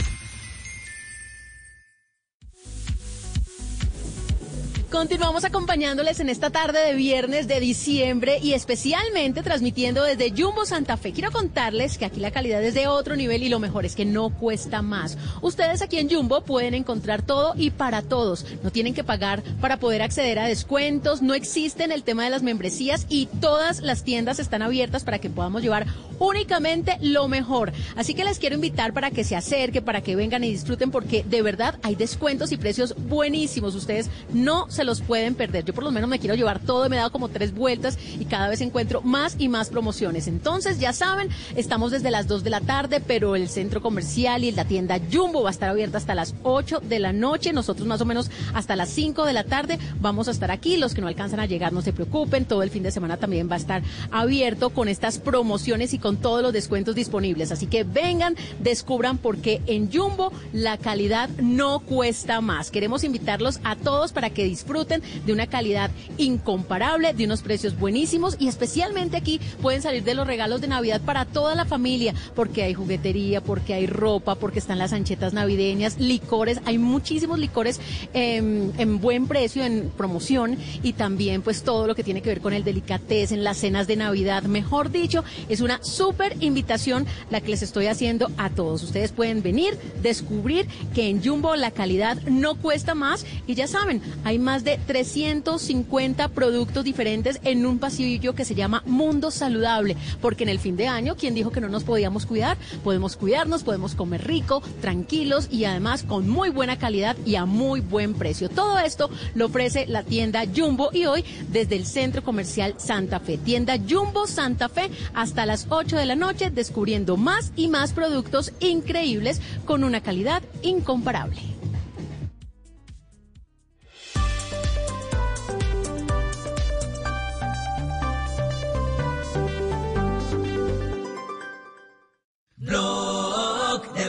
Continuamos 4.91 5.45
acompañándoles 5.45 6.19
en 6.19 6.27
esta 6.27 6.49
tarde 6.49 6.85
de 6.85 6.95
viernes 6.95 7.47
de 7.47 7.61
diciembre 7.61 8.39
y 8.43 8.51
especialmente 8.51 9.41
transmitiendo 9.41 10.03
desde 10.03 10.31
Jumbo 10.31 10.65
Santa 10.65 10.97
Fe. 10.97 11.13
Quiero 11.13 11.31
contarles 11.31 11.97
que 11.97 12.03
aquí 12.03 12.19
la 12.19 12.31
calidad 12.31 12.61
es 12.61 12.73
de 12.73 12.88
otro 12.88 13.15
nivel 13.15 13.41
y 13.41 13.47
lo 13.47 13.59
mejor 13.59 13.85
es 13.85 13.95
que 13.95 14.03
no 14.03 14.31
cuesta 14.31 14.81
más. 14.81 15.18
Ustedes 15.41 15.81
aquí 15.81 15.97
en 15.97 16.09
Jumbo 16.09 16.41
pueden 16.41 16.73
encontrar 16.73 17.22
todo 17.22 17.53
y 17.55 17.69
para 17.69 18.01
todos. 18.01 18.45
No 18.63 18.69
tienen 18.69 18.93
que 18.93 19.05
pagar 19.05 19.43
para 19.61 19.77
poder 19.77 20.01
acceder 20.01 20.39
a 20.39 20.45
descuentos, 20.45 21.22
no 21.22 21.35
existen 21.35 21.93
el 21.93 22.03
tema 22.03 22.26
de 22.26 22.30
las 22.30 22.43
membresías 22.43 23.05
y 23.07 23.27
todas 23.39 23.80
las 23.80 24.03
tiendas 24.03 24.39
están 24.39 24.61
abiertas 24.61 25.05
para 25.05 25.19
que 25.19 25.30
podamos 25.30 25.61
llevar 25.61 25.88
únicamente 26.19 26.97
lo 27.01 27.30
mejor. 27.30 27.72
Así 27.95 28.13
que 28.13 28.26
les 28.26 28.39
quiero 28.39 28.55
invitar 28.55 28.93
para 28.93 29.09
que 29.09 29.23
se 29.23 29.38
acerquen, 29.38 29.85
para 29.85 30.01
que 30.01 30.18
vengan 30.18 30.43
y 30.43 30.51
disfruten 30.51 30.91
porque 30.91 31.23
de 31.23 31.41
verdad 31.41 31.80
hay 31.81 31.95
descuentos 31.95 32.51
y 32.51 32.57
precios 32.57 32.93
buenísimos. 33.07 33.73
Ustedes 33.73 34.09
no 34.34 34.69
se 34.69 34.80
los 34.83 35.01
pueden 35.01 35.35
perder. 35.35 35.65
Yo 35.65 35.73
por 35.73 35.83
lo 35.83 35.91
menos 35.91 36.09
me 36.09 36.19
quiero 36.19 36.35
llevar 36.35 36.59
todo, 36.59 36.89
me 36.89 36.95
he 36.95 36.99
dado 36.99 37.11
como 37.11 37.29
tres 37.29 37.53
vueltas 37.53 37.97
y 38.19 38.25
cada 38.25 38.49
vez 38.49 38.61
encuentro 38.61 39.01
más 39.01 39.35
y 39.37 39.49
más 39.49 39.69
promociones. 39.69 40.27
Entonces, 40.27 40.79
ya 40.79 40.93
saben, 40.93 41.29
estamos 41.55 41.91
desde 41.91 42.11
las 42.11 42.27
2 42.27 42.43
de 42.43 42.49
la 42.49 42.61
tarde, 42.61 43.01
pero 43.05 43.35
el 43.35 43.49
centro 43.49 43.81
comercial 43.81 44.43
y 44.43 44.51
la 44.51 44.65
tienda 44.65 44.99
Jumbo 45.11 45.43
va 45.43 45.49
a 45.49 45.51
estar 45.51 45.69
abierta 45.69 45.97
hasta 45.97 46.15
las 46.15 46.33
8 46.43 46.81
de 46.81 46.99
la 46.99 47.13
noche. 47.13 47.53
Nosotros 47.53 47.87
más 47.87 48.01
o 48.01 48.05
menos 48.05 48.31
hasta 48.53 48.75
las 48.75 48.89
5 48.89 49.25
de 49.25 49.33
la 49.33 49.43
tarde 49.43 49.79
vamos 49.99 50.27
a 50.27 50.31
estar 50.31 50.51
aquí. 50.51 50.77
Los 50.77 50.93
que 50.93 51.01
no 51.01 51.07
alcanzan 51.07 51.39
a 51.39 51.45
llegar, 51.45 51.73
no 51.73 51.81
se 51.81 51.93
preocupen. 51.93 52.45
Todo 52.45 52.63
el 52.63 52.69
fin 52.69 52.83
de 52.83 52.91
semana 52.91 53.17
también 53.17 53.49
va 53.49 53.55
a 53.55 53.59
estar 53.59 53.83
abierto 54.11 54.71
con 54.71 54.87
estas 54.87 55.19
promociones 55.19 55.93
y 55.93 55.99
con 55.99 56.17
todos 56.17 56.41
los 56.41 56.53
descuentos 56.53 56.95
disponibles. 56.95 57.51
Así 57.51 57.67
que 57.67 57.83
vengan, 57.83 58.35
descubran 58.59 59.17
por 59.17 59.37
qué 59.37 59.61
en 59.67 59.91
Jumbo 59.91 60.31
la 60.53 60.77
calidad 60.77 61.29
no 61.41 61.79
cuesta 61.79 62.41
más. 62.41 62.71
Queremos 62.71 63.03
invitarlos 63.03 63.59
a 63.63 63.75
todos 63.75 64.11
para 64.11 64.29
que 64.29 64.43
disfruten 64.43 64.70
de 64.72 65.34
una 65.34 65.48
calidad 65.48 65.91
incomparable, 66.18 67.14
de 67.14 67.26
unos 67.26 67.41
precios 67.41 67.77
buenísimos 67.77 68.38
y 68.39 68.48
especialmente 68.48 69.18
aquí 69.18 69.39
pueden 69.61 69.81
salir 69.81 70.03
de 70.03 70.15
los 70.15 70.26
regalos 70.26 70.61
de 70.61 70.68
Navidad 70.68 71.02
para 71.02 71.26
toda 71.26 71.56
la 71.56 71.65
familia, 71.65 72.14
porque 72.35 72.64
hay 72.64 72.73
juguetería, 72.73 73.41
porque 73.41 73.73
hay 73.73 73.85
ropa, 73.85 74.35
porque 74.35 74.60
están 74.60 74.80
las 74.80 74.93
anchetas 74.93 75.34
navideñas, 75.34 75.99
licores, 75.99 76.61
hay 76.65 76.77
muchísimos 76.77 77.38
licores 77.38 77.81
em, 78.14 78.72
en 78.77 79.02
buen 79.02 79.27
precio, 79.27 79.64
en 79.64 79.91
promoción 79.98 80.57
y 80.84 80.93
también 80.93 81.41
pues 81.41 81.64
todo 81.64 81.85
lo 81.85 81.95
que 81.95 82.03
tiene 82.03 82.22
que 82.22 82.30
ver 82.30 82.41
con 82.41 82.53
el 82.53 82.64
delicatez 82.64 83.31
en 83.31 83.43
las 83.43 83.57
cenas 83.57 83.88
de 83.88 83.98
Navidad. 83.98 84.43
Mejor 84.43 84.89
dicho, 84.89 85.23
es 85.49 85.60
una 85.60 85.84
súper 85.84 86.38
invitación 86.39 87.06
la 87.30 87.41
que 87.41 87.49
les 87.49 87.61
estoy 87.61 87.88
haciendo 87.88 88.31
a 88.38 88.49
todos. 88.49 88.84
Ustedes 88.84 89.11
pueden 89.11 89.43
venir, 89.43 89.77
descubrir 90.02 90.68
que 90.93 91.10
en 91.10 91.23
Jumbo 91.23 91.56
la 91.56 91.72
calidad 91.72 92.22
no 92.23 92.56
cuesta 92.56 92.95
más 92.95 93.26
y 93.48 93.56
ya 93.56 93.68
saben, 93.68 94.02
hay 94.23 94.39
más 94.39 94.60
de 94.63 94.79
350 94.85 96.27
productos 96.29 96.83
diferentes 96.83 97.39
en 97.43 97.65
un 97.65 97.79
pasillo 97.79 98.33
que 98.33 98.45
se 98.45 98.55
llama 98.55 98.83
Mundo 98.85 99.31
Saludable, 99.31 99.97
porque 100.21 100.43
en 100.43 100.49
el 100.49 100.59
fin 100.59 100.77
de 100.77 100.88
año, 100.88 101.15
¿quién 101.15 101.33
dijo 101.33 101.51
que 101.51 101.61
no 101.61 101.69
nos 101.69 101.83
podíamos 101.83 102.25
cuidar? 102.25 102.57
Podemos 102.83 103.15
cuidarnos, 103.15 103.63
podemos 103.63 103.95
comer 103.95 104.25
rico, 104.25 104.61
tranquilos 104.81 105.47
y 105.51 105.65
además 105.65 106.03
con 106.03 106.29
muy 106.29 106.49
buena 106.49 106.77
calidad 106.77 107.15
y 107.25 107.35
a 107.35 107.45
muy 107.45 107.81
buen 107.81 108.13
precio. 108.13 108.49
Todo 108.49 108.79
esto 108.79 109.09
lo 109.35 109.47
ofrece 109.47 109.85
la 109.88 110.03
tienda 110.03 110.43
Jumbo 110.55 110.89
y 110.93 111.05
hoy 111.05 111.23
desde 111.49 111.75
el 111.75 111.85
Centro 111.85 112.23
Comercial 112.23 112.75
Santa 112.77 113.19
Fe. 113.19 113.38
Tienda 113.38 113.77
Jumbo 113.77 114.27
Santa 114.27 114.69
Fe 114.69 114.89
hasta 115.13 115.45
las 115.45 115.67
8 115.69 115.97
de 115.97 116.05
la 116.05 116.15
noche 116.15 116.49
descubriendo 116.49 117.17
más 117.17 117.51
y 117.55 117.67
más 117.67 117.93
productos 117.93 118.53
increíbles 118.59 119.41
con 119.65 119.83
una 119.83 120.01
calidad 120.01 120.43
incomparable. 120.61 121.60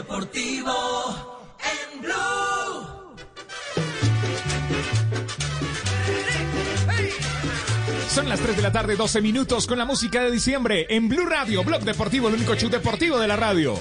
Deportivo 0.03 1.39
en 1.63 2.01
Blue. 2.01 2.13
Son 8.09 8.27
las 8.27 8.41
3 8.41 8.57
de 8.57 8.61
la 8.61 8.73
tarde, 8.73 8.97
12 8.97 9.21
minutos 9.21 9.65
con 9.65 9.77
la 9.77 9.85
música 9.85 10.21
de 10.21 10.29
diciembre 10.29 10.87
en 10.89 11.07
Blue 11.07 11.25
Radio, 11.25 11.63
Blog 11.63 11.83
Deportivo, 11.83 12.27
el 12.27 12.33
único 12.33 12.53
show 12.55 12.69
deportivo 12.69 13.17
de 13.17 13.29
la 13.29 13.37
radio. 13.37 13.75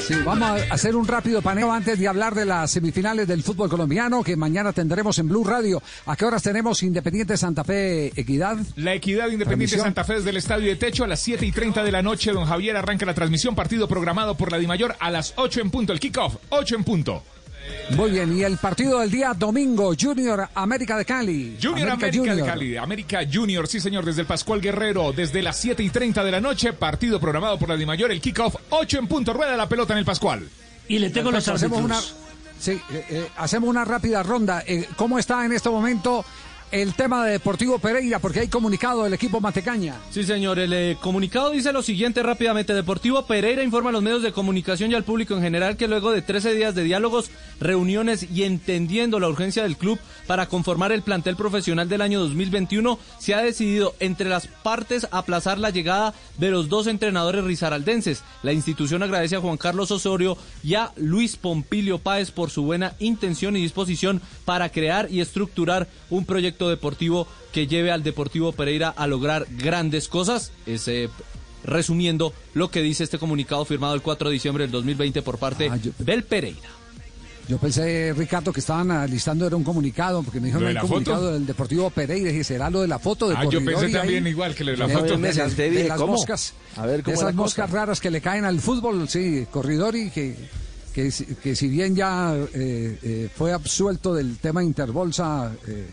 Sí, 0.00 0.14
vamos 0.24 0.48
a 0.48 0.74
hacer 0.74 0.96
un 0.96 1.06
rápido 1.06 1.42
paneo 1.42 1.70
antes 1.70 1.98
de 1.98 2.08
hablar 2.08 2.34
de 2.34 2.44
las 2.44 2.70
semifinales 2.70 3.28
del 3.28 3.42
fútbol 3.42 3.68
colombiano 3.68 4.22
que 4.24 4.36
mañana 4.36 4.72
tendremos 4.72 5.18
en 5.18 5.28
Blue 5.28 5.44
Radio. 5.44 5.82
¿A 6.06 6.16
qué 6.16 6.24
horas 6.24 6.42
tenemos 6.42 6.82
Independiente 6.82 7.36
Santa 7.36 7.64
Fe 7.64 8.08
Equidad? 8.18 8.56
La 8.76 8.94
Equidad 8.94 9.28
Independiente. 9.28 9.78
Santa 9.78 10.04
Fe 10.04 10.14
desde 10.14 10.30
el 10.30 10.36
Estadio 10.38 10.68
de 10.68 10.76
Techo 10.76 11.04
a 11.04 11.06
las 11.06 11.20
7 11.20 11.44
y 11.44 11.52
30 11.52 11.84
de 11.84 11.92
la 11.92 12.02
noche. 12.02 12.32
Don 12.32 12.46
Javier 12.46 12.76
arranca 12.76 13.06
la 13.06 13.14
transmisión. 13.14 13.54
Partido 13.54 13.88
programado 13.88 14.36
por 14.36 14.50
la 14.50 14.58
Dimayor 14.58 14.96
a 14.98 15.10
las 15.10 15.34
8 15.36 15.60
en 15.60 15.70
punto. 15.70 15.92
El 15.92 16.00
kickoff, 16.00 16.36
8 16.48 16.76
en 16.76 16.84
punto. 16.84 17.22
Muy 17.90 18.10
bien, 18.10 18.36
y 18.36 18.42
el 18.42 18.56
partido 18.58 19.00
del 19.00 19.10
día 19.10 19.34
domingo, 19.34 19.92
Junior 19.98 20.48
América 20.54 20.96
de 20.96 21.04
Cali. 21.04 21.58
Junior 21.60 21.90
América, 21.90 22.34
de 22.34 22.44
Cali, 22.44 22.76
América 22.76 23.20
Junior, 23.30 23.66
sí 23.66 23.80
señor, 23.80 24.04
desde 24.04 24.22
el 24.22 24.26
Pascual 24.26 24.60
Guerrero, 24.60 25.12
desde 25.12 25.42
las 25.42 25.56
7 25.58 25.82
y 25.82 25.90
30 25.90 26.22
de 26.22 26.30
la 26.30 26.40
noche, 26.40 26.72
partido 26.72 27.20
programado 27.20 27.58
por 27.58 27.68
la 27.68 27.76
Dimayor, 27.76 28.10
el 28.12 28.20
kickoff, 28.20 28.54
8 28.70 28.98
en 28.98 29.06
punto, 29.08 29.32
rueda 29.32 29.56
la 29.56 29.68
pelota 29.68 29.92
en 29.92 29.98
el 29.98 30.04
Pascual. 30.04 30.48
Y 30.88 30.98
le 30.98 31.10
tengo 31.10 31.30
los 31.30 31.46
hacemos 31.48 31.80
una, 31.80 32.00
sí, 32.58 32.72
eh, 32.72 33.04
eh, 33.10 33.28
hacemos 33.36 33.68
una 33.68 33.84
rápida 33.84 34.22
ronda. 34.22 34.62
Eh, 34.66 34.88
¿Cómo 34.96 35.18
está 35.18 35.44
en 35.44 35.52
este 35.52 35.70
momento 35.70 36.24
el 36.70 36.94
tema 36.94 37.24
de 37.24 37.32
Deportivo 37.32 37.78
Pereira? 37.78 38.18
Porque 38.18 38.40
hay 38.40 38.48
comunicado 38.48 39.04
del 39.04 39.14
equipo 39.14 39.40
Matecaña. 39.40 39.96
Sí, 40.10 40.24
señor. 40.24 40.58
El 40.58 40.72
eh, 40.72 40.96
comunicado 41.00 41.50
dice 41.50 41.72
lo 41.72 41.82
siguiente 41.82 42.22
rápidamente. 42.22 42.74
Deportivo 42.74 43.26
Pereira 43.26 43.62
informa 43.62 43.90
a 43.90 43.92
los 43.92 44.02
medios 44.02 44.22
de 44.22 44.32
comunicación 44.32 44.90
y 44.90 44.94
al 44.94 45.04
público 45.04 45.34
en 45.34 45.42
general 45.42 45.76
que 45.76 45.88
luego 45.88 46.12
de 46.12 46.22
13 46.22 46.54
días 46.54 46.74
de 46.74 46.84
diálogos, 46.84 47.30
reuniones 47.60 48.26
y 48.30 48.44
entendiendo 48.44 49.20
la 49.20 49.28
urgencia 49.28 49.62
del 49.62 49.76
club 49.76 49.98
para 50.26 50.46
conformar 50.46 50.92
el 50.92 51.02
plantel 51.02 51.36
profesional 51.36 51.88
del 51.88 52.02
año 52.02 52.20
2021, 52.20 52.98
se 53.18 53.34
ha 53.34 53.42
decidido 53.42 53.94
entre 54.00 54.28
las 54.28 54.46
partes 54.46 55.08
aplazar 55.10 55.58
la 55.58 55.70
llegada 55.70 56.14
de 56.38 56.50
los 56.50 56.68
dos 56.68 56.86
entrenadores 56.86 57.44
rizaraldenses. 57.44 58.22
La 58.42 58.52
institución 58.52 59.02
agradece 59.02 59.36
a 59.36 59.40
Juan 59.40 59.56
Carlos 59.56 59.90
Osorio 59.90 60.36
y 60.62 60.74
a 60.74 60.92
Luis 60.96 61.36
Pompilio 61.36 61.98
Páez 61.98 62.30
por 62.30 62.50
su 62.50 62.62
buena 62.62 62.94
intención 62.98 63.56
y 63.56 63.62
disposición 63.62 64.20
para 64.44 64.68
crear 64.68 65.10
y 65.10 65.20
estructurar 65.20 65.88
un 66.10 66.24
proyecto 66.24 66.59
deportivo 66.68 67.26
que 67.52 67.66
lleve 67.66 67.90
al 67.90 68.02
Deportivo 68.02 68.52
Pereira 68.52 68.88
a 68.90 69.06
lograr 69.06 69.46
grandes 69.58 70.08
cosas. 70.08 70.52
Es, 70.66 70.86
eh, 70.88 71.08
resumiendo 71.64 72.32
lo 72.54 72.70
que 72.70 72.80
dice 72.82 73.04
este 73.04 73.18
comunicado 73.18 73.64
firmado 73.64 73.94
el 73.94 74.02
4 74.02 74.28
de 74.28 74.32
diciembre 74.34 74.64
del 74.64 74.70
2020 74.72 75.22
por 75.22 75.38
parte 75.38 75.70
del 75.98 76.24
Pereira. 76.24 76.68
Yo 77.48 77.58
pensé, 77.58 78.14
Ricardo, 78.16 78.52
que 78.52 78.60
estaban 78.60 78.92
alistando 78.92 79.44
era 79.46 79.56
un 79.56 79.64
comunicado, 79.64 80.22
porque 80.22 80.38
me 80.38 80.46
dijeron 80.46 80.62
¿Lo 80.62 80.68
de 80.68 80.74
la 80.74 80.80
comunicado 80.82 81.16
foto? 81.18 81.32
del 81.32 81.46
Deportivo 81.46 81.90
Pereira, 81.90 82.30
y 82.30 82.44
será 82.44 82.70
lo 82.70 82.80
de 82.80 82.86
la 82.88 83.00
foto 83.00 83.28
de 83.28 83.34
Ah, 83.36 83.44
yo 83.44 83.64
pensé 83.64 83.86
ahí, 83.86 83.92
también 83.92 84.26
igual 84.28 84.54
que 84.54 84.62
lo 84.62 84.70
de 84.70 84.76
la 84.76 84.86
de- 84.86 84.94
foto. 84.94 85.16
de 85.18 85.34
las- 85.34 85.56
de 85.56 85.94
moscas, 86.06 86.52
A 86.76 86.86
ver, 86.86 86.98
de 86.98 87.02
¿cómo 87.02 87.14
esas 87.14 87.24
la 87.24 87.30
cosa? 87.32 87.42
moscas 87.42 87.70
raras 87.70 88.00
que 88.00 88.10
le 88.10 88.20
caen 88.20 88.44
al 88.44 88.60
fútbol, 88.60 89.08
sí, 89.08 89.46
Corridori, 89.50 90.10
que, 90.10 90.36
que, 90.94 91.10
si- 91.10 91.24
que 91.24 91.56
si 91.56 91.66
bien 91.68 91.96
ya 91.96 92.36
eh, 92.36 92.98
eh, 93.02 93.28
fue 93.36 93.52
absuelto 93.52 94.14
del 94.14 94.36
tema 94.38 94.62
Interbolsa, 94.62 95.52
eh, 95.66 95.90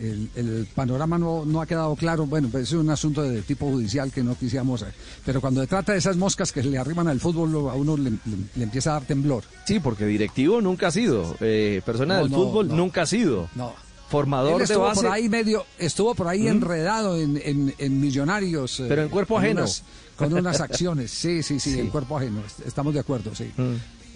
el, 0.00 0.28
el 0.36 0.68
panorama 0.74 1.18
no, 1.18 1.44
no 1.44 1.60
ha 1.60 1.66
quedado 1.66 1.94
claro. 1.96 2.26
Bueno, 2.26 2.48
pues 2.50 2.64
es 2.64 2.72
un 2.72 2.90
asunto 2.90 3.22
de 3.22 3.42
tipo 3.42 3.66
judicial 3.66 4.10
que 4.12 4.22
no 4.22 4.34
quisiéramos. 4.36 4.82
eh, 4.82 4.86
Pero 5.24 5.40
cuando 5.40 5.60
se 5.60 5.66
trata 5.66 5.92
de 5.92 5.98
esas 5.98 6.16
moscas 6.16 6.52
que 6.52 6.62
le 6.62 6.78
arriban 6.78 7.08
al 7.08 7.20
fútbol, 7.20 7.54
a 7.70 7.74
uno 7.74 7.96
le, 7.96 8.10
le- 8.10 8.18
le 8.54 8.62
empieza 8.64 8.90
a 8.90 8.92
dar 8.94 9.04
temblor. 9.04 9.44
Sí, 9.66 9.80
porque 9.80 10.06
directivo 10.06 10.60
nunca 10.60 10.88
ha 10.88 10.90
sido. 10.90 11.36
eh, 11.40 11.80
persona 11.84 12.16
No, 12.16 12.22
del 12.24 12.30
no, 12.32 12.36
fútbol 12.38 12.68
no. 12.68 12.76
nunca 12.76 13.02
ha 13.02 13.06
sido. 13.06 13.48
No. 13.54 13.72
Formador 14.08 14.52
Él 14.52 14.58
de 14.58 14.64
estuvo 14.64 14.84
base. 14.84 15.02
por 15.02 15.10
ahí 15.10 15.28
medio, 15.28 15.64
estuvo 15.78 16.14
por 16.14 16.28
ahí 16.28 16.42
¿Mm? 16.44 16.48
enredado 16.48 17.16
en, 17.20 17.40
en- 17.44 17.74
en 17.76 18.00
millonarios. 18.00 18.78
eh, 18.80 18.86
Pero 18.88 19.02
en 19.02 19.08
cuerpo 19.08 19.38
ajeno. 19.38 19.62
unas- 19.62 19.82
con 20.16 20.32
unas 20.32 20.60
acciones, 20.60 21.10
sí, 21.10 21.42
sí, 21.42 21.58
sí, 21.58 21.72
Sí. 21.74 21.80
en 21.80 21.88
cuerpo 21.90 22.16
ajeno. 22.16 22.40
est- 22.46 22.66
Estamos 22.66 22.94
de 22.94 23.00
acuerdo, 23.00 23.34
sí. 23.34 23.50
Mm. 23.56 23.74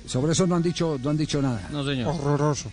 Sobre 0.08 0.32
eso 0.32 0.46
no 0.46 0.54
han 0.56 0.62
dicho, 0.62 0.96
no 1.02 1.10
han 1.10 1.16
dicho 1.16 1.42
nada. 1.42 1.68
No, 1.72 1.84
señor. 1.84 2.14
Horroroso. 2.14 2.70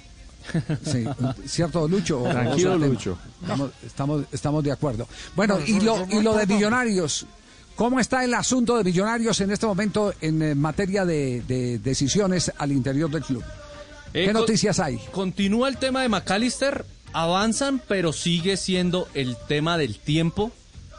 Sí, 0.84 1.06
cierto, 1.46 1.88
Lucho. 1.88 2.24
Tranquilo. 2.24 2.78
Lucho. 2.78 3.18
Estamos, 3.42 3.72
estamos, 3.86 4.24
estamos 4.32 4.64
de 4.64 4.72
acuerdo. 4.72 5.08
Bueno, 5.36 5.60
y 5.66 5.80
lo, 5.80 6.06
y 6.10 6.22
lo 6.22 6.34
de 6.36 6.46
millonarios. 6.48 7.26
¿Cómo 7.76 8.00
está 8.00 8.24
el 8.24 8.34
asunto 8.34 8.76
de 8.78 8.84
millonarios 8.84 9.40
en 9.42 9.52
este 9.52 9.68
momento 9.68 10.14
en 10.20 10.42
eh, 10.42 10.56
materia 10.56 11.06
de, 11.06 11.42
de 11.48 11.78
decisiones 11.78 12.52
al 12.58 12.72
interior 12.72 13.10
del 13.12 13.22
club? 13.24 13.44
¿Qué 14.14 14.26
Eh, 14.26 14.34
noticias 14.34 14.80
hay? 14.80 14.98
Continúa 15.12 15.70
el 15.70 15.78
tema 15.78 16.02
de 16.02 16.10
McAllister, 16.10 16.86
avanzan, 17.14 17.80
pero 17.88 18.14
sigue 18.14 18.58
siendo 18.58 19.08
el 19.14 19.38
tema 19.48 19.78
del 19.78 20.00
tiempo 20.00 20.52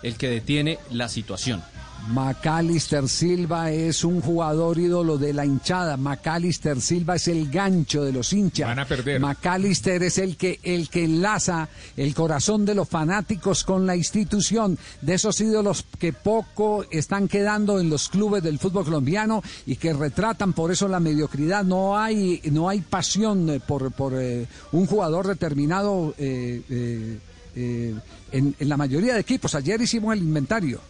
el 0.04 0.14
que 0.16 0.28
detiene 0.28 0.78
la 0.92 1.08
situación. 1.08 1.64
Macalister 2.08 3.08
Silva 3.08 3.70
es 3.70 4.02
un 4.02 4.20
jugador 4.20 4.78
ídolo 4.78 5.18
de 5.18 5.32
la 5.32 5.44
hinchada. 5.44 5.96
Macalister 5.96 6.80
Silva 6.80 7.16
es 7.16 7.28
el 7.28 7.50
gancho 7.50 8.02
de 8.04 8.12
los 8.12 8.32
hinchas. 8.32 8.66
Van 8.66 8.78
a 8.78 8.86
perder. 8.86 9.20
Macalister 9.20 10.02
es 10.02 10.18
el 10.18 10.36
que, 10.36 10.58
el 10.62 10.88
que 10.88 11.04
enlaza 11.04 11.68
el 11.96 12.14
corazón 12.14 12.64
de 12.64 12.74
los 12.74 12.88
fanáticos 12.88 13.62
con 13.64 13.86
la 13.86 13.94
institución, 13.94 14.78
de 15.02 15.14
esos 15.14 15.40
ídolos 15.40 15.84
que 15.98 16.12
poco 16.12 16.84
están 16.90 17.28
quedando 17.28 17.78
en 17.78 17.90
los 17.90 18.08
clubes 18.08 18.42
del 18.42 18.58
fútbol 18.58 18.84
colombiano 18.84 19.42
y 19.66 19.76
que 19.76 19.92
retratan 19.92 20.54
por 20.54 20.72
eso 20.72 20.88
la 20.88 21.00
mediocridad. 21.00 21.62
No 21.64 21.98
hay, 21.98 22.40
no 22.50 22.68
hay 22.68 22.80
pasión 22.80 23.50
eh, 23.50 23.60
por, 23.60 23.92
por 23.92 24.14
eh, 24.16 24.46
un 24.72 24.86
jugador 24.86 25.26
determinado 25.26 26.14
eh, 26.16 26.62
eh, 26.70 27.18
eh, 27.54 27.94
en, 28.32 28.54
en 28.58 28.68
la 28.68 28.76
mayoría 28.76 29.14
de 29.14 29.20
equipos. 29.20 29.54
Ayer 29.54 29.80
hicimos 29.80 30.14
el 30.14 30.20
inventario. 30.20 30.80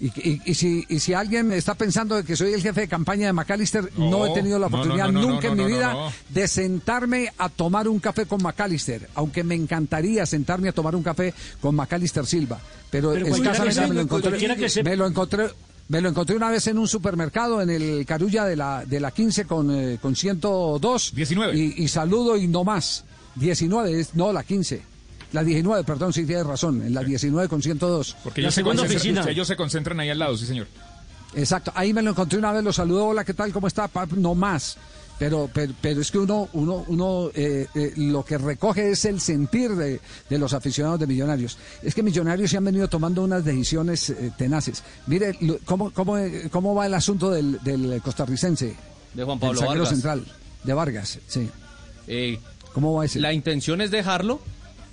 Y, 0.00 0.06
y- 0.06 0.42
y 0.44 0.54
si, 0.54 0.84
y 0.88 0.98
si 1.00 1.14
alguien 1.14 1.52
está 1.52 1.74
pensando 1.74 2.16
de 2.16 2.24
que 2.24 2.36
soy 2.36 2.52
el 2.52 2.60
jefe 2.62 2.82
de 2.82 2.88
campaña 2.88 3.26
de 3.26 3.32
McAllister, 3.32 3.90
no, 3.96 4.10
No, 4.10 4.26
he 4.26 4.30
tenido 4.34 4.58
la 4.58 4.66
oportunidad 4.66 5.06
no, 5.12 5.20
no, 5.22 5.28
nunca 5.30 5.46
no, 5.48 5.52
en 5.52 5.58
mi 5.58 5.72
vida 5.72 5.92
no. 5.92 6.12
de 6.28 6.48
sentarme 6.48 7.28
a 7.38 7.48
tomar 7.48 7.86
un 7.88 8.00
café 8.00 8.26
con 8.26 8.42
McAllister, 8.42 9.08
aunque 9.14 9.44
me 9.44 9.54
encantaría 9.54 10.26
sentarme 10.26 10.68
a 10.68 10.72
tomar 10.72 10.94
un 10.96 11.02
café 11.02 11.32
con 11.60 11.74
McAllister 11.76 12.26
Silva. 12.26 12.60
Pero, 12.90 13.12
escasamente 13.14 13.80
me 13.88 13.94
lo 13.94 14.00
encontré. 14.02 14.82
Me 14.84 14.96
lo 14.96 15.06
encontré. 15.06 15.48
Me 15.86 16.00
lo 16.00 16.08
encontré 16.08 16.34
una 16.34 16.48
vez 16.50 16.66
en 16.66 16.78
un 16.78 16.88
supermercado 16.88 17.60
en 17.60 17.68
el 17.68 18.06
Carulla 18.06 18.46
de 18.46 18.56
la, 18.56 18.84
de 18.86 19.00
la 19.00 19.10
15 19.10 19.44
con, 19.44 19.70
eh, 19.70 19.98
con 20.00 20.16
102. 20.16 21.12
19. 21.14 21.54
Y, 21.58 21.74
y 21.84 21.88
saludo 21.88 22.36
y 22.38 22.46
no 22.48 22.64
más. 22.64 23.04
19, 23.34 24.00
es- 24.00 24.14
no, 24.14 24.32
la 24.32 24.42
15. 24.44 24.80
La 25.34 25.42
19, 25.44 25.84
perdón, 25.84 26.12
sí 26.12 26.24
tienes 26.24 26.46
razón. 26.46 26.80
En 26.82 26.94
la 26.94 27.02
19 27.02 27.48
con 27.48 27.60
102. 27.60 28.16
Porque 28.22 28.40
ellos 28.40 28.54
se, 28.54 28.62
oficina. 28.62 29.24
ellos 29.28 29.48
se 29.48 29.56
concentran 29.56 29.98
ahí 30.00 30.08
al 30.10 30.18
lado, 30.18 30.36
sí, 30.36 30.46
señor. 30.46 30.66
Exacto, 31.34 31.72
ahí 31.74 31.92
me 31.92 32.02
lo 32.02 32.10
encontré 32.10 32.38
una 32.38 32.52
vez, 32.52 32.62
lo 32.62 32.72
saludó, 32.72 33.06
hola, 33.08 33.24
¿qué 33.24 33.34
tal? 33.34 33.52
¿Cómo 33.52 33.66
está? 33.66 33.88
Pa- 33.88 34.06
No 34.16 34.34
más. 34.36 34.76
Pero, 35.18 35.48
pero, 35.52 35.72
pero 35.80 36.00
es 36.00 36.10
que 36.10 36.18
uno, 36.18 36.48
uno, 36.54 36.84
uno 36.88 37.30
eh, 37.34 37.66
eh, 37.74 37.92
lo 37.96 38.24
que 38.24 38.36
recoge 38.38 38.90
es 38.90 39.04
el 39.04 39.20
sentir 39.20 39.70
de, 39.76 40.00
de 40.28 40.38
los 40.38 40.52
aficionados 40.52 40.98
de 41.00 41.06
Millonarios. 41.06 41.56
Es 41.82 41.94
que 41.94 42.02
Millonarios 42.02 42.50
se 42.50 42.56
han 42.56 42.64
venido 42.64 42.88
tomando 42.88 43.22
unas 43.22 43.44
decisiones 43.44 44.10
eh, 44.10 44.32
tenaces. 44.38 44.82
Mire, 45.06 45.36
lo- 45.40 45.58
¿cómo, 45.64 45.90
cómo, 45.92 46.16
¿cómo 46.50 46.74
va 46.74 46.86
el 46.86 46.94
asunto 46.94 47.30
del, 47.30 47.58
del 47.62 48.00
costarricense? 48.02 48.74
De 49.14 49.22
Juan 49.24 49.38
Pablo 49.38 49.58
zaguero 49.58 49.82
Vargas. 49.82 49.88
central, 49.88 50.24
de 50.64 50.74
Vargas, 50.74 51.18
sí. 51.28 51.48
Eh, 52.08 52.38
¿Cómo 52.72 52.94
va 52.94 53.04
ese? 53.04 53.20
La 53.20 53.32
intención 53.32 53.80
es 53.80 53.90
dejarlo. 53.92 54.40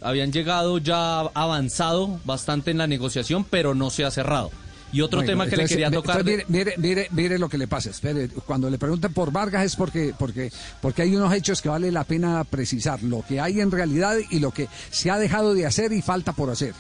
Habían 0.02 0.32
llegado 0.32 0.78
ya 0.80 1.20
avanzado 1.22 2.20
bastante 2.26 2.72
en 2.72 2.80
la 2.80 2.88
negociación, 2.88 3.44
pero 3.50 3.76
no 3.76 3.90
se 3.90 4.04
ha 4.04 4.12
cerrado. 4.12 4.52
Y 4.94 5.00
otro 5.02 5.20
Bueno, 5.20 5.32
tema 5.32 5.46
que 5.46 5.52
entonces, 5.52 5.72
le 5.72 5.76
quería 5.84 5.92
tocar. 5.92 6.24
mire, 6.26 6.44
mire, 6.50 6.74
mire, 6.78 7.08
mire 7.12 7.40
lo 7.40 7.48
que 7.48 7.58
le 7.58 7.68
pasa. 7.68 7.92
Espere, 7.92 8.28
cuando 8.28 8.70
le 8.70 8.78
pregunten 8.78 9.14
por 9.14 9.32
Vargas 9.32 9.64
es 9.64 9.76
porque, 9.78 10.14
porque, 10.18 10.52
porque 10.82 11.04
hay 11.04 11.16
unos 11.16 11.34
hechos 11.34 11.62
que 11.62 11.70
vale 11.70 11.92
la 11.94 12.04
pena 12.04 12.44
precisar. 12.44 13.02
Lo 13.02 13.24
que 13.26 13.40
hay 13.40 13.62
en 13.62 13.72
realidad 13.72 14.18
y 14.32 14.40
lo 14.40 14.52
que 14.52 14.68
se 14.90 15.10
ha 15.10 15.18
dejado 15.18 15.54
de 15.54 15.66
hacer 15.66 15.94
y 15.94 16.02
falta 16.02 16.34
por 16.34 16.50
hacer. 16.50 16.74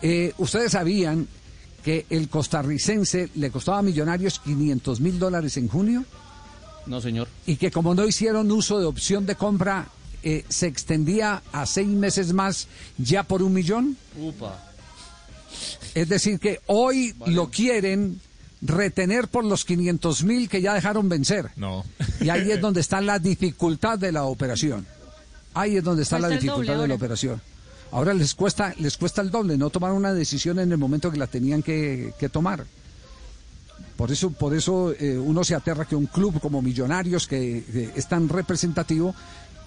Eh, 0.00 0.32
Ustedes 0.38 0.72
sabían 0.72 1.26
que 1.82 2.06
el 2.10 2.28
costarricense 2.28 3.30
le 3.34 3.50
costaba 3.50 3.78
a 3.78 3.82
Millonarios 3.82 4.38
500 4.38 5.00
mil 5.00 5.18
dólares 5.18 5.56
en 5.56 5.66
junio 5.66 6.04
No, 6.86 7.00
señor. 7.00 7.26
y 7.46 7.56
que 7.56 7.70
como 7.70 7.94
no 7.94 8.06
hicieron 8.06 8.52
uso 8.52 8.78
de 8.78 8.84
opción 8.86 9.24
de 9.26 9.34
compra, 9.34 9.88
eh, 10.22 10.44
se 10.48 10.66
extendía 10.66 11.42
a 11.52 11.66
seis 11.66 11.88
meses 11.88 12.32
más 12.32 12.68
ya 12.98 13.22
por 13.22 13.42
un 13.42 13.52
millón. 13.52 13.96
Upa. 14.18 14.62
Es 15.94 16.08
decir, 16.08 16.38
que 16.38 16.60
hoy 16.66 17.14
lo 17.26 17.50
quieren 17.50 18.20
retener 18.62 19.28
por 19.28 19.44
los 19.44 19.64
500 19.64 20.24
mil 20.24 20.48
que 20.48 20.60
ya 20.60 20.74
dejaron 20.74 21.08
vencer. 21.08 21.50
No. 21.56 21.84
Y 22.20 22.28
ahí 22.28 22.50
es 22.50 22.60
donde 22.60 22.80
está 22.80 23.00
la 23.00 23.18
dificultad 23.18 23.98
de 23.98 24.12
la 24.12 24.24
operación. 24.24 24.86
Ahí 25.54 25.76
es 25.76 25.84
donde 25.84 26.02
está 26.02 26.18
la 26.18 26.28
Cuesta 26.28 26.40
dificultad 26.40 26.72
doble 26.74 26.82
de 26.82 26.88
la 26.88 26.94
operación. 26.94 27.42
Ahora 27.92 28.14
les 28.14 28.34
cuesta, 28.34 28.72
les 28.78 28.96
cuesta 28.96 29.20
el 29.20 29.30
doble, 29.30 29.58
no 29.58 29.70
tomar 29.70 29.92
una 29.92 30.12
decisión 30.12 30.60
en 30.60 30.70
el 30.70 30.78
momento 30.78 31.10
que 31.10 31.18
la 31.18 31.26
tenían 31.26 31.62
que, 31.62 32.12
que 32.18 32.28
tomar. 32.28 32.64
Por 33.96 34.12
eso, 34.12 34.30
por 34.30 34.54
eso 34.54 34.92
eh, 34.98 35.18
uno 35.18 35.42
se 35.42 35.54
aterra 35.54 35.84
que 35.84 35.96
un 35.96 36.06
club 36.06 36.40
como 36.40 36.62
Millonarios, 36.62 37.26
que, 37.26 37.64
que 37.70 37.90
es 37.96 38.08
tan 38.08 38.28
representativo, 38.28 39.14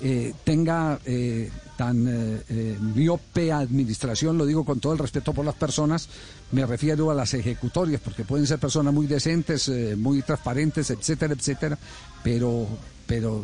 eh, 0.01 0.33
tenga 0.43 0.99
eh, 1.05 1.49
tan 1.75 2.07
eh, 2.07 2.41
eh, 2.49 2.77
miope 2.79 3.51
administración, 3.51 4.37
lo 4.37 4.45
digo 4.45 4.63
con 4.63 4.79
todo 4.79 4.93
el 4.93 4.99
respeto 4.99 5.33
por 5.33 5.45
las 5.45 5.55
personas, 5.55 6.07
me 6.51 6.65
refiero 6.65 7.09
a 7.09 7.15
las 7.15 7.33
ejecutorias, 7.33 8.01
porque 8.01 8.23
pueden 8.23 8.45
ser 8.45 8.59
personas 8.59 8.93
muy 8.93 9.07
decentes, 9.07 9.67
eh, 9.69 9.95
muy 9.95 10.21
transparentes, 10.21 10.89
etcétera, 10.91 11.33
etcétera, 11.33 11.77
pero, 12.23 12.67
pero 13.07 13.43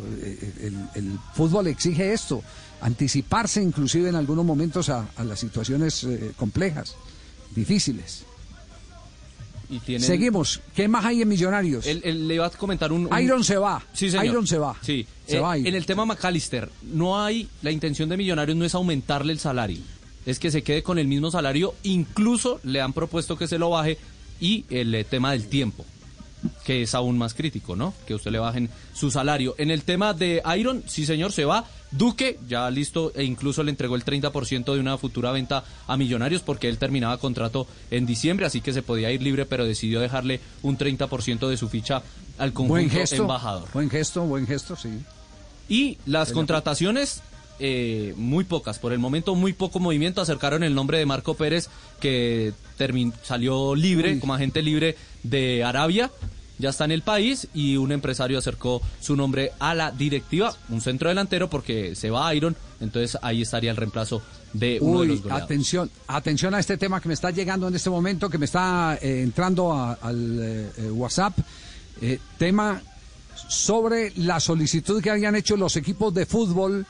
el, 0.94 1.18
fútbol 1.34 1.66
exige 1.66 2.12
esto, 2.12 2.42
anticiparse 2.80 3.62
inclusive 3.62 4.08
en 4.08 4.16
algunos 4.16 4.44
momentos 4.44 4.88
a, 4.88 5.06
las 5.24 5.38
situaciones 5.38 6.06
complejas, 6.36 6.94
difíciles. 7.54 8.24
Y 9.70 9.78
tienen- 9.78 10.06
Seguimos. 10.06 10.60
¿Qué 10.74 10.88
más 10.88 11.04
hay 11.04 11.22
en 11.22 11.28
Millonarios? 11.28 11.86
Él- 11.86 12.00
él 12.04 12.26
le 12.26 12.34
iba 12.34 12.46
a 12.46 12.50
comentar 12.50 12.92
un, 12.92 13.06
un- 13.06 13.20
Iron 13.22 13.44
se 13.44 13.56
va. 13.56 13.80
Sí, 13.92 14.10
señor. 14.10 14.26
Iron 14.26 14.46
se 14.46 14.58
va. 14.58 14.76
Sí. 14.82 15.06
Se 15.26 15.36
Eh, 15.36 15.40
va 15.40 15.56
Iron. 15.56 15.68
En 15.68 15.74
el 15.76 15.86
tema 15.86 16.04
McAllister, 16.04 16.68
no 16.92 17.22
hay, 17.22 17.48
la 17.62 17.70
intención 17.70 18.08
de 18.08 18.16
Millonarios 18.16 18.56
no 18.56 18.64
es 18.64 18.74
aumentarle 18.74 19.32
el 19.32 19.38
salario, 19.38 19.78
es 20.26 20.38
que 20.40 20.50
se 20.50 20.62
quede 20.62 20.82
con 20.82 20.98
el 20.98 21.06
mismo 21.06 21.30
salario, 21.30 21.74
incluso 21.84 22.58
le 22.64 22.80
han 22.80 22.92
propuesto 22.92 23.36
que 23.38 23.46
se 23.46 23.58
lo 23.58 23.70
baje 23.70 23.96
y 24.40 24.64
el 24.70 24.92
eh, 24.94 25.04
tema 25.04 25.30
del 25.32 25.46
tiempo, 25.46 25.84
que 26.64 26.82
es 26.82 26.94
aún 26.94 27.18
más 27.18 27.34
crítico, 27.34 27.76
¿no? 27.76 27.92
Que 28.06 28.14
usted 28.14 28.30
le 28.30 28.38
bajen 28.38 28.70
su 28.94 29.10
salario. 29.10 29.54
En 29.58 29.70
el 29.70 29.82
tema 29.82 30.14
de 30.14 30.42
Iron, 30.58 30.82
sí 30.86 31.04
señor, 31.06 31.32
se 31.32 31.44
va. 31.44 31.64
Duque 31.90 32.38
ya 32.48 32.70
listo 32.70 33.12
e 33.16 33.24
incluso 33.24 33.62
le 33.64 33.70
entregó 33.70 33.96
el 33.96 34.04
30% 34.04 34.72
de 34.74 34.80
una 34.80 34.96
futura 34.96 35.32
venta 35.32 35.64
a 35.88 35.96
Millonarios 35.96 36.40
porque 36.42 36.68
él 36.68 36.78
terminaba 36.78 37.18
contrato 37.18 37.66
en 37.90 38.06
diciembre, 38.06 38.46
así 38.46 38.60
que 38.60 38.72
se 38.72 38.82
podía 38.82 39.10
ir 39.10 39.22
libre, 39.22 39.44
pero 39.44 39.64
decidió 39.64 40.00
dejarle 40.00 40.40
un 40.62 40.78
30% 40.78 41.48
de 41.48 41.56
su 41.56 41.68
ficha 41.68 42.02
al 42.38 42.52
conjunto 42.52 42.74
Buen 42.74 42.90
gesto. 42.90 43.16
embajador. 43.22 43.68
Buen 43.74 43.90
gesto, 43.90 44.22
buen 44.22 44.46
gesto, 44.46 44.76
sí. 44.76 44.88
Y 45.68 45.98
las 46.06 46.32
contrataciones, 46.32 47.22
eh, 47.60 48.14
muy 48.16 48.44
pocas. 48.44 48.78
Por 48.78 48.92
el 48.92 48.98
momento, 48.98 49.34
muy 49.34 49.52
poco 49.52 49.78
movimiento. 49.78 50.20
Acercaron 50.20 50.62
el 50.64 50.74
nombre 50.74 50.98
de 50.98 51.06
Marco 51.06 51.34
Pérez, 51.34 51.68
que 52.00 52.52
salió 53.22 53.74
libre, 53.74 54.14
Uy. 54.14 54.18
como 54.20 54.34
agente 54.34 54.62
libre 54.62 54.96
de 55.22 55.62
Arabia. 55.62 56.10
Ya 56.58 56.68
está 56.70 56.84
en 56.84 56.90
el 56.92 57.00
país 57.02 57.48
y 57.54 57.78
un 57.78 57.90
empresario 57.90 58.38
acercó 58.38 58.82
su 59.00 59.16
nombre 59.16 59.52
a 59.60 59.74
la 59.74 59.92
directiva, 59.92 60.54
un 60.68 60.82
centro 60.82 61.08
delantero, 61.08 61.48
porque 61.48 61.94
se 61.94 62.10
va 62.10 62.28
a 62.28 62.34
Iron. 62.34 62.54
Entonces 62.80 63.16
ahí 63.22 63.40
estaría 63.42 63.70
el 63.70 63.78
reemplazo 63.78 64.20
de 64.52 64.78
uno 64.80 65.00
de 65.02 65.06
los 65.06 65.22
atención, 65.30 65.90
atención 66.06 66.54
a 66.54 66.58
este 66.60 66.76
tema 66.76 67.00
que 67.00 67.08
me 67.08 67.14
está 67.14 67.30
llegando 67.30 67.66
en 67.68 67.74
este 67.76 67.88
momento, 67.88 68.28
que 68.28 68.36
me 68.36 68.44
está 68.44 68.98
eh, 69.00 69.22
entrando 69.22 69.72
a- 69.72 69.94
al 70.02 70.38
eh, 70.42 70.70
eh, 70.76 70.90
WhatsApp. 70.90 71.38
Tema 72.38 72.82
sobre 73.48 74.12
la 74.16 74.38
solicitud 74.40 75.02
que 75.02 75.10
habían 75.10 75.34
hecho 75.36 75.56
los 75.56 75.76
equipos 75.76 76.12
de 76.14 76.26
fútbol 76.26 76.86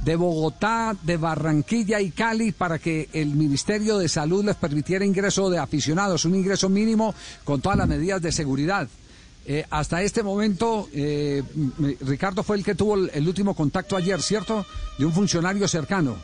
de 0.00 0.16
Bogotá, 0.16 0.96
de 1.02 1.16
Barranquilla 1.16 2.00
y 2.00 2.10
Cali 2.10 2.52
para 2.52 2.78
que 2.78 3.08
el 3.12 3.34
Ministerio 3.34 3.98
de 3.98 4.08
Salud 4.08 4.44
les 4.44 4.56
permitiera 4.56 5.04
ingreso 5.04 5.50
de 5.50 5.58
aficionados, 5.58 6.24
un 6.24 6.34
ingreso 6.34 6.68
mínimo 6.68 7.14
con 7.44 7.60
todas 7.60 7.78
las 7.78 7.88
medidas 7.88 8.22
de 8.22 8.32
seguridad. 8.32 8.88
Eh, 9.46 9.64
hasta 9.70 10.02
este 10.02 10.22
momento, 10.22 10.88
eh, 10.92 11.42
Ricardo 12.02 12.42
fue 12.42 12.56
el 12.56 12.64
que 12.64 12.74
tuvo 12.74 12.96
el, 12.96 13.10
el 13.14 13.26
último 13.26 13.54
contacto 13.54 13.96
ayer, 13.96 14.20
¿cierto? 14.20 14.66
De 14.98 15.06
un 15.06 15.12
funcionario 15.12 15.66
cercano. 15.66 16.16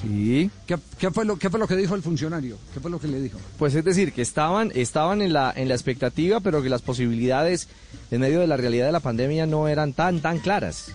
Sí. 0.00 0.50
¿Qué, 0.66 0.76
qué 0.98 1.10
fue 1.10 1.24
lo, 1.24 1.36
¿Qué 1.36 1.50
fue 1.50 1.58
lo 1.58 1.66
que 1.66 1.76
dijo 1.76 1.94
el 1.94 2.02
funcionario? 2.02 2.58
¿Qué 2.72 2.80
fue 2.80 2.90
lo 2.90 3.00
que 3.00 3.08
le 3.08 3.20
dijo? 3.20 3.38
Pues 3.58 3.74
es 3.74 3.84
decir, 3.84 4.12
que 4.12 4.22
estaban, 4.22 4.70
estaban 4.74 5.22
en, 5.22 5.32
la, 5.32 5.52
en 5.54 5.68
la 5.68 5.74
expectativa, 5.74 6.40
pero 6.40 6.62
que 6.62 6.68
las 6.68 6.82
posibilidades 6.82 7.68
en 8.10 8.20
medio 8.20 8.40
de 8.40 8.46
la 8.46 8.56
realidad 8.56 8.86
de 8.86 8.92
la 8.92 9.00
pandemia 9.00 9.46
no 9.46 9.68
eran 9.68 9.92
tan, 9.92 10.20
tan 10.20 10.38
claras. 10.38 10.92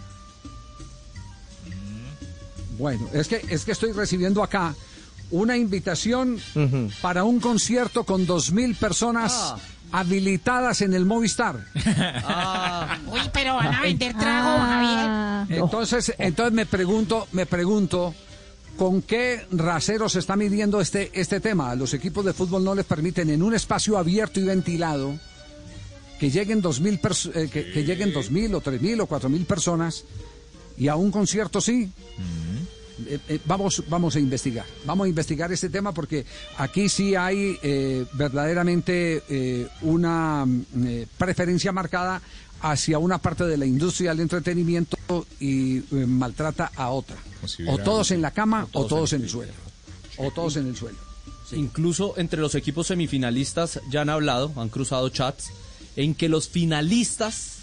Bueno, 2.78 3.08
es 3.14 3.28
que, 3.28 3.42
es 3.50 3.66
que 3.66 3.72
estoy 3.72 3.92
recibiendo 3.92 4.44
acá 4.44 4.76
una 5.32 5.58
invitación 5.58 6.40
para 7.02 7.24
un 7.24 7.40
concierto 7.40 8.04
con 8.04 8.26
dos 8.26 8.52
mil 8.52 8.76
personas 8.76 9.34
Ah. 9.34 9.58
habilitadas 9.92 10.82
en 10.82 10.94
el 10.94 11.06
Movistar. 11.06 11.66
Uy, 13.08 13.20
pero 13.34 13.56
van 13.56 13.74
a 13.74 13.82
vender 13.82 14.14
trago, 14.18 14.58
Javier. 14.60 15.60
Entonces, 15.62 16.14
entonces 16.18 16.54
me 16.54 16.66
pregunto, 16.66 17.28
me 17.32 17.46
pregunto, 17.46 18.14
¿con 18.78 19.02
qué 19.04 19.46
rasero 19.52 20.10
se 20.10 20.20
está 20.20 20.36
midiendo 20.36 20.82
este, 20.82 21.12
este 21.14 21.40
tema? 21.40 21.72
A 21.72 21.76
los 21.76 21.94
equipos 21.94 22.26
de 22.26 22.34
fútbol 22.34 22.64
no 22.64 22.76
les 22.76 22.86
permiten 22.86 23.30
en 23.30 23.42
un 23.42 23.54
espacio 23.56 23.98
abierto 23.98 24.40
y 24.40 24.44
ventilado 24.44 25.16
que 26.20 26.30
lleguen 26.30 26.62
dos 26.62 26.80
mil 26.80 27.00
eh, 27.34 27.50
que, 27.52 27.72
que 27.72 27.84
lleguen 27.84 28.14
dos 28.14 28.32
mil 28.32 28.54
o 28.56 28.62
tres 28.62 28.82
mil 28.82 29.00
o 29.02 29.06
cuatro 29.06 29.30
mil 29.30 29.46
personas 29.46 30.04
y 30.78 30.88
a 30.88 30.96
un 30.96 31.12
concierto 31.12 31.62
sí. 31.62 31.92
Eh, 33.06 33.20
eh, 33.28 33.40
vamos, 33.46 33.84
vamos 33.90 34.16
a 34.16 34.20
investigar. 34.20 34.66
Vamos 34.86 35.06
a 35.06 35.10
investigar 35.10 35.52
este 35.52 35.70
tema 35.70 35.94
porque 35.94 36.26
aquí 36.58 36.90
sí 36.90 37.16
hay 37.16 37.58
eh, 37.62 38.06
verdaderamente 38.14 39.24
eh, 39.30 39.68
una 39.82 40.46
mm, 40.46 40.66
eh, 40.86 41.08
preferencia 41.18 41.72
marcada 41.72 42.22
hacia 42.62 42.98
una 43.00 43.18
parte 43.18 43.46
de 43.46 43.58
la 43.58 43.66
industria 43.66 44.12
del 44.12 44.22
entretenimiento 44.22 44.98
y 45.40 45.78
eh, 45.78 45.84
maltrata 46.08 46.72
a 46.76 46.90
otra. 46.90 47.18
si 47.46 47.68
O 47.68 47.78
todos 47.78 48.12
en 48.12 48.22
la 48.22 48.32
cama 48.32 48.68
o 48.74 48.82
o 48.82 48.86
todos 48.86 49.14
en 49.14 49.24
el 49.24 49.30
suelo. 49.30 49.54
O 50.18 50.32
todos 50.32 50.56
en 50.58 50.68
el 50.68 50.76
suelo. 50.76 50.98
Incluso 51.52 52.16
entre 52.18 52.40
los 52.42 52.56
equipos 52.56 52.88
semifinalistas 52.88 53.80
ya 53.92 54.02
han 54.02 54.10
hablado, 54.10 54.52
han 54.56 54.70
cruzado 54.70 55.10
chats, 55.10 55.52
en 55.96 56.16
que 56.16 56.28
los 56.28 56.50
finalistas 56.50 57.58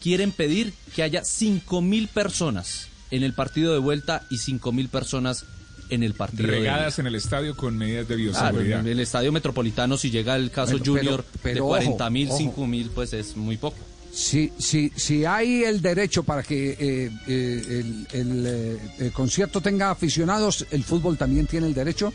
quieren 0.00 0.30
pedir 0.30 0.72
que 0.94 1.02
haya 1.02 1.22
5.000 1.22 2.08
personas 2.08 2.88
en 3.16 3.22
el 3.22 3.32
partido 3.32 3.72
de 3.72 3.78
vuelta 3.78 4.22
y 4.30 4.36
5.000 4.38 4.88
personas 4.88 5.44
en 5.90 6.02
el 6.02 6.14
partido 6.14 6.46
de. 6.50 6.58
Regadas 6.58 6.98
en 6.98 7.06
el 7.06 7.14
estadio 7.14 7.54
con 7.56 7.76
medidas 7.76 8.08
de 8.08 8.14
Claro, 8.16 8.32
bioseguridad. 8.56 8.80
en 8.80 8.86
el 8.88 9.00
estadio 9.00 9.32
metropolitano, 9.32 9.96
si 9.96 10.10
llega 10.10 10.34
el 10.36 10.50
caso 10.50 10.72
Bueno, 10.78 10.84
pero- 10.84 10.96
Junior 10.98 11.24
pero 11.42 11.54
de 11.54 11.60
ojo, 11.60 11.68
40 11.70 12.10
mil, 12.10 12.28
ojo. 12.28 12.38
5 12.38 12.66
mil, 12.66 12.90
pues 12.90 13.12
es 13.12 13.36
muy 13.36 13.56
poco. 13.56 13.76
Si, 14.12 14.52
si, 14.58 14.90
si 14.96 15.24
hay 15.24 15.64
el 15.64 15.82
derecho 15.82 16.22
para 16.22 16.42
que 16.42 16.70
eh, 16.70 17.10
eh, 17.26 17.62
el, 17.68 18.06
el, 18.12 18.46
eh, 18.46 18.78
el 19.00 19.12
concierto 19.12 19.60
tenga 19.60 19.90
aficionados, 19.90 20.64
el 20.70 20.84
fútbol 20.84 21.18
también 21.18 21.46
tiene 21.46 21.66
el 21.66 21.74
derecho 21.74 22.12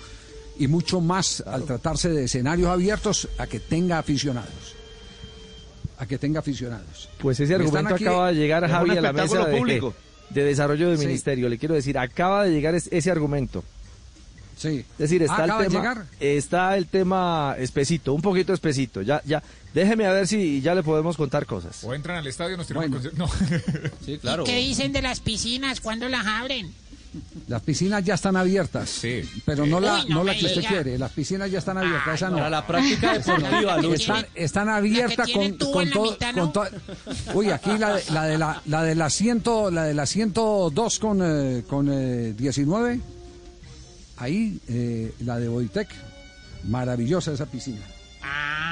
y 0.57 0.67
mucho 0.67 1.01
más 1.01 1.41
al 1.45 1.63
tratarse 1.65 2.09
de 2.09 2.23
escenarios 2.26 2.69
abiertos 2.69 3.27
a 3.38 3.47
que 3.47 3.59
tenga 3.59 3.99
aficionados. 3.99 4.76
A 5.97 6.05
que 6.05 6.17
tenga 6.17 6.39
aficionados. 6.39 7.09
Pues 7.19 7.39
ese 7.41 7.55
argumento 7.55 7.95
acaba 7.95 8.30
de 8.30 8.35
llegar 8.35 8.65
Javi 8.69 8.91
a 8.97 9.01
la 9.01 9.11
mesa 9.13 9.45
de, 9.45 9.57
público. 9.57 9.93
De 10.30 10.43
desarrollo 10.43 10.89
del 10.89 10.97
Sí. 10.97 11.06
ministerio. 11.06 11.49
Le 11.49 11.57
quiero 11.57 11.76
decir, 11.76 11.97
acaba 11.97 12.43
de 12.45 12.51
llegar 12.51 12.76
es- 12.76 12.88
ese 12.91 13.11
argumento. 13.11 13.64
Sí. 14.57 14.80
Es 14.93 14.97
decir, 14.97 15.22
está 15.23 15.38
Ah, 15.38 15.43
¿Acaba 15.45 15.61
de 15.61 15.68
el 15.68 15.72
tema, 15.72 15.84
llegar? 15.93 16.06
está 16.19 16.77
el 16.77 16.85
tema 16.88 17.56
espesito, 17.57 18.14
un 18.14 18.22
poquito 18.22 18.51
espesito. 18.53 19.01
Ya, 19.01 19.22
ya, 19.26 19.41
déjeme 19.73 20.06
a 20.06 20.11
ver 20.11 20.27
si 20.27 20.60
ya 20.60 20.76
le 20.76 20.84
podemos 20.84 21.15
contar 21.15 21.45
cosas. 21.45 21.81
O 21.85 21.93
entran 21.93 22.18
al 22.18 22.27
estadio, 22.27 22.57
nos 22.57 22.68
tiramos 22.68 22.89
con- 23.01 23.11
No. 23.18 23.30
Sí, 24.06 24.18
claro. 24.18 24.43
¿Qué 24.43 24.57
dicen 24.57 24.91
de 24.91 25.01
las 25.01 25.22
piscinas? 25.22 25.80
¿Cuándo 25.80 26.10
las 26.10 26.26
abren? 26.27 26.73
Las 27.48 27.61
piscinas 27.64 28.03
ya 28.03 28.14
están 28.14 28.36
abiertas, 28.36 29.02
pero 29.45 29.65
no 29.65 29.80
la, 29.80 30.03
Uy, 30.03 30.10
no 30.10 30.15
no 30.18 30.23
la 30.26 30.36
que 30.36 30.45
usted 30.45 30.64
quiere. 30.64 30.98
Las 30.99 31.11
piscinas 31.11 31.49
ya 31.49 31.57
están 31.60 31.77
abiertas, 31.80 32.15
esa 32.15 32.30
no. 32.30 32.38
Para 32.38 32.49
la 32.52 32.68
práctica 32.68 33.14
deportiva, 33.18 33.77
Lucho. 33.77 33.95
Están, 33.95 34.26
están 34.36 34.69
abiertas 34.69 35.30
con, 35.31 35.57
con 35.57 35.90
todo. 36.53 36.68
Uy, 37.34 37.49
aquí 37.49 37.77
la 37.80 37.95
de 37.95 38.03
la 38.11 38.26
de 38.26 38.38
la, 38.38 38.61
la 38.65 38.84
de 38.84 38.94
la 38.95 39.10
ciento, 39.10 39.72
la 39.72 39.86
de 39.86 39.94
la 39.95 40.06
102 40.06 40.99
con 40.99 41.19
eh, 41.23 41.64
con 41.68 41.90
eh, 41.91 42.34
19. 42.38 42.99
Ahí 44.18 44.60
eh, 44.68 45.14
la 45.22 45.40
de 45.40 45.48
Boitec. 45.48 45.88
Maravillosa 46.65 47.31
esa 47.31 47.45
piscina. 47.45 47.80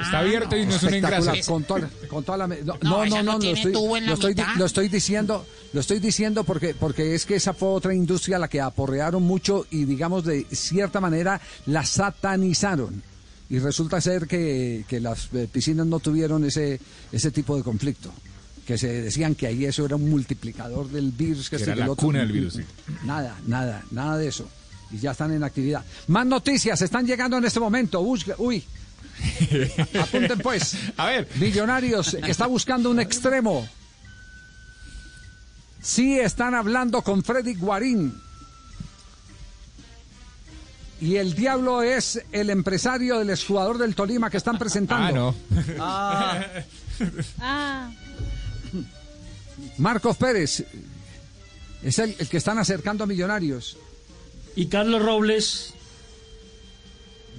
Está 0.02 0.18
abierto 0.20 0.56
y 0.56 0.64
no 0.66 0.76
es 0.76 0.82
un 0.82 0.88
Espectacular, 0.90 1.20
engrase. 1.36 1.50
con 1.50 1.64
toda, 1.64 1.88
con 2.08 2.22
toda 2.22 2.38
la 2.38 2.46
me- 2.46 2.58
no, 2.62 2.76
No, 2.82 3.22
no, 3.22 3.32
estoy, 3.42 3.72
estoy, 3.72 4.34
lo 4.56 4.64
estoy 4.66 4.88
diciendo, 4.88 5.44
lo 5.72 5.80
estoy 5.80 5.98
diciendo 6.00 6.44
porque 6.44 6.74
porque 6.74 7.14
es 7.14 7.26
que 7.26 7.36
esa 7.36 7.52
fue 7.52 7.68
otra 7.68 7.94
industria 7.94 8.36
a 8.36 8.40
la 8.40 8.48
que 8.48 8.60
aporrearon 8.60 9.22
mucho 9.22 9.66
y 9.70 9.84
digamos 9.84 10.24
de 10.24 10.46
cierta 10.50 11.00
manera 11.00 11.40
la 11.66 11.84
satanizaron. 11.84 13.02
Y 13.50 13.58
resulta 13.60 14.00
ser 14.00 14.26
que, 14.26 14.84
que 14.88 15.00
las 15.00 15.28
eh, 15.32 15.48
piscinas 15.50 15.86
no 15.86 16.00
tuvieron 16.00 16.44
ese 16.44 16.80
ese 17.12 17.30
tipo 17.30 17.56
de 17.56 17.62
conflicto. 17.62 18.12
Que 18.66 18.76
se 18.76 19.00
decían 19.00 19.34
que 19.34 19.46
ahí 19.46 19.64
eso 19.64 19.86
era 19.86 19.96
un 19.96 20.10
multiplicador 20.10 20.88
del 20.90 21.10
virus. 21.12 21.48
Que, 21.48 21.56
Que 21.56 21.62
este, 21.62 21.72
era 21.72 21.86
la 21.86 21.94
cuna 21.94 22.18
del 22.20 22.32
virus, 22.32 22.54
sí. 22.54 22.60
Nada, 23.04 23.38
nada, 23.46 23.82
nada 23.90 24.18
de 24.18 24.28
eso. 24.28 24.46
Y 24.90 24.98
ya 24.98 25.12
están 25.12 25.32
en 25.32 25.42
actividad. 25.42 25.82
Más 26.08 26.26
noticias 26.26 26.80
están 26.82 27.06
llegando 27.06 27.38
en 27.38 27.44
este 27.46 27.60
momento. 27.60 28.02
Busca- 28.02 28.34
uy, 28.36 28.62
Apunten 30.00 30.38
pues. 30.40 30.76
A 30.96 31.06
ver. 31.06 31.28
Millonarios 31.40 32.14
está 32.14 32.46
buscando 32.46 32.90
un 32.90 33.00
extremo. 33.00 33.66
Sí 35.80 36.18
están 36.18 36.54
hablando 36.54 37.02
con 37.02 37.22
Freddy 37.22 37.54
Guarín. 37.54 38.20
Y 41.00 41.16
el 41.16 41.34
diablo 41.34 41.82
es 41.82 42.20
el 42.32 42.50
empresario 42.50 43.18
del 43.18 43.30
exjugador 43.30 43.78
del 43.78 43.94
Tolima 43.94 44.30
que 44.30 44.36
están 44.36 44.58
presentando. 44.58 45.34
Ah, 45.78 46.40
no. 46.98 47.10
Ah, 47.38 47.90
Marcos 49.78 50.16
Pérez. 50.16 50.64
Es 51.84 51.98
el, 52.00 52.16
el 52.18 52.28
que 52.28 52.36
están 52.38 52.58
acercando 52.58 53.04
a 53.04 53.06
Millonarios. 53.06 53.76
Y 54.56 54.66
Carlos 54.66 55.00
Robles. 55.00 55.74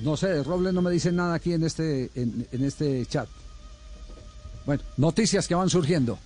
No 0.04 0.16
sé, 0.16 0.42
Robles 0.44 0.74
no 0.74 0.82
me 0.82 0.92
dicen 0.92 1.18
nada 1.18 1.34
aquí 1.34 1.52
en 1.52 1.66
este, 1.66 2.10
en, 2.16 2.48
en 2.54 2.64
este 2.64 3.06
chat. 3.06 3.28
Bueno, 4.66 4.82
noticias 4.96 5.46
que 5.46 5.56
van 5.56 5.70
surgiendo. 5.70 6.18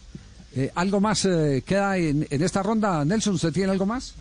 Eh, 0.56 0.72
¿Algo 0.76 1.02
más 1.02 1.26
eh, 1.26 1.64
queda 1.66 1.98
en, 1.98 2.28
en 2.30 2.44
esta 2.44 2.62
ronda? 2.62 3.04
Nelson, 3.04 3.36
¿usted 3.36 3.52
tiene 3.52 3.72
algo 3.72 3.86
más? 3.86 4.14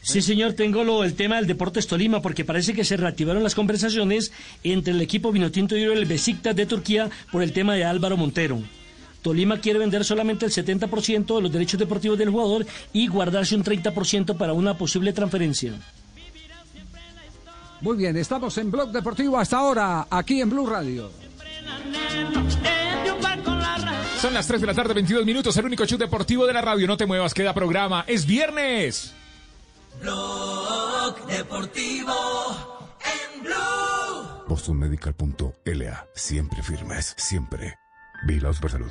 Sí, 0.00 0.22
señor, 0.22 0.54
tengo 0.54 0.84
lo, 0.84 1.04
el 1.04 1.14
tema 1.14 1.36
del 1.36 1.46
Deportes 1.46 1.86
Tolima, 1.86 2.22
porque 2.22 2.44
parece 2.44 2.72
que 2.72 2.84
se 2.84 2.96
reactivaron 2.96 3.42
las 3.42 3.54
conversaciones 3.54 4.32
entre 4.62 4.94
el 4.94 5.00
equipo 5.02 5.32
Vinotinto 5.32 5.76
y 5.76 5.82
el 5.82 6.06
Besiktas 6.06 6.56
de 6.56 6.66
Turquía 6.66 7.10
por 7.30 7.42
el 7.42 7.52
tema 7.52 7.74
de 7.74 7.84
Álvaro 7.84 8.16
Montero. 8.16 8.62
Tolima 9.22 9.60
quiere 9.60 9.80
vender 9.80 10.04
solamente 10.04 10.46
el 10.46 10.52
70% 10.52 11.36
de 11.36 11.42
los 11.42 11.52
derechos 11.52 11.78
deportivos 11.78 12.16
del 12.16 12.30
jugador 12.30 12.64
y 12.92 13.08
guardarse 13.08 13.56
un 13.56 13.64
30% 13.64 14.36
para 14.36 14.52
una 14.52 14.78
posible 14.78 15.12
transferencia. 15.12 15.74
Muy 17.80 17.96
bien, 17.96 18.16
estamos 18.16 18.56
en 18.58 18.70
Blog 18.70 18.90
Deportivo 18.90 19.38
hasta 19.38 19.58
ahora, 19.58 20.06
aquí 20.10 20.40
en 20.40 20.50
Blue 20.50 20.66
Radio. 20.66 21.10
Son 24.20 24.34
las 24.34 24.48
3 24.48 24.60
de 24.60 24.66
la 24.66 24.74
tarde, 24.74 24.94
22 24.94 25.24
minutos, 25.24 25.56
el 25.58 25.66
único 25.66 25.84
show 25.86 25.96
deportivo 25.96 26.44
de 26.44 26.52
la 26.52 26.60
radio. 26.60 26.88
No 26.88 26.96
te 26.96 27.06
muevas, 27.06 27.34
queda 27.34 27.54
programa. 27.54 28.04
Es 28.08 28.26
viernes. 28.26 29.14
Blog 30.00 31.24
Deportivo 31.26 32.90
en 33.00 33.44
Blue. 33.44 34.44
BostonMedical.la. 34.48 36.06
Siempre 36.16 36.62
firmes, 36.64 37.14
siempre. 37.16 37.76
Vigilados 38.26 38.58
por 38.58 38.72
salud. 38.72 38.90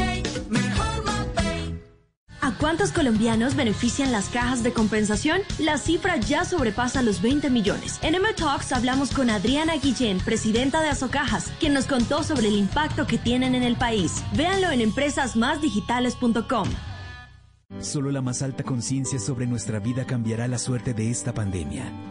¿A 2.41 2.51
cuántos 2.53 2.91
colombianos 2.91 3.55
benefician 3.55 4.11
las 4.11 4.29
cajas 4.29 4.63
de 4.63 4.73
compensación? 4.73 5.41
La 5.59 5.77
cifra 5.77 6.17
ya 6.17 6.43
sobrepasa 6.43 7.03
los 7.03 7.21
20 7.21 7.51
millones. 7.51 7.99
En 8.01 8.15
M 8.15 8.27
Talks 8.33 8.71
hablamos 8.71 9.11
con 9.11 9.29
Adriana 9.29 9.75
Guillén, 9.75 10.17
presidenta 10.19 10.81
de 10.81 10.89
Asocajas, 10.89 11.51
quien 11.59 11.73
nos 11.73 11.85
contó 11.85 12.23
sobre 12.23 12.47
el 12.47 12.55
impacto 12.55 13.05
que 13.05 13.19
tienen 13.19 13.53
en 13.53 13.61
el 13.61 13.75
país. 13.75 14.23
Véanlo 14.35 14.71
en 14.71 14.81
empresasmásdigitales.com. 14.81 16.67
Solo 17.79 18.11
la 18.11 18.21
más 18.21 18.41
alta 18.41 18.63
conciencia 18.63 19.19
sobre 19.19 19.45
nuestra 19.45 19.79
vida 19.79 20.05
cambiará 20.05 20.47
la 20.47 20.57
suerte 20.57 20.95
de 20.95 21.11
esta 21.11 21.33
pandemia. 21.33 22.10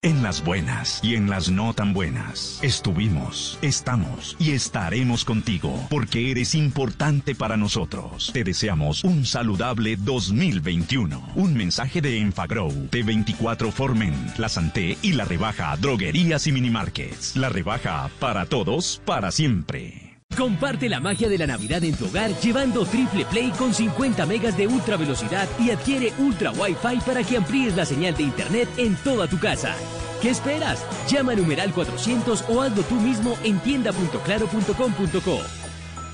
En 0.00 0.22
las 0.22 0.44
buenas 0.44 1.00
y 1.02 1.16
en 1.16 1.28
las 1.28 1.50
no 1.50 1.74
tan 1.74 1.92
buenas. 1.92 2.60
Estuvimos, 2.62 3.58
estamos 3.62 4.36
y 4.38 4.52
estaremos 4.52 5.24
contigo 5.24 5.74
porque 5.90 6.30
eres 6.30 6.54
importante 6.54 7.34
para 7.34 7.56
nosotros. 7.56 8.30
Te 8.32 8.44
deseamos 8.44 9.02
un 9.02 9.26
saludable 9.26 9.96
2021. 9.96 11.32
Un 11.34 11.54
mensaje 11.54 12.00
de 12.00 12.20
Enfagrow, 12.20 12.70
T24 12.70 13.72
Formen, 13.72 14.14
La 14.36 14.48
Santé 14.48 14.96
y 15.02 15.14
la 15.14 15.24
rebaja 15.24 15.76
Droguerías 15.76 16.46
y 16.46 16.52
Minimarkets. 16.52 17.34
La 17.34 17.48
rebaja 17.48 18.08
para 18.20 18.46
todos, 18.46 19.02
para 19.04 19.32
siempre. 19.32 20.07
Comparte 20.38 20.88
la 20.88 21.00
magia 21.00 21.28
de 21.28 21.36
la 21.36 21.48
Navidad 21.48 21.82
en 21.82 21.96
tu 21.96 22.06
hogar 22.06 22.30
llevando 22.40 22.84
Triple 22.84 23.24
Play 23.24 23.50
con 23.58 23.74
50 23.74 24.24
megas 24.24 24.56
de 24.56 24.68
ultra 24.68 24.96
velocidad 24.96 25.48
y 25.58 25.70
adquiere 25.70 26.12
Ultra 26.16 26.52
Wi-Fi 26.52 27.00
para 27.04 27.24
que 27.24 27.36
amplíes 27.36 27.74
la 27.74 27.84
señal 27.84 28.16
de 28.16 28.22
Internet 28.22 28.68
en 28.76 28.94
toda 29.02 29.26
tu 29.26 29.40
casa. 29.40 29.74
¿Qué 30.22 30.30
esperas? 30.30 30.86
Llama 31.10 31.32
a 31.32 31.34
numeral 31.34 31.72
400 31.72 32.44
o 32.48 32.62
hazlo 32.62 32.82
tú 32.84 32.94
mismo 32.94 33.36
en 33.42 33.58
tienda.claro.com.co. 33.58 35.40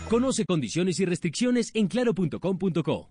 Conoce 0.08 0.46
condiciones 0.46 0.98
y 1.00 1.04
restricciones 1.04 1.70
en 1.74 1.88
claro.com.co. 1.88 3.10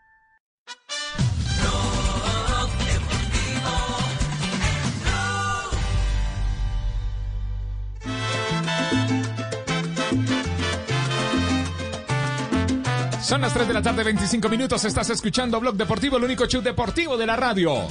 Son 13.31 13.39
las 13.39 13.53
3 13.53 13.65
de 13.65 13.73
la 13.73 13.81
tarde, 13.81 14.03
25 14.03 14.49
minutos. 14.49 14.83
Estás 14.83 15.09
escuchando 15.09 15.57
Blog 15.61 15.75
Deportivo, 15.75 16.17
el 16.17 16.25
único 16.25 16.47
show 16.47 16.61
deportivo 16.61 17.15
de 17.15 17.25
la 17.25 17.37
radio. 17.37 17.87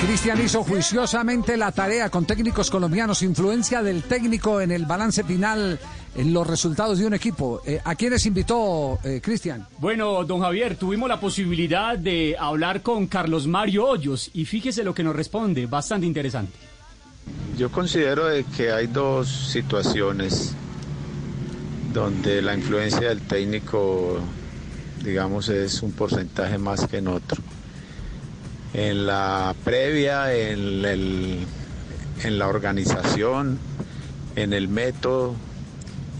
Cristian 0.00 0.40
hizo 0.40 0.62
juiciosamente 0.62 1.56
la 1.56 1.72
tarea 1.72 2.08
con 2.08 2.24
técnicos 2.24 2.70
colombianos, 2.70 3.22
influencia 3.22 3.82
del 3.82 4.04
técnico 4.04 4.60
en 4.60 4.70
el 4.70 4.86
balance 4.86 5.24
final, 5.24 5.78
en 6.14 6.32
los 6.32 6.46
resultados 6.46 6.98
de 6.98 7.06
un 7.06 7.14
equipo. 7.14 7.62
Eh, 7.66 7.80
¿A 7.84 7.96
quiénes 7.96 8.24
invitó 8.24 9.00
eh, 9.02 9.20
Cristian? 9.20 9.66
Bueno, 9.78 10.24
don 10.24 10.40
Javier, 10.40 10.76
tuvimos 10.76 11.08
la 11.08 11.18
posibilidad 11.18 11.98
de 11.98 12.36
hablar 12.38 12.82
con 12.82 13.08
Carlos 13.08 13.48
Mario 13.48 13.86
Hoyos 13.86 14.30
y 14.34 14.44
fíjese 14.44 14.84
lo 14.84 14.94
que 14.94 15.02
nos 15.02 15.16
responde, 15.16 15.66
bastante 15.66 16.06
interesante. 16.06 16.52
Yo 17.56 17.70
considero 17.70 18.26
de 18.26 18.44
que 18.44 18.70
hay 18.70 18.86
dos 18.86 19.28
situaciones 19.28 20.54
donde 21.92 22.40
la 22.40 22.54
influencia 22.54 23.08
del 23.08 23.22
técnico, 23.22 24.20
digamos, 25.02 25.48
es 25.48 25.82
un 25.82 25.90
porcentaje 25.92 26.56
más 26.56 26.86
que 26.86 26.98
en 26.98 27.08
otro. 27.08 27.42
En 28.74 29.06
la 29.06 29.54
previa, 29.64 30.32
en, 30.34 30.84
el- 30.84 31.46
en 32.22 32.38
la 32.38 32.48
organización, 32.48 33.58
en 34.36 34.52
el 34.52 34.68
método 34.68 35.34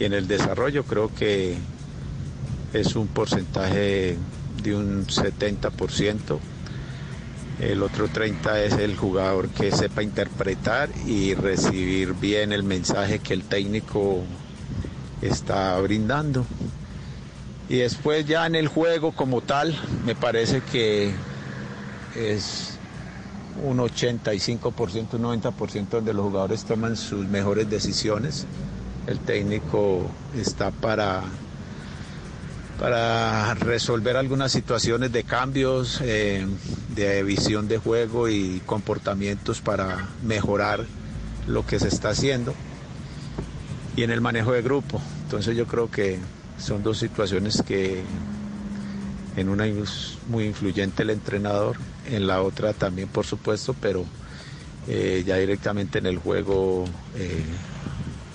y 0.00 0.04
en 0.04 0.12
el 0.12 0.26
desarrollo, 0.28 0.84
creo 0.84 1.10
que 1.14 1.56
es 2.72 2.96
un 2.96 3.08
porcentaje 3.08 4.16
de 4.62 4.74
un 4.74 5.06
70%. 5.06 6.38
El 7.60 7.82
otro 7.82 8.08
30 8.08 8.62
es 8.62 8.74
el 8.74 8.96
jugador 8.96 9.48
que 9.48 9.72
sepa 9.72 10.02
interpretar 10.02 10.90
y 11.06 11.34
recibir 11.34 12.12
bien 12.14 12.52
el 12.52 12.62
mensaje 12.62 13.18
que 13.18 13.34
el 13.34 13.42
técnico 13.42 14.22
está 15.22 15.78
brindando. 15.80 16.46
Y 17.68 17.78
después 17.78 18.24
ya 18.26 18.46
en 18.46 18.54
el 18.54 18.68
juego 18.68 19.12
como 19.12 19.40
tal, 19.40 19.76
me 20.06 20.14
parece 20.14 20.60
que 20.62 21.12
es 22.16 22.78
un 23.62 23.78
85%, 23.78 25.14
un 25.14 25.22
90% 25.22 25.88
donde 25.88 26.14
los 26.14 26.24
jugadores 26.24 26.64
toman 26.64 26.96
sus 26.96 27.26
mejores 27.26 27.68
decisiones. 27.68 28.46
El 29.06 29.18
técnico 29.20 30.06
está 30.36 30.70
para, 30.70 31.22
para 32.78 33.54
resolver 33.54 34.16
algunas 34.16 34.52
situaciones 34.52 35.12
de 35.12 35.24
cambios, 35.24 36.00
eh, 36.02 36.46
de 36.94 37.22
visión 37.22 37.68
de 37.68 37.78
juego 37.78 38.28
y 38.28 38.60
comportamientos 38.66 39.60
para 39.60 40.08
mejorar 40.22 40.84
lo 41.46 41.66
que 41.66 41.78
se 41.80 41.88
está 41.88 42.10
haciendo 42.10 42.54
y 43.96 44.04
en 44.04 44.10
el 44.10 44.20
manejo 44.20 44.52
de 44.52 44.62
grupo. 44.62 45.00
Entonces 45.24 45.56
yo 45.56 45.66
creo 45.66 45.90
que 45.90 46.18
son 46.58 46.82
dos 46.82 46.98
situaciones 46.98 47.62
que 47.62 48.02
en 49.36 49.48
una 49.48 49.66
es 49.66 50.18
muy 50.28 50.44
influyente 50.44 51.02
el 51.02 51.10
entrenador, 51.10 51.76
en 52.08 52.26
la 52.26 52.42
otra 52.42 52.72
también 52.72 53.08
por 53.08 53.26
supuesto, 53.26 53.74
pero 53.80 54.04
eh, 54.88 55.22
ya 55.26 55.36
directamente 55.36 55.98
en 55.98 56.06
el 56.06 56.18
juego 56.18 56.84
eh, 57.16 57.42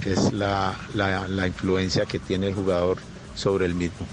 es 0.06 0.32
la, 0.34 0.76
la- 0.94 1.28
la 1.28 1.48
influencia 1.48 2.06
que 2.06 2.20
tiene 2.20 2.48
el 2.48 2.54
jugador 2.54 2.98
sobre 3.36 3.66
el 3.66 3.74
mismo. 3.76 4.06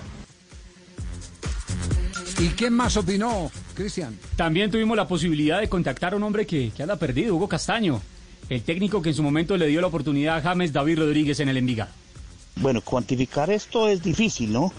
¿Y 2.39 2.49
quién 2.51 2.73
más 2.73 2.97
opinó, 2.97 3.51
Cristian? 3.75 4.17
También 4.37 4.71
tuvimos 4.71 4.97
la 4.97 5.07
posibilidad 5.07 5.61
de 5.61 5.69
contactar 5.69 6.15
a 6.15 6.17
un 6.17 6.23
hombre 6.23 6.47
que, 6.47 6.71
que 6.75 6.83
anda 6.83 6.97
perdido, 6.97 7.35
Hugo 7.37 7.49
Castaño, 7.49 8.01
el 8.49 8.63
técnico 8.63 9.03
que 9.03 9.11
en 9.11 9.15
su 9.15 9.23
momento 9.23 9.57
le 9.59 9.67
dio 9.67 9.81
la 9.83 9.89
oportunidad 9.89 10.39
a 10.39 10.43
James 10.43 10.73
David 10.73 11.01
Rodríguez 11.01 11.39
en 11.41 11.51
el 11.51 11.59
Envigado. 11.59 11.91
Bueno, 12.57 12.81
cuantificar 12.81 13.51
esto 13.51 13.89
es 13.89 14.03
difícil, 14.03 14.53
¿no? 14.53 14.73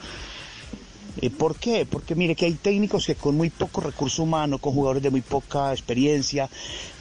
Eh, 1.20 1.30
¿Por 1.30 1.56
qué? 1.58 1.86
Porque 1.86 2.16
mire 2.16 2.36
que 2.36 2.46
hay 2.46 2.54
técnicos 2.54 3.06
que 3.06 3.16
con 3.16 3.36
muy 3.36 3.50
poco 3.50 3.82
recurso 3.82 4.24
humano, 4.24 4.60
con 4.60 4.74
jugadores 4.74 5.04
de 5.04 5.10
muy 5.10 5.22
poca 5.22 5.72
experiencia, 5.72 6.50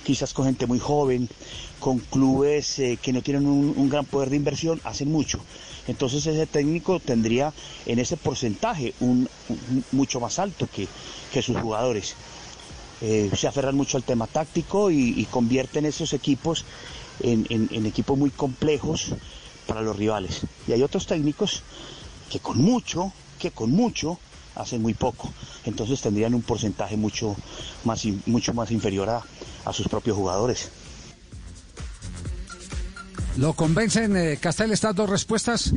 quizás 0.04 0.34
con 0.34 0.46
gente 0.46 0.66
muy 0.66 0.78
joven, 0.78 1.28
con 1.78 1.98
clubes 1.98 2.78
eh, 2.80 2.98
que 3.00 3.12
no 3.12 3.22
tienen 3.22 3.46
un, 3.46 3.88
gran 3.88 4.04
poder 4.04 4.30
de 4.30 4.36
inversión, 4.36 4.80
hacen 4.84 5.10
mucho. 5.12 5.40
Entonces 5.86 6.26
ese 6.26 6.46
técnico 6.46 6.98
tendría 7.00 7.52
en 7.86 7.98
ese 7.98 8.16
porcentaje 8.16 8.94
un, 9.00 9.28
mucho 9.92 10.20
más 10.20 10.38
alto 10.38 10.68
que, 10.74 10.88
que 11.32 11.42
sus 11.42 11.56
jugadores. 11.56 12.14
Eh, 13.02 13.30
se 13.34 13.46
aferran 13.46 13.76
mucho 13.76 13.96
al 13.96 14.02
tema 14.02 14.26
táctico 14.26 14.90
y, 14.90 15.24
convierten 15.30 15.86
esos 15.86 16.12
equipos 16.12 16.64
en 17.22 17.86
equipos 17.86 18.18
muy 18.18 18.30
complejos 18.30 19.12
para 19.66 19.82
los 19.82 19.96
rivales. 19.96 20.42
Y 20.66 20.72
hay 20.72 20.82
otros 20.82 21.06
técnicos 21.06 21.62
que 22.30 22.40
con 22.40 22.58
mucho, 22.58 23.12
que 23.40 23.50
con 23.50 23.70
mucho 23.72 24.20
hacen 24.54 24.80
muy 24.82 24.94
poco. 24.94 25.32
Entonces 25.64 26.00
tendrían 26.00 26.34
un 26.34 26.42
porcentaje 26.42 26.96
mucho 26.96 27.34
más, 27.84 28.04
mucho 28.26 28.54
más 28.54 28.70
inferior 28.70 29.08
a, 29.08 29.22
a 29.64 29.72
sus 29.72 29.88
propios 29.88 30.16
jugadores. 30.16 30.70
¿Lo 33.36 33.54
convencen, 33.54 34.16
eh, 34.16 34.38
Castel, 34.40 34.72
estas 34.72 34.94
dos 34.94 35.08
respuestas? 35.08 35.72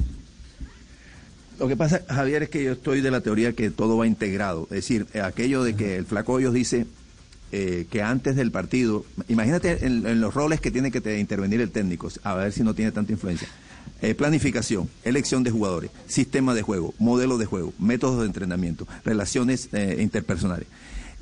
Lo 1.59 1.67
que 1.67 1.77
pasa, 1.77 2.01
Javier, 2.09 2.43
es 2.43 2.49
que 2.49 2.63
yo 2.63 2.71
estoy 2.73 2.99
de 3.01 3.11
la 3.11 3.21
teoría 3.21 3.53
que 3.53 3.69
todo 3.69 3.95
va 3.95 4.07
integrado. 4.07 4.63
Es 4.63 4.77
decir, 4.77 5.07
eh, 5.13 5.21
aquello 5.21 5.63
de 5.63 5.75
que 5.75 5.95
el 5.95 6.05
Flaco 6.05 6.33
Hoyos 6.33 6.53
dice 6.53 6.87
eh, 7.51 7.85
que 7.89 8.01
antes 8.01 8.35
del 8.35 8.51
partido, 8.51 9.05
imagínate 9.29 9.85
en, 9.85 10.05
en 10.07 10.19
los 10.19 10.33
roles 10.33 10.59
que 10.59 10.71
tiene 10.71 10.91
que 10.91 10.99
te- 10.99 11.19
intervenir 11.19 11.61
el 11.61 11.69
técnico, 11.71 12.09
a 12.23 12.33
ver 12.33 12.51
si 12.51 12.63
no 12.63 12.73
tiene 12.73 12.91
tanta 12.91 13.11
influencia. 13.11 13.47
Eh, 14.03 14.15
planificación, 14.15 14.89
elección 15.05 15.43
de 15.43 15.51
jugadores, 15.51 15.89
sistema 16.07 16.53
de 16.53 16.61
juego, 16.61 16.93
modelo 16.99 17.37
de 17.37 17.45
juego, 17.45 17.73
métodos 17.79 18.19
de 18.19 18.25
entrenamiento, 18.25 18.85
relaciones 19.05 19.69
eh, 19.71 19.99
interpersonales. 20.01 20.67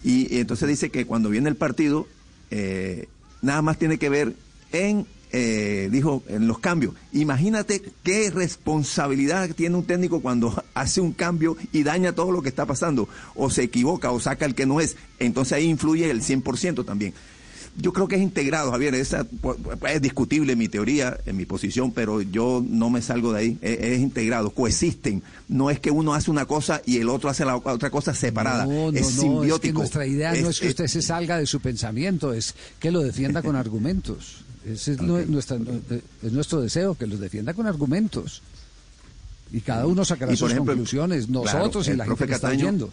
Y, 0.03 0.40
entonces 0.40 0.68
dice 0.68 0.90
que 0.90 1.06
cuando 1.06 1.30
viene 1.30 1.48
el 1.48 1.56
partido, 1.56 2.08
eh, 2.49 3.08
nada 3.44 3.62
más 3.62 3.78
tiene 3.78 3.99
que 3.99 4.10
ver 4.10 4.34
en, 4.72 5.06
eh, 5.32 5.90
dijo, 5.91 6.24
en 6.28 6.48
los 6.48 6.58
cambios. 6.58 6.95
Imagínate 7.14 7.84
qué 8.03 8.32
responsabilidad 8.32 9.52
tiene 9.52 9.76
un 9.76 9.86
técnico 9.86 10.20
cuando 10.20 10.64
hace 10.74 11.02
un 11.02 11.12
cambio 11.12 11.58
y 11.72 11.84
daña 11.84 12.14
todo 12.14 12.32
lo 12.32 12.41
que 12.41 12.49
está 12.49 12.66
pasando, 12.66 13.08
o 13.36 13.52
se 13.52 13.62
equivoca 13.62 14.10
o 14.10 14.20
saca 14.20 14.45
el 14.45 14.56
que 14.56 14.66
no 14.66 14.82
es. 14.82 14.98
Entonces 15.20 15.53
ahí 15.53 15.66
influye 15.66 16.10
el 16.10 16.24
100% 16.24 16.84
también. 16.84 17.14
Yo 17.77 17.93
creo 17.93 18.07
que 18.07 18.15
es 18.15 18.22
integrado, 18.22 18.69
Javier. 18.72 18.93
Esa 18.95 19.23
pu- 19.23 19.56
pu- 19.57 19.89
es 19.89 20.02
discutible 20.02 20.56
mi 20.57 20.68
teoría, 20.68 21.18
en 21.26 21.38
mi 21.38 21.45
posición, 21.45 21.91
pero 21.93 22.22
yo 22.22 22.64
no 22.68 22.89
me 22.89 23.02
salgo 23.02 23.31
de 23.31 23.39
ahí. 23.39 23.57
Es, 23.61 23.80
es 23.80 23.99
integrado, 23.99 24.49
coexisten. 24.49 25.23
No 25.48 25.69
es 25.69 25.80
que 25.80 25.89
uno 25.89 26.14
hace 26.14 26.30
una 26.31 26.45
cosa 26.45 26.81
y 26.85 26.98
el 26.98 27.07
otro 27.10 27.30
hace 27.30 27.45
la 27.45 27.56
otra 27.56 27.89
cosa 27.89 28.14
separada. 28.14 28.65
No, 28.65 28.91
no, 28.91 28.98
es 28.98 29.02
no, 29.02 29.07
es 29.07 29.07
que 29.15 29.22
simbiótico. 29.22 29.80
nuestra 29.80 30.06
idea 30.06 30.34
no 30.34 30.49
Es- 30.49 30.60
que 30.60 30.68
usted 30.68 30.88
se 30.88 31.02
salga 31.02 31.38
de 31.38 31.45
su 31.48 31.61
pensamiento, 31.61 32.34
es 32.34 32.56
que 32.80 32.91
lo 32.91 33.02
defienda 33.02 33.41
con 33.41 33.56
argumentos. 33.56 34.43
Ese 34.65 34.91
es, 34.91 34.99
nue- 34.99 35.26
nuestra- 35.26 35.57
eh, 35.57 36.02
es 36.23 36.31
nuestro 36.34 36.61
deseo, 36.61 36.95
que 36.95 37.07
los 37.07 37.19
defienda 37.19 37.53
con 37.53 37.68
argumentos. 37.68 38.41
Y 39.53 39.61
cada 39.61 39.85
uno 39.88 40.06
sacará 40.06 40.31
Y, 40.34 40.38
sus 40.38 40.52
ejemplo, 40.52 40.73
conclusiones, 40.73 41.26
claro, 41.27 41.43
nosotros 41.60 41.88
y 41.88 41.91
el 41.91 41.98
la 41.98 42.06
gente 42.06 42.27
que 42.27 42.34
está 42.34 42.49
oyendo. 42.49 42.89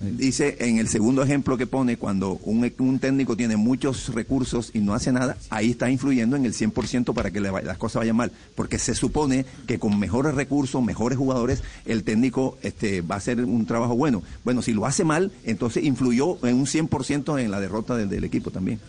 Dice 0.00 0.56
en 0.60 0.78
el 0.78 0.88
segundo 0.88 1.22
ejemplo 1.22 1.56
que 1.56 1.66
pone, 1.66 1.96
cuando 1.96 2.32
un, 2.44 2.70
un 2.78 2.98
técnico 2.98 3.36
tiene 3.36 3.56
muchos 3.56 4.12
recursos 4.12 4.70
y 4.74 4.80
no 4.80 4.92
hace 4.92 5.12
nada, 5.12 5.36
ahí 5.50 5.70
está 5.70 5.88
influyendo 5.88 6.36
en 6.36 6.44
el 6.44 6.52
100% 6.52 7.14
para 7.14 7.30
que 7.30 7.40
las 7.40 7.78
cosas 7.78 8.00
vayan 8.00 8.16
mal. 8.16 8.32
Porque 8.54 8.78
se 8.78 8.94
supone 8.94 9.46
que 9.66 9.78
con 9.78 9.98
mejores 9.98 10.34
recursos, 10.34 10.82
mejores 10.82 11.16
jugadores, 11.16 11.62
el 11.86 12.04
técnico 12.04 12.58
este, 12.62 13.00
va 13.02 13.14
a 13.14 13.18
hacer 13.18 13.44
un 13.44 13.64
trabajo 13.66 13.96
bueno. 13.96 14.22
Bueno, 14.44 14.62
si 14.62 14.72
lo 14.72 14.84
hace 14.84 15.04
mal, 15.04 15.32
entonces 15.44 15.84
influyó 15.84 16.44
en 16.46 16.56
un 16.56 16.66
100% 16.66 17.40
en 17.40 17.50
la 17.50 17.60
derrota 17.60 17.96
del, 17.96 18.08
del 18.08 18.24
equipo 18.24 18.50
también. 18.50 18.80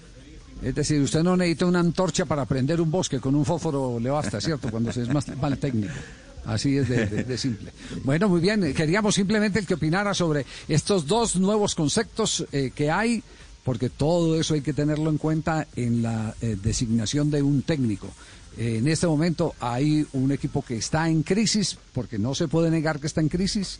Es 0.61 0.73
decir, 0.73 1.01
usted 1.01 1.21
no 1.21 1.37
necesita 1.37 1.65
una 1.65 1.79
antorcha 1.79 2.25
para 2.25 2.45
prender 2.45 2.81
un 2.81 2.89
bosque, 2.89 3.19
con 3.19 3.35
un 3.35 3.45
fósforo 3.45 3.99
le 3.99 4.09
basta, 4.09 4.41
¿cierto? 4.41 4.69
Cuando 4.71 4.91
se 4.91 5.03
es 5.03 5.13
más 5.13 5.27
mal 5.37 5.57
técnico. 5.57 5.93
Así 6.45 6.77
es 6.77 6.87
de, 6.87 7.37
simple. 7.37 7.71
Bueno, 8.03 8.29
muy 8.29 8.39
bien. 8.39 8.73
Queríamos 8.73 9.15
simplemente 9.15 9.59
el 9.59 9.65
que 9.65 9.73
opinara 9.73 10.13
sobre 10.13 10.45
estos 10.67 11.07
dos 11.07 11.35
nuevos 11.37 11.73
conceptos 11.73 12.45
eh, 12.51 12.71
que 12.73 12.91
hay, 12.91 13.23
porque 13.63 13.89
todo 13.89 14.39
eso 14.39 14.53
hay 14.53 14.61
que 14.61 14.73
tenerlo 14.73 15.09
en 15.09 15.17
cuenta 15.17 15.67
en 15.75 16.03
la 16.03 16.35
eh, 16.41 16.55
designación 16.61 17.31
de 17.31 17.41
un 17.41 17.63
técnico. 17.63 18.07
Eh, 18.57 18.77
en 18.77 18.87
este 18.87 19.07
momento 19.07 19.55
hay 19.59 20.05
un 20.13 20.31
equipo 20.31 20.61
que 20.61 20.77
está 20.77 21.09
en 21.09 21.23
crisis, 21.23 21.77
porque 21.93 22.19
no 22.19 22.35
se 22.35 22.47
puede 22.47 22.69
negar 22.69 22.99
que 22.99 23.07
está 23.07 23.21
en 23.21 23.29
crisis. 23.29 23.79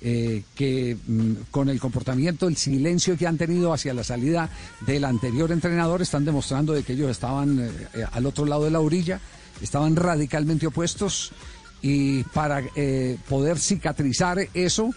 que 0.00 0.96
mm, 1.06 1.32
con 1.50 1.68
el 1.68 1.80
comportamiento, 1.80 2.48
el 2.48 2.56
silencio 2.56 3.16
que 3.16 3.26
han 3.26 3.38
tenido 3.38 3.72
hacia 3.72 3.92
la 3.92 4.04
salida 4.04 4.48
del 4.86 5.04
anterior 5.04 5.52
entrenador, 5.52 6.00
están 6.00 6.24
demostrando 6.24 6.72
de 6.72 6.82
que 6.82 6.94
ellos 6.94 7.10
estaban 7.10 7.70
al 8.12 8.26
otro 8.26 8.44
lado 8.44 8.64
de 8.64 8.70
la 8.70 8.80
orilla, 8.80 9.20
estaban 9.62 9.96
radicalmente 9.96 10.66
opuestos 10.66 11.32
y 11.82 12.22
para 12.24 12.62
eh, 12.74 13.18
poder 13.28 13.58
cicatrizar 13.58 14.38
eso 14.54 14.90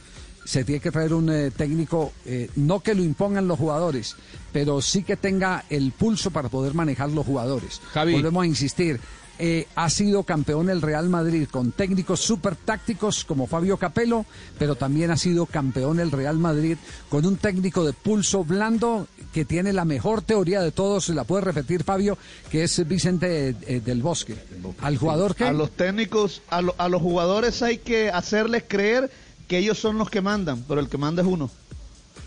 se 0.50 0.64
tiene 0.64 0.82
que 0.82 0.90
traer 0.90 1.14
un 1.14 1.30
eh, 1.30 1.52
técnico, 1.52 2.12
eh, 2.26 2.50
no 2.56 2.80
que 2.80 2.96
lo 2.96 3.04
impongan 3.04 3.48
los 3.48 3.60
jugadores, 3.60 4.16
pero 4.52 4.82
sí 4.82 5.04
que 5.04 5.16
tenga 5.16 5.66
el 5.70 5.92
pulso 5.92 6.32
para 6.32 6.50
poder 6.50 6.74
manejar 6.74 7.12
los 7.12 7.24
jugadores. 7.24 7.80
Javi. 7.94 8.14
Volvemos 8.14 8.44
a 8.44 8.48
insistir. 8.48 9.00
Eh, 9.40 9.68
ha 9.76 9.90
sido 9.90 10.24
campeón 10.24 10.70
el 10.70 10.82
Real 10.82 11.08
Madrid 11.10 11.48
con 11.50 11.72
técnicos 11.72 12.20
súper 12.20 12.56
tácticos 12.58 13.24
como 13.24 13.48
Fabio 13.48 13.78
Capello, 13.78 14.26
pero 14.58 14.76
también 14.76 15.12
ha 15.12 15.18
sido 15.18 15.46
campeón 15.46 16.00
el 16.00 16.12
Real 16.12 16.38
Madrid 16.38 16.78
con 17.10 17.26
un 17.26 17.38
técnico 17.38 17.86
de 17.86 17.94
pulso 17.94 18.44
blando 18.44 19.08
que 19.34 19.46
tiene 19.46 19.72
la 19.74 19.86
mejor 19.86 20.22
teoría 20.22 20.62
de 20.62 20.72
todos, 20.72 21.06
se 21.06 21.14
la 21.14 21.24
puede 21.24 21.46
repetir 21.46 21.84
Fabio, 21.84 22.18
que 22.52 22.64
es 22.64 22.88
Vicente 22.88 23.56
eh, 23.66 23.82
del 23.84 24.02
Bosque. 24.02 24.36
Al 24.82 24.98
jugador 24.98 25.36
que... 25.36 25.46
A 25.46 25.54
los 25.54 25.72
técnicos, 25.72 26.42
a, 26.50 26.62
lo- 26.62 26.76
a 26.78 26.90
los 26.90 27.02
jugadores 27.02 27.62
hay 27.62 27.78
que 27.78 28.10
hacerles 28.12 28.64
creer 28.68 29.10
que 29.48 29.58
ellos 29.58 29.80
son 29.80 29.98
los 29.98 30.10
que 30.10 30.22
mandan, 30.22 30.64
pero 30.68 30.80
el 30.82 30.90
que 30.90 30.98
manda 30.98 31.22
es 31.22 31.28
uno. 31.28 31.50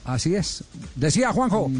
Así 0.05 0.35
es. 0.35 0.65
Decía 0.97 1.31
Juanjo. 1.33 1.71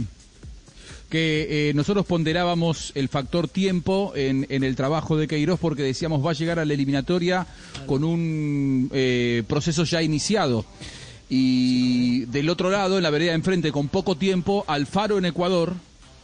Que 1.13 1.69
eh, 1.69 1.75
nosotros 1.75 2.07
ponderábamos 2.07 2.91
el 2.95 3.11
factor 3.11 3.47
tiempo 3.47 4.15
en, 4.17 4.47
el 4.49 4.77
trabajo 4.77 5.19
de 5.19 5.29
Queiroz 5.29 5.61
porque 5.61 5.83
decíamos 5.83 6.25
va 6.25 6.31
a 6.31 6.33
llegar 6.33 6.59
a 6.59 6.65
la 6.65 6.73
eliminatoria 6.73 7.47
con 7.85 8.03
un 8.03 8.89
eh, 8.95 9.43
proceso 9.47 9.85
ya 9.85 10.01
iniciado. 10.01 10.65
Y 11.29 12.25
del 12.27 12.49
otro 12.49 12.71
lado, 12.71 12.97
en 12.97 13.03
la 13.03 13.11
vereda 13.11 13.33
de 13.33 13.37
enfrente, 13.37 13.73
con 13.73 13.89
poco 13.89 14.17
tiempo, 14.17 14.65
Alfaro 14.67 15.19
en 15.19 15.27
Ecuador 15.27 15.75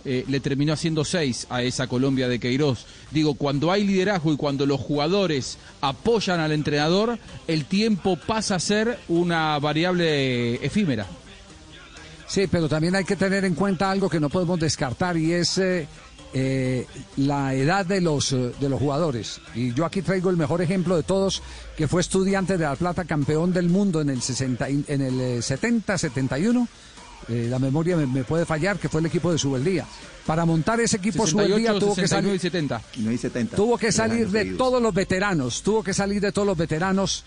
eh, 0.06 0.24
le 0.26 0.40
terminó 0.40 0.72
haciendo 0.72 1.04
seis 1.04 1.46
a 1.50 1.62
esa 1.62 1.86
Colombia 1.86 2.26
de 2.26 2.40
Queiroz. 2.40 2.86
Digo, 3.10 3.34
cuando 3.34 3.70
hay 3.70 3.84
liderazgo 3.84 4.32
y 4.32 4.38
cuando 4.38 4.64
los 4.64 4.80
jugadores 4.80 5.58
apoyan 5.82 6.40
al 6.40 6.52
entrenador, 6.52 7.18
el 7.46 7.66
tiempo 7.66 8.16
pasa 8.16 8.54
a 8.54 8.58
ser 8.58 8.98
una 9.08 9.58
variable 9.58 10.64
efímera. 10.64 11.06
Sí, 12.28 12.46
pero 12.46 12.68
también 12.68 12.94
hay 12.94 13.04
que 13.04 13.16
tener 13.16 13.44
en 13.44 13.54
cuenta 13.54 13.90
algo 13.90 14.08
que 14.08 14.20
no 14.20 14.28
podemos 14.28 14.60
descartar 14.60 15.16
y 15.16 15.32
es 15.32 15.56
eh, 15.58 15.86
eh, 16.34 16.86
la 17.16 17.54
edad 17.54 17.86
de 17.86 18.00
los, 18.02 18.32
eh, 18.32 18.52
de 18.60 18.68
los 18.68 18.78
jugadores. 18.78 19.40
Y 19.54 19.72
yo 19.72 19.86
aquí 19.86 20.02
traigo 20.02 20.28
el 20.28 20.36
mejor 20.36 20.60
ejemplo 20.60 20.94
de 20.96 21.02
todos, 21.02 21.42
que 21.76 21.88
fue 21.88 22.02
estudiante 22.02 22.58
de 22.58 22.64
La 22.64 22.76
Plata, 22.76 23.04
campeón 23.04 23.52
del 23.54 23.68
mundo 23.70 24.00
en 24.02 24.10
el, 24.10 24.20
60, 24.20 24.68
y- 24.68 24.84
en 24.88 25.00
el 25.00 25.20
eh, 25.20 25.38
70-71. 25.38 26.68
Eh, 27.30 27.46
la 27.50 27.58
memoria 27.58 27.96
me, 27.96 28.06
me 28.06 28.24
puede 28.24 28.44
fallar, 28.46 28.78
que 28.78 28.88
fue 28.88 29.00
el 29.00 29.06
equipo 29.06 29.32
de 29.32 29.38
Subeldía. 29.38 29.86
Para 30.26 30.44
montar 30.44 30.80
ese 30.80 30.98
equipo 30.98 31.26
68, 31.26 31.30
Subeldía 31.48 31.78
tuvo 31.80 31.94
que 31.94 32.02
69 32.02 32.08
salir 32.08 32.36
y 32.36 32.38
70. 32.38 32.82
No 32.98 33.10
hay 33.10 33.18
70. 33.18 33.56
Tuvo 33.56 33.78
que 33.78 33.90
salir 33.92 34.28
de 34.28 34.38
seguidos. 34.40 34.58
todos 34.58 34.82
los 34.82 34.92
veteranos, 34.94 35.62
tuvo 35.62 35.82
que 35.82 35.94
salir 35.94 36.20
de 36.20 36.32
todos 36.32 36.46
los 36.46 36.56
veteranos 36.58 37.24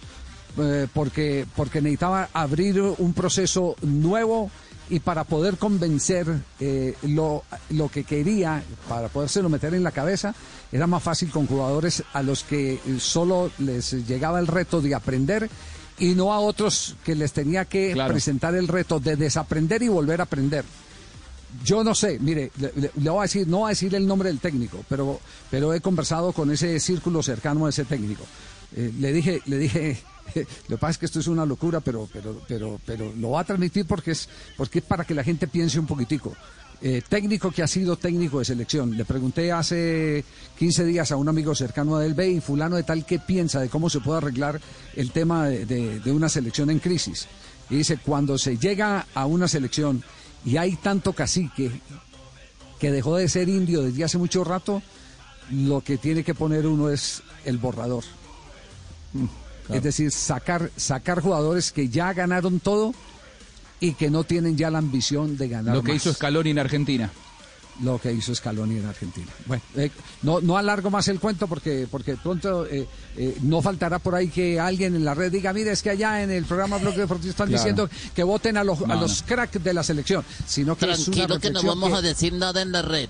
eh, 0.60 0.88
porque, 0.94 1.46
porque 1.56 1.82
necesitaba 1.82 2.30
abrir 2.34 2.80
un 2.82 3.14
proceso 3.14 3.76
nuevo 3.82 4.52
y 4.92 5.00
para 5.00 5.24
poder 5.24 5.58
convencer 5.58 6.28
eh, 6.60 6.94
lo, 7.04 7.44
lo 7.72 7.90
que 7.90 8.04
quería, 8.04 8.62
para 8.88 9.08
podérselo 9.08 9.50
meter 9.50 9.74
en 9.74 9.84
la 9.84 9.92
cabeza, 9.92 10.36
era 10.72 10.86
más 10.86 11.02
fácil 11.02 11.32
con 11.32 11.48
jugadores 11.48 12.04
a 12.14 12.22
los 12.22 12.44
que 12.44 12.80
solo 13.00 13.50
les 13.58 13.94
llegaba 14.08 14.40
el 14.40 14.46
reto 14.48 14.82
de 14.82 14.94
aprender 14.94 15.50
y 15.98 16.14
no 16.14 16.34
a 16.34 16.40
otros 16.40 16.96
que 17.04 17.16
les 17.16 17.32
tenía 17.32 17.66
que 17.66 17.94
Claro. 17.94 18.12
presentar 18.14 18.54
el 18.56 18.68
reto 18.68 19.00
de 19.00 19.16
desaprender 19.16 19.82
y 19.82 19.88
volver 19.88 20.20
a 20.20 20.24
aprender. 20.26 20.66
Yo 21.64 21.84
no 21.84 21.94
sé, 21.96 22.18
mire, 22.20 22.52
le, 22.60 22.72
le- 22.76 22.92
le 22.96 23.10
voy 23.10 23.20
a 23.20 23.24
decir, 23.24 23.48
no 23.48 23.60
voy 23.60 23.68
a 23.68 23.70
decir 23.70 23.94
el 23.96 24.08
nombre 24.08 24.30
del 24.30 24.40
técnico, 24.40 24.84
pero, 24.90 25.20
pero 25.50 25.74
he 25.74 25.82
conversado 25.82 26.32
con 26.32 26.50
ese 26.52 26.80
círculo 26.80 27.22
cercano 27.24 27.66
a 27.66 27.70
ese 27.70 27.84
técnico. 27.86 28.24
Eh, 28.76 28.92
le 29.00 29.12
dije, 29.14 29.42
le 29.46 29.58
dije, 29.58 30.02
lo 30.36 30.76
que 30.76 30.78
pasa 30.78 30.92
es 30.92 30.98
que 30.98 31.06
esto 31.06 31.20
es 31.20 31.28
una 31.28 31.46
locura, 31.46 31.80
pero, 31.80 32.08
pero, 32.12 32.42
pero, 32.48 32.80
pero 32.86 33.12
lo 33.18 33.32
va 33.32 33.42
a 33.42 33.44
transmitir 33.44 33.86
porque 33.86 34.12
es, 34.12 34.28
porque 34.58 34.80
es 34.80 34.86
para 34.86 35.04
que 35.04 35.14
la 35.14 35.24
gente 35.24 35.48
piense 35.48 35.80
un 35.80 35.88
poquitico. 35.88 36.34
Eh, 36.84 37.04
técnico 37.08 37.52
que 37.52 37.62
ha 37.62 37.68
sido 37.68 37.96
técnico 37.96 38.40
de 38.40 38.46
selección. 38.46 38.98
Le 38.98 39.06
pregunté 39.06 39.52
hace 39.52 40.26
15 40.58 40.84
días 40.86 41.12
a 41.12 41.16
un 41.16 41.30
amigo 41.30 41.54
cercano 41.54 41.96
a 41.96 42.00
ve, 42.08 42.32
y 42.32 42.42
fulano 42.42 42.76
de 42.76 42.82
tal, 42.84 43.06
¿qué 43.06 43.20
piensa 43.20 43.60
de 43.60 43.70
cómo 43.70 43.88
se 43.90 44.00
puede 44.00 44.18
arreglar 44.18 44.60
el 44.96 45.12
tema 45.12 45.48
de, 45.48 45.66
de- 45.68 46.00
de 46.00 46.12
una 46.12 46.28
selección 46.28 46.72
en 46.72 46.80
crisis? 46.80 47.28
Y 47.70 47.76
dice, 47.76 47.98
cuando 47.98 48.38
se 48.40 48.58
llega 48.58 49.06
a 49.14 49.26
una 49.28 49.48
selección 49.48 50.04
y 50.44 50.58
hay 50.58 50.76
tanto 50.76 51.14
cacique 51.14 51.72
que 52.80 52.92
dejó 52.92 53.16
de 53.16 53.30
ser 53.30 53.48
indio 53.48 53.84
desde 53.84 54.04
hace 54.04 54.18
mucho 54.18 54.44
rato, 54.44 54.82
lo 55.52 55.82
que 55.82 55.98
tiene 55.98 56.24
que 56.24 56.34
poner 56.34 56.66
uno 56.66 56.90
es 56.90 57.22
el 57.46 57.60
borrador. 57.60 58.04
Es 59.74 59.84
decir, 59.84 60.12
sacar, 60.12 60.72
sacar 60.76 61.22
jugadores 61.22 61.72
que 61.72 61.90
ya 61.90 62.14
ganaron 62.14 62.60
todo 62.60 62.94
y 63.80 63.94
que 63.94 64.10
no 64.10 64.24
tienen 64.24 64.58
ya 64.58 64.70
la 64.70 64.78
ambición 64.80 65.38
de 65.38 65.48
ganar 65.48 65.76
Lo 65.76 65.84
que 65.84 65.94
más. 65.94 66.02
hizo 66.02 66.14
Scaloni 66.14 66.52
en 66.52 66.60
Argentina. 66.60 67.12
Lo 67.82 68.00
que 68.00 68.12
hizo 68.12 68.36
Scaloni 68.36 68.78
en 68.78 68.86
Argentina. 68.86 69.28
Bueno, 69.48 69.64
eh, 69.76 69.90
no, 70.22 70.40
no 70.42 70.58
alargo 70.58 70.92
más 70.92 71.08
el 71.08 71.20
cuento 71.20 71.48
porque, 71.48 71.88
porque 71.90 72.16
pronto 72.18 72.68
eh, 72.68 72.86
eh, 73.18 73.38
no 73.42 73.62
faltará 73.62 73.98
por 73.98 74.14
ahí 74.14 74.28
que 74.28 74.60
alguien 74.60 74.94
en 74.96 75.04
la 75.06 75.16
red 75.16 75.32
diga, 75.32 75.52
mire, 75.54 75.72
es 75.72 75.82
que 75.82 75.90
allá 75.90 76.22
en 76.22 76.30
el 76.30 76.44
programa 76.46 76.78
Bloque 76.78 77.00
Deportivo 77.00 77.32
están 77.32 77.48
Claro. 77.48 77.64
diciendo 77.64 77.90
que 78.14 78.24
voten 78.24 78.58
a 78.58 78.64
los, 78.64 78.82
a 78.84 78.88
No, 78.88 79.02
los 79.02 79.24
cracks 79.24 79.64
de 79.64 79.74
la 79.74 79.82
selección, 79.84 80.24
sino 80.46 80.76
que 80.76 80.92
es 80.92 81.08
una 81.08 81.16
Tranquilo 81.16 81.40
que 81.40 81.50
no 81.50 81.64
vamos 81.64 81.90
que- 81.92 81.96
a 81.96 82.02
decir 82.02 82.34
nada 82.34 82.62
en 82.62 82.72
la 82.72 82.82
red. 82.84 83.10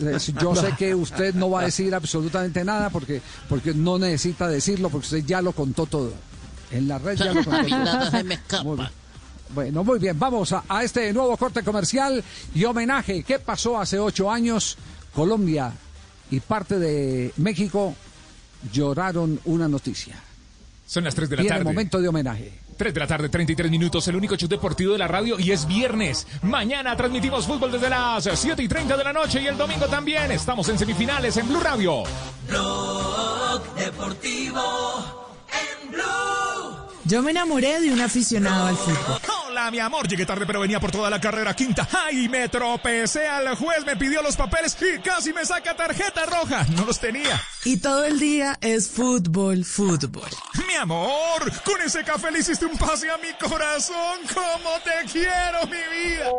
Eh, 0.00 0.18
Yo 0.40 0.54
sé 0.56 0.72
que 0.76 0.94
usted 0.94 1.34
no 1.34 1.50
va 1.50 1.60
a 1.60 1.64
decir 1.64 1.94
absolutamente 1.94 2.64
nada 2.64 2.90
porque, 2.90 3.20
porque 3.48 3.72
no 3.74 3.98
necesita 3.98 4.48
decirlo, 4.48 4.90
porque 4.90 5.06
usted 5.06 5.24
ya 5.24 5.40
lo 5.42 5.52
contó 5.52 5.86
todo. 5.86 6.12
En 6.70 6.88
la 6.88 6.98
red 6.98 7.16
ya 7.16 7.32
lo 7.32 7.44
contó 7.44 7.66
todo. 8.48 8.64
Muy 8.64 8.76
bien. 8.76 8.90
Bueno, 9.54 9.82
muy 9.84 9.98
bien, 9.98 10.18
vamos 10.18 10.52
a, 10.52 10.62
a 10.68 10.84
este 10.84 11.10
nuevo 11.12 11.34
corte 11.36 11.62
comercial 11.62 12.22
y 12.54 12.64
homenaje. 12.64 13.22
¿Qué 13.22 13.38
pasó 13.38 13.80
hace 13.80 13.98
ocho 13.98 14.30
años? 14.30 14.76
Colombia 15.14 15.72
y 16.30 16.40
parte 16.40 16.78
de 16.78 17.32
México 17.38 17.94
lloraron 18.72 19.40
una 19.46 19.66
noticia. 19.68 20.16
Son 20.86 21.04
las 21.04 21.14
3 21.14 21.30
de 21.30 21.36
la 21.36 21.42
Viene 21.42 21.56
tarde. 21.56 21.60
el 21.70 21.74
momento 21.74 22.00
de 22.00 22.08
homenaje. 22.08 22.52
3 22.78 22.94
de 22.94 23.00
la 23.00 23.06
tarde, 23.06 23.28
33 23.28 23.70
minutos, 23.70 24.06
el 24.08 24.16
único 24.16 24.36
show 24.36 24.48
deportivo 24.48 24.92
de 24.92 24.98
la 24.98 25.08
radio 25.08 25.38
y 25.38 25.50
es 25.50 25.66
viernes. 25.66 26.26
Mañana 26.42 26.96
transmitimos 26.96 27.44
fútbol 27.44 27.72
desde 27.72 27.90
las 27.90 28.28
7 28.32 28.62
y 28.62 28.68
30 28.68 28.96
de 28.96 29.04
la 29.04 29.12
noche 29.12 29.42
y 29.42 29.48
el 29.48 29.58
domingo 29.58 29.86
también. 29.86 30.30
Estamos 30.30 30.68
en 30.68 30.78
semifinales 30.78 31.36
en 31.36 31.48
Blue 31.48 31.60
Radio. 31.60 32.04
Blog 32.48 33.74
Deportivo 33.74 35.36
en 35.50 35.90
Blue. 35.90 36.04
Yo 37.04 37.20
me 37.20 37.32
enamoré 37.32 37.80
de 37.80 37.92
un 37.92 38.00
aficionado 38.00 38.68
al 38.68 38.76
fútbol. 38.76 39.37
Hola, 39.58 39.72
mi 39.72 39.80
amor, 39.80 40.06
llegué 40.06 40.24
tarde 40.24 40.46
pero 40.46 40.60
venía 40.60 40.78
por 40.78 40.92
toda 40.92 41.10
la 41.10 41.20
carrera 41.20 41.52
quinta. 41.52 41.88
¡Ay, 42.06 42.28
me 42.28 42.48
tropecé! 42.48 43.26
Al 43.26 43.56
juez 43.56 43.84
me 43.84 43.96
pidió 43.96 44.22
los 44.22 44.36
papeles 44.36 44.76
y 44.80 45.00
casi 45.00 45.32
me 45.32 45.44
saca 45.44 45.74
tarjeta 45.74 46.26
roja. 46.26 46.64
No 46.76 46.84
los 46.84 47.00
tenía. 47.00 47.42
Y 47.64 47.78
todo 47.78 48.04
el 48.04 48.20
día 48.20 48.56
es 48.60 48.88
fútbol, 48.88 49.64
fútbol. 49.64 50.30
Mi 50.68 50.74
amor, 50.76 51.50
con 51.64 51.80
ese 51.84 52.04
café 52.04 52.30
le 52.30 52.38
hiciste 52.38 52.66
un 52.66 52.78
pase 52.78 53.10
a 53.10 53.16
mi 53.16 53.32
corazón. 53.32 54.20
¡Cómo 54.32 54.70
te 54.84 55.10
quiero, 55.10 55.66
mi 55.66 55.72
vida! 55.72 56.30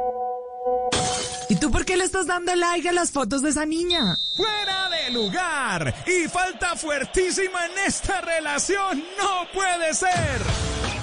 ¿Y 1.50 1.58
tú 1.58 1.70
por 1.72 1.84
qué 1.84 1.98
le 1.98 2.06
estás 2.06 2.26
dando 2.26 2.56
like 2.56 2.88
a 2.88 2.94
las 2.94 3.12
fotos 3.12 3.42
de 3.42 3.50
esa 3.50 3.66
niña? 3.66 4.16
¡Fuera 4.38 4.88
de 4.92 5.12
lugar! 5.12 5.94
Y 6.08 6.30
falta 6.30 6.78
fuertísima 6.78 7.66
en 7.66 7.80
esta 7.86 8.22
relación. 8.22 9.04
¡No 9.18 9.46
puede 9.54 9.94
ser! 9.94 10.99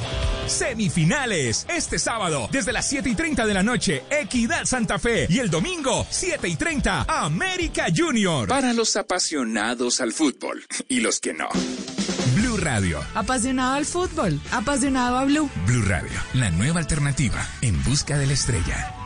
Semifinales. 0.48 1.66
Este 1.68 1.98
sábado, 1.98 2.48
desde 2.51 2.73
las 2.73 2.89
7 2.89 3.09
y 3.09 3.14
30 3.14 3.47
de 3.47 3.55
la 3.55 3.62
noche, 3.62 4.05
Equidad 4.10 4.64
Santa 4.64 4.98
Fe. 4.98 5.27
Y 5.28 5.39
el 5.39 5.51
domingo, 5.51 6.06
7 6.09 6.48
y 6.48 6.56
30, 6.56 7.06
América 7.09 7.86
Junior. 7.94 8.48
Para 8.48 8.73
los 8.73 8.97
apasionados 8.97 10.01
al 10.01 10.12
fútbol 10.12 10.64
y 10.89 11.01
los 11.01 11.20
que 11.20 11.35
no. 11.35 11.48
Blue 12.35 12.56
Radio. 12.56 13.01
Apasionado 13.14 13.74
al 13.74 13.86
fútbol, 13.86 14.40
apasionado 14.52 15.18
a 15.18 15.24
Blue. 15.24 15.51
Blue 15.66 15.82
Radio, 15.82 16.18
la 16.35 16.51
nueva 16.51 16.81
alternativa 16.81 17.47
en 17.62 17.82
busca 17.85 18.18
de 18.18 18.27
la 18.27 18.32
estrella. 18.32 19.05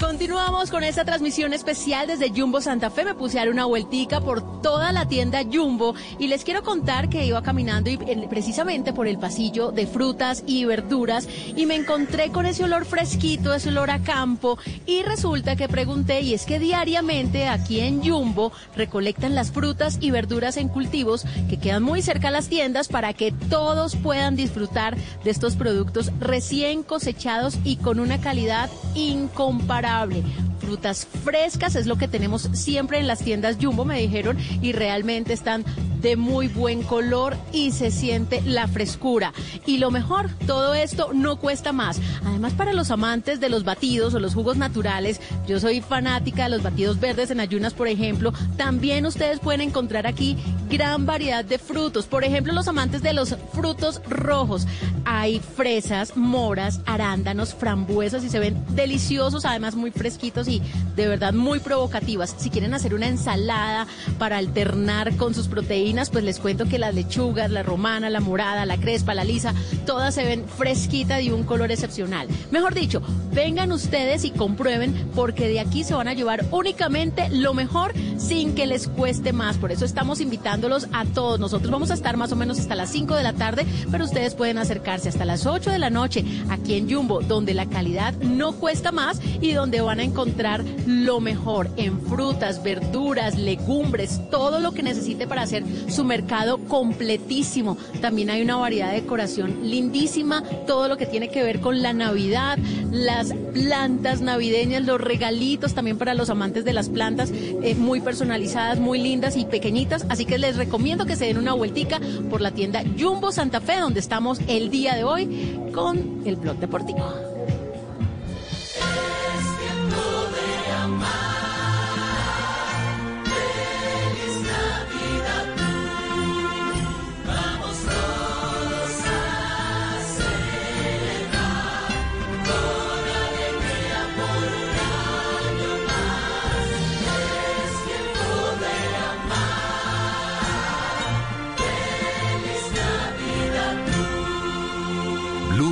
Continuamos 0.00 0.70
con 0.70 0.82
esta 0.82 1.04
transmisión 1.04 1.52
especial 1.52 2.06
desde 2.06 2.30
Jumbo 2.30 2.62
Santa 2.62 2.88
Fe. 2.88 3.04
Me 3.04 3.14
puse 3.14 3.38
a 3.38 3.42
dar 3.42 3.50
una 3.50 3.66
vueltica 3.66 4.22
por 4.22 4.62
toda 4.62 4.92
la 4.92 5.06
tienda 5.06 5.42
Jumbo 5.44 5.94
y 6.18 6.28
les 6.28 6.42
quiero 6.42 6.62
contar 6.62 7.10
que 7.10 7.26
iba 7.26 7.42
caminando 7.42 7.90
y, 7.90 7.98
eh, 8.06 8.26
precisamente 8.30 8.94
por 8.94 9.06
el 9.06 9.18
pasillo 9.18 9.72
de 9.72 9.86
frutas 9.86 10.42
y 10.46 10.64
verduras 10.64 11.28
y 11.54 11.66
me 11.66 11.74
encontré 11.74 12.30
con 12.30 12.46
ese 12.46 12.64
olor 12.64 12.86
fresquito, 12.86 13.52
ese 13.52 13.68
olor 13.68 13.90
a 13.90 13.98
campo 13.98 14.58
y 14.86 15.02
resulta 15.02 15.54
que 15.54 15.68
pregunté 15.68 16.22
y 16.22 16.32
es 16.32 16.46
que 16.46 16.58
diariamente 16.58 17.46
aquí 17.46 17.80
en 17.80 18.02
Jumbo 18.02 18.52
recolectan 18.74 19.34
las 19.34 19.52
frutas 19.52 19.98
y 20.00 20.10
verduras 20.10 20.56
en 20.56 20.68
cultivos 20.68 21.26
que 21.50 21.58
quedan 21.58 21.82
muy 21.82 22.00
cerca 22.00 22.28
a 22.28 22.32
las 22.32 22.48
tiendas 22.48 22.88
para 22.88 23.12
que 23.12 23.32
todos 23.50 23.96
puedan 23.96 24.34
disfrutar 24.34 24.96
de 25.24 25.30
estos 25.30 25.56
productos 25.56 26.10
recién 26.20 26.84
cosechados 26.84 27.58
y 27.64 27.76
con 27.76 28.00
una 28.00 28.18
calidad 28.18 28.70
incomparable 28.94 29.89
imparable. 29.90 30.49
Frutas 30.60 31.06
frescas 31.24 31.74
es 31.74 31.86
lo 31.86 31.96
que 31.96 32.08
tenemos 32.08 32.48
siempre 32.52 32.98
en 32.98 33.06
las 33.06 33.20
tiendas 33.20 33.56
Jumbo, 33.60 33.84
me 33.84 34.00
dijeron, 34.00 34.38
y 34.62 34.72
realmente 34.72 35.32
están 35.32 35.64
de 36.00 36.16
muy 36.16 36.48
buen 36.48 36.82
color 36.82 37.36
y 37.52 37.72
se 37.72 37.90
siente 37.90 38.40
la 38.42 38.68
frescura. 38.68 39.32
Y 39.66 39.78
lo 39.78 39.90
mejor, 39.90 40.30
todo 40.46 40.74
esto 40.74 41.10
no 41.12 41.36
cuesta 41.36 41.72
más. 41.72 42.00
Además, 42.24 42.54
para 42.54 42.72
los 42.72 42.90
amantes 42.90 43.40
de 43.40 43.48
los 43.48 43.64
batidos 43.64 44.14
o 44.14 44.20
los 44.20 44.34
jugos 44.34 44.56
naturales, 44.56 45.20
yo 45.46 45.60
soy 45.60 45.80
fanática 45.80 46.44
de 46.44 46.50
los 46.50 46.62
batidos 46.62 47.00
verdes 47.00 47.30
en 47.30 47.40
ayunas, 47.40 47.74
por 47.74 47.88
ejemplo, 47.88 48.32
también 48.56 49.06
ustedes 49.06 49.40
pueden 49.40 49.60
encontrar 49.60 50.06
aquí 50.06 50.36
gran 50.70 51.06
variedad 51.06 51.44
de 51.44 51.58
frutos. 51.58 52.06
Por 52.06 52.24
ejemplo, 52.24 52.52
los 52.52 52.68
amantes 52.68 53.02
de 53.02 53.12
los 53.12 53.36
frutos 53.52 54.00
rojos. 54.08 54.66
Hay 55.04 55.40
fresas, 55.40 56.16
moras, 56.16 56.80
arándanos, 56.86 57.54
frambuesas 57.54 58.24
y 58.24 58.30
se 58.30 58.38
ven 58.38 58.64
deliciosos, 58.70 59.44
además 59.44 59.74
muy 59.74 59.90
fresquitos 59.90 60.48
de 60.58 61.08
verdad 61.08 61.32
muy 61.32 61.60
provocativas. 61.60 62.34
Si 62.36 62.50
quieren 62.50 62.74
hacer 62.74 62.94
una 62.94 63.06
ensalada 63.06 63.86
para 64.18 64.38
alternar 64.38 65.16
con 65.16 65.34
sus 65.34 65.48
proteínas, 65.48 66.10
pues 66.10 66.24
les 66.24 66.38
cuento 66.38 66.66
que 66.66 66.78
las 66.78 66.94
lechugas, 66.94 67.50
la 67.50 67.62
romana, 67.62 68.10
la 68.10 68.20
morada, 68.20 68.66
la 68.66 68.76
crespa, 68.76 69.14
la 69.14 69.24
lisa, 69.24 69.54
todas 69.86 70.14
se 70.14 70.24
ven 70.24 70.44
fresquitas 70.46 71.22
y 71.22 71.30
un 71.30 71.44
color 71.44 71.70
excepcional. 71.70 72.28
Mejor 72.50 72.74
dicho, 72.74 73.02
vengan 73.32 73.72
ustedes 73.72 74.24
y 74.24 74.30
comprueben 74.30 75.08
porque 75.14 75.48
de 75.48 75.60
aquí 75.60 75.84
se 75.84 75.94
van 75.94 76.08
a 76.08 76.14
llevar 76.14 76.44
únicamente 76.50 77.28
lo 77.30 77.54
mejor 77.54 77.94
sin 78.18 78.54
que 78.54 78.66
les 78.66 78.88
cueste 78.88 79.32
más. 79.32 79.56
Por 79.58 79.72
eso 79.72 79.84
estamos 79.84 80.20
invitándolos 80.20 80.88
a 80.92 81.04
todos. 81.04 81.38
Nosotros 81.38 81.70
vamos 81.70 81.90
a 81.90 81.94
estar 81.94 82.16
más 82.16 82.32
o 82.32 82.36
menos 82.36 82.58
hasta 82.58 82.74
las 82.74 82.90
5 82.90 83.14
de 83.14 83.22
la 83.22 83.32
tarde, 83.32 83.64
pero 83.90 84.04
ustedes 84.04 84.34
pueden 84.34 84.58
acercarse 84.58 85.08
hasta 85.08 85.24
las 85.24 85.46
8 85.46 85.70
de 85.70 85.78
la 85.78 85.90
noche 85.90 86.24
aquí 86.48 86.74
en 86.74 86.90
Jumbo, 86.90 87.20
donde 87.20 87.54
la 87.54 87.66
calidad 87.66 88.14
no 88.14 88.52
cuesta 88.52 88.92
más 88.92 89.20
y 89.40 89.52
donde 89.52 89.80
van 89.80 90.00
a 90.00 90.04
encontrar 90.04 90.39
lo 90.86 91.20
mejor 91.20 91.70
en 91.76 92.00
frutas, 92.00 92.62
verduras, 92.62 93.38
legumbres, 93.38 94.20
todo 94.30 94.60
lo 94.60 94.72
que 94.72 94.82
necesite 94.82 95.26
para 95.26 95.42
hacer 95.42 95.64
su 95.88 96.04
mercado 96.04 96.58
completísimo. 96.58 97.76
También 98.00 98.30
hay 98.30 98.42
una 98.42 98.56
variedad 98.56 98.90
de 98.90 99.02
decoración 99.02 99.70
lindísima, 99.70 100.42
todo 100.66 100.88
lo 100.88 100.96
que 100.96 101.06
tiene 101.06 101.28
que 101.28 101.42
ver 101.42 101.60
con 101.60 101.82
la 101.82 101.92
Navidad, 101.92 102.58
las 102.90 103.32
plantas 103.52 104.20
navideñas, 104.20 104.84
los 104.84 105.00
regalitos 105.00 105.74
también 105.74 105.98
para 105.98 106.14
los 106.14 106.30
amantes 106.30 106.64
de 106.64 106.72
las 106.72 106.88
plantas, 106.88 107.30
eh, 107.32 107.74
muy 107.74 108.00
personalizadas, 108.00 108.78
muy 108.78 108.98
lindas 109.00 109.36
y 109.36 109.44
pequeñitas. 109.44 110.06
Así 110.08 110.24
que 110.24 110.38
les 110.38 110.56
recomiendo 110.56 111.06
que 111.06 111.16
se 111.16 111.26
den 111.26 111.38
una 111.38 111.52
vueltica 111.52 112.00
por 112.30 112.40
la 112.40 112.52
tienda 112.52 112.82
Jumbo 112.98 113.32
Santa 113.32 113.60
Fe, 113.60 113.78
donde 113.78 114.00
estamos 114.00 114.40
el 114.48 114.70
día 114.70 114.94
de 114.94 115.04
hoy 115.04 115.56
con 115.72 116.22
el 116.24 116.36
blog 116.36 116.56
deportivo. 116.56 117.29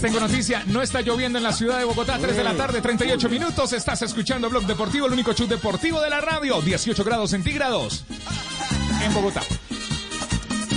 Les 0.00 0.12
tengo 0.12 0.26
noticia, 0.26 0.64
no 0.68 0.80
está 0.80 1.02
lloviendo 1.02 1.36
en 1.36 1.44
la 1.44 1.52
ciudad 1.52 1.78
de 1.78 1.84
Bogotá, 1.84 2.16
3 2.18 2.34
de 2.34 2.42
la 2.42 2.54
tarde, 2.54 2.80
38 2.80 3.28
minutos. 3.28 3.74
Estás 3.74 4.00
escuchando 4.00 4.48
Blog 4.48 4.64
Deportivo, 4.64 5.06
el 5.06 5.12
único 5.12 5.34
show 5.34 5.46
deportivo 5.46 6.00
de 6.00 6.08
la 6.08 6.22
radio, 6.22 6.62
18 6.62 7.04
grados 7.04 7.32
centígrados 7.32 8.06
en 9.04 9.12
Bogotá. 9.12 9.42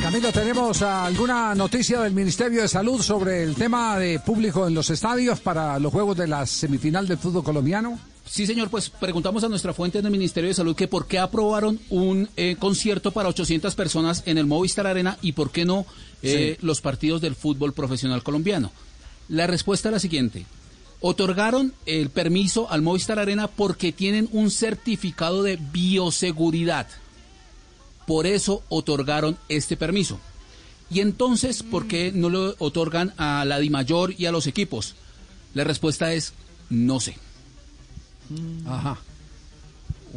Camilo, 0.01 0.29
¿tenemos 0.33 0.81
alguna 0.81 1.55
noticia 1.55 2.01
del 2.01 2.11
Ministerio 2.11 2.63
de 2.63 2.67
Salud 2.67 3.01
sobre 3.01 3.43
el 3.43 3.55
tema 3.55 3.97
de 3.97 4.19
público 4.19 4.67
en 4.67 4.73
los 4.73 4.89
estadios 4.89 5.39
para 5.39 5.79
los 5.79 5.93
juegos 5.93 6.17
de 6.17 6.27
la 6.27 6.45
semifinal 6.45 7.07
del 7.07 7.17
fútbol 7.17 7.45
colombiano? 7.45 7.97
Sí, 8.25 8.45
señor, 8.45 8.69
pues 8.69 8.89
preguntamos 8.89 9.41
a 9.45 9.47
nuestra 9.47 9.73
fuente 9.73 9.99
en 9.99 10.05
el 10.05 10.11
Ministerio 10.11 10.49
de 10.49 10.53
Salud 10.53 10.75
que 10.75 10.89
por 10.89 11.07
qué 11.07 11.19
aprobaron 11.19 11.79
un 11.89 12.27
eh, 12.35 12.57
concierto 12.59 13.11
para 13.11 13.29
800 13.29 13.73
personas 13.73 14.23
en 14.25 14.37
el 14.37 14.47
Movistar 14.47 14.85
Arena 14.85 15.17
y 15.21 15.31
por 15.31 15.49
qué 15.49 15.63
no 15.63 15.85
eh, 16.23 16.57
los 16.61 16.81
partidos 16.81 17.21
del 17.21 17.35
fútbol 17.35 17.71
profesional 17.71 18.21
colombiano. 18.21 18.73
La 19.29 19.47
respuesta 19.47 19.89
es 19.89 19.93
la 19.93 19.99
siguiente. 19.99 20.45
Otorgaron 21.01 21.73
el 21.85 22.09
permiso 22.09 22.69
al 22.71 22.81
Movistar 22.81 23.19
Arena 23.19 23.47
porque 23.47 23.91
tienen 23.91 24.29
un 24.31 24.51
certificado 24.51 25.43
de 25.43 25.57
bioseguridad. 25.57 26.87
Por 28.07 28.25
eso 28.25 28.63
otorgaron 28.69 29.37
este 29.49 29.77
permiso. 29.77 30.19
Y 30.89 30.99
entonces, 30.99 31.63
¿por 31.63 31.87
qué 31.87 32.11
no 32.13 32.29
lo 32.29 32.55
otorgan 32.59 33.13
a 33.17 33.43
la 33.45 33.59
DIMAYOR 33.59 34.13
y 34.17 34.27
a 34.27 34.31
los 34.31 34.47
equipos? 34.47 34.95
La 35.53 35.63
respuesta 35.63 36.13
es 36.13 36.33
no 36.69 36.99
sé. 36.99 37.15
Ajá. 38.65 38.97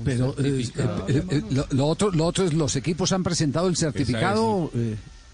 Pero 0.04 0.34
eh, 0.38 0.68
eh, 1.08 1.22
eh, 1.30 1.42
lo, 1.50 1.66
lo 1.70 1.86
otro, 1.86 2.10
lo 2.10 2.26
otro 2.26 2.44
es 2.44 2.52
los 2.52 2.76
equipos 2.76 3.12
han 3.12 3.22
presentado 3.22 3.68
el 3.68 3.76
certificado. 3.76 4.70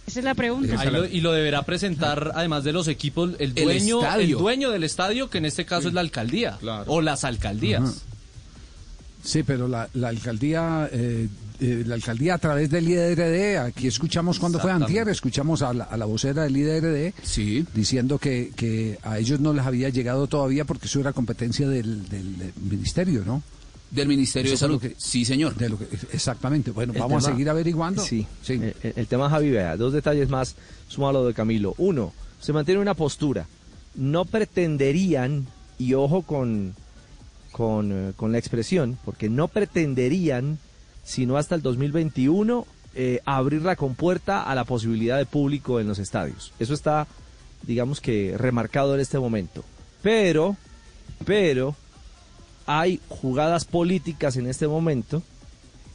Esa 0.07 0.19
es 0.19 0.25
la 0.25 0.35
pregunta. 0.35 0.81
Ahí 0.81 0.91
lo- 0.91 1.07
y 1.07 1.21
lo 1.21 1.33
deberá 1.33 1.63
presentar, 1.63 2.33
además 2.35 2.65
de 2.65 2.73
los 2.73 2.89
equipos, 2.89 3.31
el 3.39 3.55
dueño, 3.55 4.01
el, 4.17 4.31
dueño 4.33 4.71
del 4.71 4.85
estadio, 4.85 5.31
que 5.31 5.39
en 5.39 5.45
este 5.47 5.65
caso 5.65 5.89
es 5.89 5.95
la 5.95 6.01
alcaldía. 6.01 6.59
O 6.87 7.01
las 7.01 7.25
alcaldías. 7.25 7.83
Ajá. 7.83 7.93
Sí, 9.25 9.45
pero 9.45 9.69
la, 9.69 9.89
la 9.95 10.09
alcaldía, 10.09 10.89
eh, 10.93 11.29
eh, 11.61 11.85
la 11.87 11.95
alcaldía 11.95 12.35
a 12.35 12.39
través 12.39 12.69
del 12.71 12.89
IDRD, 12.89 13.57
aquí 13.59 13.87
escuchamos 13.87 14.41
cuando 14.41 14.59
fue 14.59 14.73
antier, 14.73 15.09
escuchamos 15.09 15.63
a 15.63 15.73
la, 15.73 15.85
a 15.85 15.97
la 15.97 16.07
vocera 16.07 16.43
del 16.43 16.57
IDRD 16.57 17.15
diciendo 17.73 18.19
que, 18.19 18.51
que 18.57 18.99
a 19.05 19.21
ellos 19.21 19.39
no 19.39 19.53
les 19.53 19.65
había 19.65 19.91
llegado 19.91 20.27
todavía 20.27 20.65
porque 20.65 20.87
eso 20.87 20.99
era 20.99 21.13
competencia 21.13 21.69
del, 21.69 22.09
del, 22.09 22.53
ministerio, 22.69 23.23
¿no? 23.25 23.45
Del 23.93 24.09
Ministerio 24.09 24.53
Eso 24.53 24.55
de 24.55 24.59
Salud. 24.59 24.81
que- 24.81 24.95
sí, 24.99 25.25
señor. 25.25 25.55
de 25.55 25.69
lo 25.69 25.79
que- 25.79 25.87
exactamente. 26.13 26.71
Bueno, 26.73 26.93
El 26.95 26.99
vamos 26.99 27.25
a 27.27 27.31
seguir 27.31 27.49
averiguando. 27.49 28.03
Sí, 28.03 28.27
El, 28.49 28.75
el 28.83 29.07
tema 29.07 29.29
Javi, 29.31 29.51
vea, 29.51 29.77
dos 29.77 29.93
detalles 29.93 30.29
más, 30.29 30.57
suma 30.89 31.13
lo 31.13 31.27
de 31.27 31.35
Camilo. 31.35 31.75
Uno, 31.79 32.13
se 32.41 32.53
mantiene 32.53 32.81
una 32.81 32.95
postura. 32.95 33.47
No 33.95 34.25
pretenderían, 34.25 35.47
y 35.79 35.93
ojo 35.95 36.23
con, 36.23 36.75
con, 37.53 37.93
eh, 37.93 38.13
con 38.17 38.33
la 38.33 38.39
expresión, 38.39 38.99
porque 39.05 39.29
no 39.29 39.49
pretenderían, 39.49 40.59
sino 41.05 41.37
hasta 41.37 41.55
el 41.55 41.61
2021, 41.63 42.67
eh, 42.95 43.21
abrir 43.27 43.63
la 43.63 43.77
compuerta 43.77 44.43
a 44.43 44.55
la 44.55 44.65
posibilidad 44.65 45.19
de 45.19 45.27
público 45.27 45.81
en 45.81 45.89
los 45.89 45.99
estadios. 45.99 46.53
Eso 46.59 46.73
está, 46.73 47.07
digamos 47.67 48.01
que, 48.01 48.35
remarcado 48.39 48.95
en 48.95 49.01
este 49.01 49.19
momento. 49.19 49.65
Pero, 50.03 50.57
pero, 51.27 51.77
hay 52.67 53.01
jugadas 53.09 53.65
políticas 53.65 54.37
en 54.37 54.47
este 54.47 54.67
momento 54.69 55.23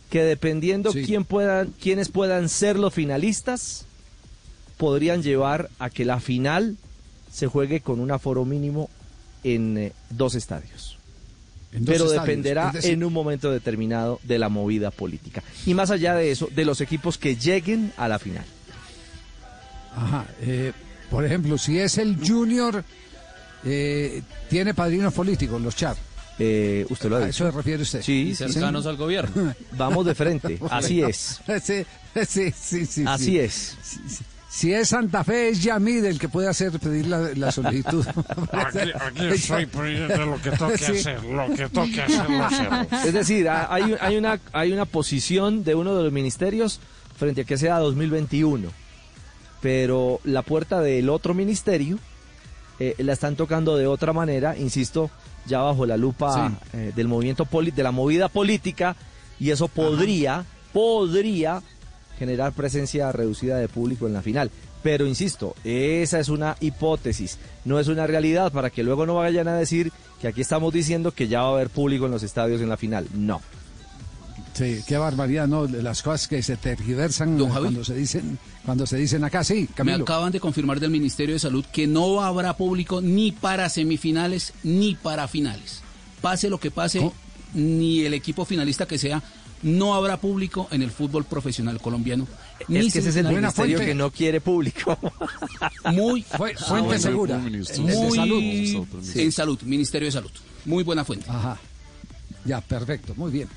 que 0.10 0.24
dependiendo 0.24 0.92
quién 0.94 1.26
puedan, 1.26 1.74
quiénes 1.82 2.10
puedan 2.10 2.48
ser 2.50 2.78
los 2.80 2.94
finalistas, 2.94 3.86
podrían 4.78 5.22
llevar 5.24 5.70
a 5.80 5.90
que 5.90 6.06
la 6.06 6.20
final 6.20 6.78
se 7.32 7.48
juegue 7.48 7.82
con 7.82 8.00
un 8.00 8.12
aforo 8.12 8.46
mínimo 8.46 8.90
en 9.44 9.78
eh, 9.78 9.94
dos 10.10 10.36
estadios. 10.36 10.98
En 11.74 11.84
dos 11.84 11.94
Pero 11.94 12.06
estadios, 12.06 12.26
dependerá 12.26 12.72
decir- 12.72 12.92
en 12.94 13.04
un 13.04 13.12
momento 13.12 13.52
determinado 13.52 14.20
de 14.24 14.40
la 14.40 14.48
movida 14.50 14.90
política. 14.92 15.44
Y 15.66 15.74
más 15.74 15.92
allá 15.92 16.16
de 16.16 16.32
eso, 16.32 16.48
de 16.56 16.64
los 16.64 16.80
equipos 16.80 17.18
que 17.18 17.36
lleguen 17.36 17.92
a 17.98 18.08
la 18.08 18.18
final. 18.20 18.46
Ajá. 19.96 20.26
eh, 20.42 20.72
por 21.10 21.26
ejemplo, 21.26 21.58
si 21.58 21.80
es 21.80 21.98
el 21.98 22.18
Junior, 22.26 22.84
eh, 23.66 24.22
tiene 24.50 24.74
padrinos 24.74 25.14
políticos, 25.14 25.62
los 25.62 25.76
Char. 25.76 25.96
Eh, 26.40 26.86
usted 26.90 27.10
lo 27.10 27.16
ha 27.16 27.20
¿A 27.20 27.26
dicho. 27.26 27.44
eso 27.46 27.52
se 27.52 27.58
refiere 27.58 27.82
usted? 27.84 28.02
Sí, 28.04 28.36
cercanos 28.36 28.84
sí. 28.84 28.90
al 28.90 28.98
gobierno. 28.98 29.56
Vamos 29.74 30.06
de 30.06 30.14
frente, 30.16 30.60
así 30.70 31.02
es. 31.02 31.42
Sí, 31.48 31.86
sí, 32.28 32.52
sí, 32.52 32.86
sí, 32.86 33.04
Así 33.08 33.24
sí. 33.26 33.40
es. 33.40 33.78
Si, 34.50 34.74
es 34.74 34.90
Santa 34.90 35.24
Fe, 35.24 35.50
es 35.50 35.62
Yamid 35.62 36.04
el 36.06 36.18
que 36.20 36.30
puede 36.30 36.48
hacer 36.48 36.72
pedir 36.80 37.06
la, 37.08 37.30
la 37.36 37.52
solicitud. 37.52 38.04
Aquí, 38.52 38.80
aquí 39.00 39.26
estoy 39.28 39.66
pidiendo 39.68 40.26
lo 40.26 40.42
que 40.42 40.50
toque 40.52 40.78
Sí. 40.80 40.92
hacer, 40.94 41.24
lo 41.24 41.54
que 41.56 41.70
toque 41.70 42.02
hacer 42.02 42.28
lo 42.30 42.44
hacemos. 42.44 42.88
Es 43.06 43.14
decir, 43.14 43.48
ha- 43.50 43.72
hay, 43.72 43.96
hay, 44.00 44.18
una, 44.18 44.40
hay 44.54 44.72
una 44.74 44.86
posición 44.86 45.64
de 45.64 45.76
uno 45.76 45.96
de 45.96 46.04
los 46.04 46.12
ministerios 46.12 46.80
frente 47.18 47.42
a 47.42 47.44
que 47.44 47.58
sea 47.58 47.78
2021. 47.80 48.70
Pero 49.62 50.20
la 50.24 50.42
puerta 50.42 50.82
del 50.82 51.10
otro 51.10 51.34
ministerio 51.36 52.00
eh, 52.80 52.96
la 53.00 53.14
están 53.14 53.36
tocando 53.36 53.76
de 53.78 53.86
otra 53.88 54.14
manera, 54.14 54.58
insisto, 54.58 55.10
ya 55.48 55.60
bajo 55.62 55.86
la 55.86 55.98
lupa 55.98 56.52
eh, 56.74 56.92
del 56.96 57.08
movimiento 57.08 57.46
poli- 57.46 57.72
de 57.72 57.84
la 57.84 57.92
movida 57.92 58.28
política, 58.30 58.96
y 59.40 59.52
eso 59.52 59.68
podría, 59.68 60.46
podría 60.74 61.62
generar 62.20 62.52
presencia 62.54 63.12
reducida 63.12 63.58
de 63.58 63.68
público 63.68 64.08
en 64.08 64.14
la 64.14 64.22
final. 64.22 64.50
Pero 64.84 65.06
insisto, 65.08 65.56
esa 65.64 66.20
es 66.20 66.30
una 66.30 66.56
hipótesis, 66.60 67.38
no 67.66 67.80
es 67.80 67.88
una 67.88 68.08
realidad 68.08 68.52
para 68.52 68.70
que 68.70 68.84
luego 68.84 69.06
no 69.06 69.16
vayan 69.16 69.48
a 69.48 69.56
decir 69.58 69.92
que 70.22 70.28
aquí 70.28 70.42
estamos 70.42 70.72
diciendo 70.74 71.12
que 71.12 71.28
ya 71.28 71.42
va 71.42 71.50
a 71.50 71.52
haber 71.54 71.70
público 71.70 72.06
en 72.06 72.12
los 72.12 72.24
estadios 72.24 72.62
en 72.62 72.70
la 72.70 72.78
final. 72.78 73.08
No. 73.14 73.42
Sí, 74.58 74.82
qué 74.88 74.98
barbaridad, 74.98 75.48
¿no? 75.48 75.68
Las 75.68 76.02
cosas 76.02 76.28
que 76.28 76.42
se 76.42 76.58
tergiversan 76.58 77.38
cuando 77.38 77.84
se 77.84 77.94
dicen 77.94 78.40
cuando 78.66 78.88
se 78.88 78.98
dicen 78.98 79.24
acá, 79.24 79.44
sí, 79.44 79.70
Me 79.84 79.94
acaban 79.94 80.32
de 80.32 80.40
confirmar 80.40 80.80
del 80.80 80.90
Ministerio 80.90 81.36
de 81.36 81.40
Salud 81.40 81.64
que 81.72 81.86
no 81.86 82.22
habrá 82.22 82.58
público 82.58 83.00
ni 83.00 83.32
para 83.32 83.70
semifinales 83.70 84.54
ni 84.64 84.96
para 84.96 85.28
finales. 85.28 85.84
Pase 86.22 86.50
lo 86.50 86.60
que 86.60 86.72
pase, 86.72 87.12
ni 87.54 88.02
el 88.02 88.16
equipo 88.16 88.46
finalista 88.46 88.88
que 88.88 88.98
sea, 88.98 89.22
no 89.62 89.94
habrá 89.94 90.20
público 90.20 90.68
en 90.72 90.82
el 90.82 90.90
fútbol 90.90 91.26
profesional 91.26 91.80
colombiano. 91.80 92.28
Ni 92.68 92.80
Es 92.80 92.94
que 92.94 93.00
ese 93.00 93.10
es 93.10 93.16
el 93.18 93.28
ministerio 93.28 93.78
que 93.78 93.94
no 93.94 94.10
quiere 94.10 94.42
público. 94.42 94.98
Muy 95.94 96.24
fuente 96.24 96.98
segura. 96.98 97.38
De 97.38 97.50
Muy 97.80 98.16
salud. 98.16 98.44
En 99.14 99.32
salud, 99.32 99.62
Ministerio 99.62 100.08
de 100.08 100.12
Salud. 100.12 100.32
Muy 100.66 100.84
buena 100.84 101.06
fuente. 101.06 101.30
Ajá. 101.30 101.60
Ya, 102.44 102.60
perfecto, 102.60 103.14
muy 103.16 103.32
bien. 103.32 103.50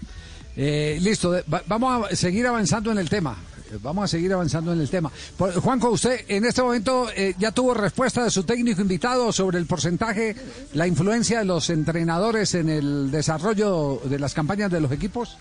Eh, 0.56 0.98
listo, 1.00 1.42
vamos 1.66 2.10
a 2.10 2.16
seguir 2.16 2.46
avanzando 2.46 2.90
en 2.92 2.98
el 2.98 3.08
tema. 3.08 3.36
Eh, 3.70 3.78
Vamos 3.82 4.04
a 4.04 4.08
seguir 4.08 4.32
avanzando 4.32 4.72
en 4.72 4.80
el 4.80 4.90
tema. 4.90 5.10
Juanjo, 5.38 5.90
usted 5.90 6.24
en 6.28 6.44
este 6.44 6.62
momento 6.62 7.08
eh, 7.14 7.34
ya 7.38 7.52
tuvo 7.52 7.72
respuesta 7.74 8.24
de 8.24 8.30
su 8.30 8.42
técnico 8.42 8.82
invitado 8.82 9.32
sobre 9.32 9.58
el 9.58 9.66
porcentaje, 9.66 10.34
la 10.74 10.86
influencia 10.86 11.38
de 11.38 11.44
los 11.44 11.70
entrenadores 11.70 12.54
en 12.54 12.68
el 12.68 13.10
desarrollo 13.10 14.00
de 14.04 14.18
las 14.18 14.34
campañas 14.34 14.70
de 14.70 14.80
los 14.80 14.92
equipos. 14.92 15.36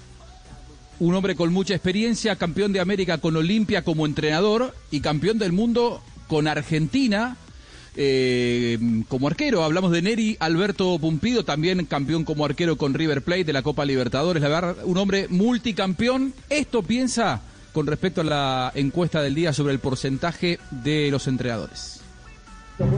Un 1.00 1.16
hombre 1.16 1.36
con 1.36 1.52
mucha 1.54 1.74
experiencia, 1.74 2.36
campeón 2.36 2.74
de 2.74 2.82
América 2.82 3.20
con 3.20 3.36
Olimpia 3.36 3.84
como 3.84 4.06
entrenador 4.06 4.76
y 4.92 5.00
campeón 5.00 5.40
del 5.40 5.54
mundo 5.54 6.04
con 6.28 6.48
Argentina 6.48 7.38
eh, 8.02 8.80
como 9.10 9.28
arquero. 9.28 9.62
Hablamos 9.62 9.92
de 9.92 10.02
Neri 10.02 10.38
Alberto 10.40 10.98
Pumpido, 11.00 11.44
también 11.44 11.86
campeón 11.86 12.24
como 12.24 12.46
arquero 12.46 12.78
con 12.78 12.94
River 12.94 13.22
Plate 13.22 13.44
de 13.44 13.52
la 13.52 13.62
Copa 13.62 13.84
Libertadores. 13.84 14.42
La 14.42 14.48
verdad, 14.48 14.78
un 14.86 14.98
hombre 14.98 15.28
multicampeón. 15.30 16.34
Esto 16.50 16.82
piensa 16.82 17.42
con 17.74 17.88
respecto 17.88 18.22
a 18.22 18.24
la 18.24 18.72
encuesta 18.74 19.22
del 19.22 19.36
día 19.36 19.52
sobre 19.52 19.74
el 19.74 19.80
porcentaje 19.80 20.60
de 20.72 21.12
los 21.12 21.28
entrenadores. 21.28 22.00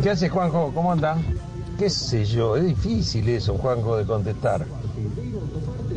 ¿Qué 0.04 0.12
hace 0.12 0.30
Juanjo? 0.30 0.72
¿Cómo 0.72 0.92
anda? 0.92 1.18
¿Qué 1.80 1.90
sé 1.90 2.24
yo? 2.24 2.56
Es 2.56 2.64
difícil 2.64 3.28
eso, 3.28 3.58
Juanjo, 3.58 3.98
de 3.98 4.06
contestar. 4.06 4.68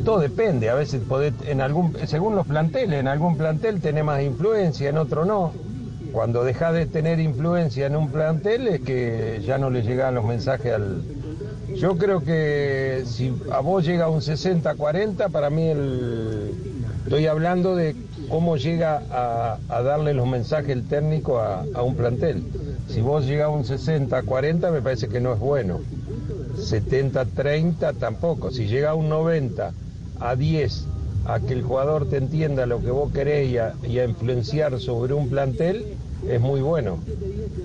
Todo 0.03 0.19
depende, 0.19 0.71
a 0.71 0.75
veces 0.75 1.03
podés, 1.07 1.35
en 1.47 1.61
algún, 1.61 1.95
según 2.07 2.37
los 2.37 2.47
planteles, 2.47 3.01
en 3.01 3.09
algún 3.09 3.37
plantel 3.37 3.83
tenés 3.83 4.05
más 4.05 4.23
influencia, 4.23 4.89
en 4.89 4.97
otro 4.97 5.27
no. 5.27 5.53
Cuando 6.15 6.45
dejás 6.45 6.73
de 6.75 6.87
tener 6.87 7.19
influencia 7.19 7.89
en 7.89 7.97
un 7.97 8.09
plantel 8.09 8.69
es 8.69 8.81
que 8.83 9.43
ya 9.45 9.59
no 9.59 9.69
le 9.69 9.83
llegan 9.83 10.15
los 10.15 10.25
mensajes 10.25 10.73
al... 10.73 11.03
Yo 11.75 11.99
creo 11.99 12.21
que 12.21 13.03
si 13.05 13.35
a 13.51 13.59
vos 13.59 13.85
llega 13.85 14.09
un 14.09 14.21
60-40, 14.21 15.29
para 15.33 15.51
mí 15.51 15.67
el... 15.71 16.53
estoy 17.03 17.27
hablando 17.27 17.75
de 17.75 17.97
cómo 18.29 18.57
llega 18.57 19.03
a, 19.11 19.83
darle 19.83 20.15
los 20.15 20.29
mensajes 20.29 20.69
el 20.71 20.87
técnico 20.87 21.41
a, 21.41 21.83
un 21.83 21.97
plantel. 21.97 22.45
Si 22.89 23.01
vos 23.01 23.27
llega 23.27 23.47
a 23.47 23.49
un 23.49 23.65
60-40 23.65 24.71
me 24.71 24.83
parece 24.83 25.09
que 25.09 25.19
no 25.19 25.33
es 25.33 25.41
bueno. 25.41 25.81
70-30 26.59 27.99
tampoco. 27.99 28.53
Si 28.53 28.69
llega 28.69 28.91
a 28.91 28.95
un 28.95 29.09
90 29.09 29.73
a 30.21 30.37
10 30.37 30.87
a 31.27 31.41
que 31.41 31.55
el 31.55 31.65
jugador 31.65 32.09
te 32.09 32.19
entienda 32.19 32.67
lo 32.67 32.81
que 32.81 32.93
vos 32.93 33.13
querés 33.13 33.51
y 33.51 33.99
a 33.99 34.05
influenciar 34.05 34.79
sobre 34.79 35.13
un 35.15 35.29
plantel, 35.29 35.97
es 36.29 36.41
muy 36.41 36.61
bueno. 36.61 36.99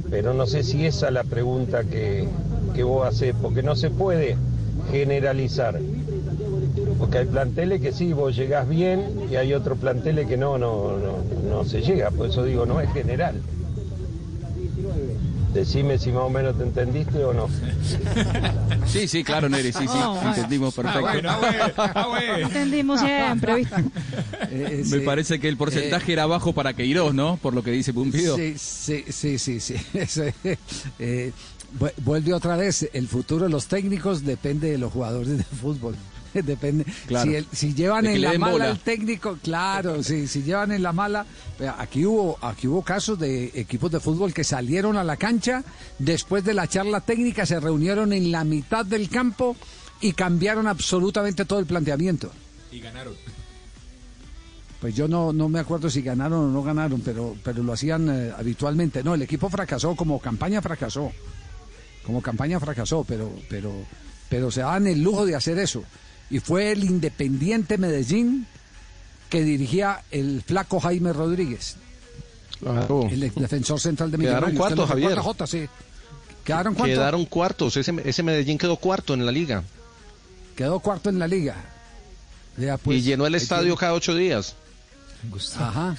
Pero 0.10 0.34
no 0.34 0.46
sé 0.46 0.64
si 0.64 0.86
esa 0.86 1.08
es 1.08 1.14
la 1.14 1.24
pregunta 1.24 1.84
que, 1.84 2.28
que 2.74 2.84
vos 2.84 3.08
haces, 3.08 3.36
porque 3.42 3.64
no 3.64 3.76
se 3.76 3.90
puede 3.90 4.38
generalizar. 4.92 5.80
Porque 6.98 7.20
hay 7.20 7.26
planteles 7.26 7.82
que 7.82 7.92
sí, 7.92 8.14
vos 8.14 8.36
llegás 8.36 8.68
bien 8.68 9.04
y 9.32 9.36
hay 9.36 9.54
otros 9.54 9.78
planteles 9.78 10.28
que 10.28 10.38
no, 10.38 10.58
no, 10.58 10.98
no, 10.98 11.18
no 11.50 11.64
se 11.66 11.82
llega. 11.82 12.12
Por 12.12 12.28
eso 12.30 12.44
digo, 12.44 12.66
no 12.66 12.82
es 12.82 12.92
general. 12.92 13.42
Decime 15.54 15.98
si 15.98 16.12
más 16.12 16.24
o 16.24 16.30
menos 16.30 16.58
te 16.58 16.64
entendiste 16.64 17.24
o 17.24 17.34
no. 17.34 17.50
Sí, 18.86 19.08
sí, 19.08 19.24
claro, 19.24 19.50
Neri, 19.50 19.72
sí, 19.72 19.82
sí, 19.84 19.88
Oh, 19.94 20.16
bueno. 20.16 20.30
entendimos 20.30 20.74
perfecto. 20.74 21.30
Entendimos 22.42 23.00
siempre, 23.00 23.56
¿viste? 23.56 23.84
Me 24.98 25.02
parece 25.02 25.40
que 25.40 25.48
el 25.48 25.58
porcentaje 25.58 26.12
era 26.14 26.26
bajo 26.26 26.54
para 26.54 26.74
Queiroz, 26.74 27.14
¿no? 27.14 27.38
Por 27.38 27.54
lo 27.54 27.62
que 27.64 27.70
dice 27.70 27.94
Pumpido. 27.94 28.36
Sí, 28.36 28.56
sí, 28.58 29.06
sí, 29.10 29.38
sí, 29.38 29.60
sí. 29.60 29.76
Eh, 31.00 31.32
vuelve 31.98 32.34
otra 32.34 32.56
vez, 32.58 32.90
el 32.94 33.08
futuro 33.08 33.44
de 33.46 33.52
los 33.52 33.68
técnicos 33.68 34.26
depende 34.26 34.72
de 34.72 34.80
los 34.80 34.92
jugadores 34.92 35.38
de 35.38 35.44
fútbol. 35.44 35.96
Depende. 36.44 36.86
Claro. 37.08 37.30
Si, 37.30 37.36
el- 37.36 37.48
si 37.52 37.74
llevan 37.74 38.06
en 38.06 38.22
la 38.22 38.38
mala 38.38 38.52
bola. 38.54 38.66
al 38.70 38.80
técnico, 38.80 39.38
claro, 39.44 40.04
sí, 40.04 40.28
si 40.28 40.44
llevan 40.44 40.72
en 40.72 40.84
la 40.84 40.94
mala. 40.94 41.26
Aquí 41.78 42.06
hubo, 42.06 42.38
aquí 42.42 42.68
hubo 42.68 42.82
casos 42.84 43.18
de 43.20 43.52
equipos 43.56 43.92
de 43.92 44.00
fútbol 44.00 44.34
que 44.34 44.44
salieron 44.44 44.98
a 44.98 45.04
la 45.04 45.18
cancha, 45.18 45.64
después 45.98 46.44
de 46.44 46.54
la 46.54 46.68
charla 46.68 47.02
técnica 47.02 47.46
se 47.46 47.60
reunieron 47.60 48.14
en 48.14 48.32
la 48.32 48.44
mitad 48.44 48.86
del 48.86 49.10
campo 49.10 49.56
y 50.02 50.14
cambiaron 50.14 50.68
absolutamente 50.68 51.46
todo 51.46 51.60
el 51.60 51.66
planteamiento. 51.66 52.32
Y 52.72 52.80
ganaron. 52.80 53.14
Pues 54.80 54.96
yo 54.96 55.10
no, 55.10 55.34
no 55.34 55.50
me 55.50 55.60
acuerdo 55.60 55.90
si 55.90 56.02
ganaron 56.02 56.46
o 56.46 56.48
no 56.48 56.64
ganaron, 56.64 57.02
pero, 57.02 57.36
pero 57.44 57.62
lo 57.64 57.74
hacían 57.74 58.10
eh, 58.10 58.32
habitualmente. 58.38 59.04
No, 59.04 59.14
el 59.14 59.22
equipo 59.22 59.50
fracasó, 59.50 59.94
como 59.96 60.20
campaña 60.20 60.62
fracasó. 60.62 61.12
Como 62.06 62.22
campaña 62.22 62.60
fracasó, 62.62 63.04
pero, 63.04 63.30
pero, 63.50 63.74
pero 64.30 64.50
se 64.50 64.62
daban 64.62 64.88
el 64.88 65.02
lujo 65.04 65.26
de 65.26 65.36
hacer 65.36 65.60
eso. 65.60 65.84
Y 66.30 66.40
fue 66.40 66.72
el 66.72 66.84
Independiente 66.84 67.78
Medellín 67.78 68.46
que 69.30 69.44
dirigía 69.44 70.04
el 70.12 70.42
flaco 70.46 70.80
Jaime 70.80 71.14
Rodríguez, 71.14 71.76
Claro. 72.60 73.08
el 73.10 73.20
defensor 73.34 73.80
central 73.80 74.12
de 74.12 74.18
Quedaron. 74.18 74.44
¿Usted 74.50 74.76
lo 74.76 74.86
cuartos, 74.86 74.90
Javier. 74.90 75.20
Sí. 75.48 75.70
¿Quedaron? 76.44 76.76
Quedaron 76.76 77.26
cuartos. 77.26 77.78
Ese, 77.78 77.94
ese 78.04 78.24
Medellín 78.24 78.58
quedó 78.58 78.76
cuarto 78.78 79.14
en 79.14 79.26
la 79.26 79.32
liga. 79.32 79.64
Quedó 80.56 80.80
cuarto 80.80 81.10
en 81.10 81.20
la 81.20 81.28
liga. 81.28 81.56
Ya, 82.58 82.78
pues, 82.78 82.98
y 82.98 83.02
llenó 83.02 83.26
el 83.26 83.36
estadio 83.36 83.76
cada 83.76 83.94
ocho 83.94 84.16
días. 84.16 84.56
Ajá. 85.58 85.96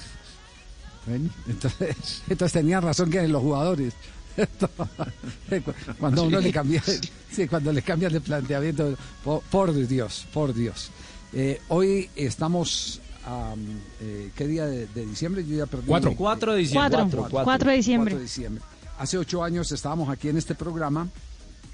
Bueno, 1.07 1.29
entonces, 1.47 2.21
entonces 2.29 2.53
tenían 2.53 2.83
razón 2.83 3.09
que 3.09 3.27
los 3.27 3.41
jugadores. 3.41 3.93
cuando 5.99 6.21
a 6.21 6.25
uno 6.25 6.39
Sí. 6.39 6.43
le 6.45 6.51
cambia, 6.53 6.83
sí, 7.31 7.47
cuando 7.47 7.71
le 7.73 7.81
cambian 7.81 8.13
de 8.13 8.21
planteamiento, 8.21 8.95
por, 9.23 9.41
por 9.43 9.73
Dios, 9.87 10.25
por 10.33 10.53
Dios. 10.53 10.89
Eh, 11.33 11.61
hoy 11.69 12.09
estamos 12.15 12.99
a 13.25 13.53
eh, 14.01 14.31
¿qué 14.35 14.47
día 14.47 14.65
de, 14.65 14.87
de 14.87 15.05
diciembre? 15.05 15.45
Yo 15.45 15.55
ya 15.57 15.65
perdí. 15.65 15.85
Cuatro. 15.87 16.15
Cuatro 16.15 16.53
de 16.53 16.59
diciembre. 16.59 16.97
Cuatro. 16.97 17.27
Cuatro 17.43 17.69
de 17.69 17.77
diciembre. 17.77 18.11
Cuatro 18.11 18.17
de 18.19 18.23
diciembre. 18.23 18.63
Hace 18.99 19.17
ocho 19.17 19.43
años 19.43 19.71
estábamos 19.71 20.09
aquí 20.09 20.29
en 20.29 20.37
este 20.37 20.55
programa, 20.55 21.07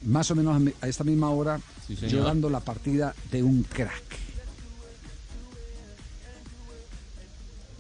más 0.04 0.30
o 0.32 0.36
menos 0.36 0.62
a 0.82 0.88
esta 0.88 1.04
misma 1.04 1.30
hora, 1.30 1.60
señor. 1.88 2.06
llorando 2.12 2.50
la 2.50 2.60
partida 2.60 3.14
de 3.32 3.44
un 3.44 3.64
crack. 3.64 4.04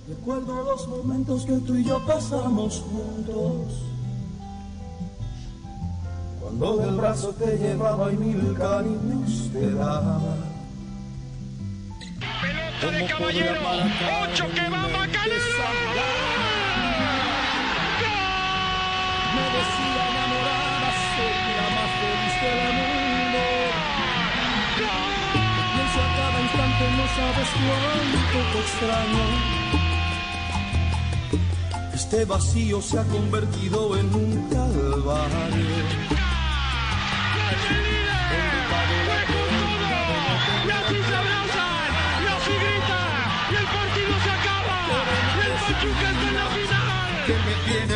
Recuerdo 0.07 0.63
los 0.63 0.87
momentos 0.87 1.45
que 1.45 1.57
tú 1.57 1.75
y 1.75 1.83
yo 1.83 2.05
pasamos 2.05 2.79
juntos. 2.81 3.81
Cuando 6.47 6.77
del 6.77 6.95
brazo 6.95 7.35
te 7.37 7.57
llevaba 7.57 8.09
y 8.09 8.15
mil 8.15 8.55
cariños 8.57 9.49
te 9.51 9.69
daba. 9.73 10.21
Pelota 12.41 12.87
de 12.89 13.05
caballero, 13.05 13.61
ocho 14.23 14.45
que 14.55 14.69
va 14.69 14.87
Me 14.87 15.03
decía 19.57 20.03
enamorada, 20.07 20.89
soy 21.11 21.37
la 21.57 21.67
más 21.75 21.91
feliz 21.99 22.35
del 22.43 22.59
mundo. 22.79 23.43
Pienso 25.75 25.99
a 25.99 26.09
cada 26.15 26.37
instante, 26.45 26.83
no 26.95 27.05
sabes 27.17 27.49
cuánto 27.67 28.39
te 28.53 28.59
extraño. 28.63 29.25
Este 31.93 32.19
vacío 32.23 32.81
se 32.81 32.99
ha 32.99 33.03
convertido 33.03 33.97
en 33.97 34.15
un 34.15 34.49
calvario. 34.49 36.26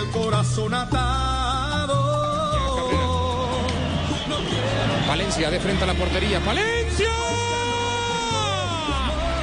El 0.01 0.09
corazón 0.09 0.73
atado. 0.73 1.95
No 4.27 4.37
quiero 4.37 5.07
Valencia 5.07 5.49
de 5.49 5.59
frente 5.59 5.83
a 5.83 5.87
la 5.87 5.93
portería. 5.93 6.39
¡Valencia! 6.39 7.09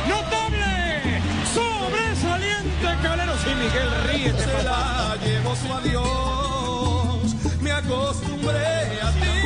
¡Notable! 0.08 1.22
¡Sobresaliente 1.54 2.86
Calero! 3.02 3.32
Sí, 3.44 3.50
Miguel, 3.54 3.90
ríete, 4.06 4.44
se 4.44 4.62
la 4.64 5.16
llevo 5.24 5.54
su 5.56 5.72
adiós. 5.72 7.34
Me 7.60 7.72
acostumbré 7.72 9.00
a 9.02 9.10
ti. 9.12 9.38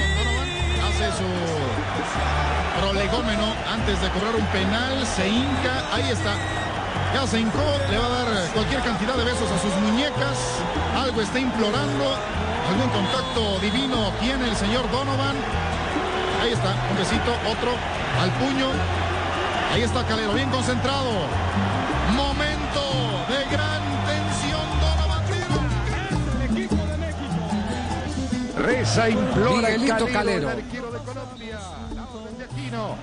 Hace 0.86 1.06
su 1.18 2.80
prolegómeno 2.80 3.54
antes 3.70 4.00
de 4.00 4.08
cobrar 4.10 4.34
un 4.36 4.46
penal, 4.46 5.06
se 5.06 5.28
hinca, 5.28 5.84
ahí 5.92 6.08
está. 6.10 6.34
Ya 7.14 7.26
se 7.26 7.40
hincó, 7.40 7.62
le 7.90 7.98
va 7.98 8.06
a 8.06 8.08
dar 8.08 8.48
cualquier 8.54 8.82
cantidad 8.82 9.14
de 9.14 9.24
besos 9.24 9.50
a 9.50 9.58
sus 9.58 9.74
muñecas. 9.82 10.38
Algo 10.96 11.20
está 11.20 11.38
implorando. 11.38 12.16
Algún 12.68 12.88
contacto 12.90 13.58
divino 13.60 14.12
tiene 14.20 14.48
el 14.48 14.56
señor 14.56 14.90
Donovan. 14.90 15.36
Ahí 16.40 16.52
está, 16.52 16.74
un 16.90 16.96
besito, 16.96 17.32
otro 17.50 17.72
al 18.20 18.30
puño. 18.32 18.68
Ahí 19.72 19.82
está 19.82 20.06
Calero, 20.06 20.32
bien 20.32 20.50
concentrado. 20.50 21.10
Momento 22.16 22.82
de 23.28 23.44
gran 23.50 23.82
tensión, 24.06 24.66
Donovan. 24.80 25.12
Reza, 28.56 29.08
implora 29.10 29.68
Miguelito 29.68 30.06
Calero. 30.06 30.50
el 30.50 30.58
arquero 30.58 30.90
de 30.90 30.98
Colombia, 30.98 31.58
la 31.94 32.02
orden 32.04 32.38
de 32.38 32.44
Aquino. 32.44 32.96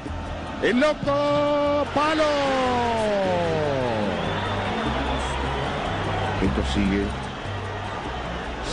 El 0.61 0.79
loco 0.79 1.85
palo. 1.93 3.78
Sigue 6.73 7.03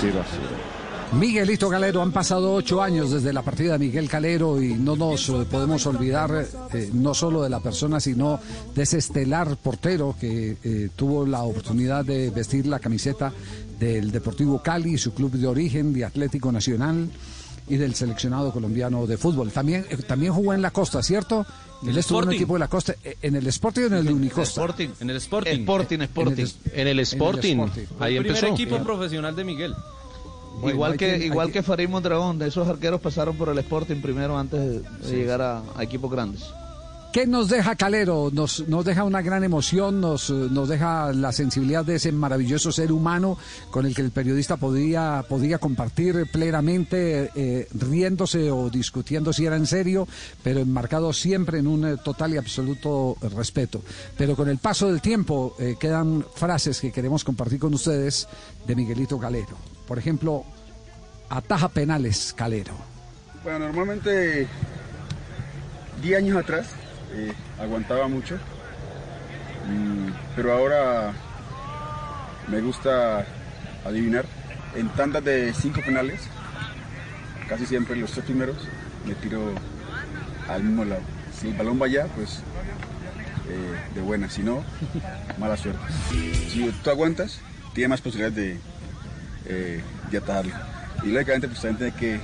0 0.00 0.20
a 0.20 0.24
0. 0.24 0.76
Miguelito 1.12 1.70
Calero, 1.70 2.02
han 2.02 2.10
pasado 2.10 2.52
ocho 2.52 2.82
años 2.82 3.12
desde 3.12 3.32
la 3.32 3.42
partida 3.42 3.74
de 3.74 3.78
Miguel 3.78 4.08
Calero 4.08 4.60
y 4.60 4.74
no 4.74 4.96
nos 4.96 5.28
eh, 5.28 5.46
podemos 5.48 5.86
olvidar 5.86 6.46
eh, 6.72 6.90
no 6.92 7.14
solo 7.14 7.42
de 7.42 7.48
la 7.48 7.60
persona, 7.60 8.00
sino 8.00 8.40
de 8.74 8.82
ese 8.82 8.98
estelar 8.98 9.56
portero 9.56 10.16
que 10.18 10.56
eh, 10.62 10.88
tuvo 10.96 11.24
la 11.24 11.42
oportunidad 11.42 12.04
de 12.04 12.30
vestir 12.30 12.66
la 12.66 12.80
camiseta 12.80 13.32
del 13.78 14.10
Deportivo 14.10 14.60
Cali, 14.60 14.98
su 14.98 15.14
club 15.14 15.32
de 15.32 15.46
origen, 15.46 15.92
de 15.92 16.04
Atlético 16.04 16.50
Nacional 16.50 17.08
y 17.68 17.76
del 17.76 17.94
seleccionado 17.94 18.52
colombiano 18.52 19.06
de 19.06 19.16
fútbol. 19.18 19.50
También, 19.50 19.86
eh, 19.90 19.96
también 19.98 20.32
jugó 20.32 20.54
en 20.54 20.62
la 20.62 20.70
costa, 20.70 21.02
¿cierto? 21.02 21.44
Él 21.82 21.90
el 21.90 21.98
estuvo 21.98 22.18
en 22.20 22.28
un 22.28 22.30
Sporting. 22.30 22.36
equipo 22.36 22.54
de 22.54 22.58
la 22.60 22.68
costa, 22.68 22.94
eh, 23.04 23.16
en 23.22 23.36
el 23.36 23.46
Sporting 23.48 23.82
o 23.82 23.86
en 23.86 23.94
el 23.94 24.08
Unicosta. 24.12 24.60
Sporting. 24.60 24.88
En 25.00 25.10
el 25.10 25.16
Sporting. 25.16 25.50
Sporting, 25.60 26.00
Sporting. 26.02 26.32
En 26.32 26.48
el- 26.72 26.80
En 26.80 26.88
el 26.88 26.98
Sporting. 27.00 27.56
Ahí 27.98 28.16
el 28.16 28.22
primer 28.22 28.44
empezó. 28.44 28.46
equipo 28.46 28.78
profesional 28.82 29.34
de 29.36 29.44
Miguel. 29.44 29.74
Bueno, 30.60 30.74
igual 30.74 30.96
que, 30.96 31.18
que- 31.18 31.26
igual 31.26 31.48
que- 31.48 31.52
que 31.54 31.62
Farid 31.62 31.88
Mondragón, 31.88 32.38
de 32.38 32.48
esos 32.48 32.66
arqueros 32.66 33.00
pasaron 33.00 33.36
por 33.36 33.50
el 33.50 33.58
Sporting 33.58 34.00
primero 34.00 34.38
antes 34.38 34.58
de, 34.58 34.80
de 34.80 34.88
Sí, 35.02 35.14
llegar 35.16 35.42
a, 35.42 35.62
a 35.76 35.82
equipos 35.82 36.10
grandes. 36.10 36.44
¿Qué 37.16 37.26
nos 37.26 37.48
deja 37.48 37.76
Calero? 37.76 38.28
Nos, 38.30 38.68
nos 38.68 38.84
deja 38.84 39.02
una 39.02 39.22
gran 39.22 39.42
emoción, 39.42 40.02
nos, 40.02 40.28
nos 40.28 40.68
deja 40.68 41.14
la 41.14 41.32
sensibilidad 41.32 41.82
de 41.82 41.94
ese 41.94 42.12
maravilloso 42.12 42.70
ser 42.72 42.92
humano 42.92 43.38
con 43.70 43.86
el 43.86 43.94
que 43.94 44.02
el 44.02 44.10
periodista 44.10 44.58
podía, 44.58 45.24
podía 45.26 45.56
compartir 45.56 46.26
plenamente, 46.30 47.30
eh, 47.34 47.68
riéndose 47.72 48.50
o 48.50 48.68
discutiendo 48.68 49.32
si 49.32 49.46
era 49.46 49.56
en 49.56 49.64
serio, 49.64 50.06
pero 50.42 50.60
enmarcado 50.60 51.14
siempre 51.14 51.58
en 51.58 51.68
un 51.68 51.86
eh, 51.86 51.96
total 52.04 52.34
y 52.34 52.36
absoluto 52.36 53.16
respeto. 53.34 53.80
Pero 54.18 54.36
con 54.36 54.50
el 54.50 54.58
paso 54.58 54.88
del 54.88 55.00
tiempo 55.00 55.56
eh, 55.58 55.76
quedan 55.80 56.22
frases 56.34 56.82
que 56.82 56.92
queremos 56.92 57.24
compartir 57.24 57.58
con 57.58 57.72
ustedes 57.72 58.28
de 58.66 58.76
Miguelito 58.76 59.18
Calero. 59.18 59.56
Por 59.88 59.98
ejemplo, 59.98 60.44
ataja 61.30 61.70
penales 61.70 62.34
Calero. 62.36 62.74
Bueno, 63.42 63.60
normalmente 63.60 64.46
10 66.02 66.18
años 66.18 66.36
atrás 66.36 66.66
eh, 67.16 67.32
aguantaba 67.58 68.08
mucho, 68.08 68.36
mm, 69.66 70.08
pero 70.34 70.52
ahora 70.52 71.12
me 72.48 72.60
gusta 72.60 73.24
adivinar. 73.84 74.26
En 74.74 74.90
tandas 74.90 75.24
de 75.24 75.54
5 75.54 75.80
penales, 75.80 76.20
casi 77.48 77.64
siempre 77.64 77.96
los 77.96 78.12
tres 78.12 78.26
primeros, 78.26 78.56
me 79.06 79.14
tiro 79.14 79.40
al 80.48 80.62
mismo 80.62 80.84
lado. 80.84 81.00
Si 81.32 81.48
el 81.48 81.54
balón 81.54 81.80
va 81.80 81.86
allá, 81.86 82.06
pues 82.14 82.40
eh, 83.48 83.94
de 83.94 84.00
buena, 84.02 84.28
si 84.28 84.42
no, 84.42 84.62
mala 85.38 85.56
suerte. 85.56 85.80
Si 86.50 86.70
tú 86.82 86.90
aguantas, 86.90 87.40
tienes 87.72 87.88
más 87.88 88.00
posibilidades 88.02 88.36
de, 88.36 88.58
eh, 89.46 89.80
de 90.10 90.18
atajarlo. 90.18 90.52
Y 91.04 91.08
lógicamente, 91.08 91.48
pues 91.48 91.62
también 91.62 91.92
tiene 91.92 92.18
que, 92.18 92.20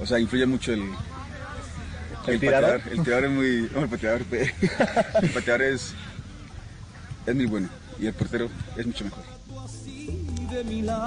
o 0.00 0.06
sea, 0.06 0.20
influye 0.20 0.46
mucho 0.46 0.72
el, 0.72 0.82
el 2.34 2.40
tirador? 2.40 2.78
pateador. 2.80 2.98
El 2.98 3.04
tirador 3.04 3.24
es 3.24 3.30
muy, 3.30 3.70
no, 3.74 3.82
el 3.82 3.88
pateador, 3.88 4.22
pe- 4.24 4.54
el 5.22 5.30
pateador 5.30 5.62
es, 5.62 5.94
es 7.26 7.34
muy 7.34 7.46
bueno 7.46 7.68
y 7.98 8.06
el 8.06 8.12
portero 8.14 8.48
es 8.76 8.86
mucho 8.86 9.04
mejor. 9.04 9.24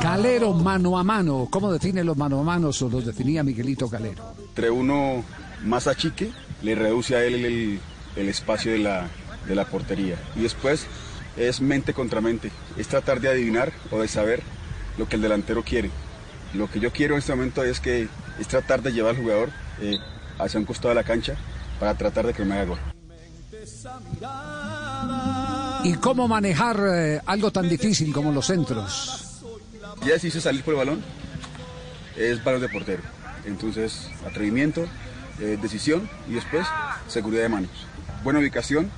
Calero 0.02 0.54
mano 0.54 0.98
a 0.98 1.04
mano, 1.04 1.48
¿cómo 1.50 1.72
define 1.72 2.04
los 2.04 2.18
mano 2.18 2.40
a 2.40 2.44
mano 2.44 2.70
o 2.70 2.90
los 2.90 3.06
definía 3.06 3.44
Miguelito 3.44 3.90
Calero? 3.90 4.34
Entre 4.50 4.70
uno 4.70 5.24
más 5.64 5.88
achique, 5.88 6.32
le 6.62 6.76
reduce 6.76 7.16
a 7.16 7.24
él 7.24 7.46
el, 7.46 7.80
el 8.16 8.30
espacio 8.30 8.72
de 8.72 8.80
la, 8.80 9.08
de 9.48 9.56
la 9.56 9.66
portería. 9.66 10.16
Y 10.36 10.42
después 10.42 10.86
es 11.38 11.62
mente 11.62 11.94
contra 11.94 12.22
mente, 12.22 12.52
es 12.78 12.88
tratar 12.88 13.22
de 13.22 13.30
adivinar 13.30 13.72
o 13.92 14.00
de 14.00 14.08
saber 14.08 14.42
lo 14.98 15.08
que 15.08 15.16
el 15.16 15.22
delantero 15.22 15.64
quiere. 15.64 15.90
Lo 16.54 16.70
que 16.70 16.80
yo 16.80 16.92
quiero 16.92 17.16
en 17.16 17.20
este 17.20 17.34
momento 17.36 17.64
es 17.64 17.80
que 17.80 18.08
es 18.40 18.48
tratar 18.48 18.82
de 18.82 18.92
llevar 18.92 19.16
al 19.16 19.22
jugador 19.22 19.50
eh, 19.82 19.98
hacia 20.40 20.60
un 20.60 20.66
costado 20.66 20.90
de 20.90 20.96
la 20.96 21.04
cancha 21.04 21.36
para 21.80 21.94
tratar 21.96 22.26
de 22.26 22.34
que 22.34 22.44
me 22.44 22.56
haga 22.56 22.66
gol. 22.66 22.80
¿Y 25.84 25.94
cómo 25.96 26.28
manejar 26.28 26.80
eh, 26.94 27.22
algo 27.26 27.52
tan 27.52 27.70
difícil 27.70 28.12
como 28.12 28.32
los 28.32 28.48
centros? 28.48 29.42
Ya 30.06 30.16
hice 30.16 30.42
salir 30.42 30.64
por 30.64 30.74
el 30.74 30.80
balón, 30.80 31.04
es 32.18 32.44
balón 32.44 32.62
de 32.62 32.70
portero. 32.70 33.04
Entonces, 33.46 34.10
atrevimiento, 34.26 34.86
eh, 35.40 35.58
decisión 35.62 36.10
y 36.28 36.34
después 36.34 36.68
seguridad 37.08 37.44
de 37.44 37.50
manos. 37.50 37.72
Buena 38.24 38.40
ubicación, 38.40 38.90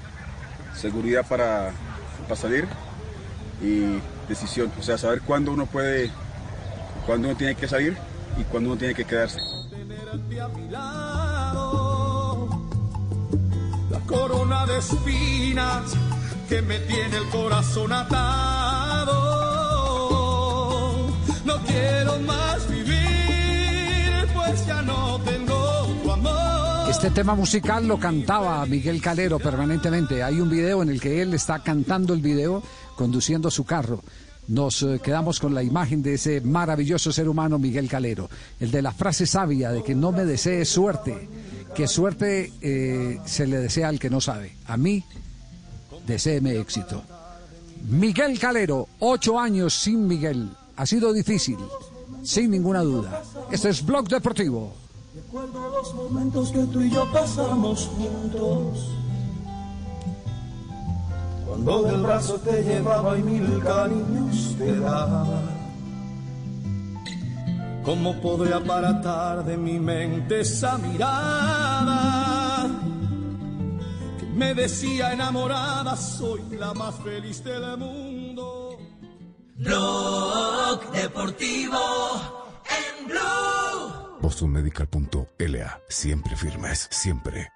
seguridad 0.76 1.26
para, 1.28 1.72
para 2.24 2.36
salir 2.36 2.68
y 3.62 4.00
decisión. 4.28 4.72
O 4.80 4.84
sea, 4.84 4.98
saber 4.98 5.22
cuándo 5.22 5.52
uno 5.52 5.66
puede, 5.68 6.12
cuándo 7.06 7.30
uno 7.30 7.38
tiene 7.38 7.56
que 7.56 7.68
salir 7.68 7.96
y 8.40 8.44
cuándo 8.44 8.72
uno 8.72 8.80
tiene 8.80 8.96
que 8.96 9.06
quedarse. 9.06 9.40
Corona 14.12 14.66
de 14.66 14.78
espinas 14.78 15.94
que 16.50 16.62
me 16.62 16.80
tiene 16.80 17.16
el 17.18 17.30
corazón 17.30 17.94
atado. 17.94 19.16
No 21.46 21.58
quiero 21.66 22.20
más 22.20 22.70
vivir, 22.70 24.28
pues 24.34 24.68
ya 24.68 24.82
no 24.82 25.18
tengo 25.22 25.88
tu 26.04 26.12
amor. 26.12 26.90
Este 26.90 27.10
tema 27.12 27.36
musical 27.36 27.88
lo 27.88 27.98
cantaba 27.98 28.66
Miguel 28.66 29.02
Calero 29.02 29.40
permanentemente. 29.40 30.22
Hay 30.24 30.42
un 30.42 30.50
video 30.50 30.84
en 30.84 30.90
el 30.90 31.00
que 31.00 31.22
él 31.22 31.34
está 31.34 31.60
cantando 31.60 32.14
el 32.14 32.20
video 32.22 32.62
conduciendo 32.96 33.50
su 33.50 33.64
carro. 33.64 34.02
Nos 34.52 34.84
eh, 34.84 35.00
quedamos 35.02 35.40
con 35.40 35.54
la 35.54 35.64
imagen 35.64 36.04
de 36.04 36.16
ese 36.16 36.42
maravilloso 36.42 37.14
ser 37.14 37.30
humano 37.30 37.58
Miguel 37.58 37.88
Calero, 37.88 38.30
el 38.60 38.70
de 38.70 38.82
la 38.82 38.92
frase 38.92 39.26
sabia 39.26 39.72
de 39.72 39.82
que 39.82 39.96
no 39.96 40.12
me 40.12 40.26
desee 40.26 40.66
suerte, 40.66 41.30
que 41.74 41.88
suerte 41.88 42.52
eh, 42.60 43.18
se 43.26 43.48
le 43.48 43.60
desea 43.60 43.88
al 43.88 43.98
que 43.98 44.10
no 44.10 44.20
sabe. 44.20 44.58
A 44.66 44.76
mí, 44.76 45.06
deséeme 46.06 46.60
éxito. 46.60 47.02
Miguel 47.90 48.38
Calero, 48.40 48.90
ocho 49.00 49.40
años 49.40 49.74
sin 49.74 50.06
Miguel. 50.06 50.50
Ha 50.76 50.86
sido 50.86 51.14
difícil, 51.14 51.58
sin 52.22 52.52
ninguna 52.52 52.82
duda. 52.82 53.24
Este 53.52 53.70
es 53.70 53.86
Blog 53.86 54.10
Deportivo. 54.10 54.74
Los 55.32 55.96
momentos 55.96 56.52
que 56.52 56.64
tú 56.66 56.82
y 56.82 56.90
yo 56.90 57.10
pasamos 57.14 57.90
juntos. 57.96 59.01
Cuando 61.52 61.84
del 61.84 62.02
brazo 62.02 62.40
te 62.40 62.64
llevaba 62.64 63.18
y 63.18 63.24
mil 63.24 63.62
cariños 63.62 64.56
te 64.58 64.80
daba. 64.80 65.28
¿Cómo 67.84 68.22
podré 68.22 68.54
aparatar 68.54 69.44
de 69.44 69.58
mi 69.58 69.78
mente 69.78 70.40
esa 70.40 70.78
mirada? 70.78 72.70
Que 74.18 74.28
me 74.28 74.54
decía 74.54 75.12
enamorada, 75.12 75.98
soy 75.98 76.42
la 76.52 76.74
más 76.74 76.96
feliz 77.04 77.44
del 77.44 77.78
mundo. 77.78 78.78
Blog 79.58 80.90
Deportivo 80.94 81.82
en 82.80 83.08
Blue. 83.10 84.20
BostonMedical.la. 84.22 85.82
Siempre 85.90 86.38
firmes, 86.38 86.88
siempre. 86.92 87.50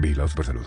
Vigilados 0.00 0.32
por 0.32 0.46
salud. 0.46 0.66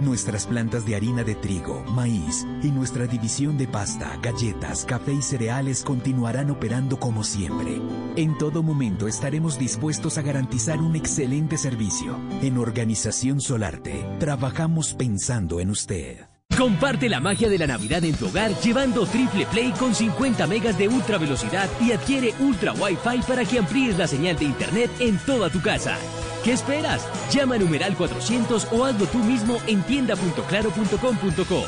Nuestras 0.00 0.46
plantas 0.46 0.86
de 0.86 0.94
harina 0.94 1.24
de 1.24 1.34
trigo, 1.34 1.82
maíz 1.90 2.46
y 2.62 2.68
nuestra 2.68 3.06
división 3.06 3.58
de 3.58 3.66
pasta, 3.66 4.16
galletas, 4.22 4.84
café 4.84 5.12
y 5.12 5.22
cereales 5.22 5.82
continuarán 5.82 6.50
operando 6.50 7.00
como 7.00 7.24
siempre. 7.24 7.80
En 8.14 8.38
todo 8.38 8.62
momento 8.62 9.08
estaremos 9.08 9.58
dispuestos 9.58 10.16
a 10.16 10.22
garantizar 10.22 10.78
un 10.78 10.94
excelente 10.94 11.58
servicio. 11.58 12.16
En 12.42 12.58
Organización 12.58 13.40
Solarte, 13.40 14.06
trabajamos 14.20 14.94
pensando 14.94 15.58
en 15.58 15.70
usted. 15.70 16.28
Comparte 16.56 17.08
la 17.08 17.20
magia 17.20 17.48
de 17.48 17.58
la 17.58 17.66
Navidad 17.66 18.02
en 18.04 18.14
tu 18.14 18.26
hogar 18.26 18.52
llevando 18.60 19.06
Triple 19.06 19.46
Play 19.46 19.72
con 19.72 19.94
50 19.94 20.46
megas 20.46 20.78
de 20.78 20.88
ultra 20.88 21.18
velocidad 21.18 21.68
y 21.80 21.92
adquiere 21.92 22.34
Ultra 22.40 22.72
Wi-Fi 22.72 23.22
para 23.28 23.44
que 23.44 23.58
amplíes 23.58 23.98
la 23.98 24.06
señal 24.06 24.36
de 24.36 24.46
internet 24.46 24.90
en 24.98 25.18
toda 25.18 25.50
tu 25.50 25.60
casa. 25.60 25.96
¿Qué 26.44 26.52
esperas? 26.52 27.06
Llama 27.32 27.56
a 27.56 27.58
numeral 27.58 27.96
400 27.96 28.68
o 28.72 28.84
hazlo 28.84 29.06
tú 29.06 29.18
mismo 29.18 29.58
en 29.66 29.82
tienda.claro.com.co. 29.82 31.64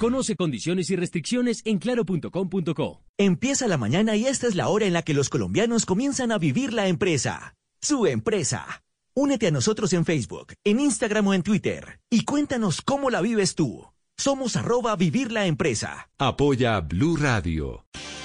Conoce 0.00 0.34
condiciones 0.34 0.88
y 0.88 0.96
restricciones 0.96 1.60
en 1.66 1.78
claro.com.co. 1.78 3.02
Empieza 3.18 3.68
la 3.68 3.76
mañana 3.76 4.16
y 4.16 4.24
esta 4.24 4.46
es 4.46 4.54
la 4.54 4.68
hora 4.68 4.86
en 4.86 4.94
la 4.94 5.02
que 5.02 5.12
los 5.12 5.28
colombianos 5.28 5.84
comienzan 5.84 6.32
a 6.32 6.38
vivir 6.38 6.72
la 6.72 6.88
empresa. 6.88 7.54
Su 7.82 8.06
empresa. 8.06 8.82
Únete 9.14 9.48
a 9.48 9.50
nosotros 9.50 9.92
en 9.92 10.06
Facebook, 10.06 10.54
en 10.64 10.80
Instagram 10.80 11.26
o 11.26 11.34
en 11.34 11.42
Twitter 11.42 12.00
y 12.08 12.24
cuéntanos 12.24 12.80
cómo 12.80 13.10
la 13.10 13.20
vives 13.20 13.54
tú. 13.54 13.84
Somos 14.16 14.56
arroba 14.56 14.96
vivir 14.96 15.32
la 15.32 15.46
empresa. 15.46 16.08
Apoya 16.18 16.80
Blue 16.80 17.16
Radio. 17.16 17.84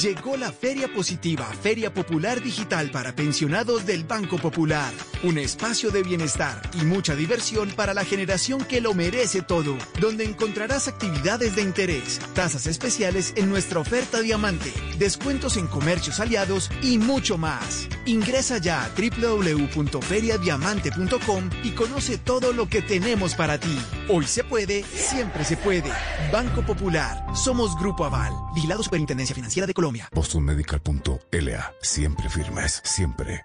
Llegó 0.00 0.36
la 0.36 0.50
Feria 0.52 0.92
Positiva, 0.92 1.46
Feria 1.62 1.94
Popular 1.94 2.42
Digital 2.42 2.90
para 2.90 3.16
pensionados 3.16 3.86
del 3.86 4.04
Banco 4.04 4.36
Popular. 4.36 4.92
Un 5.22 5.38
espacio 5.38 5.90
de 5.90 6.02
bienestar 6.02 6.60
y 6.74 6.84
mucha 6.84 7.16
diversión 7.16 7.70
para 7.70 7.94
la 7.94 8.04
generación 8.04 8.62
que 8.66 8.82
lo 8.82 8.92
merece 8.92 9.40
todo, 9.40 9.78
donde 9.98 10.24
encontrarás 10.24 10.86
actividades 10.86 11.56
de 11.56 11.62
interés, 11.62 12.20
tasas 12.34 12.66
especiales 12.66 13.32
en 13.36 13.48
nuestra 13.48 13.80
oferta 13.80 14.20
diamante, 14.20 14.70
descuentos 14.98 15.56
en 15.56 15.66
comercios 15.66 16.20
aliados 16.20 16.70
y 16.82 16.98
mucho 16.98 17.38
más. 17.38 17.88
Ingresa 18.04 18.58
ya 18.58 18.84
a 18.84 18.90
www.feriadiamante.com 18.90 21.50
y 21.62 21.70
conoce 21.70 22.18
todo 22.18 22.52
lo 22.52 22.68
que 22.68 22.82
tenemos 22.82 23.34
para 23.34 23.58
ti. 23.58 23.78
Hoy 24.10 24.26
se 24.26 24.44
puede, 24.44 24.84
siempre 24.84 25.42
se 25.42 25.56
puede. 25.56 25.90
Banco 26.30 26.60
Popular. 26.60 27.24
Somos 27.34 27.74
Grupo 27.78 28.04
Aval. 28.04 28.34
Vigilado 28.54 28.82
Superintendencia 28.82 29.34
Financiera 29.34 29.66
de 29.66 29.72
Colombia. 29.72 29.85
BostonMedical.la. 30.12 31.74
Siempre 31.80 32.28
firmes, 32.28 32.80
siempre. 32.84 33.42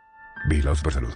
Vigilados 0.47 0.81
por 0.81 0.93
salud. 0.93 1.13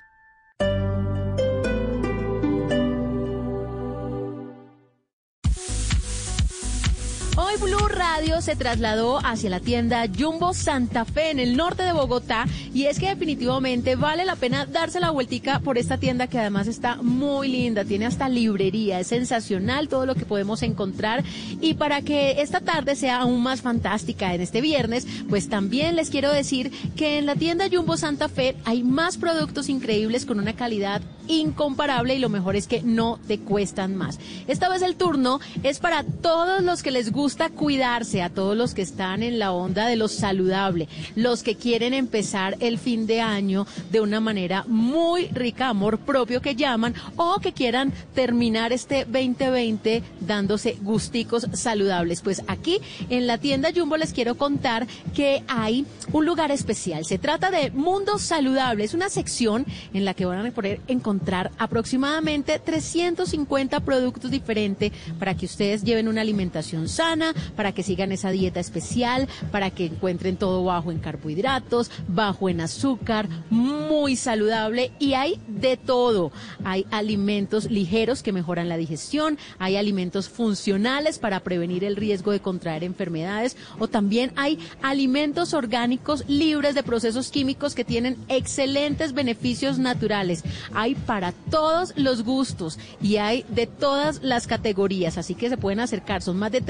Blue 7.62 7.88
Radio 7.88 8.42
se 8.42 8.58
trasladó 8.58 9.20
hacia 9.26 9.50
la 9.50 9.62
tienda 9.62 10.06
Jumbo 10.08 10.54
Santa 10.54 11.06
Fe 11.06 11.32
en 11.32 11.40
el 11.40 11.56
norte 11.56 11.84
de 11.84 11.94
Bogotá 11.94 12.46
y 12.74 12.86
es 12.86 13.00
que 13.00 13.08
definitivamente 13.08 13.96
vale 13.96 14.26
la 14.26 14.36
pena 14.36 14.66
darse 14.66 15.00
la 15.00 15.12
vueltica 15.12 15.60
por 15.60 15.78
esta 15.78 15.98
tienda 15.98 16.28
que 16.28 16.38
además 16.38 16.68
está 16.68 16.98
muy 16.98 17.48
linda, 17.48 17.86
tiene 17.86 18.08
hasta 18.08 18.28
librería, 18.28 19.00
es 19.00 19.08
sensacional 19.08 19.88
todo 19.88 20.06
lo 20.06 20.16
que 20.16 20.26
podemos 20.26 20.64
encontrar 20.64 21.24
y 21.62 21.76
para 21.76 22.02
que 22.02 22.42
esta 22.42 22.60
tarde 22.60 22.96
sea 22.96 23.22
aún 23.22 23.42
más 23.42 23.62
fantástica 23.62 24.34
en 24.34 24.42
este 24.42 24.60
viernes, 24.60 25.08
pues 25.30 25.48
también 25.48 25.96
les 25.96 26.10
quiero 26.10 26.32
decir 26.32 26.72
que 26.98 27.20
en 27.20 27.26
la 27.26 27.36
tienda 27.36 27.70
Jumbo 27.72 27.96
Santa 27.96 28.28
Fe 28.28 28.58
hay 28.66 28.84
más 28.84 29.18
productos 29.18 29.70
increíbles 29.70 30.26
con 30.26 30.40
una 30.40 30.56
calidad 30.56 31.02
incomparable 31.28 32.16
y 32.16 32.20
lo 32.20 32.30
mejor 32.30 32.56
es 32.56 32.68
que 32.68 32.82
no 32.84 33.20
te 33.28 33.40
cuestan 33.40 33.96
más. 33.96 34.20
Esta 34.48 34.70
vez 34.70 34.82
el 34.82 34.96
turno 34.96 35.40
es 35.64 35.80
para 35.80 36.04
todos 36.04 36.62
los 36.62 36.84
que 36.84 36.92
les 36.92 37.12
gusta 37.12 37.45
cuidarse, 37.50 38.22
a 38.22 38.30
todos 38.30 38.56
los 38.56 38.74
que 38.74 38.82
están 38.82 39.24
en 39.24 39.40
la 39.40 39.52
onda 39.52 39.88
de 39.88 39.96
lo 39.96 40.08
saludable, 40.08 40.88
los 41.16 41.44
que 41.44 41.56
quieren 41.56 41.94
empezar 41.94 42.58
el 42.60 42.78
fin 42.78 43.08
de 43.08 43.22
año 43.22 43.68
de 43.92 44.02
una 44.02 44.20
manera 44.20 44.64
muy 44.68 45.28
rica, 45.28 45.70
amor 45.70 46.00
propio 46.00 46.42
que 46.42 46.56
llaman, 46.56 46.96
o 47.16 47.40
que 47.40 47.54
quieran 47.54 47.94
terminar 48.14 48.74
este 48.74 49.06
2020 49.06 50.04
dándose 50.22 50.78
gusticos 50.82 51.48
saludables. 51.54 52.22
Pues 52.22 52.42
aquí 52.48 52.80
en 53.10 53.28
la 53.28 53.38
tienda 53.38 53.70
Jumbo 53.76 53.98
les 53.98 54.14
quiero 54.14 54.36
contar 54.36 54.88
que 55.14 55.44
hay 55.48 55.86
un 56.12 56.26
lugar 56.26 56.52
especial. 56.52 57.06
Se 57.06 57.18
trata 57.18 57.52
de 57.52 57.72
Mundo 57.72 58.18
Saludable. 58.18 58.84
Es 58.84 58.94
una 58.94 59.10
sección 59.10 59.66
en 59.94 60.06
la 60.06 60.14
que 60.14 60.26
van 60.26 60.46
a 60.46 60.52
poder 60.52 60.82
encontrar 60.88 61.52
aproximadamente 61.58 62.60
350 62.60 63.80
productos 63.82 64.32
diferentes 64.32 64.92
para 65.20 65.36
que 65.36 65.46
ustedes 65.46 65.84
lleven 65.84 66.08
una 66.08 66.22
alimentación 66.22 66.90
sana, 66.90 67.34
para 67.56 67.72
que 67.74 67.84
sigan 67.84 68.12
esa 68.12 68.32
dieta 68.32 68.60
especial, 68.60 69.28
para 69.52 69.70
que 69.72 69.86
encuentren 69.86 70.38
todo 70.38 70.64
bajo 70.64 70.92
en 70.92 71.00
carbohidratos, 71.00 71.92
bajo 72.08 72.50
en 72.50 72.62
azúcar, 72.62 73.28
muy 73.50 74.16
saludable 74.16 74.92
y 75.00 75.14
hay 75.14 75.40
de 75.48 75.78
todo. 75.78 76.32
Hay 76.64 76.86
alimentos 76.92 77.70
ligeros 77.70 78.24
que 78.24 78.32
mejoran 78.32 78.70
la 78.70 78.78
digestión, 78.78 79.38
hay 79.60 79.78
alimentos 79.78 80.30
funcionales 80.30 81.20
para 81.20 81.42
prevenir 81.42 81.84
el 81.84 81.96
riesgo 81.96 82.32
de 82.32 82.40
contraer 82.40 82.84
enfermedades 82.84 83.58
o 83.80 83.88
también 83.88 84.32
hay 84.36 84.60
alimentos 84.82 85.54
orgánicos 85.54 86.24
libres 86.28 86.76
de 86.76 86.84
procesos 86.84 87.32
químicos 87.32 87.76
que 87.76 87.86
tienen 87.86 88.18
excelentes 88.28 89.14
beneficios 89.14 89.80
naturales. 89.80 90.44
Hay 90.74 90.96
para 90.96 91.32
todos 91.32 91.94
los 91.96 92.24
gustos 92.24 92.80
y 93.02 93.18
hay 93.18 93.46
de 93.50 93.68
todas 93.68 94.22
las 94.22 94.48
categorías, 94.48 95.18
así 95.18 95.36
que 95.36 95.50
se 95.50 95.58
pueden 95.58 95.80
acercar. 95.80 96.22
Son 96.22 96.38
más 96.38 96.52
de 96.52 96.62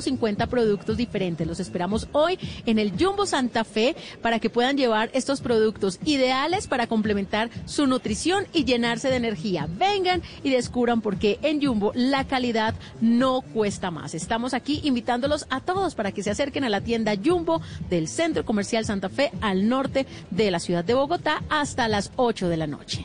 350 0.00 0.46
productos 0.46 0.96
diferentes. 0.96 1.46
Los 1.46 1.60
esperamos 1.60 2.08
hoy 2.12 2.38
en 2.66 2.78
el 2.78 2.92
Jumbo 2.98 3.26
Santa 3.26 3.64
Fe 3.64 3.94
para 4.22 4.38
que 4.38 4.50
puedan 4.50 4.76
llevar 4.76 5.10
estos 5.12 5.40
productos 5.40 5.98
ideales 6.04 6.66
para 6.66 6.86
complementar 6.86 7.50
su 7.66 7.86
nutrición 7.86 8.46
y 8.52 8.64
llenarse 8.64 9.08
de 9.08 9.16
energía. 9.16 9.68
Vengan 9.70 10.22
y 10.42 10.50
descubran 10.50 11.00
por 11.00 11.18
qué 11.18 11.38
en 11.42 11.62
Jumbo 11.62 11.92
la 11.94 12.26
calidad 12.26 12.74
no 13.00 13.42
cuesta 13.42 13.90
más. 13.90 14.14
Estamos 14.14 14.54
aquí 14.54 14.80
invitándolos 14.84 15.46
a 15.50 15.60
todos 15.60 15.94
para 15.94 16.12
que 16.12 16.22
se 16.22 16.30
acerquen 16.30 16.64
a 16.64 16.68
la 16.68 16.80
tienda 16.80 17.14
Jumbo 17.22 17.60
del 17.88 18.08
Centro 18.08 18.44
Comercial 18.44 18.84
Santa 18.84 19.08
Fe 19.08 19.32
al 19.40 19.68
norte 19.68 20.06
de 20.30 20.50
la 20.50 20.60
ciudad 20.60 20.84
de 20.84 20.94
Bogotá 20.94 21.42
hasta 21.48 21.88
las 21.88 22.10
8 22.16 22.48
de 22.48 22.56
la 22.56 22.66
noche. 22.66 23.04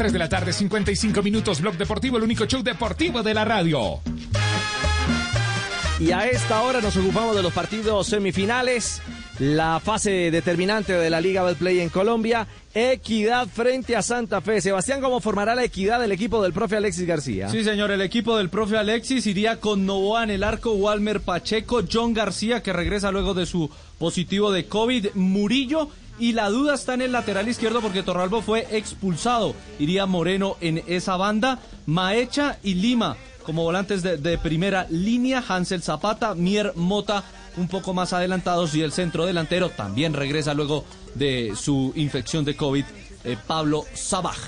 3 0.00 0.14
de 0.14 0.18
la 0.18 0.30
tarde, 0.30 0.54
55 0.54 1.22
minutos. 1.22 1.60
Blog 1.60 1.76
Deportivo, 1.76 2.16
el 2.16 2.22
único 2.22 2.46
show 2.46 2.62
deportivo 2.62 3.22
de 3.22 3.34
la 3.34 3.44
radio. 3.44 4.00
Y 5.98 6.10
a 6.10 6.26
esta 6.26 6.62
hora 6.62 6.80
nos 6.80 6.96
ocupamos 6.96 7.36
de 7.36 7.42
los 7.42 7.52
partidos 7.52 8.06
semifinales, 8.06 9.02
la 9.38 9.78
fase 9.78 10.30
determinante 10.30 10.94
de 10.94 11.10
la 11.10 11.20
Liga 11.20 11.42
Betplay 11.42 11.80
en 11.80 11.90
Colombia, 11.90 12.46
Equidad 12.72 13.46
frente 13.46 13.94
a 13.94 14.00
Santa 14.00 14.40
Fe. 14.40 14.62
Sebastián, 14.62 15.02
¿cómo 15.02 15.20
formará 15.20 15.54
la 15.54 15.64
Equidad 15.64 16.02
el 16.02 16.12
equipo 16.12 16.42
del 16.42 16.54
profe 16.54 16.78
Alexis 16.78 17.06
García? 17.06 17.50
Sí, 17.50 17.62
señor, 17.62 17.90
el 17.90 18.00
equipo 18.00 18.38
del 18.38 18.48
profe 18.48 18.78
Alexis 18.78 19.26
iría 19.26 19.60
con 19.60 19.84
Novoa 19.84 20.24
en 20.24 20.30
el 20.30 20.44
arco, 20.44 20.72
Walmer 20.72 21.20
Pacheco, 21.20 21.82
John 21.92 22.14
García, 22.14 22.62
que 22.62 22.72
regresa 22.72 23.10
luego 23.10 23.34
de 23.34 23.44
su 23.44 23.68
positivo 23.98 24.50
de 24.50 24.64
COVID, 24.64 25.08
Murillo. 25.12 25.90
Y 26.20 26.32
la 26.32 26.50
duda 26.50 26.74
está 26.74 26.94
en 26.94 27.02
el 27.02 27.12
lateral 27.12 27.48
izquierdo 27.48 27.80
porque 27.80 28.04
Torralbo 28.04 28.42
fue 28.42 28.66
expulsado. 28.70 29.54
Iría 29.78 30.06
Moreno 30.06 30.56
en 30.60 30.84
esa 30.86 31.16
banda, 31.16 31.58
Maecha 31.86 32.58
y 32.62 32.74
Lima 32.74 33.16
como 33.44 33.64
volantes 33.64 34.02
de, 34.02 34.38
primera 34.38 34.86
línea, 34.90 35.42
Hansel 35.46 35.82
Zapata, 35.82 36.34
Mier 36.34 36.72
Mota 36.76 37.24
un 37.56 37.66
poco 37.66 37.92
más 37.92 38.12
adelantados 38.12 38.74
y 38.76 38.82
el 38.82 38.92
centro 38.92 39.26
delantero 39.26 39.70
también 39.70 40.12
regresa 40.12 40.54
luego 40.54 40.84
de 41.14 41.54
su 41.56 41.92
infección 41.96 42.44
de 42.44 42.54
COVID, 42.54 42.84
eh, 43.24 43.36
Pablo 43.46 43.84
Sabaj. 43.92 44.38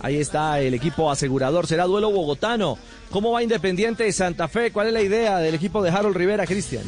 Ahí 0.00 0.16
está 0.16 0.60
el 0.60 0.74
equipo 0.74 1.10
asegurador, 1.10 1.66
será 1.66 1.86
duelo 1.86 2.10
bogotano. 2.10 2.78
¿Cómo 3.10 3.32
va 3.32 3.42
Independiente 3.42 4.04
de 4.04 4.12
Santa 4.12 4.48
Fe? 4.48 4.70
¿Cuál 4.70 4.88
es 4.88 4.92
la 4.92 5.02
idea 5.02 5.38
del 5.38 5.54
equipo 5.54 5.82
de 5.82 5.90
Harold 5.90 6.16
Rivera, 6.16 6.46
Cristian? 6.46 6.84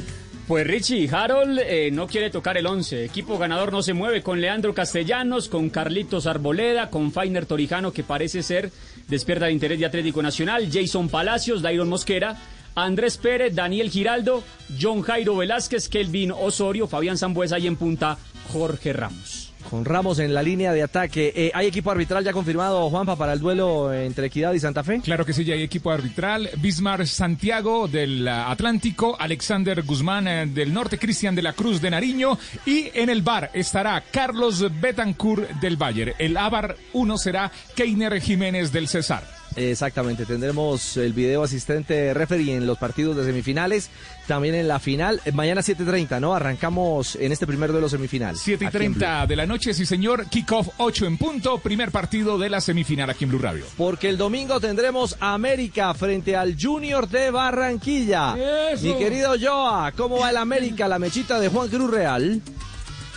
Pues 0.46 0.66
Richie, 0.66 1.08
Harold 1.10 1.58
eh, 1.58 1.90
no 1.90 2.06
quiere 2.06 2.28
tocar 2.28 2.58
el 2.58 2.66
11. 2.66 3.06
Equipo 3.06 3.38
ganador 3.38 3.72
no 3.72 3.82
se 3.82 3.94
mueve 3.94 4.22
con 4.22 4.42
Leandro 4.42 4.74
Castellanos, 4.74 5.48
con 5.48 5.70
Carlitos 5.70 6.26
Arboleda, 6.26 6.90
con 6.90 7.12
Fainer 7.12 7.46
Torijano, 7.46 7.92
que 7.92 8.02
parece 8.02 8.42
ser 8.42 8.70
despierta 9.08 9.46
de 9.46 9.52
interés 9.52 9.78
de 9.78 9.86
Atlético 9.86 10.22
Nacional, 10.22 10.68
Jason 10.70 11.08
Palacios, 11.08 11.62
Dairon 11.62 11.88
Mosquera, 11.88 12.36
Andrés 12.74 13.16
Pérez, 13.16 13.54
Daniel 13.54 13.88
Giraldo, 13.88 14.44
John 14.78 15.00
Jairo 15.00 15.34
Velázquez, 15.34 15.88
Kelvin 15.88 16.30
Osorio, 16.32 16.88
Fabián 16.88 17.16
Zambuesa 17.16 17.58
y 17.58 17.66
en 17.66 17.76
punta 17.76 18.18
Jorge 18.52 18.92
Ramos. 18.92 19.43
Con 19.70 19.84
Ramos 19.84 20.18
en 20.18 20.34
la 20.34 20.42
línea 20.42 20.72
de 20.72 20.82
ataque. 20.82 21.32
Eh, 21.34 21.50
¿Hay 21.54 21.66
equipo 21.66 21.90
arbitral 21.90 22.24
ya 22.24 22.32
confirmado, 22.32 22.88
Juanpa, 22.90 23.16
para 23.16 23.32
el 23.32 23.40
duelo 23.40 23.92
entre 23.92 24.26
Equidad 24.26 24.52
y 24.52 24.60
Santa 24.60 24.84
Fe? 24.84 25.00
Claro 25.00 25.24
que 25.24 25.32
sí, 25.32 25.44
ya 25.44 25.54
hay 25.54 25.62
equipo 25.62 25.90
arbitral. 25.90 26.50
Bismar 26.58 27.06
Santiago 27.06 27.88
del 27.88 28.26
Atlántico, 28.28 29.16
Alexander 29.18 29.82
Guzmán 29.82 30.28
eh, 30.28 30.46
del 30.46 30.72
Norte, 30.72 30.98
Cristian 30.98 31.34
de 31.34 31.42
la 31.42 31.52
Cruz 31.52 31.80
de 31.80 31.90
Nariño 31.90 32.38
y 32.66 32.90
en 32.94 33.08
el 33.08 33.22
bar 33.22 33.50
estará 33.54 34.02
Carlos 34.10 34.64
Betancourt 34.80 35.48
del 35.60 35.76
Bayern. 35.76 36.14
El 36.18 36.36
Abar 36.36 36.76
1 36.92 37.18
será 37.18 37.50
Keiner 37.74 38.20
Jiménez 38.20 38.72
del 38.72 38.88
Cesar. 38.88 39.43
Exactamente, 39.56 40.26
tendremos 40.26 40.96
el 40.96 41.12
video 41.12 41.42
asistente 41.42 42.12
referee 42.14 42.56
en 42.56 42.66
los 42.66 42.78
partidos 42.78 43.16
de 43.16 43.24
semifinales, 43.24 43.90
también 44.26 44.54
en 44.54 44.68
la 44.68 44.80
final, 44.80 45.20
eh, 45.24 45.32
mañana 45.32 45.60
7.30, 45.60 46.20
¿no? 46.20 46.34
Arrancamos 46.34 47.16
en 47.16 47.32
este 47.32 47.46
primer 47.46 47.70
duelo 47.70 47.88
semifinal. 47.88 48.36
7 48.36 48.64
y 48.64 48.68
30 48.68 49.26
de 49.26 49.36
la 49.36 49.46
noche, 49.46 49.74
sí 49.74 49.86
señor, 49.86 50.26
kickoff 50.26 50.68
8 50.78 51.06
en 51.06 51.18
punto, 51.18 51.58
primer 51.58 51.90
partido 51.90 52.38
de 52.38 52.50
la 52.50 52.60
semifinal 52.60 53.10
aquí 53.10 53.24
en 53.24 53.30
Blue 53.30 53.40
Radio. 53.40 53.64
Porque 53.76 54.08
el 54.08 54.18
domingo 54.18 54.60
tendremos 54.60 55.16
América 55.20 55.94
frente 55.94 56.36
al 56.36 56.56
Junior 56.60 57.08
de 57.08 57.30
Barranquilla. 57.30 58.36
Eso. 58.72 58.84
Mi 58.84 58.98
querido 58.98 59.34
Joa, 59.40 59.92
¿cómo 59.92 60.18
va 60.18 60.30
el 60.30 60.36
América, 60.36 60.88
la 60.88 60.98
mechita 60.98 61.38
de 61.38 61.48
Juan 61.48 61.68
Cruz 61.68 61.90
Real? 61.90 62.42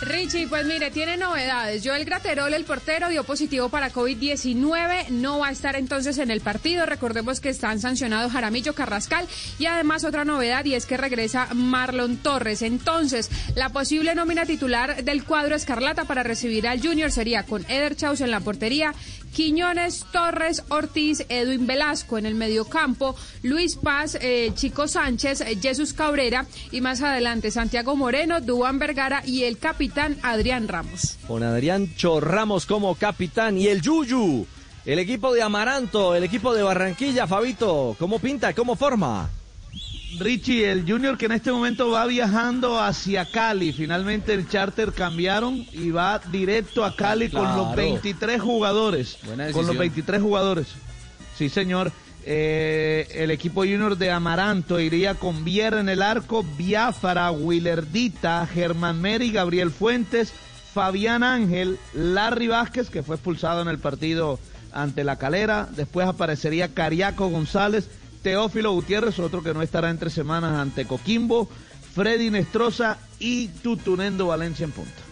Richie, 0.00 0.46
pues 0.46 0.64
mire, 0.64 0.92
tiene 0.92 1.16
novedades. 1.16 1.82
Joel 1.84 2.04
Graterol, 2.04 2.54
el 2.54 2.64
portero, 2.64 3.08
dio 3.08 3.24
positivo 3.24 3.68
para 3.68 3.92
COVID-19. 3.92 5.08
No 5.08 5.40
va 5.40 5.48
a 5.48 5.50
estar 5.50 5.74
entonces 5.74 6.18
en 6.18 6.30
el 6.30 6.40
partido. 6.40 6.86
Recordemos 6.86 7.40
que 7.40 7.48
están 7.48 7.80
sancionados 7.80 8.30
Jaramillo 8.30 8.74
Carrascal. 8.74 9.26
Y 9.58 9.66
además 9.66 10.04
otra 10.04 10.24
novedad 10.24 10.64
y 10.64 10.74
es 10.74 10.86
que 10.86 10.96
regresa 10.96 11.48
Marlon 11.52 12.16
Torres. 12.18 12.62
Entonces, 12.62 13.28
la 13.56 13.70
posible 13.70 14.14
nómina 14.14 14.46
titular 14.46 15.02
del 15.02 15.24
cuadro 15.24 15.56
Escarlata 15.56 16.04
para 16.04 16.22
recibir 16.22 16.68
al 16.68 16.80
Junior 16.80 17.10
sería 17.10 17.42
con 17.42 17.64
Eder 17.68 17.96
Chaus 17.96 18.20
en 18.20 18.30
la 18.30 18.40
portería, 18.40 18.94
Quiñones, 19.38 20.04
Torres, 20.10 20.64
Ortiz, 20.68 21.24
Edwin 21.28 21.64
Velasco 21.64 22.18
en 22.18 22.26
el 22.26 22.34
mediocampo, 22.34 23.14
Luis 23.44 23.76
Paz, 23.76 24.18
eh, 24.20 24.50
Chico 24.56 24.88
Sánchez, 24.88 25.42
eh, 25.42 25.56
Jesús 25.62 25.92
Cabrera 25.92 26.44
y 26.72 26.80
más 26.80 27.02
adelante 27.02 27.52
Santiago 27.52 27.94
Moreno, 27.94 28.40
Duan 28.40 28.80
Vergara 28.80 29.22
y 29.24 29.44
el 29.44 29.58
capitán 29.58 30.16
Adrián 30.24 30.66
Ramos. 30.66 31.18
Con 31.28 31.44
Adrián 31.44 31.94
Chorramos 31.94 32.66
como 32.66 32.96
capitán 32.96 33.56
y 33.58 33.68
el 33.68 33.80
Yuyu, 33.80 34.44
el 34.84 34.98
equipo 34.98 35.32
de 35.32 35.42
Amaranto, 35.42 36.16
el 36.16 36.24
equipo 36.24 36.52
de 36.52 36.64
Barranquilla, 36.64 37.28
Fabito, 37.28 37.94
¿cómo 37.96 38.18
pinta, 38.18 38.52
cómo 38.54 38.74
forma? 38.74 39.30
Richie, 40.18 40.70
el 40.70 40.90
Junior 40.90 41.18
que 41.18 41.26
en 41.26 41.32
este 41.32 41.52
momento 41.52 41.90
va 41.90 42.06
viajando 42.06 42.80
hacia 42.80 43.24
Cali. 43.26 43.72
Finalmente 43.72 44.32
el 44.32 44.48
charter 44.48 44.92
cambiaron 44.92 45.66
y 45.72 45.90
va 45.90 46.20
directo 46.32 46.84
a 46.84 46.96
Cali 46.96 47.28
con 47.28 47.44
los 47.44 47.72
Claro. 47.74 47.76
23 47.76 48.40
jugadores. 48.40 49.18
Buena 49.24 49.44
Con 49.52 49.66
los 49.66 49.76
decisión. 49.76 49.78
23 49.78 50.22
jugadores. 50.22 50.66
Sí, 51.36 51.48
señor. 51.48 51.92
Eh, 52.24 53.06
el 53.14 53.30
equipo 53.30 53.60
Junior 53.60 53.96
de 53.96 54.10
Amaranto 54.10 54.80
iría 54.80 55.14
con 55.14 55.44
Viera 55.44 55.80
en 55.80 55.88
el 55.88 56.02
arco, 56.02 56.44
Biafara, 56.56 57.30
Willerdita, 57.30 58.46
Germán 58.46 59.00
Meri, 59.00 59.30
Gabriel 59.30 59.70
Fuentes, 59.70 60.32
Fabián 60.74 61.22
Ángel, 61.22 61.78
Larry 61.94 62.48
Vázquez, 62.48 62.90
que 62.90 63.02
fue 63.02 63.16
expulsado 63.16 63.62
en 63.62 63.68
el 63.68 63.78
partido 63.78 64.38
ante 64.72 65.04
la 65.04 65.16
calera. 65.16 65.68
Después 65.74 66.06
aparecería 66.06 66.74
Cariaco 66.74 67.28
González, 67.28 67.88
Teófilo 68.22 68.72
Gutiérrez, 68.72 69.18
otro 69.18 69.42
que 69.42 69.54
no 69.54 69.62
estará 69.62 69.90
entre 69.90 70.10
semanas 70.10 70.58
ante 70.58 70.86
Coquimbo, 70.86 71.48
Freddy 71.94 72.30
Nestroza 72.30 72.98
y 73.18 73.48
Tutunendo 73.48 74.26
Valencia 74.28 74.64
en 74.64 74.72
punta. 74.72 75.02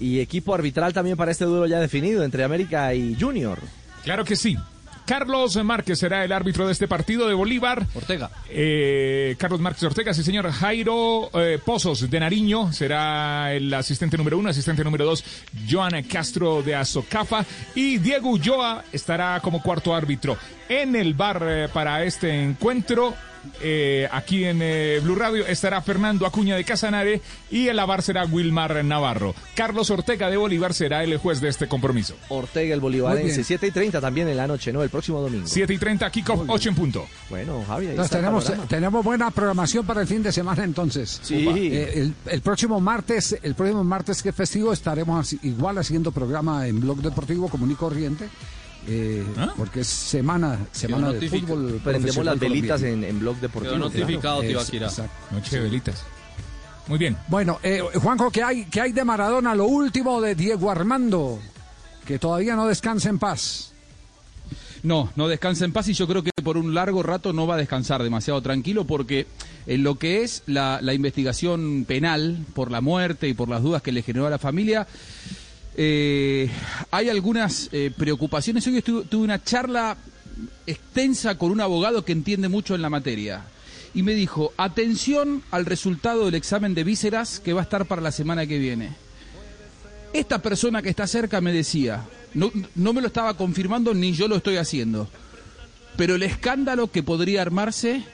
Y 0.00 0.20
equipo 0.20 0.54
arbitral 0.54 0.92
también 0.92 1.16
para 1.16 1.30
este 1.30 1.44
duelo 1.44 1.66
ya 1.66 1.80
definido 1.80 2.24
entre 2.24 2.44
América 2.44 2.94
y 2.94 3.16
Junior. 3.18 3.58
Claro 4.02 4.24
que 4.24 4.36
sí. 4.36 4.56
Carlos 5.06 5.62
Márquez 5.62 5.98
será 5.98 6.24
el 6.24 6.32
árbitro 6.32 6.66
de 6.66 6.72
este 6.72 6.88
partido 6.88 7.28
de 7.28 7.34
Bolívar. 7.34 7.86
Ortega. 7.94 8.30
Eh, 8.48 9.36
Carlos 9.38 9.60
Márquez 9.60 9.84
Ortega, 9.84 10.14
sí 10.14 10.22
señor. 10.22 10.50
Jairo 10.50 11.30
eh, 11.34 11.58
Pozos 11.64 12.08
de 12.08 12.20
Nariño 12.20 12.72
será 12.72 13.52
el 13.52 13.72
asistente 13.74 14.16
número 14.16 14.38
uno, 14.38 14.48
asistente 14.48 14.82
número 14.82 15.04
dos, 15.04 15.24
Joana 15.68 16.02
Castro 16.02 16.62
de 16.62 16.74
Azocafa 16.74 17.44
y 17.74 17.98
Diego 17.98 18.30
Ulloa 18.30 18.84
estará 18.92 19.40
como 19.40 19.62
cuarto 19.62 19.94
árbitro. 19.94 20.36
En 20.68 20.96
el 20.96 21.14
bar 21.14 21.42
eh, 21.46 21.68
para 21.72 22.04
este 22.04 22.42
encuentro, 22.42 23.14
eh, 23.60 24.08
aquí 24.10 24.44
en 24.44 24.60
eh, 24.62 25.00
Blue 25.02 25.14
Radio 25.14 25.46
estará 25.46 25.80
Fernando 25.80 26.26
Acuña 26.26 26.56
de 26.56 26.64
Casanare 26.64 27.20
y 27.50 27.68
el 27.68 27.76
bar 27.76 28.02
será 28.02 28.24
Wilmar 28.24 28.84
Navarro. 28.84 29.34
Carlos 29.54 29.90
Ortega 29.90 30.30
de 30.30 30.36
Bolívar 30.36 30.74
será 30.74 31.04
el 31.04 31.16
juez 31.18 31.40
de 31.40 31.48
este 31.48 31.68
compromiso. 31.68 32.14
Ortega 32.28 32.74
el 32.74 32.80
bolivarense, 32.80 33.36
bien. 33.36 33.44
7 33.44 33.66
y 33.66 33.70
30 33.70 34.00
también 34.00 34.28
en 34.28 34.36
la 34.36 34.46
noche, 34.46 34.72
¿no? 34.72 34.82
El 34.82 34.90
próximo 34.90 35.20
domingo. 35.20 35.46
7 35.46 35.72
y 35.72 35.78
30, 35.78 36.10
kickoff 36.10 36.42
8 36.46 36.68
en 36.68 36.74
punto. 36.74 37.06
Bueno, 37.30 37.64
Javi, 37.66 37.88
ahí 37.88 37.98
está 37.98 38.18
tenemos, 38.68 39.04
buena 39.04 39.30
programación 39.30 39.86
para 39.86 40.00
el 40.00 40.06
fin 40.06 40.22
de 40.22 40.32
semana 40.32 40.64
entonces. 40.64 41.20
Sí. 41.22 41.46
Eh, 41.48 41.92
el, 41.96 42.14
el 42.26 42.40
próximo 42.40 42.80
martes, 42.80 43.38
el 43.42 43.54
próximo 43.54 43.84
martes 43.84 44.22
que 44.22 44.30
es 44.30 44.34
festivo 44.34 44.72
estaremos 44.72 45.32
igual 45.42 45.78
haciendo 45.78 46.12
programa 46.12 46.66
en 46.66 46.80
Blog 46.80 46.98
Deportivo 46.98 47.48
común 47.48 47.70
y 47.70 47.74
corriente. 47.74 48.28
Eh, 48.86 49.24
porque 49.56 49.80
es 49.80 49.86
semana, 49.86 50.58
semana 50.72 51.12
de 51.12 51.28
fútbol. 51.28 51.80
Prendemos 51.82 52.24
las 52.24 52.38
velitas 52.38 52.82
en, 52.82 53.04
en 53.04 53.20
Blog 53.20 53.36
Deportivo. 53.36 53.74
Quedó 53.74 53.84
notificado, 53.84 54.40
Claro. 54.40 54.60
Es- 54.60 54.72
exacto. 54.74 55.12
Noche 55.30 55.56
de 55.56 55.62
velitas. 55.62 56.02
Muy 56.86 56.98
bien. 56.98 57.16
Bueno, 57.28 57.58
eh, 57.62 57.80
Juanjo, 57.94 58.30
¿qué 58.30 58.42
hay, 58.42 58.64
¿qué 58.66 58.80
hay 58.82 58.92
de 58.92 59.04
Maradona? 59.04 59.54
Lo 59.54 59.64
último 59.66 60.20
de 60.20 60.34
Diego 60.34 60.70
Armando, 60.70 61.38
que 62.06 62.18
todavía 62.18 62.56
no 62.56 62.66
descansa 62.66 63.08
en 63.08 63.18
paz. 63.18 63.70
No, 64.82 65.10
no 65.16 65.28
descansa 65.28 65.64
en 65.64 65.72
paz 65.72 65.88
y 65.88 65.94
yo 65.94 66.06
creo 66.06 66.22
que 66.22 66.30
por 66.42 66.58
un 66.58 66.74
largo 66.74 67.02
rato 67.02 67.32
no 67.32 67.46
va 67.46 67.54
a 67.54 67.56
descansar 67.56 68.02
demasiado 68.02 68.42
tranquilo 68.42 68.84
porque 68.84 69.26
en 69.66 69.82
lo 69.82 69.94
que 69.98 70.22
es 70.24 70.42
la, 70.44 70.78
la 70.82 70.92
investigación 70.92 71.86
penal 71.88 72.44
por 72.52 72.70
la 72.70 72.82
muerte 72.82 73.26
y 73.26 73.32
por 73.32 73.48
las 73.48 73.62
dudas 73.62 73.80
que 73.80 73.92
le 73.92 74.02
generó 74.02 74.26
a 74.26 74.30
la 74.30 74.38
familia, 74.38 74.86
eh, 75.76 76.50
hay 76.90 77.08
algunas 77.08 77.68
eh, 77.72 77.90
preocupaciones. 77.96 78.66
Hoy 78.66 78.82
tuve 78.82 79.24
una 79.24 79.42
charla 79.42 79.96
extensa 80.66 81.36
con 81.36 81.50
un 81.50 81.60
abogado 81.60 82.04
que 82.04 82.12
entiende 82.12 82.48
mucho 82.48 82.74
en 82.74 82.82
la 82.82 82.90
materia. 82.90 83.42
Y 83.92 84.02
me 84.02 84.14
dijo, 84.14 84.52
atención 84.56 85.42
al 85.50 85.66
resultado 85.66 86.24
del 86.24 86.34
examen 86.34 86.74
de 86.74 86.84
vísceras 86.84 87.40
que 87.40 87.52
va 87.52 87.60
a 87.60 87.64
estar 87.64 87.86
para 87.86 88.02
la 88.02 88.12
semana 88.12 88.46
que 88.46 88.58
viene. 88.58 88.96
Esta 90.12 90.40
persona 90.40 90.82
que 90.82 90.88
está 90.88 91.06
cerca 91.06 91.40
me 91.40 91.52
decía, 91.52 92.04
no, 92.34 92.50
no 92.74 92.92
me 92.92 93.00
lo 93.00 93.08
estaba 93.08 93.36
confirmando 93.36 93.94
ni 93.94 94.12
yo 94.12 94.28
lo 94.28 94.36
estoy 94.36 94.56
haciendo, 94.56 95.08
pero 95.96 96.16
el 96.16 96.22
escándalo 96.22 96.90
que 96.90 97.02
podría 97.02 97.42
armarse 97.42 98.04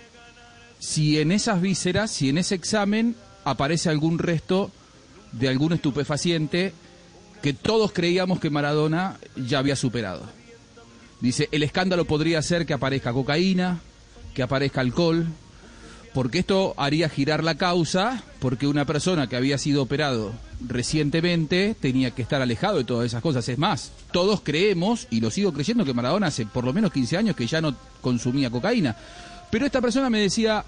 si 0.78 1.18
en 1.18 1.30
esas 1.30 1.60
vísceras, 1.60 2.10
si 2.10 2.30
en 2.30 2.38
ese 2.38 2.54
examen 2.54 3.16
aparece 3.44 3.90
algún 3.90 4.18
resto 4.18 4.70
de 5.32 5.48
algún 5.48 5.74
estupefaciente 5.74 6.72
que 7.42 7.52
todos 7.52 7.92
creíamos 7.92 8.40
que 8.40 8.50
Maradona 8.50 9.18
ya 9.36 9.58
había 9.58 9.76
superado. 9.76 10.22
Dice, 11.20 11.48
el 11.52 11.62
escándalo 11.62 12.04
podría 12.04 12.40
ser 12.42 12.66
que 12.66 12.72
aparezca 12.72 13.12
cocaína, 13.12 13.80
que 14.34 14.42
aparezca 14.42 14.80
alcohol, 14.80 15.26
porque 16.14 16.40
esto 16.40 16.74
haría 16.76 17.08
girar 17.08 17.44
la 17.44 17.56
causa, 17.56 18.22
porque 18.40 18.66
una 18.66 18.84
persona 18.84 19.28
que 19.28 19.36
había 19.36 19.58
sido 19.58 19.82
operado 19.82 20.32
recientemente 20.66 21.76
tenía 21.78 22.10
que 22.10 22.22
estar 22.22 22.42
alejado 22.42 22.78
de 22.78 22.84
todas 22.84 23.06
esas 23.06 23.22
cosas. 23.22 23.48
Es 23.48 23.58
más, 23.58 23.92
todos 24.12 24.40
creemos, 24.40 25.06
y 25.10 25.20
lo 25.20 25.30
sigo 25.30 25.52
creyendo, 25.52 25.84
que 25.84 25.94
Maradona 25.94 26.28
hace 26.28 26.46
por 26.46 26.64
lo 26.64 26.72
menos 26.72 26.92
15 26.92 27.16
años 27.16 27.36
que 27.36 27.46
ya 27.46 27.60
no 27.60 27.76
consumía 28.00 28.50
cocaína. 28.50 28.96
Pero 29.50 29.66
esta 29.66 29.80
persona 29.80 30.10
me 30.10 30.20
decía, 30.20 30.64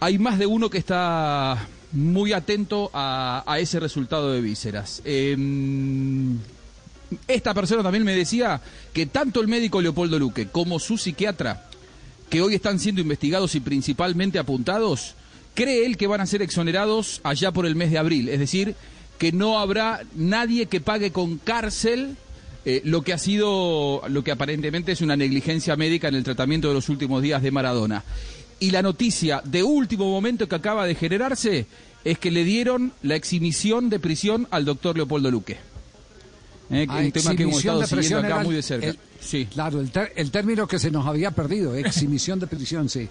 hay 0.00 0.18
más 0.18 0.38
de 0.38 0.46
uno 0.46 0.68
que 0.70 0.78
está 0.78 1.66
muy 1.92 2.32
atento 2.32 2.90
a, 2.92 3.56
ese 3.58 3.80
resultado 3.80 4.32
de 4.32 4.40
vísceras. 4.40 5.02
Em, 5.04 6.38
esta 7.26 7.54
persona 7.54 7.82
también 7.82 8.04
me 8.04 8.14
decía 8.14 8.60
que 8.92 9.06
tanto 9.06 9.40
el 9.40 9.48
médico 9.48 9.80
Leopoldo 9.80 10.18
Luque 10.18 10.48
como 10.48 10.78
su 10.78 10.96
psiquiatra, 10.96 11.66
que 12.28 12.42
hoy 12.42 12.54
están 12.54 12.78
siendo 12.78 13.00
investigados 13.00 13.54
y 13.54 13.60
principalmente 13.60 14.38
apuntados, 14.38 15.14
cree 15.54 15.84
él 15.84 15.96
que 15.96 16.06
van 16.06 16.20
a 16.20 16.26
ser 16.26 16.42
exonerados 16.42 17.20
allá 17.24 17.50
por 17.52 17.66
el 17.66 17.74
mes 17.74 17.90
de 17.90 17.98
abril. 17.98 18.28
Es 18.28 18.38
decir, 18.38 18.76
que 19.18 19.32
no 19.32 19.58
habrá 19.58 20.02
nadie 20.14 20.66
que 20.66 20.80
pague 20.80 21.10
con 21.10 21.38
cárcel 21.38 22.16
eh, 22.64 22.82
lo 22.84 23.02
que 23.02 23.12
ha 23.12 23.18
sido, 23.18 24.02
lo 24.08 24.22
que 24.22 24.32
aparentemente 24.32 24.92
es 24.92 25.00
una 25.00 25.16
negligencia 25.16 25.76
médica 25.76 26.08
en 26.08 26.14
el 26.14 26.24
tratamiento 26.24 26.68
de 26.68 26.74
los 26.74 26.88
últimos 26.88 27.22
días 27.22 27.42
de 27.42 27.50
Maradona. 27.50 28.04
Y 28.60 28.70
la 28.70 28.82
noticia 28.82 29.42
de 29.44 29.62
último 29.62 30.04
momento 30.10 30.48
que 30.48 30.54
acaba 30.54 30.86
de 30.86 30.94
generarse 30.94 31.66
es 32.04 32.18
que 32.18 32.30
le 32.30 32.44
dieron 32.44 32.92
la 33.02 33.14
exhibición 33.16 33.90
de 33.90 33.98
prisión 33.98 34.46
al 34.50 34.64
doctor 34.64 34.96
Leopoldo 34.96 35.30
Luque. 35.30 35.58
Eh, 36.70 36.86
Ah, 36.88 37.00
un 37.00 37.10
tema 37.12 37.34
que 37.34 37.42
hemos 37.42 37.58
estado 37.58 37.84
siguiendo 37.86 38.18
acá 38.18 38.44
muy 38.44 38.54
de 38.54 38.62
cerca. 38.62 38.86
el- 38.88 38.98
sí. 39.20 39.46
Claro, 39.46 39.80
el, 39.80 39.90
ter- 39.90 40.12
el 40.14 40.30
término 40.30 40.68
que 40.68 40.78
se 40.78 40.90
nos 40.90 41.06
había 41.06 41.30
perdido, 41.32 41.74
exhibición 41.74 42.38
de 42.38 42.46
prisión, 42.46 42.88
sí. 42.88 43.08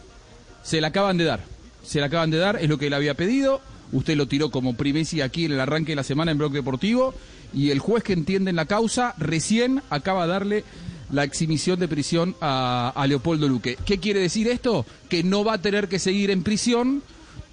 Se 0.63 0.79
la 0.81 0.87
acaban 0.87 1.17
de 1.17 1.25
dar. 1.25 1.41
Se 1.83 1.99
la 1.99 2.05
acaban 2.07 2.29
de 2.31 2.37
dar, 2.37 2.57
es 2.57 2.69
lo 2.69 2.77
que 2.77 2.87
él 2.87 2.93
había 2.93 3.15
pedido. 3.15 3.59
Usted 3.91 4.15
lo 4.15 4.27
tiró 4.27 4.49
como 4.51 4.75
primicia 4.75 5.25
aquí 5.25 5.45
en 5.45 5.53
el 5.53 5.59
arranque 5.59 5.91
de 5.93 5.95
la 5.97 6.03
semana 6.03 6.31
en 6.31 6.37
Bloque 6.37 6.57
Deportivo. 6.57 7.13
Y 7.53 7.71
el 7.71 7.79
juez 7.79 8.03
que 8.03 8.13
entiende 8.13 8.51
en 8.51 8.55
la 8.55 8.65
causa 8.65 9.13
recién 9.17 9.81
acaba 9.89 10.25
de 10.27 10.31
darle 10.31 10.63
la 11.11 11.23
exhibición 11.23 11.79
de 11.79 11.87
prisión 11.87 12.35
a, 12.41 12.93
a 12.95 13.07
Leopoldo 13.07 13.47
Luque. 13.47 13.77
¿Qué 13.85 13.97
quiere 13.99 14.19
decir 14.19 14.47
esto? 14.47 14.85
Que 15.09 15.23
no 15.23 15.43
va 15.43 15.53
a 15.53 15.61
tener 15.61 15.87
que 15.87 15.99
seguir 15.99 16.31
en 16.31 16.43
prisión 16.43 17.01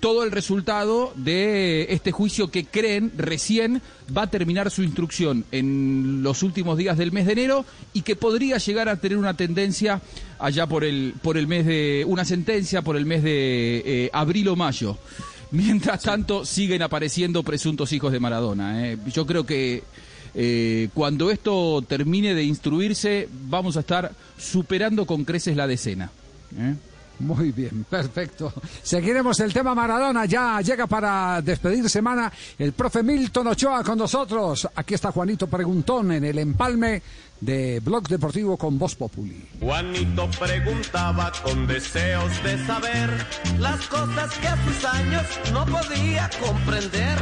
todo 0.00 0.24
el 0.24 0.30
resultado 0.30 1.12
de 1.16 1.86
este 1.90 2.12
juicio 2.12 2.50
que 2.50 2.64
creen 2.64 3.12
recién 3.16 3.80
va 4.16 4.22
a 4.22 4.30
terminar 4.30 4.70
su 4.70 4.82
instrucción 4.82 5.44
en 5.52 6.22
los 6.22 6.42
últimos 6.42 6.76
días 6.76 6.98
del 6.98 7.12
mes 7.12 7.26
de 7.26 7.32
enero 7.32 7.64
y 7.92 8.02
que 8.02 8.14
podría 8.14 8.58
llegar 8.58 8.88
a 8.88 8.96
tener 9.00 9.18
una 9.18 9.34
tendencia 9.34 10.00
allá 10.38 10.66
por 10.66 10.84
el 10.84 11.14
por 11.22 11.38
el 11.38 11.46
mes 11.46 11.66
de 11.66 12.04
una 12.06 12.24
sentencia 12.24 12.82
por 12.82 12.96
el 12.96 13.06
mes 13.06 13.22
de 13.22 13.82
eh, 13.84 14.10
abril 14.12 14.48
o 14.48 14.56
mayo. 14.56 14.98
Mientras 15.50 16.02
tanto 16.02 16.44
siguen 16.44 16.82
apareciendo 16.82 17.42
presuntos 17.42 17.92
hijos 17.92 18.12
de 18.12 18.20
Maradona. 18.20 18.86
¿eh? 18.86 18.98
Yo 19.12 19.26
creo 19.26 19.46
que 19.46 19.82
eh, 20.38 20.90
cuando 20.92 21.30
esto 21.30 21.82
termine 21.88 22.34
de 22.34 22.44
instruirse 22.44 23.26
vamos 23.48 23.78
a 23.78 23.80
estar 23.80 24.12
superando 24.36 25.06
con 25.06 25.24
creces 25.24 25.56
la 25.56 25.66
decena. 25.66 26.10
¿eh? 26.58 26.74
Muy 27.20 27.52
bien, 27.52 27.86
perfecto. 27.88 28.52
Seguiremos 28.82 29.40
el 29.40 29.52
tema 29.52 29.74
Maradona. 29.74 30.26
Ya 30.26 30.60
llega 30.60 30.86
para 30.86 31.40
despedir 31.40 31.88
semana 31.88 32.30
el 32.58 32.72
profe 32.74 33.02
Milton 33.02 33.46
Ochoa 33.46 33.82
con 33.82 33.96
nosotros. 33.96 34.68
Aquí 34.74 34.92
está 34.92 35.10
Juanito 35.10 35.46
Preguntón 35.46 36.12
en 36.12 36.24
el 36.24 36.38
empalme 36.38 37.02
de 37.40 37.80
Blog 37.80 38.08
Deportivo 38.08 38.56
con 38.56 38.78
Voz 38.78 38.94
Populi. 38.94 39.46
Juanito 39.60 40.28
preguntaba 40.38 41.30
con 41.42 41.66
deseos 41.66 42.42
de 42.42 42.64
saber 42.66 43.10
las 43.58 43.86
cosas 43.88 44.32
que 44.38 44.48
a 44.48 44.64
sus 44.64 44.84
años 44.84 45.22
no 45.52 45.66
podía 45.66 46.30
comprender. 46.40 47.18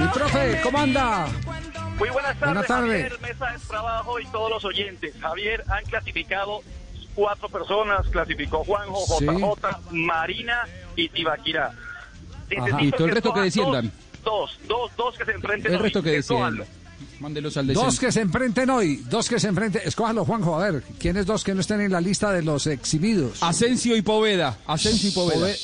Mi 0.00 0.06
profe, 0.08 0.60
¿cómo 0.62 0.78
anda? 0.78 1.26
Muy 1.98 2.08
buenas 2.08 2.38
tardes, 2.38 2.54
Buenas 2.54 2.66
tardes. 2.66 3.02
Javier, 3.02 3.20
mesa 3.20 3.52
de 3.52 3.58
trabajo 3.66 4.20
y 4.20 4.26
todos 4.26 4.50
los 4.50 4.64
oyentes. 4.64 5.14
Javier, 5.20 5.64
han 5.68 5.84
clasificado 5.84 6.62
cuatro 7.14 7.48
personas, 7.50 8.06
clasificó 8.08 8.64
Juanjo, 8.64 9.04
Sí. 9.18 9.26
JJ, 9.26 9.90
Marina 9.90 10.62
y 10.96 11.08
Tibaquirá. 11.10 11.72
Ajá. 12.58 12.80
Listo, 12.80 13.04
el 13.04 13.10
resto 13.12 13.34
que 13.34 13.40
desciendan. 13.40 13.92
Dos, 14.24 14.58
dos, 14.66 14.90
dos 14.96 15.16
que 15.16 15.24
se 15.24 15.32
enfrenten 15.32 15.72
El 15.74 15.78
resto 15.78 16.02
que 16.02 16.16
Escójanlo. 16.16 16.64
descienda. 16.64 16.79
Mándelos 17.20 17.56
al 17.56 17.66
Dos 17.68 17.76
descenso. 17.76 18.00
que 18.00 18.12
se 18.12 18.20
enfrenten 18.22 18.70
hoy, 18.70 18.96
dos 19.08 19.28
que 19.28 19.38
se 19.38 19.48
enfrenten. 19.48 19.82
Escójalo, 19.84 20.24
Juanjo, 20.24 20.58
a 20.60 20.70
ver, 20.70 20.82
¿quiénes 20.98 21.26
dos 21.26 21.44
que 21.44 21.54
no 21.54 21.60
estén 21.60 21.80
en 21.82 21.92
la 21.92 22.00
lista 22.00 22.32
de 22.32 22.42
los 22.42 22.66
exhibidos? 22.66 23.42
Asensio 23.42 23.94
y 23.96 24.02
Poveda. 24.02 24.58
Asensio 24.66 25.10
y 25.10 25.12
Poveda. 25.12 25.46
Pove- 25.46 25.56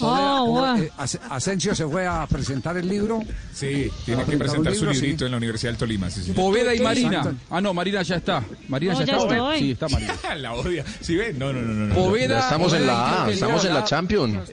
Poveda, 0.00 0.78
eh, 0.80 0.90
As- 0.98 1.20
Asensio 1.30 1.72
se 1.72 1.86
fue 1.86 2.04
a 2.04 2.26
presentar 2.26 2.76
el 2.76 2.88
libro. 2.88 3.20
Sí, 3.52 3.88
tiene 4.04 4.22
Ah, 4.22 4.26
que 4.28 4.36
presentar 4.36 4.74
su 4.74 4.80
libro, 4.80 4.92
librito 4.92 5.18
sí. 5.20 5.24
en 5.26 5.30
la 5.30 5.36
Universidad 5.36 5.70
del 5.70 5.78
Tolima. 5.78 6.10
sí, 6.10 6.20
sí. 6.24 6.32
Poveda 6.32 6.74
y 6.74 6.80
Marina. 6.80 7.32
Ah, 7.48 7.60
no, 7.60 7.72
Marina 7.72 8.02
ya 8.02 8.16
está. 8.16 8.42
Marina 8.66 8.94
ya, 8.94 9.04
ya 9.04 9.16
está. 9.16 9.34
estoy. 9.36 9.58
Sí, 9.60 9.70
está 9.70 9.88
Marina. 9.88 10.14
la 10.36 10.54
odia. 10.54 10.84
¿Sí 11.00 11.14
ven? 11.14 11.38
No, 11.38 11.52
no, 11.52 11.62
no, 11.62 11.72
no. 11.72 11.86
no. 11.86 11.94
Poveda. 11.94 12.38
Ya 12.38 12.40
estamos 12.40 12.72
en 12.72 12.86
la 12.88 13.24
A, 13.24 13.30
estamos 13.30 13.64
en 13.64 13.74
la 13.74 13.84
Champions. 13.84 14.52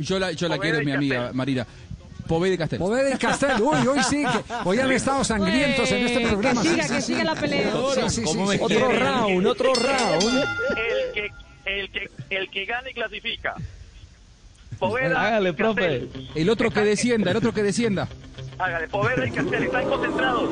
Yo 0.00 0.18
la, 0.18 0.32
yo 0.32 0.48
la 0.48 0.58
quiero, 0.58 0.82
mi 0.82 0.90
amiga. 0.92 1.30
Marina. 1.32 1.64
Poveda 2.30 2.54
y 2.54 2.58
Castel. 2.58 2.78
Poveda 2.78 3.10
y 3.14 3.18
Castel, 3.18 3.60
uy, 3.60 3.86
hoy 3.88 4.02
sí, 4.04 4.22
que 4.24 4.54
hoy 4.64 4.78
han 4.78 4.92
estado 4.92 5.24
sangrientos 5.24 5.90
en 5.90 6.06
este 6.06 6.18
Ué, 6.24 6.28
programa. 6.30 6.62
que 6.62 6.68
siga, 6.68 6.86
que 6.88 7.02
siga 7.02 7.24
la 7.24 7.34
pelea. 7.34 7.72
Sí, 7.72 8.00
sí, 8.08 8.26
sí, 8.26 8.38
sí. 8.52 8.58
Otro 8.60 8.88
round, 8.88 9.46
otro 9.48 9.72
round. 9.74 10.44
El 10.76 11.12
que, 11.12 11.30
el 11.66 11.90
que, 11.90 12.10
el 12.30 12.50
que 12.50 12.64
gane 12.66 12.92
clasifica. 12.92 13.54
Poveda, 14.78 15.26
Hágale, 15.26 15.52
profe. 15.54 15.80
Castel. 16.08 16.30
El 16.36 16.50
otro 16.50 16.70
que 16.70 16.80
descienda, 16.82 17.32
el 17.32 17.36
otro 17.36 17.52
que 17.52 17.62
descienda. 17.64 18.08
Hágale, 18.58 18.86
Poveda 18.86 19.26
y 19.26 19.30
Castel, 19.32 19.64
están 19.64 19.88
concentrados. 19.88 20.50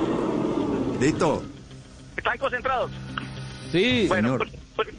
Listo. 1.00 1.42
Están 2.16 2.38
concentrados. 2.38 2.90
Sí, 3.70 4.06
Bueno, 4.08 4.36
señor. 4.36 4.50
pre- 4.74 4.84
pre- 4.84 4.94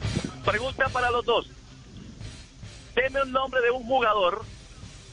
pregunta 0.50 0.88
para 0.88 1.10
los 1.10 1.26
dos. 1.26 1.46
Deme 2.96 3.22
un 3.22 3.32
nombre 3.32 3.60
de 3.60 3.70
un 3.70 3.84
jugador, 3.84 4.42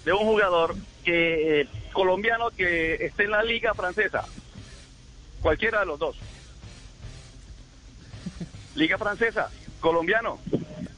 de 0.05 0.13
un 0.13 0.19
jugador 0.19 0.75
que 1.07 1.61
eh, 1.61 1.67
colombiano 1.93 2.49
que 2.51 2.95
esté 2.95 3.23
en 3.23 3.31
la 3.31 3.41
liga 3.41 3.73
francesa. 3.73 4.25
Cualquiera 5.41 5.79
de 5.79 5.85
los 5.85 5.97
dos. 5.97 6.17
Liga 8.75 8.97
francesa, 8.97 9.49
colombiano. 9.79 10.37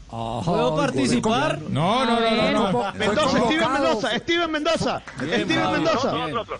¿Puedo 0.09 0.75
participar? 0.75 1.61
No, 1.61 2.05
no, 2.05 2.19
no, 2.19 2.51
no. 2.51 2.71
no. 2.71 2.93
Mendoza, 2.93 3.37
Steven 3.37 3.71
Mendoza, 3.71 4.17
Steven 4.17 4.51
Mendoza, 4.51 5.03
Bien, 5.21 5.45
Steven. 5.45 5.71
Mendoza. 5.73 6.07
Otro, 6.07 6.25
otro, 6.25 6.41
otro. 6.41 6.59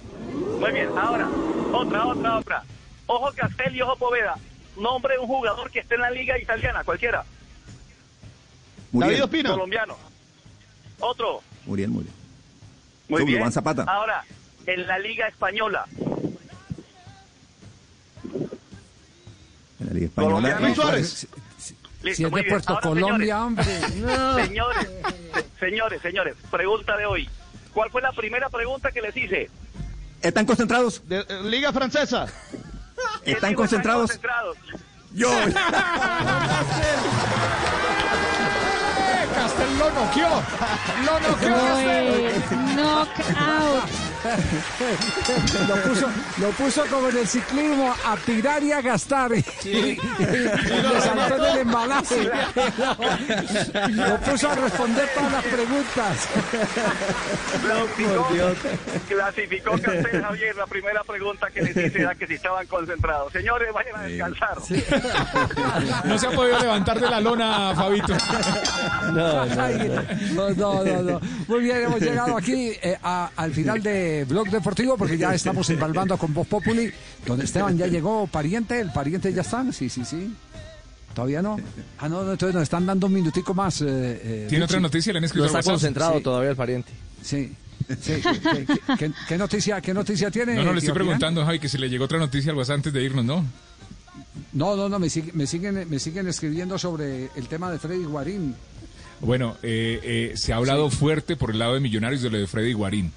Muy 0.60 0.72
bien, 0.72 0.90
ahora, 0.96 1.28
otra, 1.74 2.06
otra, 2.06 2.38
otra. 2.38 2.64
Ojo 3.08 3.32
Castel 3.36 3.76
y 3.76 3.82
Ojo 3.82 3.96
Poveda. 3.96 4.38
Nombre 4.78 5.16
de 5.16 5.22
un 5.22 5.28
jugador 5.28 5.72
que 5.72 5.80
esté 5.80 5.96
en 5.96 6.02
la 6.02 6.12
liga 6.12 6.38
italiana, 6.38 6.84
cualquiera. 6.84 7.26
Muriel. 8.92 9.14
David 9.14 9.24
Ospina. 9.24 9.52
Colombiano. 9.54 9.98
Otro. 11.00 11.42
Muriel, 11.66 11.90
Muriel. 11.90 12.19
Muy 13.10 13.22
Tú, 13.22 13.28
bien. 13.28 13.52
Zapata. 13.52 13.84
Ahora, 13.84 14.24
en 14.66 14.88
la 14.88 14.98
liga 15.00 15.28
española. 15.28 15.86
En 19.80 19.88
la 19.88 19.94
Liga 19.94 20.06
Española. 20.08 20.60
Luis 20.60 20.76
Suárez. 20.76 21.28
Listo, 22.02 22.18
Si 22.18 22.24
es 22.24 22.30
de 22.32 22.36
bien. 22.36 22.48
Puerto 22.50 22.70
Ahora, 22.74 22.82
Colombia, 22.82 23.46
hombre. 23.46 23.64
Señores, 23.82 24.48
señores, 24.48 24.88
se- 25.34 25.60
señores, 25.60 26.02
señores, 26.02 26.36
pregunta 26.52 26.98
de 26.98 27.06
hoy. 27.06 27.30
¿Cuál 27.74 27.90
fue 27.90 28.02
la 28.02 28.12
primera 28.12 28.50
pregunta 28.50 28.92
que 28.92 29.02
les 29.02 29.16
hice? 29.18 29.50
¿Están 30.22 30.46
concentrados? 30.46 31.02
De- 31.08 31.20
eh, 31.28 31.44
Liga 31.44 31.72
Francesa. 31.74 32.28
¿Quién 33.24 33.36
¿Están 33.38 33.54
concentrados? 33.56 34.12
concentrados? 34.12 34.58
Yo. 35.14 35.32
¡Eh, 39.40 39.44
Castel 39.44 39.78
lo 39.80 39.90
noqueó! 39.92 40.30
¡Lo 41.06 41.20
noqueó 41.20 41.56
Castel! 41.56 42.44
Knockout. 42.76 43.90
Lo 45.70 45.76
puso, 45.78 46.08
lo 46.40 46.50
puso 46.50 46.86
como 46.88 47.08
en 47.08 47.18
el 47.20 47.28
ciclismo 47.28 47.96
a 48.06 48.18
tirar 48.18 48.62
y 48.64 48.72
a 48.74 48.82
gastar. 48.82 49.32
Y, 49.34 49.38
y- 49.64 49.70
y 49.70 49.98
le 50.20 51.02
saltó 51.02 51.38
en 51.38 51.44
el 51.54 51.58
embalaje. 51.60 52.30
Lo 53.92 54.18
puso 54.18 54.50
a 54.52 54.56
responder 54.56 55.10
todas 55.16 55.32
las 55.32 55.44
preguntas. 55.46 56.28
Clasificó, 57.62 58.28
clasificó 59.08 59.72
Castel 59.82 60.22
Javier 60.22 60.56
la 60.58 60.68
primera 60.68 61.04
pregunta 61.04 61.48
que 61.54 61.62
les 61.62 61.78
hice 61.78 62.02
era 62.02 62.14
que 62.16 62.28
si 62.28 62.34
estaban 62.34 62.68
concentrados. 62.68 63.32
Señores, 63.32 63.70
vayan 63.74 63.96
a 63.96 64.02
descansar. 64.04 64.58
No 66.04 66.18
se 66.18 66.28
ha 66.28 66.32
podido 66.32 66.60
levantar 66.60 67.00
de 67.00 67.10
la 67.10 67.22
lona, 67.22 67.74
Fabito. 67.74 68.14
Ay, 68.14 69.22
no, 70.36 70.50
no, 70.56 70.84
no, 70.84 71.02
no. 71.04 71.22
Muy 71.48 71.60
bien, 71.62 71.78
hemos 71.84 72.00
llegado 72.02 72.38
aquí 72.38 72.72
eh, 72.82 72.98
a- 73.04 73.32
al 73.36 73.52
final 73.54 73.82
de 73.82 74.26
Blog 74.28 74.50
Deportivo 74.50 74.98
porque 74.98 75.18
ya 75.18 75.34
estamos 75.34 75.70
embalmando 75.70 76.18
con 76.18 76.34
Voz 76.34 76.48
Populi. 76.48 76.92
Don 77.26 77.42
Esteban 77.42 77.78
ya 77.78 77.88
llegó, 77.88 78.28
pariente, 78.28 78.80
el 78.80 78.92
pariente 78.92 79.32
ya 79.34 79.42
está. 79.42 79.66
Sí, 79.72 79.90
sí, 79.90 80.04
sí. 80.06 80.34
¿Todavía 81.14 81.42
no? 81.42 81.58
Ah, 81.98 82.08
no, 82.08 82.24
no, 82.24 82.32
entonces 82.32 82.54
nos 82.54 82.64
están 82.64 82.86
dando 82.86 83.08
un 83.08 83.14
minutico 83.14 83.54
más. 83.54 83.82
eh, 83.82 83.86
eh, 83.88 84.46
¿Tiene 84.50 84.66
otra 84.66 84.80
noticia? 84.80 85.12
¿Le 85.12 85.18
han 85.20 85.26
escrito 85.26 85.48
está 85.48 85.64
concentrado 85.64 86.18
Sí. 86.18 86.24
todavía 86.24 86.52
el 86.52 86.56
pariente. 86.56 86.92
Sí. 87.22 87.52
sí. 88.00 88.14
¿Qué, 88.22 88.66
qué- 88.66 88.96
qué- 88.98 89.12
qué 89.28 89.38
noticia, 89.38 89.82
¿Qué 89.82 89.94
noticia 89.94 90.30
tiene? 90.32 90.56
No, 90.56 90.64
no, 90.66 90.74
le 90.74 90.80
estoy 90.80 90.94
preguntando, 90.94 91.44
Javi, 91.44 91.60
que 91.60 91.68
si 91.68 91.78
le 91.78 91.90
llegó 91.90 92.06
otra 92.06 92.20
noticia 92.20 92.52
al 92.52 92.58
WhatsApp 92.58 92.76
antes 92.76 92.94
de 92.94 93.04
irnos, 93.04 93.26
¿no? 93.26 93.44
No, 94.54 94.76
no, 94.76 94.88
no, 94.90 95.00
me, 95.00 95.10
sigue- 95.10 95.32
me, 95.34 95.46
siguen, 95.48 95.88
me 95.90 96.00
siguen 96.00 96.28
escribiendo 96.28 96.78
sobre 96.78 97.30
el 97.36 97.48
tema 97.48 97.72
de 97.72 97.80
Freddy 97.80 98.04
Guarín. 98.04 98.56
Bueno, 99.22 99.58
eh, 99.64 100.00
eh, 100.04 100.38
se 100.38 100.54
ha 100.54 100.58
hablado 100.58 100.90
fuerte 100.90 101.36
por 101.36 101.52
el 101.52 101.60
lado 101.60 101.74
de 101.74 101.80
Millonarios 101.80 102.22
de 102.22 102.30
lo 102.30 102.38
de 102.38 102.48
Freddy 102.48 102.74
Guarín, 102.74 103.12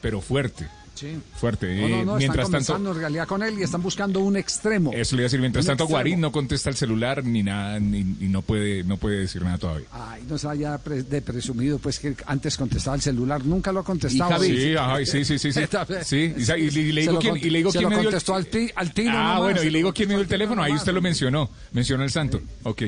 pero 0.00 0.20
fuerte, 0.20 0.68
Sí. 0.94 1.16
fuerte. 1.34 1.74
No, 1.76 1.88
no, 1.88 1.96
Eh, 1.96 2.04
no, 2.04 2.16
mientras 2.16 2.46
están 2.46 2.62
tanto, 2.64 2.90
en 2.92 2.98
realidad 2.98 3.26
con 3.26 3.42
él 3.42 3.58
y 3.58 3.62
están 3.62 3.80
buscando 3.82 4.20
un 4.20 4.36
extremo. 4.36 4.92
eso 4.92 5.16
le 5.16 5.22
iba 5.22 5.24
a 5.24 5.28
decir, 5.28 5.40
mientras 5.40 5.64
Un 5.64 5.68
tanto 5.68 5.84
extremo. 5.84 5.96
Guarín 5.98 6.20
no 6.20 6.30
contesta 6.30 6.68
el 6.68 6.76
celular 6.76 7.24
ni 7.24 7.42
nada, 7.42 7.80
ni, 7.80 8.04
no 8.04 8.42
puede, 8.42 8.84
no 8.84 8.96
puede 8.98 9.20
decir 9.20 9.42
nada 9.42 9.56
todavía. 9.56 9.86
Ay, 9.92 10.22
no 10.28 10.36
se 10.36 10.46
haya 10.48 10.76
pre- 10.78 11.02
de 11.02 11.22
presumido, 11.22 11.78
pues 11.78 11.98
que 11.98 12.14
antes 12.26 12.56
contestaba 12.58 12.96
el 12.96 13.02
celular, 13.02 13.44
nunca 13.46 13.72
lo 13.72 13.80
ha 13.80 13.84
contestado. 13.84 14.30
Javi, 14.30 14.48
sí, 14.48 14.74
ajá, 14.78 14.98
sí, 15.06 15.24
sí, 15.24 15.38
sí, 15.38 15.52
sí. 15.52 15.60
Sí, 16.04 16.34
y, 16.36 16.44
le- 16.44 16.58
y 16.60 16.92
le 16.92 17.02
Se 17.04 17.08
digo 17.10 17.18
quién, 17.20 17.36
y 17.38 17.50
le 17.50 17.58
digo 17.58 17.72
se 17.72 17.78
quién 17.78 17.84
lo 17.84 17.88
me 17.90 17.96
dio 17.96 18.00
el- 18.02 18.06
contestó 18.06 18.34
al, 18.34 18.46
ti- 18.46 18.70
al 18.76 18.92
tiro 18.92 19.10
Ah, 19.10 19.22
nomás, 19.22 19.38
bueno, 19.40 19.62
y 19.64 19.70
le 19.70 19.78
digo 19.78 19.92
quién 19.94 20.08
me 20.08 20.14
dio 20.14 20.22
el 20.22 20.28
teléfono, 20.28 20.62
ahí 20.62 20.68
nomás. 20.70 20.82
usted 20.82 20.92
lo 20.92 21.00
mencionó, 21.02 21.50
mencionó 21.72 22.04
el 22.04 22.10
santo. 22.10 22.40
Ok. 22.64 22.82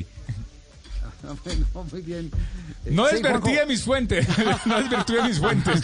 Ah, 1.29 1.35
Bueno, 1.45 1.67
muy 1.93 2.03
bien. 2.03 2.31
No 2.91 3.07
Sí, 3.07 3.15
desvertí 3.15 3.53
de 3.53 3.67
mis 3.67 3.83
fuentes, 3.83 4.27
no 4.67 4.81
desvertí 4.81 5.13
de 5.15 5.23
mis 5.23 5.39
fuentes. 5.39 5.81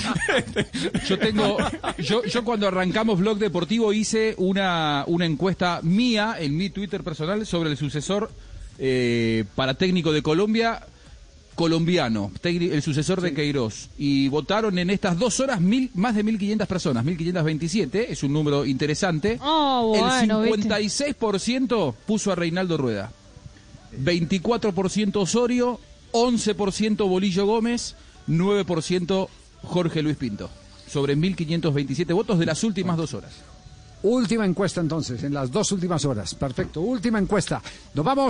Yo 1.09 1.19
tengo, 1.19 1.57
yo, 1.99 2.25
yo 2.25 2.45
cuando 2.45 2.67
arrancamos 2.67 3.21
Blog 3.21 3.39
Deportivo 3.39 3.93
hice 3.93 4.35
una, 4.39 5.05
una 5.07 5.25
encuesta 5.27 5.81
mía 5.83 6.37
en 6.39 6.57
mi 6.57 6.71
Twitter 6.71 7.05
personal 7.05 7.47
sobre 7.47 7.71
el 7.71 7.77
sucesor 7.77 8.31
eh, 8.79 9.45
para 9.55 9.75
técnico 9.75 10.13
de 10.13 10.23
Colombia, 10.23 10.81
colombiano, 11.55 12.31
el 12.43 12.83
sucesor 12.83 13.21
de 13.21 13.35
Queiroz. 13.35 13.89
Y 13.99 14.29
votaron 14.29 14.79
en 14.79 14.91
estas 14.91 15.19
dos 15.19 15.41
horas 15.41 15.61
mil, 15.61 15.91
más 15.95 16.15
de 16.15 16.25
1.500 16.25 16.67
personas, 16.67 17.05
1.527, 17.05 18.07
es 18.09 18.23
un 18.23 18.33
número 18.33 18.65
interesante. 18.65 19.39
Oh, 19.43 19.95
bueno, 19.99 20.45
el 20.45 20.57
¿viste? 20.57 20.69
56% 20.69 21.95
puso 22.07 22.31
a 22.31 22.37
Reinaldo 22.37 22.77
Rueda, 22.77 23.11
24% 23.93 25.17
Osorio, 25.17 25.81
11% 26.13 27.09
Bolillo 27.09 27.47
Gómez, 27.47 27.95
9% 28.27 29.29
Jorge 29.63 30.03
Luis 30.03 30.17
Pinto. 30.17 30.51
Sobre 30.87 31.17
1.527 31.17 32.15
votos 32.15 32.39
de 32.39 32.47
las 32.47 32.65
últimas 32.65 32.97
dos 32.97 33.15
horas. 33.15 33.33
Última 34.03 34.47
encuesta 34.47 34.81
entonces, 34.81 35.23
en 35.25 35.35
las 35.35 35.51
dos 35.51 35.73
últimas 35.73 36.05
horas. 36.05 36.35
Perfecto, 36.35 36.81
última 36.81 37.19
encuesta. 37.19 37.61
Nos 37.95 38.05
vamos. 38.05 38.27